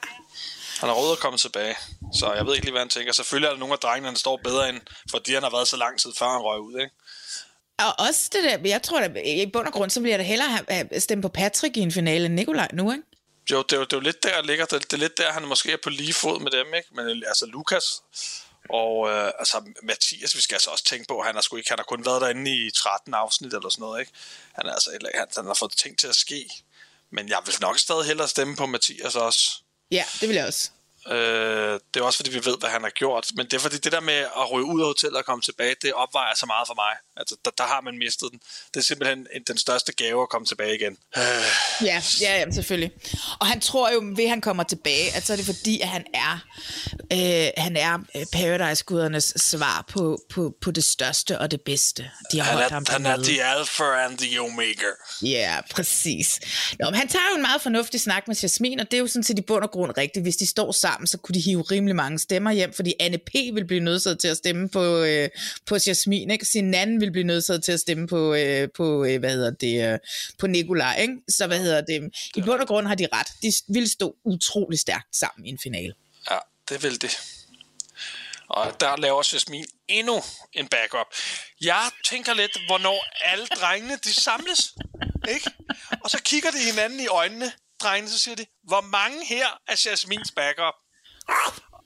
Han 0.80 0.90
har 0.90 0.96
råd 0.96 1.12
at 1.12 1.20
komme 1.20 1.38
tilbage, 1.38 1.76
så 2.20 2.34
jeg 2.34 2.46
ved 2.46 2.54
ikke 2.54 2.66
lige, 2.66 2.72
hvad 2.72 2.82
han 2.82 2.90
tænker. 2.90 3.14
Selvfølgelig 3.14 3.48
er 3.48 3.52
der 3.52 3.60
nogle 3.60 3.74
af 3.74 3.80
drengene, 3.80 4.12
der 4.12 4.20
står 4.20 4.40
bedre 4.44 4.70
end, 4.70 4.82
fordi 5.12 5.34
han 5.34 5.44
har 5.44 5.50
været 5.50 5.68
så 5.68 5.78
lang 5.78 6.00
tid, 6.00 6.12
før 6.20 6.30
han 6.30 6.42
røg 6.42 6.60
ud, 6.60 6.80
ikke? 6.80 6.96
Og 7.80 8.06
også 8.08 8.30
det 8.34 8.44
der, 8.44 8.70
jeg 8.70 8.84
tror, 8.84 9.00
at 9.00 9.12
i 9.26 9.46
bund 9.54 9.68
og 9.68 9.74
grund, 9.74 9.90
så 9.90 10.02
jeg 10.02 10.20
da 10.20 10.24
hellere 10.24 10.50
have, 10.50 10.66
have 10.70 11.00
stemme 11.00 11.22
på 11.22 11.28
Patrick 11.30 11.78
i 11.78 11.80
en 11.80 11.92
finale 11.92 12.26
end 12.26 12.34
Nikolaj 12.34 12.68
nu, 12.74 12.92
ikke? 12.92 13.04
Jo, 13.52 13.64
det 13.64 13.74
er 13.74 13.78
jo, 13.78 13.84
det 13.84 13.94
er 13.94 13.98
jo 13.98 14.02
lidt 14.02 14.24
der, 14.24 14.42
ligger. 14.42 14.66
Det, 14.66 14.92
det 14.92 14.94
er 14.94 14.98
lidt 14.98 15.18
der, 15.18 15.32
han 15.32 15.48
måske 15.48 15.72
er 15.72 15.78
på 15.84 15.90
lige 15.90 16.14
fod 16.14 16.40
med 16.40 16.52
dem, 16.52 16.74
ikke? 16.74 16.90
Men 16.96 17.24
altså, 17.28 17.46
Lukas 17.46 18.02
og 18.70 19.10
øh, 19.10 19.32
altså, 19.40 19.74
Mathias, 19.84 20.36
vi 20.36 20.42
skal 20.42 20.56
altså 20.56 20.70
også 20.70 20.84
tænke 20.84 21.06
på, 21.08 21.22
han 21.22 21.36
har, 21.36 21.42
sgu 21.42 21.56
ikke, 21.56 21.70
han 21.70 21.80
har 21.80 21.84
kun 21.84 22.06
været 22.06 22.22
derinde 22.22 22.52
i 22.52 22.72
13 22.72 23.14
afsnit 23.14 23.54
eller 23.54 23.70
sådan 23.70 23.82
noget, 23.82 24.00
ikke? 24.00 24.12
Han, 24.54 24.66
er 24.66 24.74
altså, 24.74 24.90
han, 25.16 25.28
han 25.36 25.46
har 25.46 25.54
fået 25.54 25.72
ting 25.72 25.98
til 25.98 26.08
at 26.08 26.16
ske. 26.16 26.50
Men 27.12 27.30
jeg 27.30 27.42
vil 27.46 27.56
nok 27.62 27.80
stadig 27.80 28.06
hellere 28.06 28.28
stemme 28.28 28.56
på 28.56 28.66
Mathias 28.66 29.16
også. 29.16 29.62
Ja, 29.92 30.04
det 30.22 30.30
vil 30.30 30.36
jeg 30.36 30.46
også. 30.46 30.72
Øh, 31.12 31.80
det 31.94 32.00
er 32.00 32.04
også 32.04 32.18
fordi, 32.18 32.32
vi 32.32 32.46
ved, 32.46 32.58
hvad 32.60 32.70
han 32.70 32.84
har 32.84 32.90
gjort. 32.90 33.26
Men 33.36 33.46
det 33.46 33.54
er 33.54 33.60
fordi, 33.60 33.78
det 33.78 33.92
der 33.92 34.00
med 34.00 34.14
at 34.42 34.52
ryge 34.52 34.66
ud 34.66 34.82
af 34.82 34.88
hotellet 34.88 35.18
og 35.18 35.26
komme 35.26 35.42
tilbage, 35.42 35.76
det 35.82 35.94
opvejer 35.94 36.36
så 36.36 36.46
meget 36.46 36.68
for 36.68 36.74
mig. 36.76 36.94
Altså, 37.18 37.36
der, 37.46 37.52
der 37.58 37.64
har 37.64 37.82
man 37.82 37.98
mistet 37.98 38.28
den. 38.32 38.40
Det 38.74 38.80
er 38.80 38.84
simpelthen 38.84 39.28
en- 39.36 39.44
den 39.48 39.58
største 39.58 39.92
gave 39.94 40.22
at 40.22 40.30
komme 40.30 40.46
tilbage 40.46 40.76
igen. 40.76 40.98
Øh, 41.18 41.24
Ja, 41.84 42.02
ja, 42.22 42.40
ja, 42.40 42.52
selvfølgelig. 42.52 42.92
Og 43.40 43.48
han 43.48 43.60
tror 43.62 43.90
jo, 43.92 44.00
ved 44.16 44.28
han 44.30 44.42
kommer 44.42 44.64
tilbage, 44.64 45.16
at 45.16 45.26
så 45.26 45.34
er 45.34 45.38
det 45.38 45.46
fordi, 45.46 45.82
at 45.82 45.88
han 45.88 46.06
er, 46.14 46.40
øh, 47.14 47.48
han 47.58 47.78
er 47.78 47.94
øh, 48.16 48.26
Paradise-gudernes 48.36 49.34
svar 49.50 49.86
på, 49.88 50.20
på, 50.34 50.54
på 50.62 50.72
det 50.72 50.84
største 50.84 51.40
og 51.40 51.52
det 51.52 51.62
bedste. 51.62 52.12
De 52.32 52.40
har 52.40 52.46
han 52.46 52.58
holdt 52.58 52.72
ham 52.72 52.86
han 52.90 53.06
er 53.06 53.24
the 53.24 53.44
alpha 53.44 53.84
and 54.06 54.18
the 54.18 54.42
omega. 54.42 54.88
Ja, 55.22 55.58
præcis. 55.72 56.40
Nå, 56.80 56.86
men 56.86 56.96
han 56.96 57.08
tager 57.08 57.24
jo 57.32 57.36
en 57.36 57.42
meget 57.42 57.62
fornuftig 57.62 58.02
snak 58.02 58.28
med 58.28 58.36
Jasmin, 58.36 58.80
og 58.80 58.86
det 58.92 58.98
er 58.98 59.02
jo 59.02 59.08
sådan 59.08 59.24
set 59.24 59.40
i 59.40 59.42
bund 59.42 59.64
og 59.64 59.72
grund 59.72 59.92
rigtigt. 59.98 60.24
Hvis 60.26 60.36
de 60.38 60.48
står 60.48 60.72
sammen, 60.72 60.99
så 61.08 61.18
kunne 61.18 61.34
de 61.34 61.40
hive 61.40 61.62
rimelig 61.62 61.96
mange 61.96 62.20
stemmer 62.20 62.52
hjem, 62.52 62.74
fordi 62.74 62.94
Anne 63.00 63.18
P. 63.18 63.34
vil 63.34 63.66
blive 63.66 63.80
nødsaget 63.80 64.20
til 64.20 64.28
at 64.28 64.38
stemme 64.38 64.70
på, 64.70 65.04
øh, 65.04 65.30
på 65.66 65.78
Jasmin, 65.88 66.32
ikke? 66.32 66.46
Sin 66.46 66.74
anden 66.74 67.02
vil 67.02 67.12
blive 67.12 67.24
nødsaget 67.24 67.64
til 67.64 67.72
at 67.72 67.80
stemme 67.80 68.08
på, 68.08 68.34
øh, 68.34 68.70
på 68.78 69.06
øh, 69.06 69.20
hvad 69.20 69.30
hedder 69.30 69.52
det, 69.52 69.94
øh, 69.94 70.00
på 70.40 70.48
Nikolaj, 70.48 70.98
ikke? 71.02 71.14
Så 71.30 71.48
hvad 71.48 71.60
hedder 71.60 71.82
det? 71.82 72.10
I 72.36 72.42
bund 72.42 72.62
og 72.62 72.68
grund 72.68 72.88
har 72.88 72.96
de 72.96 73.08
ret. 73.14 73.28
De 73.42 73.74
vil 73.74 73.90
stå 73.90 74.16
utrolig 74.26 74.80
stærkt 74.80 75.16
sammen 75.16 75.46
i 75.46 75.50
en 75.50 75.60
finale. 75.64 75.94
Ja, 76.32 76.38
det 76.70 76.84
vil 76.84 77.02
det. 77.02 77.18
Og 78.50 78.80
der 78.80 78.98
laver 78.98 79.30
Jasmin 79.34 79.66
endnu 79.88 80.24
en 80.54 80.68
backup. 80.68 81.08
Jeg 81.62 81.90
tænker 82.06 82.34
lidt, 82.34 82.58
hvornår 82.68 83.06
alle 83.24 83.46
drengene 83.46 83.98
de 84.04 84.14
samles. 84.14 84.74
Ikke? 85.30 85.52
Og 86.04 86.10
så 86.10 86.22
kigger 86.24 86.52
de 86.52 86.60
hinanden 86.72 87.00
i 87.00 87.08
øjnene, 87.08 87.52
drengene, 87.82 88.10
så 88.10 88.20
siger 88.20 88.36
de, 88.36 88.46
hvor 88.64 88.82
mange 88.82 89.26
her 89.26 89.48
er 89.68 89.84
Jasmins 89.86 90.32
backup? 90.36 90.74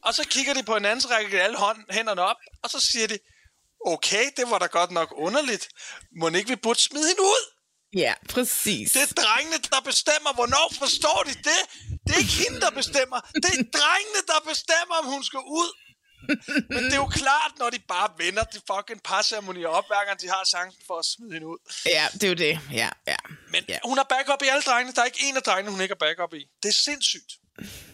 Og 0.04 0.14
så 0.14 0.24
kigger 0.28 0.54
de 0.54 0.64
på 0.64 0.74
hinanden, 0.74 1.02
så 1.02 1.08
rækker 1.08 1.44
alle 1.44 1.58
hånd, 1.58 1.80
hænderne 1.92 2.22
op, 2.22 2.38
og 2.64 2.70
så 2.70 2.80
siger 2.92 3.08
de, 3.08 3.20
okay, 3.86 4.26
det 4.38 4.50
var 4.50 4.60
da 4.60 4.66
godt 4.66 4.92
nok 4.92 5.14
underligt. 5.18 5.70
Må 6.20 6.30
ikke 6.30 6.50
vi 6.50 6.56
burde 6.56 6.80
smide 6.80 7.08
hende 7.08 7.22
ud? 7.22 7.44
Ja, 7.96 8.14
præcis. 8.30 8.92
Det 8.92 9.02
er 9.02 9.14
drengene, 9.24 9.58
der 9.72 9.82
bestemmer. 9.92 10.34
Hvornår 10.34 10.74
forstår 10.80 11.24
de 11.30 11.34
det? 11.34 11.62
Det 12.06 12.12
er 12.16 12.20
ikke 12.20 12.38
hende, 12.44 12.62
der 12.62 12.70
bestemmer. 12.70 13.20
Det 13.44 13.52
er 13.60 13.64
drengene, 13.80 14.22
der 14.32 14.40
bestemmer, 14.52 14.96
om 15.02 15.06
hun 15.06 15.24
skal 15.24 15.40
ud. 15.40 15.70
Men 16.70 16.84
det 16.84 16.94
er 16.94 17.04
jo 17.06 17.12
klart, 17.24 17.52
når 17.60 17.70
de 17.70 17.80
bare 17.80 18.10
vender 18.18 18.44
de 18.44 18.60
fucking 18.72 19.04
parceremonier 19.04 19.68
op, 19.68 19.88
hver 19.88 20.06
gang 20.08 20.22
de 20.22 20.28
har 20.28 20.44
chancen 20.54 20.82
for 20.88 20.98
at 21.00 21.06
smide 21.06 21.34
hende 21.34 21.48
ud. 21.48 21.58
Ja, 21.86 22.08
det 22.14 22.24
er 22.24 22.28
jo 22.28 22.34
det. 22.34 22.60
Ja, 22.72 22.90
ja. 23.08 23.16
Men 23.50 23.64
ja. 23.70 23.78
hun 23.86 23.98
har 23.98 24.08
backup 24.14 24.42
i 24.44 24.48
alle 24.48 24.62
drengene. 24.62 24.96
Der 24.96 25.02
er 25.02 25.06
ikke 25.06 25.26
en 25.28 25.36
af 25.38 25.44
drengene, 25.44 25.72
hun 25.72 25.82
ikke 25.82 25.96
har 26.00 26.06
backup 26.08 26.34
i. 26.34 26.44
Det 26.64 26.70
er 26.70 26.74
sindssygt. 26.74 27.32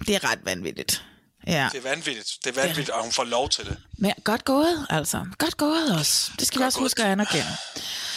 Det 0.08 0.16
er 0.16 0.24
ret 0.24 0.46
vanvittigt. 0.46 1.04
Ja. 1.50 1.70
Det 1.72 1.78
er 1.78 1.90
vanvittigt. 1.90 2.30
Det 2.44 2.58
er 2.58 2.62
vanvittigt, 2.62 2.90
og 2.90 3.04
hun 3.04 3.12
får 3.12 3.24
lov 3.24 3.50
til 3.50 3.66
det. 3.66 3.78
Men 3.98 4.14
godt 4.24 4.46
gået, 4.46 4.88
altså. 4.90 5.26
Godt 5.38 5.58
gået 5.58 5.96
også. 6.00 6.32
Det 6.40 6.48
skal 6.48 6.60
vi 6.62 6.66
også 6.66 6.80
gået. 6.80 6.86
huske 6.86 7.04
at 7.04 7.12
anerkende. 7.12 7.48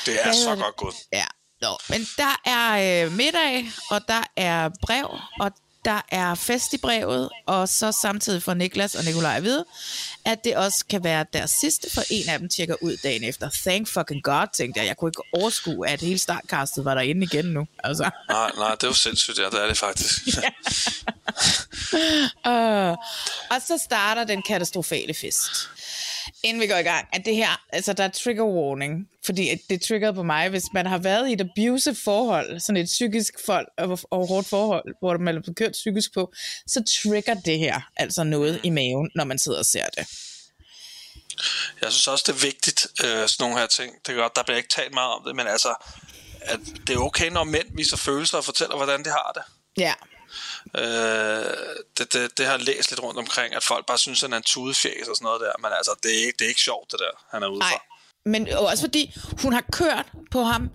Det 0.07 0.21
er 0.21 0.25
Hvad 0.25 0.35
så 0.35 0.57
godt 0.57 0.77
gået. 0.77 0.95
Ja, 1.13 1.25
Nå, 1.63 1.79
men 1.89 2.01
der 2.17 2.41
er 2.45 3.05
øh, 3.07 3.13
middag, 3.13 3.71
og 3.91 4.01
der 4.09 4.23
er 4.37 4.71
brev, 4.83 5.09
og 5.41 5.53
der 5.85 6.01
er 6.09 6.35
fest 6.35 6.73
i 6.73 6.79
brevet, 6.79 7.31
og 7.47 7.69
så 7.69 7.93
samtidig 7.93 8.43
får 8.43 8.55
Niklas 8.55 8.95
og 8.95 9.05
Nikolaj 9.05 9.37
at 9.37 9.43
vide, 9.43 9.65
at 10.25 10.45
det 10.45 10.57
også 10.57 10.85
kan 10.91 11.05
være 11.05 11.27
deres 11.33 11.51
sidste, 11.51 11.91
for 11.95 12.03
en 12.11 12.29
af 12.29 12.39
dem 12.39 12.49
tjekker 12.49 12.75
ud 12.81 12.97
dagen 13.03 13.25
efter. 13.25 13.51
Thank 13.67 13.89
fucking 13.89 14.23
God, 14.23 14.47
tænkte 14.53 14.81
jeg. 14.81 14.87
Jeg 14.87 14.97
kunne 14.97 15.09
ikke 15.09 15.23
overskue, 15.33 15.89
at 15.89 16.01
hele 16.01 16.19
startkastet 16.19 16.85
var 16.85 16.95
derinde 16.95 17.25
igen 17.25 17.45
nu. 17.45 17.67
Altså. 17.85 18.11
Nej, 18.29 18.51
nej, 18.59 18.75
det 18.81 18.87
jo 18.87 18.93
sindssygt, 18.93 19.39
ja. 19.39 19.45
Det 19.45 19.63
er 19.63 19.67
det 19.67 19.79
faktisk. 19.79 20.23
Uh, 22.47 22.97
og 23.51 23.63
så 23.67 23.81
starter 23.85 24.25
den 24.25 24.43
katastrofale 24.43 25.15
fest. 25.15 25.51
Inden 26.45 26.61
vi 26.63 26.67
går 26.67 26.77
i 26.77 26.83
gang, 26.83 27.09
at 27.13 27.25
det 27.25 27.37
her, 27.37 27.63
altså 27.73 27.93
der 27.93 28.05
er 28.05 28.09
trigger 28.09 28.45
warning, 28.45 29.09
fordi 29.25 29.51
det 29.71 29.83
trigger 29.83 30.13
på 30.13 30.23
mig, 30.23 30.49
hvis 30.49 30.65
man 30.75 30.87
har 30.87 30.99
været 30.99 31.29
i 31.29 31.33
et 31.33 31.41
abusive 31.41 31.95
forhold, 31.95 32.61
sådan 32.61 32.83
et 32.83 32.87
psykisk 32.87 33.35
forhold, 33.47 33.67
og, 33.79 33.99
og 34.11 34.29
hårdt 34.29 34.49
forhold, 34.49 34.85
hvor 35.01 35.19
man 35.19 35.37
er 35.37 35.53
kørt 35.57 35.73
psykisk 35.73 36.15
på, 36.15 36.33
så 36.67 36.85
trigger 36.85 37.35
det 37.35 37.59
her 37.59 37.81
altså 37.97 38.25
noget 38.25 38.61
i 38.63 38.71
maven, 38.71 39.11
når 39.15 39.25
man 39.25 39.39
sidder 39.39 39.59
og 39.59 39.67
ser 39.67 39.87
det. 39.87 40.07
Jeg 41.83 41.93
synes 41.93 42.09
også, 42.09 42.25
det 42.27 42.33
er 42.33 42.47
vigtigt, 42.47 42.87
øh, 43.05 43.29
sådan 43.29 43.37
nogle 43.39 43.59
her 43.59 43.67
ting. 43.67 43.93
Det 44.07 44.13
er 44.13 44.17
godt, 44.17 44.37
der 44.37 44.43
bliver 44.43 44.57
ikke 44.57 44.69
talt 44.69 44.95
meget 44.95 45.13
om 45.13 45.23
det, 45.27 45.37
men 45.37 45.47
altså, 45.47 45.75
at 46.41 46.61
det 46.87 46.97
er 46.97 46.99
okay, 46.99 47.31
når 47.31 47.45
mænd 47.45 47.77
viser 47.77 47.97
følelser 47.97 48.39
og 48.39 48.45
fortæller, 48.45 48.77
hvordan 48.77 49.05
de 49.05 49.11
har 49.11 49.33
det. 49.35 49.43
Ja, 49.83 49.95
Øh, 50.77 50.85
det, 51.99 52.13
det, 52.13 52.39
det 52.39 52.47
har 52.47 52.53
jeg 52.53 52.63
læst 52.63 52.91
lidt 52.91 53.03
rundt 53.03 53.19
omkring, 53.19 53.55
at 53.55 53.63
folk 53.63 53.87
bare 53.87 53.99
synes, 53.99 54.23
at 54.23 54.27
han 54.29 54.33
er 54.33 54.37
en 54.37 54.43
tudefjæs 54.43 55.09
og 55.09 55.17
sådan 55.17 55.25
noget 55.25 55.41
der. 55.41 55.53
Men 55.59 55.71
altså, 55.77 55.95
det 56.03 56.11
er 56.15 56.19
ikke, 56.27 56.33
det 56.39 56.45
er 56.45 56.49
ikke 56.49 56.61
sjovt, 56.61 56.93
det 56.93 57.01
der, 57.01 57.11
han 57.31 57.43
er 57.43 57.49
ude 57.49 57.59
nej. 57.59 57.79
Men 58.27 58.49
også 58.53 58.83
fordi 58.83 59.15
hun 59.43 59.53
har 59.53 59.65
kørt 59.73 60.07
på 60.31 60.43
ham 60.43 60.71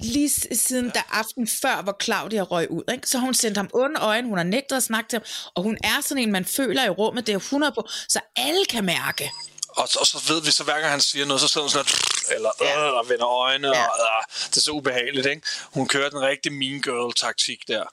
lige 0.00 0.30
siden 0.52 0.90
da 0.90 1.02
aften 1.10 1.48
før, 1.62 1.82
hvor 1.82 1.96
Claudia 2.02 2.42
røg 2.42 2.70
ud. 2.70 2.82
Ikke? 2.92 3.08
Så 3.08 3.18
har 3.18 3.24
hun 3.24 3.34
sendt 3.34 3.56
ham 3.56 3.70
onde 3.74 4.00
øjne, 4.00 4.28
hun 4.28 4.36
har 4.38 4.44
nægtet 4.44 4.76
at 4.76 4.82
snakke 4.82 5.08
til 5.08 5.16
ham, 5.18 5.50
og 5.54 5.62
hun 5.62 5.78
er 5.84 6.00
sådan 6.02 6.22
en, 6.22 6.32
man 6.32 6.44
føler 6.44 6.84
i 6.84 6.88
rummet, 6.88 7.26
det 7.26 7.32
er 7.32 7.36
100 7.36 7.72
på, 7.72 7.88
så 8.08 8.20
alle 8.36 8.64
kan 8.64 8.84
mærke. 8.84 9.30
Og, 9.68 9.88
og 10.00 10.06
så 10.06 10.24
ved 10.28 10.42
vi, 10.42 10.50
så 10.50 10.64
hver 10.64 10.72
gang 10.80 10.90
han 10.90 11.00
siger 11.00 11.26
noget, 11.26 11.40
så 11.40 11.48
sidder 11.48 11.64
hun 11.64 11.70
sådan 11.70 11.86
lidt, 11.86 12.32
eller, 12.36 12.50
Ja. 12.60 12.86
øh, 12.86 12.92
og 12.94 13.08
vender 13.08 13.26
øjne, 13.28 13.68
Ja. 13.68 13.84
og 13.84 13.98
øh, 14.00 14.46
det 14.50 14.56
er 14.56 14.60
så 14.60 14.70
ubehageligt, 14.70 15.26
ikke? 15.26 15.42
Hun 15.62 15.88
kører 15.88 16.10
den 16.10 16.20
rigtige 16.20 16.52
mean 16.52 16.82
girl-taktik 16.82 17.58
der. 17.68 17.84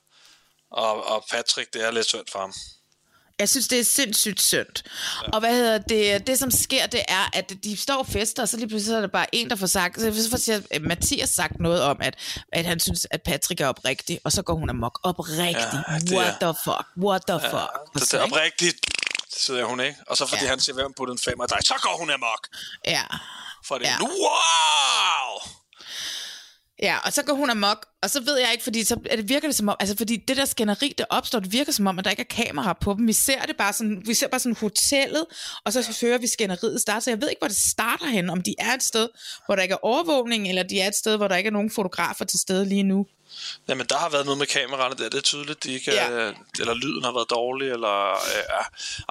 Og, 0.72 1.06
og 1.08 1.26
Patrick, 1.32 1.74
det 1.74 1.86
er 1.88 1.92
lidt 1.92 2.06
synd 2.08 2.26
for 2.32 2.40
ham. 2.40 2.54
Jeg 3.40 3.50
synes, 3.50 3.68
det 3.68 3.80
er 3.80 3.84
sindssygt 3.84 4.42
synd. 4.42 4.68
Ja. 5.24 5.30
Og 5.34 5.40
hvad 5.40 5.56
hedder 5.56 5.78
det? 5.78 6.28
Det, 6.28 6.40
som 6.40 6.52
sker, 6.52 6.86
det 6.88 7.04
er, 7.08 7.30
at 7.34 7.54
de 7.64 7.78
står 7.78 7.96
og 7.98 8.08
fester, 8.08 8.42
og 8.44 8.50
så 8.50 8.58
lige 8.58 8.68
pludselig 8.68 8.96
er 8.96 9.02
der 9.02 9.08
bare 9.08 9.36
en, 9.36 9.50
der 9.50 9.56
får 9.56 9.68
sagt... 9.68 10.02
Så 10.02 10.28
får 10.32 10.38
siger, 10.38 10.62
øh, 10.74 10.82
Mathias 10.82 11.30
sagt 11.30 11.60
noget 11.60 11.82
om, 11.84 11.98
at, 12.02 12.16
at 12.54 12.66
han 12.66 12.80
synes, 12.80 13.08
at 13.12 13.22
Patrick 13.24 13.62
er 13.62 13.68
oprigtig, 13.68 14.20
og 14.24 14.32
så 14.32 14.42
går 14.42 14.54
hun 14.54 14.70
amok. 14.70 15.00
Oprigtig. 15.04 15.56
Ja, 15.90 16.00
det 16.00 16.12
What 16.18 16.28
er- 16.28 16.40
the 16.46 16.54
fuck? 16.64 16.88
What 17.06 17.22
the 17.28 17.40
fuck? 17.40 17.54
Og 17.54 17.90
Det, 17.94 18.02
så, 18.10 18.18
det 18.18 18.22
er 18.24 18.26
oprigtigt, 18.28 18.78
siger 19.38 19.66
hun, 19.66 19.80
ikke? 19.80 19.96
Og 20.08 20.18
så 20.18 20.26
fordi 20.26 20.40
Ja. 20.42 20.46
ja. 20.46 20.50
han 20.50 20.60
siger, 20.60 20.74
hvem 20.76 20.94
puttede 20.98 21.14
en 21.14 21.20
femmer 21.20 21.46
dig, 21.46 21.58
så 21.66 21.74
går 21.82 21.98
hun 22.00 22.10
amok. 22.12 22.48
Ja. 22.86 23.04
For 23.68 23.78
det 23.78 23.86
Ja. 23.86 23.92
ja. 23.92 24.00
wow! 24.08 25.52
Ja, 26.82 26.98
og 27.06 27.14
så 27.14 27.24
går 27.24 27.34
hun 27.34 27.50
amok, 27.50 27.86
og 28.04 28.10
så 28.10 28.20
ved 28.22 28.38
jeg 28.38 28.50
ikke, 28.52 28.64
fordi 28.64 28.84
så 28.84 29.00
er 29.10 29.16
det 29.16 29.30
virker 29.30 29.48
det 29.48 29.56
som 29.56 29.70
om, 29.70 29.76
altså 29.80 29.98
fordi 29.98 30.18
det 30.28 30.38
der 30.38 30.46
skænderi, 30.46 30.94
der 30.98 31.06
opstår, 31.10 31.40
det 31.40 31.54
virker 31.54 31.72
som 31.72 31.88
om, 31.88 32.00
at 32.00 32.06
der 32.06 32.12
ikke 32.12 32.26
er 32.30 32.44
kamera 32.46 32.78
på 32.82 32.94
dem. 32.94 33.08
Vi 33.08 33.14
ser 33.14 33.42
det 33.42 33.58
bare 33.58 33.74
sådan, 33.74 34.02
vi 34.06 34.14
ser 34.14 34.28
bare 34.28 34.40
sådan 34.40 34.56
hotellet, 34.56 35.26
og 35.66 35.74
så 35.74 35.98
hører 36.02 36.18
vi 36.18 36.28
skænderiet 36.28 36.82
starte, 36.82 37.04
så 37.04 37.10
jeg 37.10 37.22
ved 37.22 37.30
ikke, 37.30 37.40
hvor 37.40 37.48
det 37.48 37.58
starter 37.58 38.06
hen, 38.06 38.30
om 38.30 38.42
de 38.42 38.56
er 38.60 38.74
et 38.74 38.84
sted, 38.84 39.10
hvor 39.46 39.56
der 39.56 39.62
ikke 39.64 39.74
er 39.74 39.86
overvågning, 39.86 40.50
eller 40.50 40.64
de 40.64 40.80
er 40.80 40.88
et 40.88 40.96
sted, 40.96 41.18
hvor 41.18 41.28
der 41.28 41.36
ikke 41.36 41.48
er 41.48 41.52
nogen 41.52 41.72
fotografer 41.72 42.26
til 42.26 42.40
stede 42.40 42.66
lige 42.66 42.84
nu. 42.84 43.06
Jamen, 43.68 43.86
der 43.90 43.98
har 43.98 44.10
været 44.10 44.26
noget 44.26 44.38
med 44.38 44.48
kameraerne 44.48 44.96
der, 44.96 45.10
det 45.10 45.18
er 45.18 45.22
tydeligt, 45.22 45.64
de 45.64 45.74
ikke 45.74 45.92
Ja. 45.94 46.26
ja. 46.26 46.34
eller 46.60 46.74
lyden 46.74 47.04
har 47.04 47.12
været 47.12 47.30
dårlig, 47.30 47.68
eller 47.72 48.12
øh, 48.12 48.44
ja. 48.56 48.62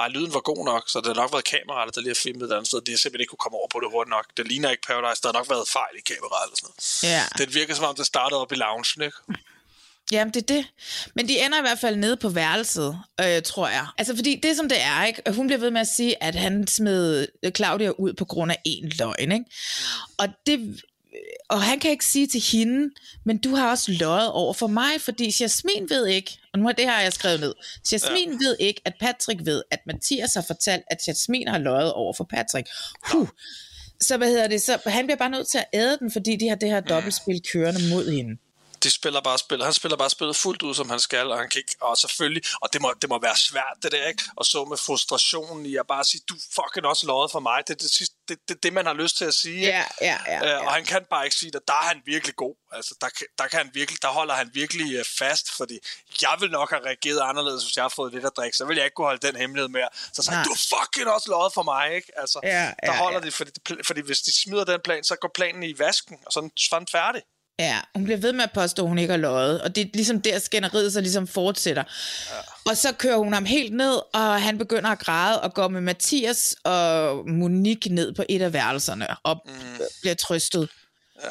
ej, 0.03 0.09
lyden 0.09 0.35
var 0.35 0.41
god 0.41 0.65
nok, 0.65 0.85
så 0.89 0.99
det 0.99 1.07
har 1.07 1.15
nok 1.23 1.33
været 1.33 1.45
kameraerne, 1.45 1.93
der 1.95 2.01
lige 2.01 2.11
har 2.17 2.21
filmet 2.27 2.45
et 2.49 2.53
andet 2.53 2.67
sted. 2.67 2.81
De 2.81 2.91
har 2.93 2.99
simpelthen 2.99 3.21
ikke 3.25 3.31
kunne 3.31 3.45
komme 3.47 3.59
over 3.61 3.69
på 3.75 3.81
det 3.81 3.89
hurtigt 3.93 4.11
nok. 4.11 4.27
Det 4.37 4.49
ligner 4.49 4.71
ikke 4.71 4.87
Paradise, 4.87 5.23
der 5.23 5.29
har 5.29 5.37
nok 5.41 5.49
været 5.51 5.69
fejl 5.79 5.95
i 6.01 6.03
kameraet 6.13 6.45
eller 6.47 6.57
sådan 6.61 6.71
noget. 6.71 6.81
Ja. 7.15 7.23
Det 7.41 7.55
virker 7.55 7.75
som 7.75 7.85
om, 7.85 7.95
det 7.97 8.07
startede 8.07 8.41
op 8.41 8.53
i 8.53 8.59
loungen, 8.65 9.03
ikke? 9.09 9.19
Jamen, 10.13 10.35
det 10.35 10.43
er 10.43 10.55
det. 10.55 10.67
Men 11.15 11.29
de 11.29 11.39
ender 11.45 11.59
i 11.59 11.61
hvert 11.61 11.79
fald 11.79 11.97
nede 11.97 12.17
på 12.17 12.29
værelset, 12.29 12.99
øh, 13.21 13.43
tror 13.43 13.69
jeg. 13.69 13.87
Altså, 13.99 14.17
fordi 14.17 14.41
det 14.43 14.57
som 14.57 14.69
det 14.69 14.81
er, 14.81 15.05
ikke? 15.05 15.23
Hun 15.33 15.47
bliver 15.47 15.61
ved 15.61 15.71
med 15.71 15.81
at 15.81 15.87
sige, 15.97 16.23
at 16.23 16.35
han 16.35 16.67
smed 16.67 17.27
Claudia 17.57 17.91
ud 17.91 18.13
på 18.13 18.25
grund 18.25 18.51
af 18.53 18.59
en 18.65 18.93
løgn, 18.99 19.33
ikke? 19.33 19.45
Og 20.19 20.29
det... 20.47 20.81
Og 21.49 21.63
han 21.63 21.81
kan 21.81 21.91
ikke 21.91 22.05
sige 22.05 22.27
til 22.27 22.41
hende, 22.53 22.95
men 23.25 23.39
du 23.39 23.55
har 23.55 23.71
også 23.71 23.93
løjet 23.93 24.31
over 24.31 24.53
for 24.53 24.67
mig, 24.67 25.01
fordi 25.01 25.33
Jasmin 25.41 25.91
ved 25.91 26.07
ikke, 26.07 26.39
og 26.53 26.59
nu 26.59 26.67
har 26.67 26.73
det 26.73 26.85
her 26.85 27.01
jeg 27.01 27.13
skrevet 27.13 27.41
ned, 27.41 27.55
Jasmin 27.93 28.31
ja. 28.31 28.37
ved 28.47 28.57
ikke, 28.61 28.81
at 28.85 28.95
Patrick 29.01 29.41
ved, 29.45 29.63
at 29.71 29.81
Mathias 29.87 30.35
har 30.35 30.45
fortalt, 30.47 30.83
at 30.91 30.99
Jasmin 31.09 31.49
har 31.49 31.59
løjet 31.59 31.93
over 31.93 32.13
for 32.13 32.25
Patrick. 32.25 32.69
Huh. 33.13 33.29
Så 34.01 34.17
hvad 34.17 34.29
hedder 34.29 34.49
det? 34.49 34.63
Så 34.63 34.79
han 34.87 35.07
bliver 35.07 35.19
bare 35.19 35.31
nødt 35.31 35.49
til 35.49 35.59
at 35.59 35.65
æde 35.75 35.99
den, 35.99 36.11
fordi 36.11 36.37
de 36.37 36.49
har 36.49 36.57
det 36.57 36.69
her 36.69 36.81
dobbeltspil 36.81 37.41
kørende 37.53 37.81
mod 37.95 38.11
hende. 38.13 38.37
De 38.83 38.91
spiller 38.91 39.21
bare 39.21 39.39
spillet. 39.39 39.65
Han 39.67 39.75
spiller 39.75 39.97
bare 39.97 40.11
spillet 40.11 40.37
fuldt 40.37 40.63
ud, 40.63 40.75
som 40.75 40.91
han 40.91 41.01
skal, 41.01 41.31
og 41.33 41.39
han 41.39 41.49
kan 41.49 41.59
ikke, 41.59 41.77
og 41.81 41.97
selvfølgelig, 41.97 42.43
og 42.61 42.73
det 42.73 42.81
må, 42.83 42.95
det 43.03 43.09
må 43.09 43.19
være 43.19 43.37
svært, 43.37 43.77
det 43.83 43.93
der, 43.93 44.07
ikke? 44.07 44.23
Og 44.37 44.45
så 44.47 44.65
med 44.65 44.77
frustrationen 44.77 45.67
i 45.67 45.77
at 45.77 45.87
bare 45.87 46.05
sige, 46.05 46.21
du 46.29 46.35
fucking 46.55 46.87
også 46.87 47.07
løjet 47.07 47.31
for 47.31 47.41
mig. 47.41 47.63
Det 47.69 47.75
er 47.75 47.79
det, 47.79 47.91
sidste, 47.91 48.15
det, 48.29 48.39
det, 48.49 48.63
det, 48.63 48.73
man 48.73 48.87
har 48.87 48.93
lyst 48.95 49.17
til 49.17 49.25
at 49.25 49.35
sige. 49.35 49.61
Ja, 49.61 49.85
ja, 50.01 50.19
ja. 50.27 50.55
Øh, 50.59 50.67
og 50.67 50.73
han 50.73 50.85
kan 50.85 51.05
bare 51.11 51.25
ikke 51.25 51.37
sige 51.37 51.51
det. 51.53 51.61
Der 51.69 51.75
er 51.75 51.87
han 51.93 52.03
virkelig 52.07 52.37
god. 52.37 52.55
Altså, 52.73 52.95
der, 53.01 53.09
der, 53.39 53.47
kan 53.49 53.59
han 53.59 53.71
virkelig, 53.75 54.03
der 54.03 54.09
holder 54.09 54.35
han 54.35 54.51
virkelig 54.55 54.95
øh, 54.95 55.05
fast, 55.19 55.51
fordi 55.57 55.79
jeg 56.23 56.37
vil 56.41 56.51
nok 56.51 56.71
have 56.71 56.85
reageret 56.87 57.21
anderledes, 57.21 57.63
hvis 57.65 57.77
jeg 57.77 57.85
har 57.85 57.89
fået 57.97 58.13
lidt 58.13 58.25
at 58.25 58.33
drikke. 58.37 58.57
Så 58.57 58.65
vil 58.65 58.77
jeg 58.77 58.85
ikke 58.85 58.95
kunne 58.95 59.07
holde 59.07 59.27
den 59.27 59.37
hemmelighed 59.37 59.69
mere. 59.69 59.89
Så 60.13 60.23
sagde 60.23 60.45
du 60.45 60.55
fucking 60.55 61.09
også 61.09 61.31
løjet 61.31 61.53
for 61.55 61.63
mig, 61.63 61.95
ikke? 61.95 62.13
Altså, 62.21 62.41
Ja, 62.43 62.49
der 62.67 62.93
ja, 62.93 62.97
holder 62.97 63.19
ja. 63.19 63.27
de, 63.27 63.31
fordi, 63.33 63.51
fordi 63.87 64.01
hvis 64.01 64.21
de 64.21 64.43
smider 64.43 64.65
den 64.65 64.81
plan, 64.85 65.05
så 65.05 65.17
går 65.21 65.31
planen 65.35 65.63
i 65.63 65.79
vasken, 65.79 66.19
og 66.27 66.33
så 66.33 66.41
er 66.41 66.43
den- 66.43 66.53
så 66.57 66.69
er 66.77 66.79
den 66.79 66.89
færdig. 66.93 67.23
Ja, 67.61 67.81
hun 67.95 68.05
bliver 68.05 68.19
ved 68.19 68.33
med 68.33 68.45
at 68.45 68.53
påstå, 68.53 68.83
at 68.83 68.89
hun 68.89 68.99
ikke 68.99 69.13
har 69.13 69.19
løjet, 69.19 69.63
og 69.63 69.75
det 69.77 69.85
er 69.85 69.89
ligesom 69.95 70.21
der 70.21 70.39
skænderiet 70.39 70.93
så 70.93 71.01
ligesom 71.01 71.27
fortsætter. 71.27 71.85
Ja. 72.31 72.71
Og 72.71 72.77
så 72.77 72.93
kører 72.93 73.17
hun 73.17 73.33
ham 73.33 73.45
helt 73.45 73.75
ned, 73.75 74.01
og 74.15 74.43
han 74.43 74.59
begynder 74.59 74.91
at 74.91 74.99
græde 74.99 75.41
og 75.41 75.55
går 75.55 75.69
med 75.69 75.81
Mathias 75.81 76.57
og 76.65 77.29
Monique 77.29 77.95
ned 77.95 78.15
på 78.15 78.25
et 78.29 78.43
af 78.43 78.53
værelserne 78.53 79.07
og 79.23 79.43
mm. 79.47 79.53
bliver 80.01 80.15
trøstet. 80.15 80.69
Ja. 81.23 81.31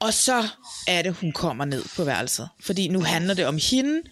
Og 0.00 0.14
så 0.14 0.48
er 0.86 1.02
det, 1.02 1.14
hun 1.14 1.32
kommer 1.32 1.64
ned 1.64 1.84
på 1.96 2.04
værelset, 2.04 2.48
fordi 2.62 2.88
nu 2.88 3.02
handler 3.02 3.34
det 3.34 3.46
om 3.46 3.58
hende, 3.70 4.02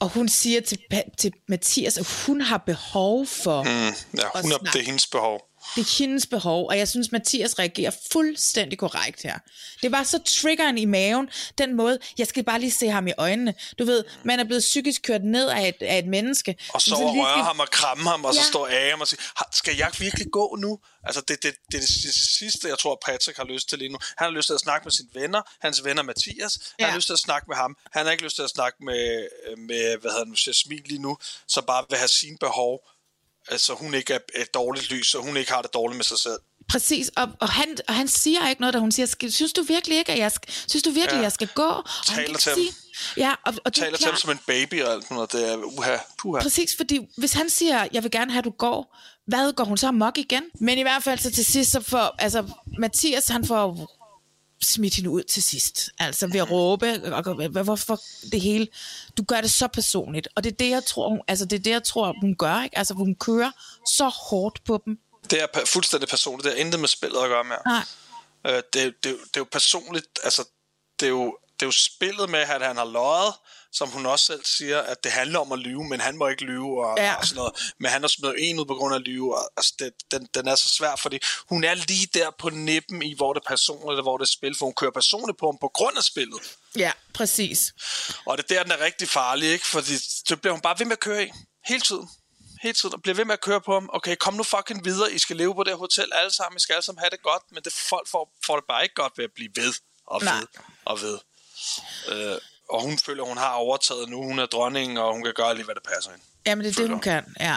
og 0.00 0.08
hun 0.08 0.28
siger 0.28 0.60
til, 0.60 0.78
til 1.18 1.32
Mathias, 1.48 1.98
at 1.98 2.24
hun 2.26 2.40
har 2.40 2.58
behov 2.58 3.26
for... 3.26 3.62
Mm. 3.62 3.68
Ja, 3.68 3.92
hun 4.42 4.52
er, 4.52 4.58
snak. 4.58 4.72
det 4.72 4.80
er 4.80 4.84
hendes 4.84 5.06
behov. 5.06 5.47
Det 5.76 5.80
er 5.80 5.98
hendes 5.98 6.26
behov, 6.26 6.66
og 6.68 6.78
jeg 6.78 6.88
synes, 6.88 7.12
Mathias 7.12 7.58
reagerer 7.58 7.90
fuldstændig 8.12 8.78
korrekt 8.78 9.22
her. 9.22 9.38
Det 9.82 9.92
var 9.92 10.02
så 10.02 10.18
triggeren 10.26 10.78
i 10.78 10.84
maven, 10.84 11.28
den 11.58 11.76
måde, 11.76 11.98
jeg 12.18 12.26
skal 12.26 12.44
bare 12.44 12.60
lige 12.60 12.70
se 12.72 12.88
ham 12.88 13.06
i 13.06 13.12
øjnene. 13.18 13.54
Du 13.78 13.84
ved, 13.84 14.04
man 14.24 14.40
er 14.40 14.44
blevet 14.44 14.60
psykisk 14.60 15.02
kørt 15.02 15.24
ned 15.24 15.48
af 15.48 15.68
et, 15.68 15.76
af 15.80 15.98
et 15.98 16.06
menneske. 16.06 16.56
Og 16.74 16.82
så 16.82 16.94
Men 16.98 17.04
og 17.08 17.12
lige 17.14 17.24
røre 17.24 17.32
skal- 17.34 17.44
ham 17.44 17.60
og 17.60 17.68
kramme 17.70 18.10
ham, 18.10 18.24
og 18.24 18.34
så 18.34 18.40
Ja. 18.40 18.44
står 18.46 18.66
af 18.66 18.90
ham 18.90 19.00
og 19.00 19.08
siger, 19.08 19.20
"Har- 19.36 19.48
skal 19.52 19.76
jeg 19.76 19.90
virkelig 19.98 20.26
gå 20.32 20.56
nu? 20.60 20.78
Altså, 21.04 21.20
det, 21.28 21.42
det, 21.42 21.54
det 21.70 21.76
er 21.76 21.80
det 21.80 22.14
sidste, 22.38 22.68
jeg 22.68 22.78
tror, 22.78 22.98
Patrick 23.06 23.36
har 23.36 23.44
lyst 23.44 23.68
til 23.68 23.78
lige 23.78 23.88
nu. 23.92 23.98
Han 24.18 24.24
har 24.24 24.30
lyst 24.30 24.46
til 24.46 24.54
at 24.54 24.60
snakke 24.60 24.84
med 24.84 24.92
sine 24.92 25.08
venner, 25.14 25.42
hans 25.60 25.84
venner 25.84 26.02
Mathias. 26.02 26.54
Han 26.54 26.62
Ja. 26.80 26.86
har 26.86 26.96
lyst 26.96 27.06
til 27.06 27.12
at 27.12 27.18
snakke 27.18 27.44
med 27.48 27.56
ham. 27.56 27.76
Han 27.92 28.04
har 28.04 28.12
ikke 28.12 28.24
lyst 28.24 28.36
til 28.36 28.42
at 28.42 28.50
snakke 28.50 28.76
med, 28.84 29.28
med 29.56 29.96
hvad 30.00 30.10
hedder 30.10 30.24
han, 30.24 30.36
Jasmin 30.46 30.82
lige 30.86 31.02
nu, 31.02 31.16
så 31.48 31.60
bare 31.62 31.84
vil 31.88 31.98
have 31.98 32.08
sine 32.08 32.36
behov, 32.40 32.80
så 33.56 33.74
hun 33.74 33.94
ikke 33.94 34.12
er 34.14 34.18
et 34.34 34.54
dårligt 34.54 34.90
lys, 34.90 35.06
så 35.10 35.18
hun 35.18 35.36
ikke 35.36 35.52
har 35.52 35.62
det 35.62 35.74
dårligt 35.74 35.96
med 35.96 36.04
sig 36.04 36.18
selv. 36.18 36.38
Præcis, 36.70 37.10
og, 37.16 37.28
og, 37.40 37.48
han, 37.48 37.76
og 37.88 37.94
han 37.94 38.08
siger 38.08 38.48
ikke 38.48 38.60
noget, 38.60 38.74
da 38.74 38.78
hun 38.78 38.92
siger, 38.92 39.06
"Skal- 39.06 39.32
synes 39.32 39.52
du 39.52 39.62
virkelig 39.62 39.98
ikke, 39.98 40.12
at 40.12 40.18
jeg 40.18 40.32
skal, 40.32 40.52
synes 40.68 40.82
du 40.82 40.90
virkelig, 40.90 41.16
Ja. 41.18 41.22
jeg 41.22 41.32
skal 41.32 41.48
gå? 41.54 41.62
Og 41.62 41.84
han 42.06 42.16
Taler 42.16 42.28
ikke 42.28 42.40
til 42.40 42.52
sige, 42.54 42.72
ja, 43.16 43.32
og, 43.46 43.54
og 43.64 43.74
det 43.74 43.80
er 43.80 43.84
Taler 43.84 43.96
til 43.96 44.06
ham 44.06 44.16
som 44.16 44.30
en 44.30 44.40
baby 44.46 44.82
og 44.82 44.92
alt 44.92 45.10
noget. 45.10 45.32
Det 45.32 45.52
er 45.52 45.56
uha, 45.56 45.96
puha. 46.18 46.42
Præcis, 46.42 46.76
fordi 46.76 47.00
hvis 47.18 47.32
han 47.32 47.50
siger, 47.50 47.86
jeg 47.92 48.02
vil 48.02 48.10
gerne 48.10 48.30
have, 48.32 48.38
at 48.38 48.44
du 48.44 48.50
går, 48.50 48.96
hvad 49.26 49.52
går 49.52 49.64
hun 49.64 49.76
så 49.78 49.86
amok 49.88 50.18
igen? 50.18 50.42
Men 50.60 50.78
i 50.78 50.82
hvert 50.82 51.02
fald 51.02 51.18
så 51.18 51.30
til 51.30 51.44
sidst, 51.44 51.70
så 51.72 51.80
får, 51.80 52.14
altså 52.18 52.44
Mathias, 52.78 53.28
han 53.28 53.46
får 53.46 53.97
smidt 54.62 54.94
hende 54.94 55.10
ud 55.10 55.22
til 55.22 55.42
sidst. 55.42 55.90
Altså 55.98 56.26
ved 56.26 56.40
at 56.40 56.50
råbe, 56.50 57.02
og, 57.12 57.62
hvorfor 57.62 58.00
det 58.32 58.40
hele, 58.40 58.68
du 59.16 59.24
gør 59.24 59.40
det 59.40 59.50
så 59.50 59.68
personligt. 59.68 60.28
Og 60.36 60.44
det 60.44 60.52
er 60.52 60.56
det, 60.56 60.70
jeg 60.70 60.84
tror, 60.84 61.08
hun, 61.08 61.20
altså 61.28 61.44
det 61.44 61.58
er 61.58 61.62
det, 61.62 61.70
jeg 61.70 61.84
tror, 61.84 62.14
hun 62.20 62.36
gør, 62.36 62.62
ikke? 62.62 62.78
Altså 62.78 62.94
hun 62.94 63.14
kører 63.14 63.50
så 63.86 64.08
hårdt 64.08 64.64
på 64.64 64.82
dem. 64.84 64.98
Det 65.30 65.42
er 65.42 65.46
fuldstændig 65.66 66.08
personligt. 66.08 66.44
Det 66.44 66.52
har 66.52 66.60
intet 66.64 66.80
med 66.80 66.88
spillet 66.88 67.18
at 67.18 67.28
gøre 67.28 67.44
med. 67.44 67.56
Nej. 67.66 67.84
Øh, 68.46 68.62
det, 68.72 68.74
det, 68.74 68.94
det 69.04 69.36
er 69.36 69.40
jo 69.40 69.46
personligt, 69.52 70.06
altså, 70.24 70.44
det 71.00 71.06
er 71.06 71.10
jo, 71.10 71.38
det 71.52 71.62
er 71.62 71.66
jo 71.66 71.72
spillet 71.72 72.30
med, 72.30 72.38
at 72.38 72.66
han 72.66 72.76
har 72.76 72.84
løjet, 72.84 73.34
som 73.72 73.88
hun 73.88 74.06
også 74.06 74.24
selv 74.24 74.44
siger, 74.44 74.80
at 74.82 75.04
det 75.04 75.12
handler 75.12 75.38
om 75.38 75.52
at 75.52 75.58
lyve, 75.58 75.84
men 75.84 76.00
han 76.00 76.16
må 76.16 76.28
ikke 76.28 76.44
lyve 76.44 76.86
og, 76.86 76.98
Ja. 76.98 77.14
og 77.14 77.24
sådan 77.26 77.36
noget. 77.36 77.72
Men 77.80 77.90
han 77.90 78.00
har 78.00 78.08
smidt 78.08 78.34
en 78.38 78.58
ud 78.60 78.64
på 78.66 78.74
grund 78.74 78.94
af 78.94 78.98
at 78.98 79.02
lyve, 79.04 79.36
og, 79.36 79.50
altså, 79.56 79.74
det, 79.78 79.92
den, 80.10 80.28
den 80.34 80.48
er 80.48 80.54
så 80.54 80.68
svær, 80.68 80.96
fordi 80.96 81.18
hun 81.48 81.64
er 81.64 81.74
lige 81.74 82.06
der 82.14 82.30
på 82.38 82.50
nippen 82.50 83.02
i, 83.02 83.14
hvor 83.14 83.32
det 83.32 83.40
er 83.44 83.48
personligt, 83.48 83.90
eller 83.90 84.02
hvor 84.02 84.16
det 84.18 84.24
er 84.24 84.28
spil, 84.32 84.56
for 84.58 84.66
hun 84.66 84.74
kører 84.74 84.90
personligt 84.90 85.38
på 85.38 85.46
ham 85.46 85.58
på 85.60 85.70
grund 85.74 85.96
af 85.98 86.04
spillet. 86.04 86.40
Ja, 86.76 86.92
præcis. 87.14 87.72
Og 88.24 88.38
det 88.38 88.44
er 88.50 88.54
der, 88.54 88.62
den 88.62 88.72
er 88.72 88.84
rigtig 88.84 89.08
farlig, 89.08 89.48
ikke? 89.48 89.66
Fordi 89.66 89.94
det 90.28 90.40
bliver 90.40 90.52
hun 90.52 90.60
bare 90.60 90.78
ved 90.78 90.86
med 90.86 90.92
at 90.92 91.00
køre 91.00 91.24
i. 91.26 91.30
Hele 91.68 91.80
tiden. 91.80 92.08
Hele 92.62 92.74
tiden. 92.74 92.94
Og 92.94 93.02
bliver 93.02 93.14
ved 93.14 93.24
med 93.24 93.32
at 93.32 93.40
køre 93.40 93.60
på 93.60 93.72
ham. 93.74 93.90
Okay, 93.92 94.16
kom 94.16 94.34
nu 94.34 94.42
fucking 94.42 94.84
videre. 94.84 95.12
I 95.12 95.18
skal 95.18 95.36
leve 95.36 95.54
på 95.54 95.64
det 95.64 95.72
her 95.72 95.78
hotel 95.78 96.10
alle 96.14 96.32
sammen. 96.34 96.56
I 96.56 96.60
skal 96.60 96.74
alle 96.74 96.84
sammen 96.84 97.00
have 97.00 97.10
det 97.10 97.22
godt. 97.22 97.42
Men 97.52 97.62
det 97.64 97.72
folk 97.72 98.08
får, 98.08 98.36
får 98.46 98.56
det 98.56 98.64
bare 98.68 98.82
ikke 98.82 98.94
godt 98.94 99.12
ved 99.18 99.24
at 99.24 99.30
blive 99.34 99.50
ved. 99.56 99.72
Og 100.06 100.22
Nej. 100.24 100.34
ved. 100.38 100.46
Og 100.84 101.00
ved. 101.00 101.18
Øh, 102.08 102.38
og 102.70 102.82
hun 102.82 102.98
føler, 102.98 103.24
hun 103.24 103.38
har 103.38 103.52
overtaget 103.52 104.08
nu. 104.08 104.22
Hun 104.22 104.38
er 104.38 104.46
dronningen, 104.46 104.98
og 104.98 105.12
hun 105.12 105.22
kan 105.24 105.32
gøre 105.36 105.54
lige, 105.54 105.64
hvad 105.64 105.74
der 105.74 105.94
passer 105.94 106.10
hende. 106.10 106.24
Jamen, 106.46 106.64
det 106.64 106.76
er 106.76 106.82
det, 106.82 106.90
hun 106.90 107.00
kan, 107.00 107.24
ja. 107.40 107.56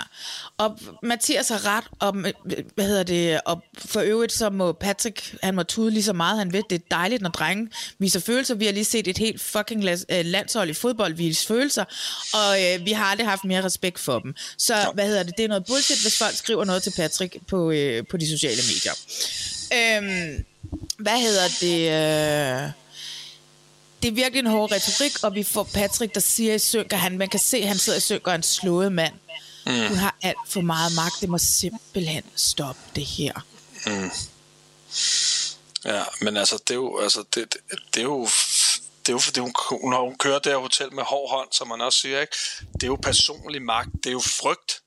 Og 0.57 0.80
Mathias 1.03 1.49
har 1.49 1.66
ret 1.66 1.84
øh, 2.03 2.34
hvad 2.76 2.86
hedder 2.86 3.03
det, 3.03 3.41
og 3.45 3.64
for 3.78 4.01
øvrigt 4.01 4.32
så 4.32 4.49
må 4.49 4.72
Patrick, 4.72 5.36
han 5.43 5.55
må 5.55 5.64
tude 5.64 5.91
lige 5.91 6.03
så 6.03 6.14
meget, 6.14 6.38
han 6.38 6.53
ved. 6.53 6.64
Det 6.70 6.76
er 6.76 6.86
dejligt, 6.91 7.22
når 7.22 7.30
drenge 7.30 7.70
viser 7.99 8.20
følelser. 8.20 8.55
Vi 8.55 8.66
har 8.66 8.74
lige 8.74 8.86
set 8.86 9.07
et 9.07 9.18
helt 9.18 9.41
fucking 9.41 9.86
øh, 9.86 10.26
landshold 10.26 10.70
i 10.70 10.74
fodbold 10.74 11.14
vise 11.14 11.47
følelser, 11.47 11.86
og 12.34 12.64
øh, 12.64 12.86
vi 12.86 12.91
har 12.91 13.05
aldrig 13.05 13.28
haft 13.28 13.43
mere 13.43 13.64
respekt 13.64 13.99
for 13.99 14.20
dem. 14.20 14.36
Så, 14.57 14.76
ja. 14.76 14.91
hvad 14.93 15.07
hedder 15.07 15.24
det, 15.24 15.38
det 15.38 15.43
er 15.43 15.49
noget 15.49 15.66
bullshit, 15.66 16.01
hvis 16.01 16.18
folk 16.18 16.36
skriver 16.36 16.66
noget 16.66 16.84
til 16.84 16.93
Patrick 16.95 17.38
på, 17.47 17.72
øh, 17.72 18.03
på 18.07 18.18
de 18.18 18.30
sociale 18.30 18.62
medier. 18.62 18.93
Øhm, 19.74 20.45
hvad 20.97 21.20
hedder 21.22 21.47
det... 21.62 22.66
Øh, 22.66 22.81
det 24.02 24.08
er 24.08 24.12
virkelig 24.12 24.39
en 24.39 24.45
hård 24.47 24.72
retorik, 24.72 25.24
og 25.24 25.36
vi 25.36 25.43
får 25.43 25.64
Patrick, 25.64 26.14
der 26.16 26.20
siger 26.20 26.84
at 26.91 26.99
han, 26.99 27.18
man 27.18 27.30
kan 27.30 27.39
se, 27.39 27.58
at 27.58 27.68
han 27.68 27.78
sidder 27.78 28.20
og 28.24 28.32
er 28.32 28.36
en 28.36 28.43
slået 28.43 28.91
mand. 28.91 29.14
Mm. 29.66 29.88
Hun 29.88 29.97
har 29.97 30.16
alt 30.22 30.38
for 30.47 30.62
meget 30.62 30.95
magt. 30.95 31.16
Det 31.22 31.30
må 31.30 31.38
simpelthen 31.38 32.24
stoppe 32.36 32.82
det 32.95 33.06
her. 33.06 33.34
Ja, 35.86 36.04
men 36.22 36.38
altså, 36.38 36.58
det 36.58 36.72
er 36.72 36.76
jo, 36.76 36.99
altså, 36.99 37.24
det, 37.36 37.54
det, 37.54 37.80
det 37.93 37.99
er 37.99 38.04
jo, 38.04 38.24
det 39.06 39.10
er 39.10 39.14
jo 39.14 39.20
fordi, 39.20 39.39
hun, 39.39 39.54
hun, 39.82 39.95
hun 39.95 40.18
kører 40.18 40.39
det 40.39 40.52
her 40.52 40.58
hotel 40.60 40.93
med 40.93 41.04
hård 41.04 41.30
hånd, 41.30 41.47
som 41.52 41.68
man 41.68 41.82
også 41.82 41.99
siger, 41.99 42.22
ikke? 42.22 42.36
Det 42.74 42.84
er 42.84 42.88
jo 42.88 42.95
personlig 43.04 43.62
magt, 43.62 43.89
det 44.04 44.06
er 44.06 44.12
jo 44.12 44.20
frygt. 44.20 44.82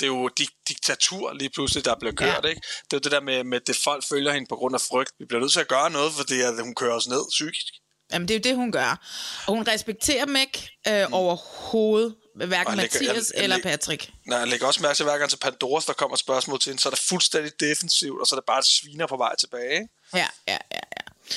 det 0.00 0.06
er 0.06 0.10
jo 0.10 0.28
dik- 0.40 0.62
diktatur 0.68 1.32
lige 1.32 1.50
pludselig, 1.50 1.84
der 1.84 1.94
bliver 2.00 2.14
kørt, 2.14 2.44
Ja. 2.44 2.48
ikke? 2.48 2.60
Det 2.84 2.92
er 2.92 2.96
jo 2.96 2.98
det 2.98 3.12
der 3.12 3.20
med, 3.20 3.44
med 3.44 3.60
det 3.60 3.76
folk 3.84 4.04
følger 4.08 4.32
hende 4.32 4.46
på 4.48 4.56
grund 4.56 4.74
af 4.74 4.80
frygt. 4.80 5.12
Vi 5.18 5.24
bliver 5.28 5.40
nødt 5.40 5.52
til 5.52 5.60
at 5.60 5.68
gøre 5.68 5.90
noget, 5.90 6.12
fordi 6.12 6.40
at 6.40 6.54
hun 6.62 6.74
kører 6.74 6.94
os 6.94 7.06
ned 7.08 7.22
psykisk. 7.30 7.66
Jamen, 8.12 8.28
det 8.28 8.34
er 8.34 8.38
jo 8.38 8.42
det, 8.50 8.56
hun 8.56 8.72
gør. 8.72 9.06
Og 9.46 9.54
hun 9.54 9.68
respekterer 9.68 10.24
dem 10.24 10.36
ikke 10.36 10.70
øh, 10.88 11.06
overhovedet. 11.12 12.14
Hverken 12.36 12.66
Og 12.66 12.76
lægger- 12.76 12.98
Mathias 13.00 13.14
jeg- 13.30 13.36
jeg 13.36 13.42
eller 13.42 13.58
Patrick. 13.62 14.10
Nej, 14.26 14.38
jeg 14.38 14.48
lægger 14.48 14.66
også 14.66 14.82
mærke 14.82 14.96
til, 14.96 15.04
hver 15.04 15.18
gang 15.18 15.30
til 15.30 15.36
Pandoras, 15.36 15.84
der 15.84 15.92
kommer 15.92 16.16
spørgsmål 16.16 16.60
til 16.60 16.70
hende, 16.70 16.82
så 16.82 16.88
er 16.88 16.90
det 16.90 17.00
fuldstændig 17.08 17.52
defensivt, 17.60 18.20
og 18.20 18.26
så 18.26 18.34
er 18.34 18.40
det 18.40 18.46
bare 18.46 18.58
et 18.58 18.64
sviner 18.66 19.06
på 19.06 19.16
vej 19.16 19.36
tilbage. 19.36 19.88
Ja, 20.14 20.18
ja, 20.18 20.26
ja. 20.48 20.56
ja. 20.72 20.78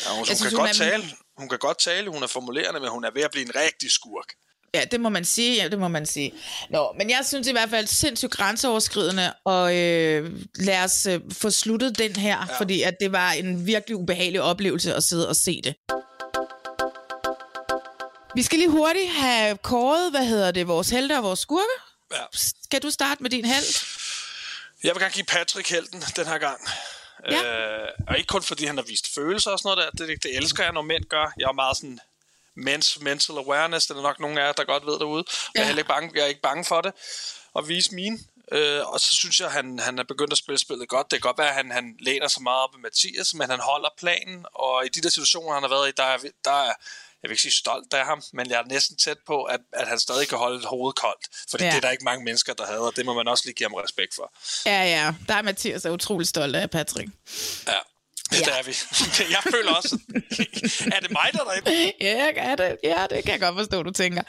Ja, 0.05 0.09
hun, 0.09 0.17
hun, 0.17 0.25
synes, 0.25 0.41
kan 0.41 0.49
hun 0.51 0.59
godt 0.59 0.69
er- 0.69 0.73
tale, 0.89 1.03
hun 1.37 1.49
kan 1.49 1.57
godt 1.59 1.79
tale, 1.79 2.09
hun 2.11 2.23
er 2.23 2.27
formulerende, 2.27 2.79
men 2.79 2.89
hun 2.89 3.03
er 3.03 3.09
ved 3.15 3.21
at 3.21 3.31
blive 3.31 3.45
en 3.45 3.55
rigtig 3.55 3.91
skurk. 3.91 4.25
Ja, 4.73 4.83
det 4.91 4.99
må 5.01 5.09
man 5.09 5.25
sige. 5.25 5.55
Ja, 5.63 5.67
det 5.67 5.79
må 5.79 5.87
man 5.87 6.05
sige. 6.05 6.33
Nå, 6.69 6.93
men 6.97 7.09
jeg 7.09 7.25
synes 7.27 7.47
i 7.47 7.51
hvert 7.51 7.69
fald 7.69 7.87
sindssygt 7.87 8.31
grænseoverskridende, 8.31 9.33
og 9.45 9.75
øh, 9.75 10.31
lad 10.55 10.83
os 10.83 11.05
øh, 11.05 11.19
få 11.33 11.49
sluttet 11.49 11.97
den 11.97 12.15
her, 12.15 12.37
ja. 12.49 12.57
fordi 12.57 12.81
at 12.81 12.93
det 13.01 13.11
var 13.11 13.31
en 13.31 13.65
virkelig 13.65 13.97
ubehagelig 13.97 14.41
oplevelse 14.41 14.95
at 14.95 15.03
sidde 15.03 15.29
og 15.29 15.35
se 15.35 15.61
det. 15.63 15.75
Vi 18.35 18.43
skal 18.43 18.59
lige 18.59 18.69
hurtigt 18.69 19.11
have 19.11 19.57
kåret, 19.57 20.11
hvad 20.11 20.25
hedder 20.25 20.51
det, 20.51 20.67
vores 20.67 20.89
helte 20.89 21.17
og 21.17 21.23
vores 21.23 21.39
skurke. 21.39 21.73
Ja. 22.11 22.23
Skal 22.63 22.81
du 22.81 22.89
starte 22.89 23.23
med 23.23 23.29
din 23.29 23.45
held? 23.45 23.65
Jeg 24.83 24.95
vil 24.95 25.01
gerne 25.01 25.13
give 25.13 25.25
Patrick 25.25 25.69
helten 25.69 26.03
den 26.15 26.27
her 26.27 26.37
gang. 26.37 26.61
Ja. 27.31 27.43
Øh, 27.43 27.87
og 28.07 28.17
ikke 28.17 28.27
kun 28.27 28.43
fordi 28.43 28.65
han 28.65 28.77
har 28.77 28.83
vist 28.83 29.13
følelser 29.15 29.51
og 29.51 29.59
sådan 29.59 29.77
noget 29.77 29.93
der. 29.99 30.05
Det, 30.05 30.23
det 30.23 30.37
elsker 30.37 30.63
jeg, 30.63 30.73
når 30.73 30.81
mænd 30.81 31.05
gør. 31.05 31.33
Jeg 31.37 31.45
er 31.45 31.51
meget 31.51 31.77
sådan 31.77 31.99
mens, 32.55 32.99
mental 33.01 33.37
awareness. 33.37 33.87
Det 33.87 33.97
er 33.97 34.01
nok 34.01 34.19
nogle 34.19 34.41
af 34.41 34.45
jer, 34.45 34.51
der 34.51 34.63
godt 34.63 34.85
ved 34.85 34.99
derude. 34.99 35.23
Ja. 35.55 35.61
Jeg, 35.61 35.71
er 35.71 35.77
ikke 35.77 35.87
bange, 35.87 36.11
jeg 36.15 36.23
er 36.23 36.27
ikke 36.27 36.41
bange 36.41 36.65
for 36.65 36.81
det. 36.81 36.93
At 37.57 37.67
vise 37.67 37.95
mine. 37.95 38.19
Øh, 38.51 38.87
og 38.87 38.99
så 38.99 39.15
synes 39.15 39.39
jeg, 39.39 39.47
at 39.47 39.53
han, 39.53 39.79
han 39.79 39.99
er 39.99 40.03
begyndt 40.03 40.31
at 40.31 40.37
spille 40.37 40.59
spillet 40.59 40.89
godt. 40.89 41.11
Det 41.11 41.21
kan 41.21 41.27
godt 41.29 41.37
være, 41.37 41.49
at 41.49 41.55
han, 41.55 41.71
han 41.71 41.95
læner 41.99 42.27
så 42.27 42.39
meget 42.39 42.63
op 42.63 42.69
i 42.77 42.81
Mathias, 42.81 43.33
men 43.33 43.49
han 43.49 43.59
holder 43.59 43.89
planen. 43.99 44.45
Og 44.53 44.85
i 44.85 44.89
de 44.89 45.01
der 45.01 45.09
situationer, 45.09 45.53
han 45.53 45.63
har 45.63 45.69
været 45.69 45.89
i, 45.89 45.91
der 45.97 46.03
er, 46.03 46.17
der 46.45 46.63
er 46.69 46.73
jeg 47.23 47.29
vil 47.29 47.31
ikke 47.31 47.41
sige 47.41 47.51
stolt 47.53 47.93
af 47.93 48.05
ham, 48.05 48.21
men 48.33 48.49
jeg 48.49 48.59
er 48.59 48.63
næsten 48.65 48.97
tæt 48.97 49.17
på, 49.27 49.43
at, 49.43 49.59
at 49.73 49.87
han 49.87 49.99
stadig 49.99 50.27
kan 50.27 50.37
holde 50.37 50.67
hovedet 50.67 50.99
koldt. 50.99 51.27
Fordi 51.49 51.63
Ja. 51.63 51.69
det 51.69 51.77
er 51.77 51.81
der 51.81 51.89
ikke 51.91 52.03
mange 52.03 52.23
mennesker, 52.25 52.53
der 52.53 52.65
havde, 52.65 52.79
og 52.79 52.95
det 52.95 53.05
må 53.05 53.13
man 53.13 53.27
også 53.27 53.43
lige 53.45 53.53
give 53.55 53.69
ham 53.69 53.73
respekt 53.73 54.15
for. 54.15 54.33
Ja, 54.65 54.83
ja. 54.83 55.13
Der 55.27 55.33
er 55.33 55.41
Mathias 55.41 55.85
er 55.85 55.89
utrolig 55.89 56.27
stolt 56.27 56.55
af 56.55 56.69
Patrick. 56.69 57.09
Ja, 57.67 57.73
det 58.31 58.47
Ja. 58.47 58.59
er 58.59 58.63
vi. 58.63 58.75
Jeg 59.35 59.43
føler 59.51 59.73
også... 59.73 59.99
er 60.95 60.99
det 60.99 61.11
mig, 61.11 61.29
der 61.33 61.39
er 61.39 61.59
derinde? 61.61 61.91
Ja, 62.01 62.31
kan 62.31 62.57
det. 62.57 62.77
ja, 62.83 63.07
det 63.09 63.23
kan 63.23 63.31
jeg 63.31 63.39
godt 63.39 63.55
forstå, 63.57 63.83
du 63.83 63.91
tænker. 63.91 64.21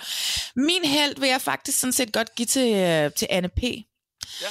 Min 0.54 0.84
held 0.84 1.20
vil 1.20 1.28
jeg 1.28 1.40
faktisk 1.42 1.80
sådan 1.80 1.92
set 1.92 2.12
godt 2.12 2.34
give 2.34 2.46
til, 2.46 2.74
øh, 2.74 3.12
til 3.12 3.26
Anne 3.30 3.48
P. 3.48 3.62
Ja. 3.62 4.46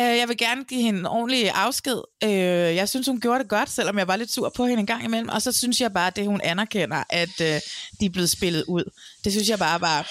Øh, 0.00 0.16
Jeg 0.16 0.28
vil 0.28 0.36
gerne 0.36 0.64
give 0.64 0.82
hende 0.82 0.98
en 1.00 1.06
ordentlig 1.06 1.50
afsked. 1.50 2.00
Øh, 2.24 2.30
Jeg 2.76 2.88
synes, 2.88 3.06
hun 3.06 3.20
gjorde 3.20 3.38
det 3.38 3.48
godt, 3.48 3.70
selvom 3.70 3.98
jeg 3.98 4.08
var 4.08 4.16
lidt 4.16 4.32
sur 4.32 4.48
på 4.56 4.66
hende 4.66 4.80
en 4.80 4.86
gang 4.86 5.04
imellem. 5.04 5.28
Og 5.28 5.42
så 5.42 5.52
synes 5.52 5.80
jeg 5.80 5.92
bare, 5.92 6.06
at 6.06 6.16
det 6.16 6.26
hun 6.26 6.40
anerkender, 6.44 7.04
at 7.08 7.40
øh, 7.40 7.60
de 8.00 8.06
er 8.06 8.10
blevet 8.10 8.30
spillet 8.30 8.64
ud. 8.68 8.84
Det 9.24 9.32
synes 9.32 9.48
jeg 9.48 9.58
bare 9.58 9.80
var... 9.80 10.10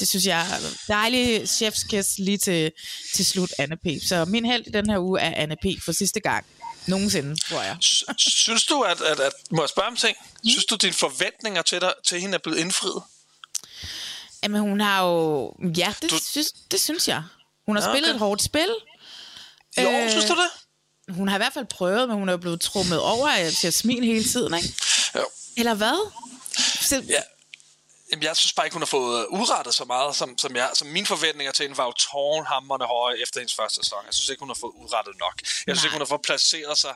Det 0.00 0.08
synes 0.08 0.26
jeg 0.26 0.40
er 0.40 0.58
dejlig 0.88 1.48
chefskiss 1.48 2.18
lige 2.18 2.38
til, 2.38 2.72
til 3.14 3.26
slut, 3.26 3.50
Anne 3.58 3.76
P. 3.76 3.86
Så 4.08 4.24
min 4.24 4.44
held 4.44 4.66
i 4.66 4.70
den 4.70 4.90
her 4.90 4.98
uge 4.98 5.20
er 5.20 5.42
Anne 5.42 5.56
P. 5.56 5.66
for 5.84 5.92
sidste 5.92 6.20
gang. 6.20 6.46
Nogensinde, 6.86 7.36
tror 7.36 7.62
jeg. 7.62 7.76
Synes 8.18 8.64
du, 8.64 8.80
at, 8.82 9.00
at, 9.00 9.20
at... 9.20 9.32
Må 9.50 9.62
jeg 9.62 9.68
spørge 9.68 9.88
om 9.88 9.96
ting? 9.96 10.16
Synes 10.48 10.64
du, 10.64 10.76
dine 10.76 10.92
forventninger 10.92 11.62
til, 11.62 11.80
dig, 11.80 11.92
til 12.06 12.20
hende 12.20 12.34
er 12.34 12.38
blevet 12.38 12.58
indfriet? 12.58 13.02
Jamen, 14.42 14.60
hun 14.60 14.80
har 14.80 15.04
jo... 15.06 15.52
Ja, 15.76 15.94
det, 16.02 16.10
Du- 16.10 16.18
synes, 16.30 16.52
det 16.70 16.80
synes 16.80 17.08
jeg. 17.08 17.22
Hun 17.66 17.76
har 17.76 17.82
Ja, 17.82 17.92
spillet 17.94 18.08
okay. 18.10 18.14
et 18.14 18.18
hårdt 18.20 18.42
spil. 18.42 18.68
Jo, 19.82 19.88
Øh, 19.90 20.04
øh... 20.04 20.10
synes 20.10 20.24
du 20.24 20.34
det? 20.34 20.50
Hun 21.16 21.28
har 21.28 21.36
i 21.36 21.38
hvert 21.38 21.52
fald 21.52 21.66
prøvet, 21.66 22.08
men 22.08 22.16
hun 22.18 22.28
er 22.28 22.36
blevet 22.36 22.60
trummet 22.60 23.00
over 23.00 23.28
af 23.28 23.64
Jasmin 23.64 24.04
hele 24.04 24.24
tiden, 24.24 24.54
ikke? 24.54 24.74
Jo. 25.14 25.26
Eller 25.56 25.74
hvad? 25.74 26.10
Så, 26.80 27.04
Ja. 27.08 27.22
Jamen, 28.12 28.22
jeg 28.22 28.36
synes 28.36 28.52
bare 28.52 28.66
ikke, 28.66 28.74
hun 28.74 28.82
har 28.82 28.86
fået 28.86 29.26
udrettet 29.26 29.74
så 29.74 29.84
meget, 29.84 30.16
som, 30.16 30.38
som, 30.38 30.56
jeg, 30.56 30.70
som 30.74 30.88
mine 30.88 31.06
forventninger 31.06 31.52
til 31.52 31.62
hende 31.62 31.76
var 31.78 31.84
jo 31.84 31.92
tårnhammerne 31.92 32.84
høje 32.84 33.16
efter 33.22 33.40
hendes 33.40 33.54
første 33.54 33.74
sæson. 33.82 33.98
Jeg 34.06 34.14
synes 34.14 34.28
ikke, 34.28 34.40
hun 34.40 34.48
har 34.48 34.54
fået 34.54 34.72
udrettet 34.76 35.14
nok. 35.18 35.34
Jeg 35.40 35.46
synes 35.76 35.78
Nej. 35.78 35.84
ikke, 35.84 35.92
hun 35.94 36.00
har 36.00 36.06
fået 36.06 36.22
placeret 36.22 36.78
sig 36.78 36.94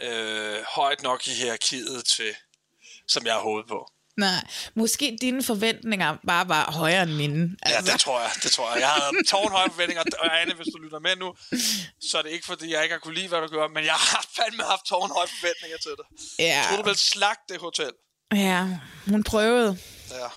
øh, 0.00 0.62
højt 0.74 1.02
nok 1.02 1.26
i 1.26 1.30
hierarkiet 1.30 2.04
til, 2.04 2.34
som 3.08 3.26
jeg 3.26 3.34
har 3.34 3.40
håbet 3.40 3.68
på. 3.68 3.90
Nej, 4.16 4.46
måske 4.74 5.18
dine 5.20 5.42
forventninger 5.42 6.16
bare 6.26 6.48
var 6.48 6.70
højere 6.72 7.02
end 7.02 7.12
mine. 7.12 7.56
Ja, 7.66 7.80
det 7.80 8.00
tror 8.00 8.20
jeg. 8.20 8.30
Det 8.42 8.50
tror 8.50 8.72
jeg. 8.72 8.80
Jeg 8.80 8.88
havde 8.88 9.24
tårnhøje 9.28 9.70
forventninger. 9.70 10.02
Og 10.22 10.40
Anne, 10.40 10.54
hvis 10.54 10.66
du 10.76 10.82
lytter 10.82 10.98
med 10.98 11.16
nu, 11.16 11.34
så 12.00 12.18
er 12.18 12.22
det 12.22 12.30
ikke, 12.30 12.46
fordi 12.46 12.72
jeg 12.72 12.82
ikke 12.82 12.92
har 12.92 13.00
kunne 13.00 13.14
lide, 13.14 13.28
hvad 13.28 13.40
du 13.40 13.46
gør, 13.48 13.68
men 13.68 13.84
jeg 13.84 13.92
har 13.94 14.26
fandme 14.36 14.62
haft 14.62 14.84
tårnhøje 14.86 15.28
forventninger 15.40 15.78
til 15.78 15.90
dig. 15.98 16.06
Ja. 16.38 16.44
Jeg 16.44 16.64
troede, 16.64 16.82
du 16.82 16.84
ville 16.88 16.98
slagte 16.98 17.52
det 17.52 17.60
hotel. 17.60 17.92
Ja, 18.34 18.66
hun 19.06 19.24
prøvede. 19.24 19.78
Ja. 20.10 20.28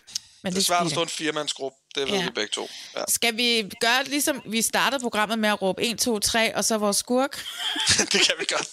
Men 0.44 0.54
Det 0.54 0.60
er 0.60 0.64
svært 0.64 0.86
at 0.86 0.92
stå 0.92 1.02
en 1.02 1.10
firmandsgruppe. 1.10 1.78
Det 1.96 2.08
ved 2.12 2.18
Ja. 2.18 2.24
vi 2.26 2.30
begge 2.32 2.52
to. 2.54 2.70
Ja. 2.98 3.04
Skal 3.08 3.38
vi 3.38 3.72
gøre 3.82 4.00
det 4.00 4.08
ligesom, 4.08 4.42
vi 4.46 4.62
startede 4.62 5.02
programmet 5.02 5.40
med 5.40 5.50
at 5.50 5.62
råbe 5.62 5.84
1, 5.84 6.00
2, 6.00 6.20
3, 6.20 6.56
og 6.56 6.66
så 6.66 6.78
vores 6.78 6.98
skurk? 6.98 7.46
det 8.12 8.22
kan 8.22 8.36
vi 8.40 8.46
godt. 8.50 8.68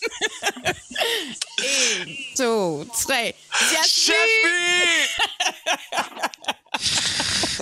2, 2.37 2.85
3. 2.85 3.33
Jasmine! 3.73 5.07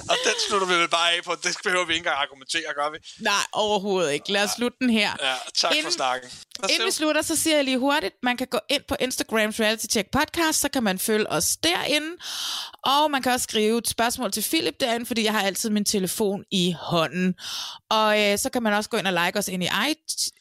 Og 0.09 0.17
den 0.25 0.35
slutter 0.49 0.67
vi 0.67 0.75
vel 0.75 0.89
bare 0.89 1.13
af 1.13 1.25
på. 1.25 1.35
Det 1.43 1.57
behøver 1.65 1.85
vi 1.85 1.93
ikke 1.93 2.01
engang 2.01 2.17
argumentere, 2.19 2.63
gør 2.75 2.91
vi? 2.91 2.99
Nej, 3.21 3.33
overhovedet 3.53 4.13
ikke. 4.13 4.33
Lad 4.33 4.45
os 4.45 4.51
slutte 4.51 4.77
den 4.81 4.91
her. 4.91 5.13
Ja, 5.23 5.35
tak 5.55 5.73
Inden- 5.73 5.85
for 5.85 5.91
snakken. 5.93 6.31
Inden 6.63 6.87
vi 6.87 6.91
slutter, 6.91 7.23
så 7.23 7.37
siger 7.37 7.57
jeg 7.57 7.65
lige 7.65 7.79
hurtigt, 7.79 8.15
man 8.23 8.37
kan 8.37 8.47
gå 8.47 8.59
ind 8.71 8.83
på 8.89 8.97
Instagrams 9.01 9.61
Reality 9.61 9.87
Check 9.91 10.09
Podcast, 10.11 10.61
så 10.61 10.69
kan 10.69 10.83
man 10.83 10.99
følge 10.99 11.31
os 11.31 11.57
derinde, 11.57 12.17
og 12.85 13.11
man 13.11 13.23
kan 13.23 13.33
også 13.33 13.45
skrive 13.45 13.79
et 13.79 13.89
spørgsmål 13.89 14.33
til 14.33 14.43
Philip 14.43 14.81
derinde, 14.81 15.07
fordi 15.07 15.25
jeg 15.25 15.33
har 15.33 15.43
altid 15.43 15.71
min 15.71 15.85
telefon 15.85 16.45
i 16.51 16.75
hånden. 16.81 17.35
Og 17.91 18.23
øh, 18.23 18.39
så 18.39 18.51
kan 18.51 18.63
man 18.63 18.73
også 18.73 18.91
gå 18.91 18.97
ind 18.97 19.07
og 19.07 19.13
like 19.25 19.39
os 19.39 19.49
ind 19.49 19.63
i, 19.63 19.67
i, 19.67 19.95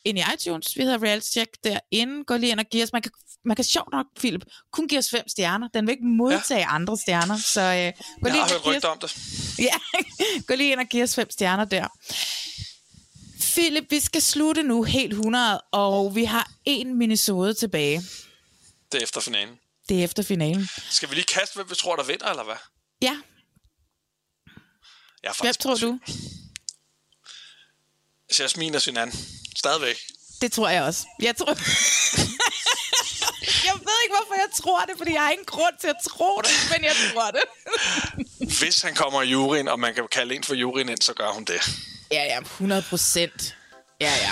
ind 0.06 0.20
i 0.20 0.24
iTunes, 0.34 0.78
vi 0.78 0.84
hedder 0.84 1.04
Reality 1.04 1.32
Check 1.32 1.50
derinde, 1.64 2.24
gå 2.24 2.38
lige 2.38 2.52
ind 2.52 2.60
og 2.60 2.66
give 2.66 2.84
os, 2.84 2.94
man 2.94 3.02
kan, 3.02 3.12
man 3.46 3.56
kan 3.56 3.66
sjovt 3.66 3.92
nok, 3.92 4.06
Philip, 4.20 4.42
kun 4.74 4.88
give 4.88 5.00
os 5.00 5.10
fem 5.10 5.28
stjerner, 5.28 5.68
den 5.74 5.88
vil 5.88 5.92
ikke 5.92 6.06
modtage 6.06 6.60
ja. 6.60 6.76
andre 6.76 6.98
stjerner, 6.98 7.38
så 7.38 7.62
øh, 7.62 7.68
gå 7.68 7.74
Jeg 7.78 7.92
lige 8.24 8.32
har 8.32 8.32
ind 8.32 8.42
og 8.42 8.50
hørt 8.52 8.64
give 8.64 8.76
rygter 8.76 8.88
om 8.88 8.98
det. 9.00 9.16
Ja, 9.70 9.76
gå 10.48 10.56
lige 10.56 10.72
ind 10.72 10.80
og 10.80 10.86
giv 10.86 11.04
os 11.04 11.16
fem 11.16 11.30
stjerner 11.30 11.66
der. 11.66 11.88
Philip, 13.54 13.92
vi 13.92 14.00
skal 14.00 14.22
slutte 14.22 14.64
nu 14.64 14.84
helt 14.84 15.14
100, 15.14 15.62
og 15.72 16.16
vi 16.16 16.24
har 16.26 16.52
en 16.66 16.98
minisode 16.98 17.54
tilbage. 17.54 18.04
Det 18.92 19.00
er 19.00 19.04
efter 19.04 19.22
finalen. 19.22 19.60
Det 19.90 20.00
er 20.00 20.04
efter 20.04 20.24
finalen. 20.24 20.70
Skal 20.90 21.10
vi 21.10 21.16
lige 21.16 21.26
kaste, 21.26 21.56
hvem 21.56 21.70
vi 21.70 21.76
tror, 21.76 21.96
der 21.96 22.04
vinder, 22.04 22.26
eller 22.30 22.44
hvad? 22.44 22.56
Ja, 23.02 23.18
Jeg 25.24 25.30
er 25.30 25.42
hvem 25.42 25.54
tror 25.54 25.76
du? 25.76 26.00
Jasmine 28.40 28.78
og 28.78 28.82
Sinan. 28.82 29.14
Stadigvæk. 29.58 29.98
Det 30.42 30.52
tror 30.52 30.70
jeg 30.70 30.84
også. 30.84 31.08
Jeg 31.20 31.36
tror... 31.36 31.46
jeg 33.70 33.74
ved 33.74 33.98
ikke, 34.04 34.16
hvorfor 34.18 34.34
jeg 34.36 34.50
tror 34.56 34.86
det, 34.86 34.98
fordi 34.98 35.12
jeg 35.14 35.22
har 35.22 35.32
ingen 35.32 35.46
grund 35.46 35.76
til 35.82 35.88
at 35.88 35.96
tro 36.08 36.42
det, 36.42 36.52
men 36.72 36.84
jeg 36.84 36.96
tror 37.14 37.32
det. 37.32 37.44
Hvis 38.60 38.82
han 38.82 38.96
kommer 38.96 39.22
i 39.22 39.30
juryen, 39.30 39.68
og 39.68 39.80
man 39.80 39.94
kan 39.96 40.08
kalde 40.12 40.36
en 40.36 40.44
for 40.44 40.56
juryen 40.56 40.90
ind, 40.90 41.02
så 41.02 41.14
gør 41.14 41.30
hun 41.32 41.44
det. 41.44 41.62
Ja, 42.14 42.24
ja, 42.24 42.40
100 42.40 42.82
procent. 42.90 43.56
Ja, 44.02 44.12
ja. 44.22 44.32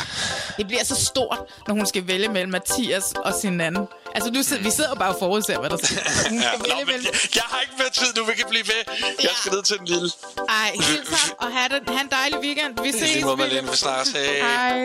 Det 0.57 0.67
bliver 0.67 0.83
så 0.83 0.95
stort, 1.05 1.37
når 1.67 1.73
hun 1.75 1.85
skal 1.85 2.07
vælge 2.07 2.27
mellem 2.27 2.51
Mathias 2.51 3.13
og 3.15 3.33
sin 3.33 3.61
anden. 3.61 3.87
Altså, 4.15 4.31
nu 4.31 4.43
sidder, 4.43 4.63
vi 4.63 4.71
sidder 4.71 4.89
jo 4.89 4.95
bare 4.95 5.09
og 5.13 5.19
forudser, 5.19 5.59
hvad 5.59 5.69
der 5.69 5.77
sker. 5.77 6.01
Hun 6.29 6.39
Ja, 6.41 6.49
skal 6.59 6.69
nå, 6.69 6.75
men 6.75 6.85
mellem... 6.85 7.05
jeg, 7.05 7.35
jeg 7.35 7.43
har 7.47 7.61
ikke 7.61 7.73
mere 7.77 7.89
tid 7.89 8.13
nu, 8.17 8.23
vi 8.25 8.33
kan 8.33 8.45
blive 8.49 8.63
ved. 8.67 8.95
Jeg 9.23 9.29
skal 9.39 9.51
ned 9.51 9.63
til 9.63 9.77
den 9.77 9.85
lille. 9.87 10.09
Ej, 10.49 10.71
hils 10.73 11.09
ham, 11.09 11.35
og 11.39 11.51
have, 11.57 11.69
den, 11.69 11.87
have 11.87 12.01
en 12.01 12.09
dejlig 12.11 12.39
weekend. 12.39 12.79
Vi 12.83 12.91
ses, 12.91 13.01
lige 13.13 13.25
måde, 13.25 13.37
Philip. 13.37 13.53
Malene. 13.53 13.71
Vi 13.71 13.77
snakkes. 13.77 14.11
Hey. 14.11 14.41
Hej. 14.41 14.81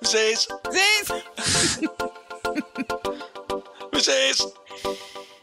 Vi 0.00 0.06
ses. 0.06 0.48
Ses! 0.76 1.12
Vi 3.94 4.00
ses. 4.00 4.42